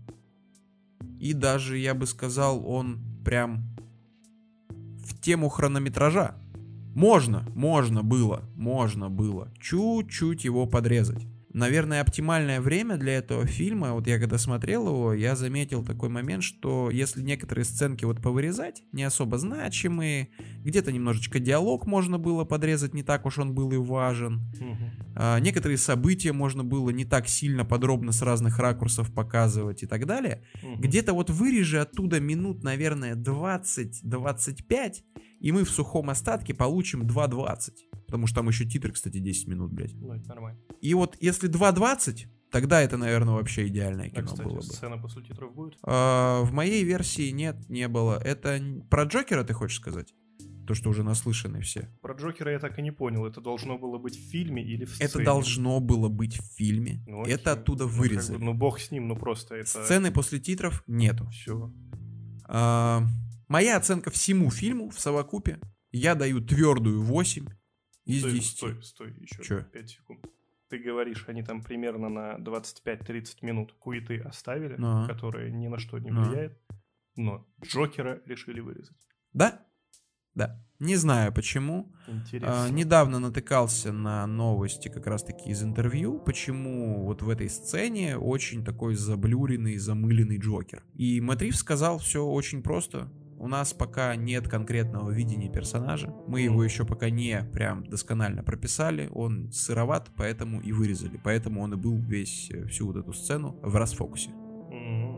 И 1.19 1.33
даже, 1.33 1.77
я 1.77 1.95
бы 1.95 2.05
сказал, 2.05 2.67
он 2.67 3.01
прям 3.25 3.72
в 5.03 5.19
тему 5.19 5.49
хронометража. 5.49 6.35
Можно, 6.95 7.45
можно 7.55 8.03
было, 8.03 8.43
можно 8.55 9.09
было 9.09 9.51
чуть-чуть 9.59 10.45
его 10.45 10.67
подрезать. 10.67 11.25
Наверное, 11.53 12.01
оптимальное 12.01 12.59
время 12.59 12.97
для 12.97 13.13
этого 13.13 13.45
фильма, 13.45 13.93
вот 13.93 14.07
я 14.07 14.19
когда 14.19 14.39
смотрел 14.39 14.87
его, 14.87 15.13
я 15.13 15.35
заметил 15.35 15.85
такой 15.85 16.09
момент, 16.09 16.43
что 16.43 16.89
если 16.89 17.21
некоторые 17.21 17.63
сценки 17.63 18.05
вот 18.05 18.21
повырезать, 18.21 18.83
не 18.91 19.03
особо 19.03 19.37
значимые, 19.37 20.29
где-то 20.63 20.91
немножечко 20.91 21.39
диалог 21.39 21.85
можно 21.85 22.17
было 22.17 22.43
подрезать, 22.43 22.95
не 22.95 23.03
так 23.03 23.27
уж 23.27 23.37
он 23.37 23.53
был 23.53 23.71
и 23.71 23.77
важен, 23.77 24.41
Мгм. 24.59 24.91
а, 25.15 25.39
некоторые 25.39 25.77
события 25.77 26.33
можно 26.33 26.63
было 26.63 26.89
не 26.89 27.05
так 27.05 27.27
сильно 27.27 27.63
подробно 27.65 28.11
с 28.11 28.23
разных 28.23 28.57
ракурсов 28.57 29.13
показывать 29.13 29.83
и 29.83 29.85
так 29.85 30.07
далее, 30.07 30.43
Мгм. 30.63 30.81
где-то 30.81 31.13
вот 31.13 31.29
вырежи 31.29 31.77
оттуда 31.79 32.19
минут, 32.19 32.63
наверное, 32.63 33.13
20-25, 33.15 35.03
и 35.39 35.51
мы 35.51 35.65
в 35.65 35.69
сухом 35.69 36.09
остатке 36.09 36.53
получим 36.55 37.05
2.20. 37.05 37.73
Потому 38.13 38.27
что 38.27 38.35
там 38.41 38.47
еще 38.47 38.63
титры, 38.65 38.91
кстати, 38.91 39.17
10 39.17 39.47
минут, 39.47 39.73
блядь. 39.73 39.95
Ну, 39.95 40.13
это 40.13 40.29
нормально. 40.29 40.59
И 40.81 40.93
вот 40.93 41.17
если 41.19 41.49
2.20, 41.49 42.27
тогда 42.51 42.79
это, 42.79 42.95
наверное, 42.95 43.33
вообще 43.33 43.65
идеальное 43.67 44.09
кино 44.11 44.27
кстати, 44.27 44.43
было 44.43 44.57
бы. 44.57 44.61
сцена 44.61 44.99
после 44.99 45.23
титров 45.23 45.51
будет? 45.55 45.79
А, 45.81 46.43
в 46.43 46.51
моей 46.53 46.83
версии 46.83 47.31
нет, 47.31 47.67
не 47.69 47.87
было. 47.87 48.21
Это 48.23 48.61
про 48.87 49.05
Джокера 49.05 49.43
ты 49.43 49.55
хочешь 49.55 49.77
сказать? 49.79 50.13
То, 50.67 50.75
что 50.75 50.91
уже 50.91 51.01
наслышаны 51.03 51.61
все. 51.61 51.89
Про 52.03 52.13
Джокера 52.13 52.51
я 52.51 52.59
так 52.59 52.77
и 52.77 52.83
не 52.83 52.91
понял. 52.91 53.25
Это 53.25 53.41
должно 53.41 53.79
было 53.79 53.97
быть 53.97 54.15
в 54.15 54.29
фильме 54.29 54.63
или 54.63 54.85
в 54.85 54.95
Это 54.99 55.07
сцене? 55.09 55.25
должно 55.25 55.79
было 55.79 56.07
быть 56.07 56.37
в 56.39 56.43
фильме. 56.55 57.03
Ну, 57.07 57.23
окей. 57.23 57.33
это 57.33 57.53
оттуда 57.53 57.85
Ну, 57.85 57.89
как 57.89 57.97
вырезали. 57.99 58.37
бы, 58.37 58.43
Ну, 58.45 58.53
бог 58.53 58.79
с 58.79 58.91
ним, 58.91 59.07
ну 59.07 59.15
просто 59.15 59.55
это... 59.55 59.67
Сцены 59.83 60.11
после 60.11 60.39
титров 60.39 60.83
нету. 60.85 61.27
Все. 61.31 61.73
А, 62.45 63.03
моя 63.47 63.77
оценка 63.77 64.11
всему 64.11 64.51
фильму 64.51 64.91
в 64.91 64.99
совокупе. 64.99 65.59
Я 65.95 66.15
даю 66.15 66.39
твердую 66.41 67.01
8 67.03 67.45
из 68.05 68.19
Стой, 68.19 68.31
10. 68.33 68.45
стой, 68.57 68.83
стой, 68.83 69.13
еще 69.19 69.43
Чё? 69.43 69.63
5 69.63 69.89
секунд. 69.89 70.25
ты 70.69 70.77
говоришь, 70.79 71.25
они 71.27 71.43
там 71.43 71.61
примерно 71.63 72.09
на 72.09 72.37
25-30 72.39 73.37
минут 73.43 73.73
куиты 73.73 74.19
оставили, 74.19 74.75
Ну. 74.77 75.07
которые 75.07 75.51
ни 75.51 75.67
на 75.67 75.77
что 75.77 75.99
не 75.99 76.09
Ну. 76.11 76.23
влияет, 76.23 76.59
но 77.15 77.45
Джокера 77.63 78.21
решили 78.25 78.59
вырезать. 78.59 78.97
Да? 79.33 79.65
Да. 80.35 80.59
Не 80.79 80.95
знаю 80.95 81.31
почему. 81.31 81.93
Интересно. 82.07 82.65
А, 82.65 82.69
недавно 82.69 83.19
натыкался 83.19 83.93
на 83.93 84.25
новости 84.25 84.89
как 84.89 85.05
раз-таки 85.05 85.51
из 85.51 85.61
интервью, 85.63 86.19
почему 86.19 87.03
вот 87.05 87.21
в 87.21 87.29
этой 87.29 87.49
сцене 87.49 88.17
очень 88.17 88.65
такой 88.65 88.95
заблюренный, 88.95 89.77
замыленный 89.77 90.39
Джокер. 90.39 90.83
И 90.95 91.21
Матрив 91.21 91.55
сказал 91.55 91.99
все 91.99 92.25
очень 92.25 92.63
просто. 92.63 93.11
У 93.43 93.47
нас 93.49 93.73
пока 93.73 94.15
нет 94.15 94.47
конкретного 94.47 95.11
видения 95.11 95.49
персонажа. 95.51 96.13
Мы 96.27 96.39
его 96.39 96.63
еще 96.63 96.85
пока 96.85 97.09
не 97.09 97.43
прям 97.51 97.85
досконально 97.85 98.41
прописали. 98.41 99.09
Он 99.13 99.51
сыроват, 99.51 100.09
поэтому 100.15 100.61
и 100.61 100.71
вырезали. 100.71 101.19
Поэтому 101.21 101.61
он 101.61 101.73
и 101.73 101.75
был 101.75 101.97
весь, 101.97 102.49
э, 102.51 102.65
всю 102.67 102.87
вот 102.87 102.95
эту 102.95 103.11
сцену 103.11 103.59
в 103.61 103.75
расфокусе. 103.75 104.29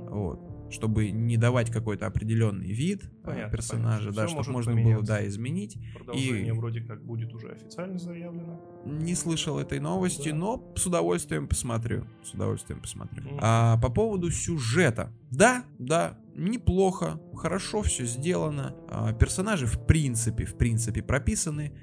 Вот. 0.09 0.54
Чтобы 0.71 1.11
не 1.11 1.37
давать 1.37 1.69
какой-то 1.71 2.07
определенный 2.07 2.71
вид 2.71 3.03
э, 3.03 3.07
Понятно, 3.23 3.51
персонажа, 3.51 3.97
понятно. 4.09 4.15
да, 4.21 4.27
Всё 4.27 4.35
чтобы 4.43 4.51
можно 4.53 4.75
было, 4.75 5.03
да, 5.03 5.25
изменить. 5.27 5.77
Продолжение 5.93 6.47
И- 6.47 6.51
вроде 6.51 6.81
как 6.81 7.03
будет 7.05 7.33
уже 7.33 7.51
официально 7.51 7.99
заявлено. 7.99 8.59
Не 8.85 9.13
слышал 9.15 9.59
этой 9.59 9.79
новости, 9.79 10.29
Да. 10.29 10.35
но 10.35 10.73
с 10.75 10.85
удовольствием 10.85 11.47
посмотрю. 11.47 12.05
С 12.23 12.33
удовольствием 12.33 12.81
посмотрю. 12.81 13.23
Мгм. 13.23 13.39
А 13.41 13.77
по 13.77 13.89
поводу 13.89 14.31
сюжета. 14.31 15.11
Да, 15.31 15.65
да, 15.79 16.17
неплохо, 16.35 17.19
хорошо 17.35 17.81
все 17.83 18.05
сделано. 18.05 18.75
А, 18.89 19.13
персонажи 19.13 19.67
в 19.67 19.85
принципе, 19.85 20.45
в 20.45 20.57
принципе 20.57 21.01
прописаны. 21.03 21.73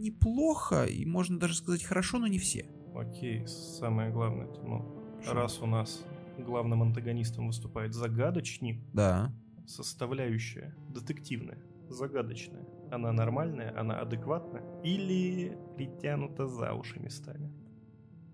Неплохо, 0.00 0.84
и 0.84 1.04
можно 1.06 1.38
даже 1.38 1.54
сказать 1.54 1.82
хорошо, 1.84 2.18
но 2.18 2.26
не 2.26 2.38
все. 2.38 2.66
Окей, 2.94 3.46
самое 3.46 4.10
главное, 4.12 4.46
ну, 4.62 5.18
Что? 5.22 5.34
раз 5.34 5.60
у 5.62 5.66
нас 5.66 6.04
главным 6.42 6.82
антагонистом 6.82 7.46
выступает 7.46 7.94
загадочник, 7.94 8.80
Да. 8.92 9.32
составляющая 9.66 10.74
детективная, 10.88 11.58
загадочная, 11.88 12.66
она 12.90 13.12
нормальная, 13.12 13.78
она 13.78 14.00
адекватная 14.00 14.62
или 14.82 15.56
притянута 15.76 16.46
за 16.46 16.72
уши 16.74 16.98
местами? 17.00 17.52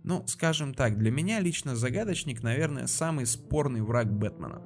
Ну, 0.02 0.26
скажем 0.26 0.72
так, 0.74 0.96
для 0.96 1.10
меня 1.10 1.40
лично 1.40 1.76
загадочник, 1.76 2.42
наверное, 2.42 2.86
самый 2.86 3.26
спорный 3.26 3.82
враг 3.82 4.10
Бэтмена. 4.10 4.62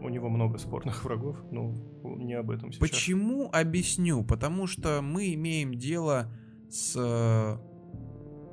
У 0.00 0.08
него 0.08 0.28
много 0.28 0.58
спорных 0.58 1.02
врагов, 1.04 1.36
но 1.50 1.74
не 2.04 2.34
об 2.34 2.50
этом 2.50 2.70
сейчас. 2.70 2.78
Почему? 2.78 3.50
Объясню. 3.52 4.22
Потому 4.24 4.68
что 4.68 5.00
мы 5.02 5.34
имеем 5.34 5.74
дело 5.74 6.32
с 6.70 6.94
э, 6.96 7.58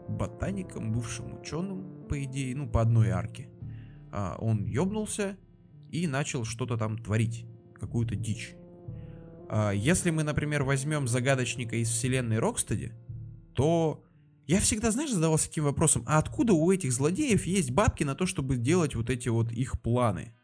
ботаником, 0.09 0.91
бывшим 0.91 1.39
ученым, 1.39 2.07
по 2.07 2.23
идее, 2.23 2.55
ну, 2.55 2.67
по 2.67 2.81
одной 2.81 3.09
арке. 3.11 3.49
А, 4.15 4.35
он 4.37 4.63
ёбнулся 4.65 5.37
и 5.89 6.05
начал 6.05 6.45
что-то 6.45 6.77
там 6.77 6.99
творить, 6.99 7.47
какую-то 7.73 8.15
дичь. 8.15 8.53
А, 9.49 9.71
если 9.71 10.11
мы, 10.11 10.21
например, 10.21 10.63
возьмем 10.63 11.07
загадочника 11.07 11.77
из 11.77 11.89
вселенной 11.89 12.37
Рокстеди, 12.37 12.93
то 13.55 14.05
я 14.45 14.59
всегда, 14.59 14.91
знаешь, 14.91 15.11
задавался 15.11 15.47
таким 15.47 15.63
вопросом, 15.63 16.03
а 16.05 16.19
откуда 16.19 16.53
у 16.53 16.71
этих 16.71 16.93
злодеев 16.93 17.45
есть 17.47 17.71
бабки 17.71 18.03
на 18.03 18.13
то, 18.13 18.27
чтобы 18.27 18.57
делать 18.57 18.93
вот 18.93 19.09
эти 19.09 19.29
вот 19.29 19.51
их 19.51 19.81
планы? 19.81 20.35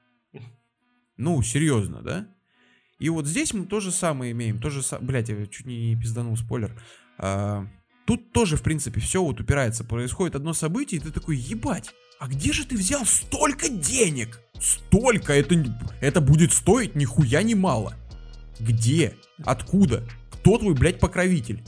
Ну, 1.17 1.39
серьезно, 1.43 2.01
да? 2.01 2.27
И 2.97 3.09
вот 3.09 3.27
здесь 3.27 3.53
мы 3.53 3.67
то 3.67 3.79
же 3.79 3.91
самое 3.91 4.31
имеем, 4.31 4.59
то 4.59 4.71
же 4.71 4.81
самое, 4.81 5.07
блять, 5.07 5.29
я 5.29 5.45
чуть 5.45 5.67
не 5.67 5.95
пизданул 5.95 6.35
спойлер. 6.37 6.75
А, 7.19 7.67
тут 8.07 8.31
тоже, 8.31 8.57
в 8.57 8.63
принципе, 8.63 8.99
все 8.99 9.23
вот 9.23 9.39
упирается, 9.39 9.83
происходит 9.83 10.35
одно 10.35 10.53
событие, 10.53 10.99
и 10.99 11.03
ты 11.03 11.11
такой, 11.11 11.37
ебать, 11.37 11.93
а 12.19 12.27
где 12.27 12.51
же 12.53 12.65
ты 12.65 12.75
взял 12.77 13.05
столько 13.05 13.69
денег? 13.69 14.41
Столько, 14.59 15.33
это, 15.33 15.55
это 16.01 16.19
будет 16.21 16.51
стоить 16.51 16.95
нихуя 16.95 17.41
не 17.43 17.55
мало. 17.55 17.93
Где? 18.59 19.15
Откуда? 19.45 20.03
Кто 20.31 20.57
твой, 20.57 20.73
блядь, 20.73 20.99
покровитель? 20.99 21.63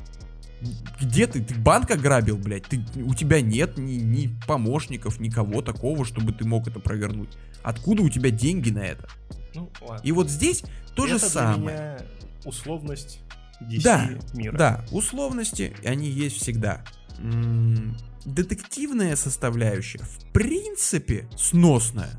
Где 1.00 1.26
ты? 1.26 1.42
Ты 1.42 1.56
банк 1.56 1.90
ограбил, 1.90 2.38
блядь? 2.38 2.66
Ты, 2.66 2.84
у 3.04 3.16
тебя 3.16 3.42
нет 3.42 3.78
ни, 3.78 3.94
ни 3.94 4.30
помощников, 4.46 5.20
никого 5.20 5.62
такого, 5.62 6.06
чтобы 6.06 6.34
ты 6.34 6.46
мог 6.46 6.68
это 6.68 6.80
провернуть. 6.80 7.30
Откуда 7.64 8.04
у 8.04 8.10
тебя 8.10 8.30
деньги 8.30 8.70
на 8.70 8.80
это? 8.86 9.08
Ну, 9.56 9.72
ладно. 9.82 10.04
И 10.06 10.12
вот 10.12 10.30
здесь 10.30 10.64
то 10.96 11.08
же 11.08 11.16
Это 11.16 11.26
для 11.26 11.30
самое. 11.30 11.60
меня 11.78 11.98
условность 12.46 13.22
DC 13.62 13.82
Да, 13.84 14.10
мира. 14.34 14.58
Да, 14.58 14.86
условности, 14.92 15.76
они 15.86 16.10
есть 16.10 16.38
всегда. 16.38 16.84
М, 17.20 17.96
Детективная 18.26 19.16
составляющая, 19.16 20.00
в 20.00 20.32
принципе, 20.32 21.28
сносная. 21.36 22.12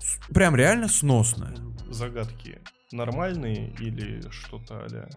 С- 0.00 0.18
Прям 0.32 0.56
реально 0.56 0.88
сносная. 0.88 1.54
Загадки 1.90 2.60
нормальные 2.92 3.72
или 3.78 4.22
что-то 4.30 4.86
а 4.90 5.08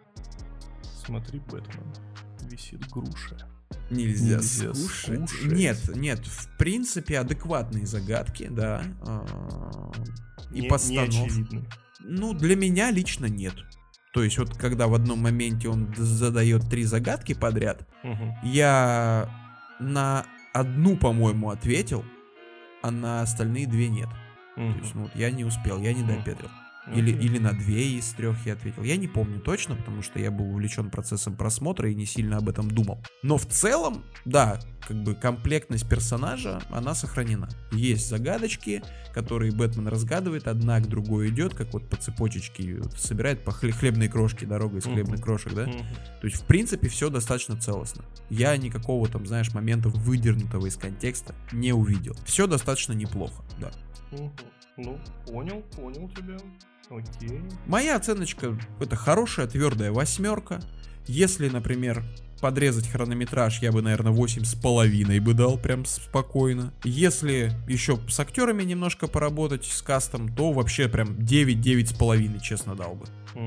Смотри, 1.05 1.39
Бэтмен, 1.39 1.93
висит 2.49 2.87
груша. 2.89 3.37
Нельзя, 3.91 4.37
Нельзя 4.37 4.73
скушать. 4.73 5.29
скушать. 5.29 5.51
Нет, 5.51 5.95
нет, 5.95 6.25
в 6.25 6.57
принципе, 6.57 7.19
адекватные 7.19 7.85
загадки, 7.85 8.47
да. 8.49 8.83
а, 9.01 9.91
И 10.51 10.61
Не- 10.61 10.67
постанов- 10.69 11.09
неочевидны. 11.09 11.65
Ну, 11.99 12.33
для 12.33 12.55
меня 12.55 12.91
лично 12.91 13.25
нет. 13.27 13.53
То 14.13 14.23
есть 14.23 14.37
вот 14.37 14.55
когда 14.57 14.87
в 14.87 14.93
одном 14.95 15.19
моменте 15.19 15.67
он 15.69 15.93
задает 15.97 16.69
три 16.69 16.85
загадки 16.85 17.33
подряд, 17.33 17.87
Мгм. 18.03 18.33
я 18.43 19.29
на 19.79 20.25
одну, 20.53 20.95
по-моему, 20.97 21.49
ответил, 21.49 22.03
а 22.81 22.91
на 22.91 23.21
остальные 23.21 23.67
две 23.67 23.89
нет. 23.89 24.09
То 24.55 24.61
Мгм. 24.61 24.79
есть, 24.81 24.95
ну, 24.95 25.01
вот 25.03 25.15
я 25.15 25.31
не 25.31 25.43
успел, 25.43 25.79
я 25.79 25.93
не 25.93 26.03
допетрил. 26.03 26.49
Или, 26.93 27.11
или 27.11 27.39
на 27.39 27.51
две 27.53 27.97
из 27.97 28.07
трех 28.13 28.45
я 28.45 28.53
ответил. 28.53 28.83
Я 28.83 28.95
не 28.97 29.07
помню 29.07 29.39
точно, 29.39 29.75
потому 29.75 30.01
что 30.03 30.19
я 30.19 30.29
был 30.29 30.45
увлечен 30.49 30.89
процессом 30.91 31.35
просмотра 31.35 31.89
и 31.89 31.95
не 31.95 32.05
сильно 32.05 32.37
об 32.37 32.47
этом 32.47 32.69
думал. 32.69 33.03
Но 33.23 33.37
в 33.37 33.45
целом, 33.47 34.03
да, 34.23 34.59
как 34.87 35.01
бы 35.01 35.15
комплектность 35.15 35.89
персонажа, 35.89 36.61
она 36.69 36.93
сохранена. 36.93 37.49
Есть 37.71 38.07
загадочки, 38.07 38.83
которые 39.13 39.51
Бэтмен 39.51 39.87
разгадывает, 39.87 40.47
одна 40.47 40.79
к 40.79 40.87
другой 40.87 41.29
идет, 41.29 41.55
как 41.55 41.73
вот 41.73 41.89
по 41.89 41.95
цепочечке 41.95 42.75
вот 42.75 42.93
собирает 42.99 43.43
по 43.43 43.49
хле- 43.49 43.71
хлебные 43.71 44.09
крошки, 44.09 44.45
дорога 44.45 44.77
из 44.77 44.83
хлебных 44.83 45.21
крошек, 45.21 45.53
да? 45.53 45.65
То 45.65 46.27
есть, 46.27 46.43
в 46.43 46.45
принципе, 46.45 46.87
все 46.87 47.09
достаточно 47.09 47.59
целостно. 47.59 48.05
Я 48.29 48.55
никакого 48.57 49.07
там, 49.07 49.25
знаешь, 49.25 49.53
момента 49.53 49.89
выдернутого 49.89 50.67
из 50.67 50.75
контекста 50.75 51.33
не 51.51 51.73
увидел. 51.73 52.15
Все 52.25 52.45
достаточно 52.45 52.93
неплохо, 52.93 53.43
да. 53.59 53.71
Ну, 54.77 54.99
понял, 55.25 55.61
понял 55.75 56.09
тебя. 56.09 56.37
Окей. 56.89 57.41
Моя 57.65 57.95
оценочка 57.95 58.57
это 58.79 58.95
хорошая 58.95 59.47
твердая 59.47 59.91
восьмерка. 59.91 60.61
Если, 61.07 61.49
например, 61.49 62.03
подрезать 62.41 62.87
хронометраж, 62.87 63.61
я 63.61 63.71
бы, 63.71 63.81
наверное, 63.81 64.11
восемь 64.11 64.43
с 64.43 64.55
половиной 64.55 65.19
бы 65.19 65.33
дал 65.33 65.57
прям 65.57 65.85
спокойно. 65.85 66.73
Если 66.83 67.51
еще 67.67 67.99
с 68.07 68.19
актерами 68.19 68.63
немножко 68.63 69.07
поработать, 69.07 69.65
с 69.65 69.81
кастом, 69.81 70.35
то 70.35 70.51
вообще 70.51 70.87
прям 70.87 71.23
9, 71.23 71.61
9 71.61 71.89
с 71.89 71.93
половиной, 71.93 72.39
честно 72.39 72.75
дал 72.75 72.95
бы. 72.95 73.05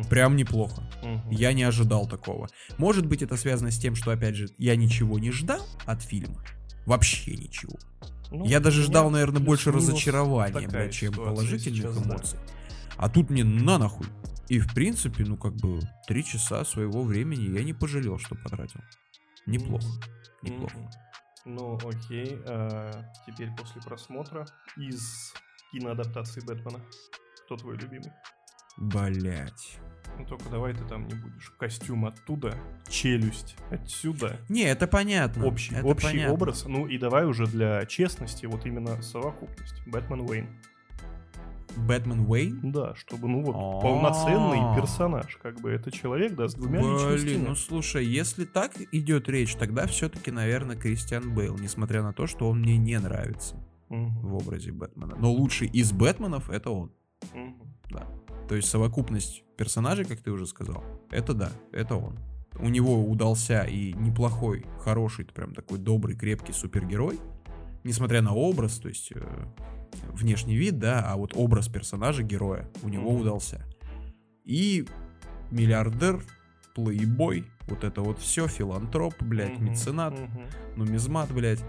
Прям 0.09 0.36
неплохо. 0.36 0.82
Я 1.31 1.52
не 1.52 1.62
ожидал 1.62 2.06
такого. 2.09 2.48
Может 2.77 3.06
быть, 3.06 3.23
это 3.23 3.36
связано 3.36 3.70
с 3.70 3.78
тем, 3.78 3.94
что, 3.94 4.10
опять 4.10 4.36
же, 4.36 4.48
я 4.59 4.77
ничего 4.77 5.19
не 5.19 5.31
ждал 5.31 5.65
от 5.86 6.02
фильма. 6.02 6.44
Вообще 6.86 7.36
ничего. 7.36 7.77
Ну, 8.31 8.44
Я 8.44 8.60
даже 8.60 8.82
ждал, 8.82 9.10
наверное, 9.10 9.40
больше 9.40 9.73
разочарования, 9.73 10.69
блядь, 10.69 10.93
чем 10.93 11.15
положительных 11.15 11.93
сейчас, 11.94 11.97
да. 11.98 12.16
А 12.98 13.08
тут 13.08 13.30
мне 13.30 13.44
на 13.44 13.78
нахуй. 13.78 14.06
И 14.48 14.58
в 14.58 14.74
принципе, 14.74 15.24
ну 15.24 15.36
как 15.36 15.54
бы, 15.54 15.80
три 16.06 16.24
часа 16.24 16.64
своего 16.64 17.02
времени 17.02 17.56
я 17.56 17.62
не 17.62 17.72
пожалел, 17.72 18.18
что 18.18 18.34
потратил. 18.34 18.80
Неплохо. 19.46 19.86
Неплохо. 20.42 20.90
Ну, 21.44 21.76
окей. 21.76 22.38
а 22.46 23.10
теперь 23.26 23.50
после 23.56 23.80
просмотра 23.80 24.46
из 24.76 25.32
киноадаптации 25.72 26.40
Бэтмена. 26.40 26.80
Кто 27.44 27.56
твой 27.56 27.76
любимый? 27.76 28.12
Блять. 28.76 29.78
Ну, 30.18 30.26
только 30.26 30.48
давай 30.50 30.74
ты 30.74 30.84
там 30.84 31.06
не 31.06 31.14
будешь. 31.14 31.50
Костюм 31.58 32.06
оттуда, 32.06 32.54
челюсть 32.88 33.56
отсюда. 33.70 34.40
Не, 34.48 34.62
это 34.62 34.86
понятно. 34.86 35.46
Общий, 35.46 35.74
это 35.74 35.86
общий 35.86 36.06
понятно. 36.06 36.34
образ. 36.34 36.64
Ну 36.64 36.86
и 36.86 36.98
давай 36.98 37.26
уже 37.26 37.46
для 37.46 37.86
честности, 37.86 38.46
вот 38.46 38.66
именно 38.66 39.00
совокупность. 39.02 39.80
Бэтмен 39.86 40.20
Уэйн. 40.20 40.48
Бэтмен 41.86 42.26
Уэйн? 42.28 42.72
Да, 42.72 42.94
чтобы, 42.96 43.28
ну 43.28 43.42
вот, 43.42 43.55
А. 43.56 43.80
полноценный 43.80 44.76
персонаж. 44.76 45.36
Как 45.42 45.60
бы 45.60 45.70
это 45.70 45.90
человек, 45.90 46.34
да, 46.34 46.48
с 46.48 46.55
двумя 46.55 46.80
Блин, 46.80 46.92
личностями. 47.12 47.46
ну 47.48 47.55
слушай, 47.55 48.05
если 48.05 48.44
так 48.44 48.72
идет 48.92 49.28
речь, 49.28 49.55
тогда 49.55 49.86
все-таки, 49.86 50.30
наверное, 50.30 50.76
Кристиан 50.76 51.34
Бейл, 51.34 51.56
несмотря 51.59 52.02
на 52.02 52.12
то, 52.12 52.26
что 52.26 52.48
он 52.48 52.60
мне 52.60 52.76
не 52.76 52.98
нравится 52.98 53.56
Мгм, 53.88 54.20
в 54.20 54.34
образе 54.34 54.72
Бэтмена. 54.72 55.16
Но 55.18 55.30
лучший 55.32 55.68
из 55.68 55.92
Бэтменов 55.92 56.50
это 56.50 56.70
он. 56.70 56.92
мгм. 57.34 57.55
То 58.48 58.55
есть 58.55 58.68
совокупность 58.68 59.44
персонажей, 59.56 60.05
как 60.06 60.20
ты 60.20 60.30
уже 60.30 60.46
сказал, 60.46 60.82
это 61.10 61.34
да, 61.34 61.50
это 61.72 61.96
он. 61.96 62.18
у 62.60 62.68
него 62.70 63.05
удался 63.05 63.62
и 63.64 63.92
неплохой, 63.92 64.64
хороший, 64.80 65.26
прям 65.26 65.55
такой 65.55 65.78
добрый, 65.78 66.16
крепкий 66.16 66.52
супергерой, 66.52 67.18
несмотря 67.84 68.22
на 68.22 68.32
образ, 68.34 68.78
то 68.78 68.88
есть 68.88 69.12
э, 69.14 69.46
внешний 70.12 70.56
вид, 70.56 70.78
да, 70.78 71.02
а 71.10 71.16
вот 71.16 71.32
образ 71.34 71.68
персонажа, 71.68 72.22
героя, 72.22 72.68
у 72.82 72.88
него 72.88 73.10
Мгм. 73.12 73.20
удался. 73.22 73.64
И 74.44 74.86
миллиардер, 75.50 76.22
плейбой, 76.74 77.44
вот 77.66 77.84
это 77.84 78.00
вот 78.02 78.18
все, 78.20 78.46
филантроп, 78.48 79.14
блядь, 79.22 79.55
Мгм, 79.59 79.64
меценат, 79.70 80.18
мгм. 80.18 80.42
нумизмат, 80.76 81.30
блядь. 81.32 81.64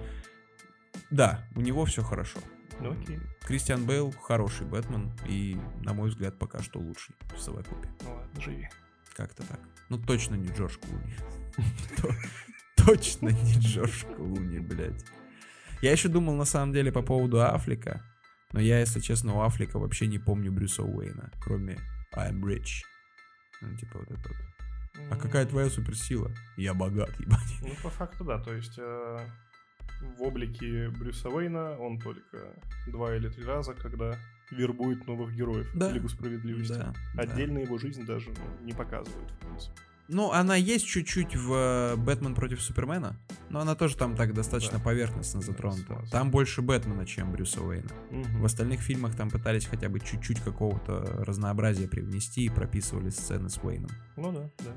Да, 1.12 1.44
у 1.56 1.62
него 1.62 1.86
все 1.86 2.04
хорошо. 2.04 2.40
Ну 2.82 2.92
окей, 2.92 3.20
Кристиан 3.42 3.86
Бейл 3.86 4.12
хороший 4.12 4.66
Бэтмен 4.66 5.12
и, 5.28 5.58
на 5.84 5.94
мой 5.94 6.10
взгляд, 6.10 6.38
пока 6.40 6.60
что 6.62 6.80
лучший 6.80 7.16
в 7.36 7.40
совокупе. 7.42 7.90
ну 8.04 8.14
ладно, 8.16 8.42
живи. 8.42 8.70
Как-то 9.16 9.44
так. 9.44 9.60
Ну, 9.90 9.98
точно 9.98 10.36
не 10.36 10.48
Джордж 10.50 10.78
Клуни. 10.78 11.14
То- 11.98 12.86
Точно 12.86 13.30
не 13.30 13.54
Джордж 13.56 14.06
Клуни, 14.16 14.60
блядь. 14.60 15.04
Я 15.82 15.92
еще 15.92 16.10
думал, 16.10 16.36
на 16.36 16.46
самом 16.46 16.74
деле, 16.74 16.92
по 16.92 17.02
поводу 17.02 17.42
Аффлека. 17.42 18.02
Но 18.52 18.60
я, 18.60 18.80
если 18.80 19.00
честно, 19.00 19.36
у 19.36 19.42
Аффлека 19.42 19.80
вообще 19.80 20.08
не 20.08 20.20
помню 20.20 20.52
Брюса 20.52 20.84
Уэйна, 20.84 21.32
кроме 21.42 21.78
I'm 22.16 22.42
rich. 22.42 22.82
Ну, 23.62 23.76
типа 23.78 24.00
вот 24.00 24.12
это 24.12 24.30
вот. 24.30 25.12
А 25.12 25.16
какая 25.16 25.46
твоя 25.46 25.70
суперсила? 25.70 26.32
Я 26.58 26.74
богат, 26.74 27.18
ебать. 27.20 27.58
Ну, 27.62 27.70
по 27.84 27.90
факту, 27.90 28.26
да. 28.26 28.40
То 28.40 28.54
есть 28.54 28.78
э, 28.78 29.28
в 30.18 30.22
облике 30.22 30.90
Брюса 30.90 31.30
Уэйна 31.30 31.78
он 31.78 32.00
только 32.00 32.54
два 32.88 33.16
или 33.16 33.30
три 33.30 33.46
раза, 33.46 33.74
когда 33.74 34.18
вербует 34.52 35.06
новых 35.08 35.34
героев 35.36 35.70
Да. 35.76 35.90
в 35.90 35.94
Лигу 35.94 36.10
Справедливости. 36.10 36.74
Да, 36.74 36.94
да. 37.14 37.22
Отдельно 37.22 37.60
его 37.60 37.78
жизнь 37.78 38.06
даже 38.06 38.30
ну, 38.30 38.66
не 38.66 38.74
показывают, 38.74 39.32
в 39.32 39.38
принципе. 39.38 39.80
Ну, 40.12 40.32
она 40.32 40.56
есть 40.56 40.88
чуть-чуть 40.88 41.36
в 41.36 41.54
э, 41.54 41.96
Бэтмен 41.96 42.34
против 42.34 42.62
Супермена, 42.64 43.16
но 43.50 43.60
она 43.60 43.76
тоже 43.76 43.96
там 43.96 44.16
так 44.16 44.34
достаточно 44.34 44.80
Да. 44.80 44.84
поверхностно 44.84 45.40
затронута. 45.42 46.04
Там 46.12 46.32
больше 46.32 46.64
Бэтмена, 46.64 47.06
чем 47.06 47.32
Брюса 47.32 47.62
Уэйна. 47.62 47.90
Мгм. 48.10 48.42
В 48.42 48.46
остальных 48.46 48.82
фильмах 48.82 49.16
там 49.16 49.30
пытались 49.30 49.68
хотя 49.68 49.88
бы 49.88 50.00
чуть-чуть 50.00 50.40
какого-то 50.42 51.24
разнообразия 51.24 51.88
привнести 51.88 52.46
и 52.46 52.50
прописывали 52.50 53.12
сцены 53.12 53.50
с 53.50 53.58
Уэйном. 53.64 53.92
Ну 54.18 54.32
да, 54.32 54.50
да. 54.66 54.72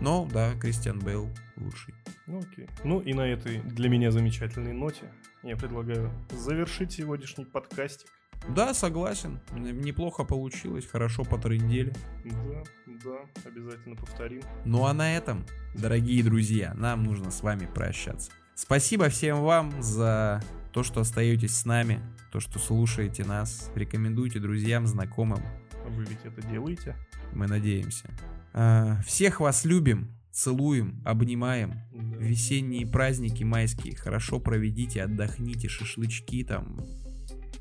Но, 0.00 0.28
да, 0.32 0.54
Кристиан 0.58 0.98
Бейл 0.98 1.30
лучший. 1.56 1.94
Ну 2.26 2.40
окей. 2.40 2.68
Ну 2.82 2.98
и 2.98 3.14
на 3.14 3.28
этой 3.28 3.60
для 3.60 3.88
меня 3.88 4.10
замечательной 4.10 4.72
ноте 4.72 5.04
я 5.44 5.56
предлагаю 5.56 6.10
завершить 6.32 6.90
сегодняшний 6.90 7.44
подкастик. 7.44 8.08
Да, 8.48 8.74
согласен. 8.74 9.40
Неплохо 9.52 10.24
получилось, 10.24 10.86
хорошо 10.86 11.24
потрындели. 11.24 11.92
Да, 12.24 12.62
да, 13.04 13.48
обязательно 13.48 13.96
повторим. 13.96 14.42
Ну 14.64 14.84
а 14.84 14.92
на 14.92 15.16
этом, 15.16 15.46
дорогие 15.74 16.22
друзья, 16.22 16.74
нам 16.74 17.04
нужно 17.04 17.30
с 17.30 17.42
вами 17.42 17.66
прощаться. 17.72 18.30
Спасибо 18.54 19.08
всем 19.08 19.42
вам 19.42 19.82
за 19.82 20.42
то, 20.72 20.82
что 20.82 21.00
остаетесь 21.00 21.56
с 21.56 21.64
нами, 21.64 22.00
то, 22.30 22.40
что 22.40 22.58
слушаете 22.58 23.24
нас. 23.24 23.70
Рекомендуйте 23.74 24.38
друзьям, 24.40 24.86
знакомым. 24.86 25.40
Вы 25.88 26.04
ведь 26.04 26.24
это 26.24 26.42
делаете. 26.46 26.96
Мы 27.32 27.46
надеемся. 27.46 28.10
А, 28.52 29.00
Всех 29.06 29.40
вас 29.40 29.64
любим, 29.64 30.10
целуем, 30.30 31.00
обнимаем. 31.04 31.74
Да. 31.92 32.18
Весенние 32.18 32.86
праздники 32.86 33.42
майские 33.42 33.96
хорошо 33.96 34.38
проведите, 34.38 35.02
отдохните, 35.02 35.68
шашлычки 35.68 36.44
там, 36.44 36.76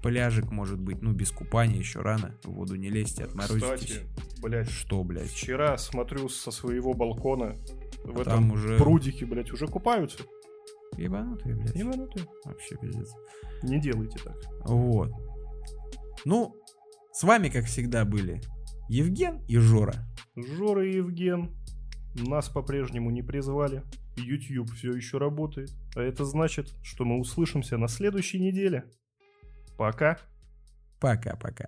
пляжик 0.04 0.52
может 0.52 0.80
быть, 0.80 1.02
ну 1.02 1.14
без 1.14 1.32
купания 1.32 1.78
еще 1.80 2.02
рано, 2.02 2.38
в 2.44 2.52
воду 2.52 2.76
не 2.76 2.90
лезьте, 2.90 3.24
отморозитесь. 3.24 3.64
Кстати, 3.80 4.02
блядь, 4.42 4.70
Что, 4.70 5.04
блядь? 5.04 5.30
вчера 5.30 5.78
смотрю 5.78 6.30
со 6.30 6.52
своего 6.52 6.94
балкона 6.94 7.56
в 8.04 8.20
А 8.20 8.22
этом 8.22 8.52
уже 8.52 8.78
прудике, 8.78 9.26
блядь, 9.26 9.52
уже 9.52 9.66
купаются. 9.68 10.24
ебанутые, 10.98 11.56
блядь. 11.56 11.76
Ебанутые. 11.76 12.26
Вообще 12.46 12.76
пиздец. 12.78 13.10
Не 13.64 13.80
делайте 13.80 14.20
так. 14.24 14.36
Вот. 14.66 15.10
Ну, 16.26 16.56
с 17.12 17.24
вами, 17.24 17.50
как 17.50 17.66
всегда, 17.66 18.04
были 18.06 18.42
Евген 18.90 19.42
и 19.48 19.58
Жора. 19.58 19.96
Жора 20.36 20.86
и 20.86 20.98
Евген 20.98 21.50
нас 22.16 22.50
по-прежнему 22.50 23.10
не 23.10 23.24
призвали. 23.24 23.84
YouTube 24.18 24.70
все 24.74 24.92
еще 24.92 25.18
работает. 25.18 25.72
А 25.96 26.02
это 26.02 26.26
значит, 26.26 26.76
что 26.84 27.06
мы 27.06 27.20
услышимся 27.20 27.78
на 27.78 27.88
следующей 27.88 28.40
неделе. 28.40 28.84
Пока. 29.78 30.18
Пока-пока. 31.00 31.68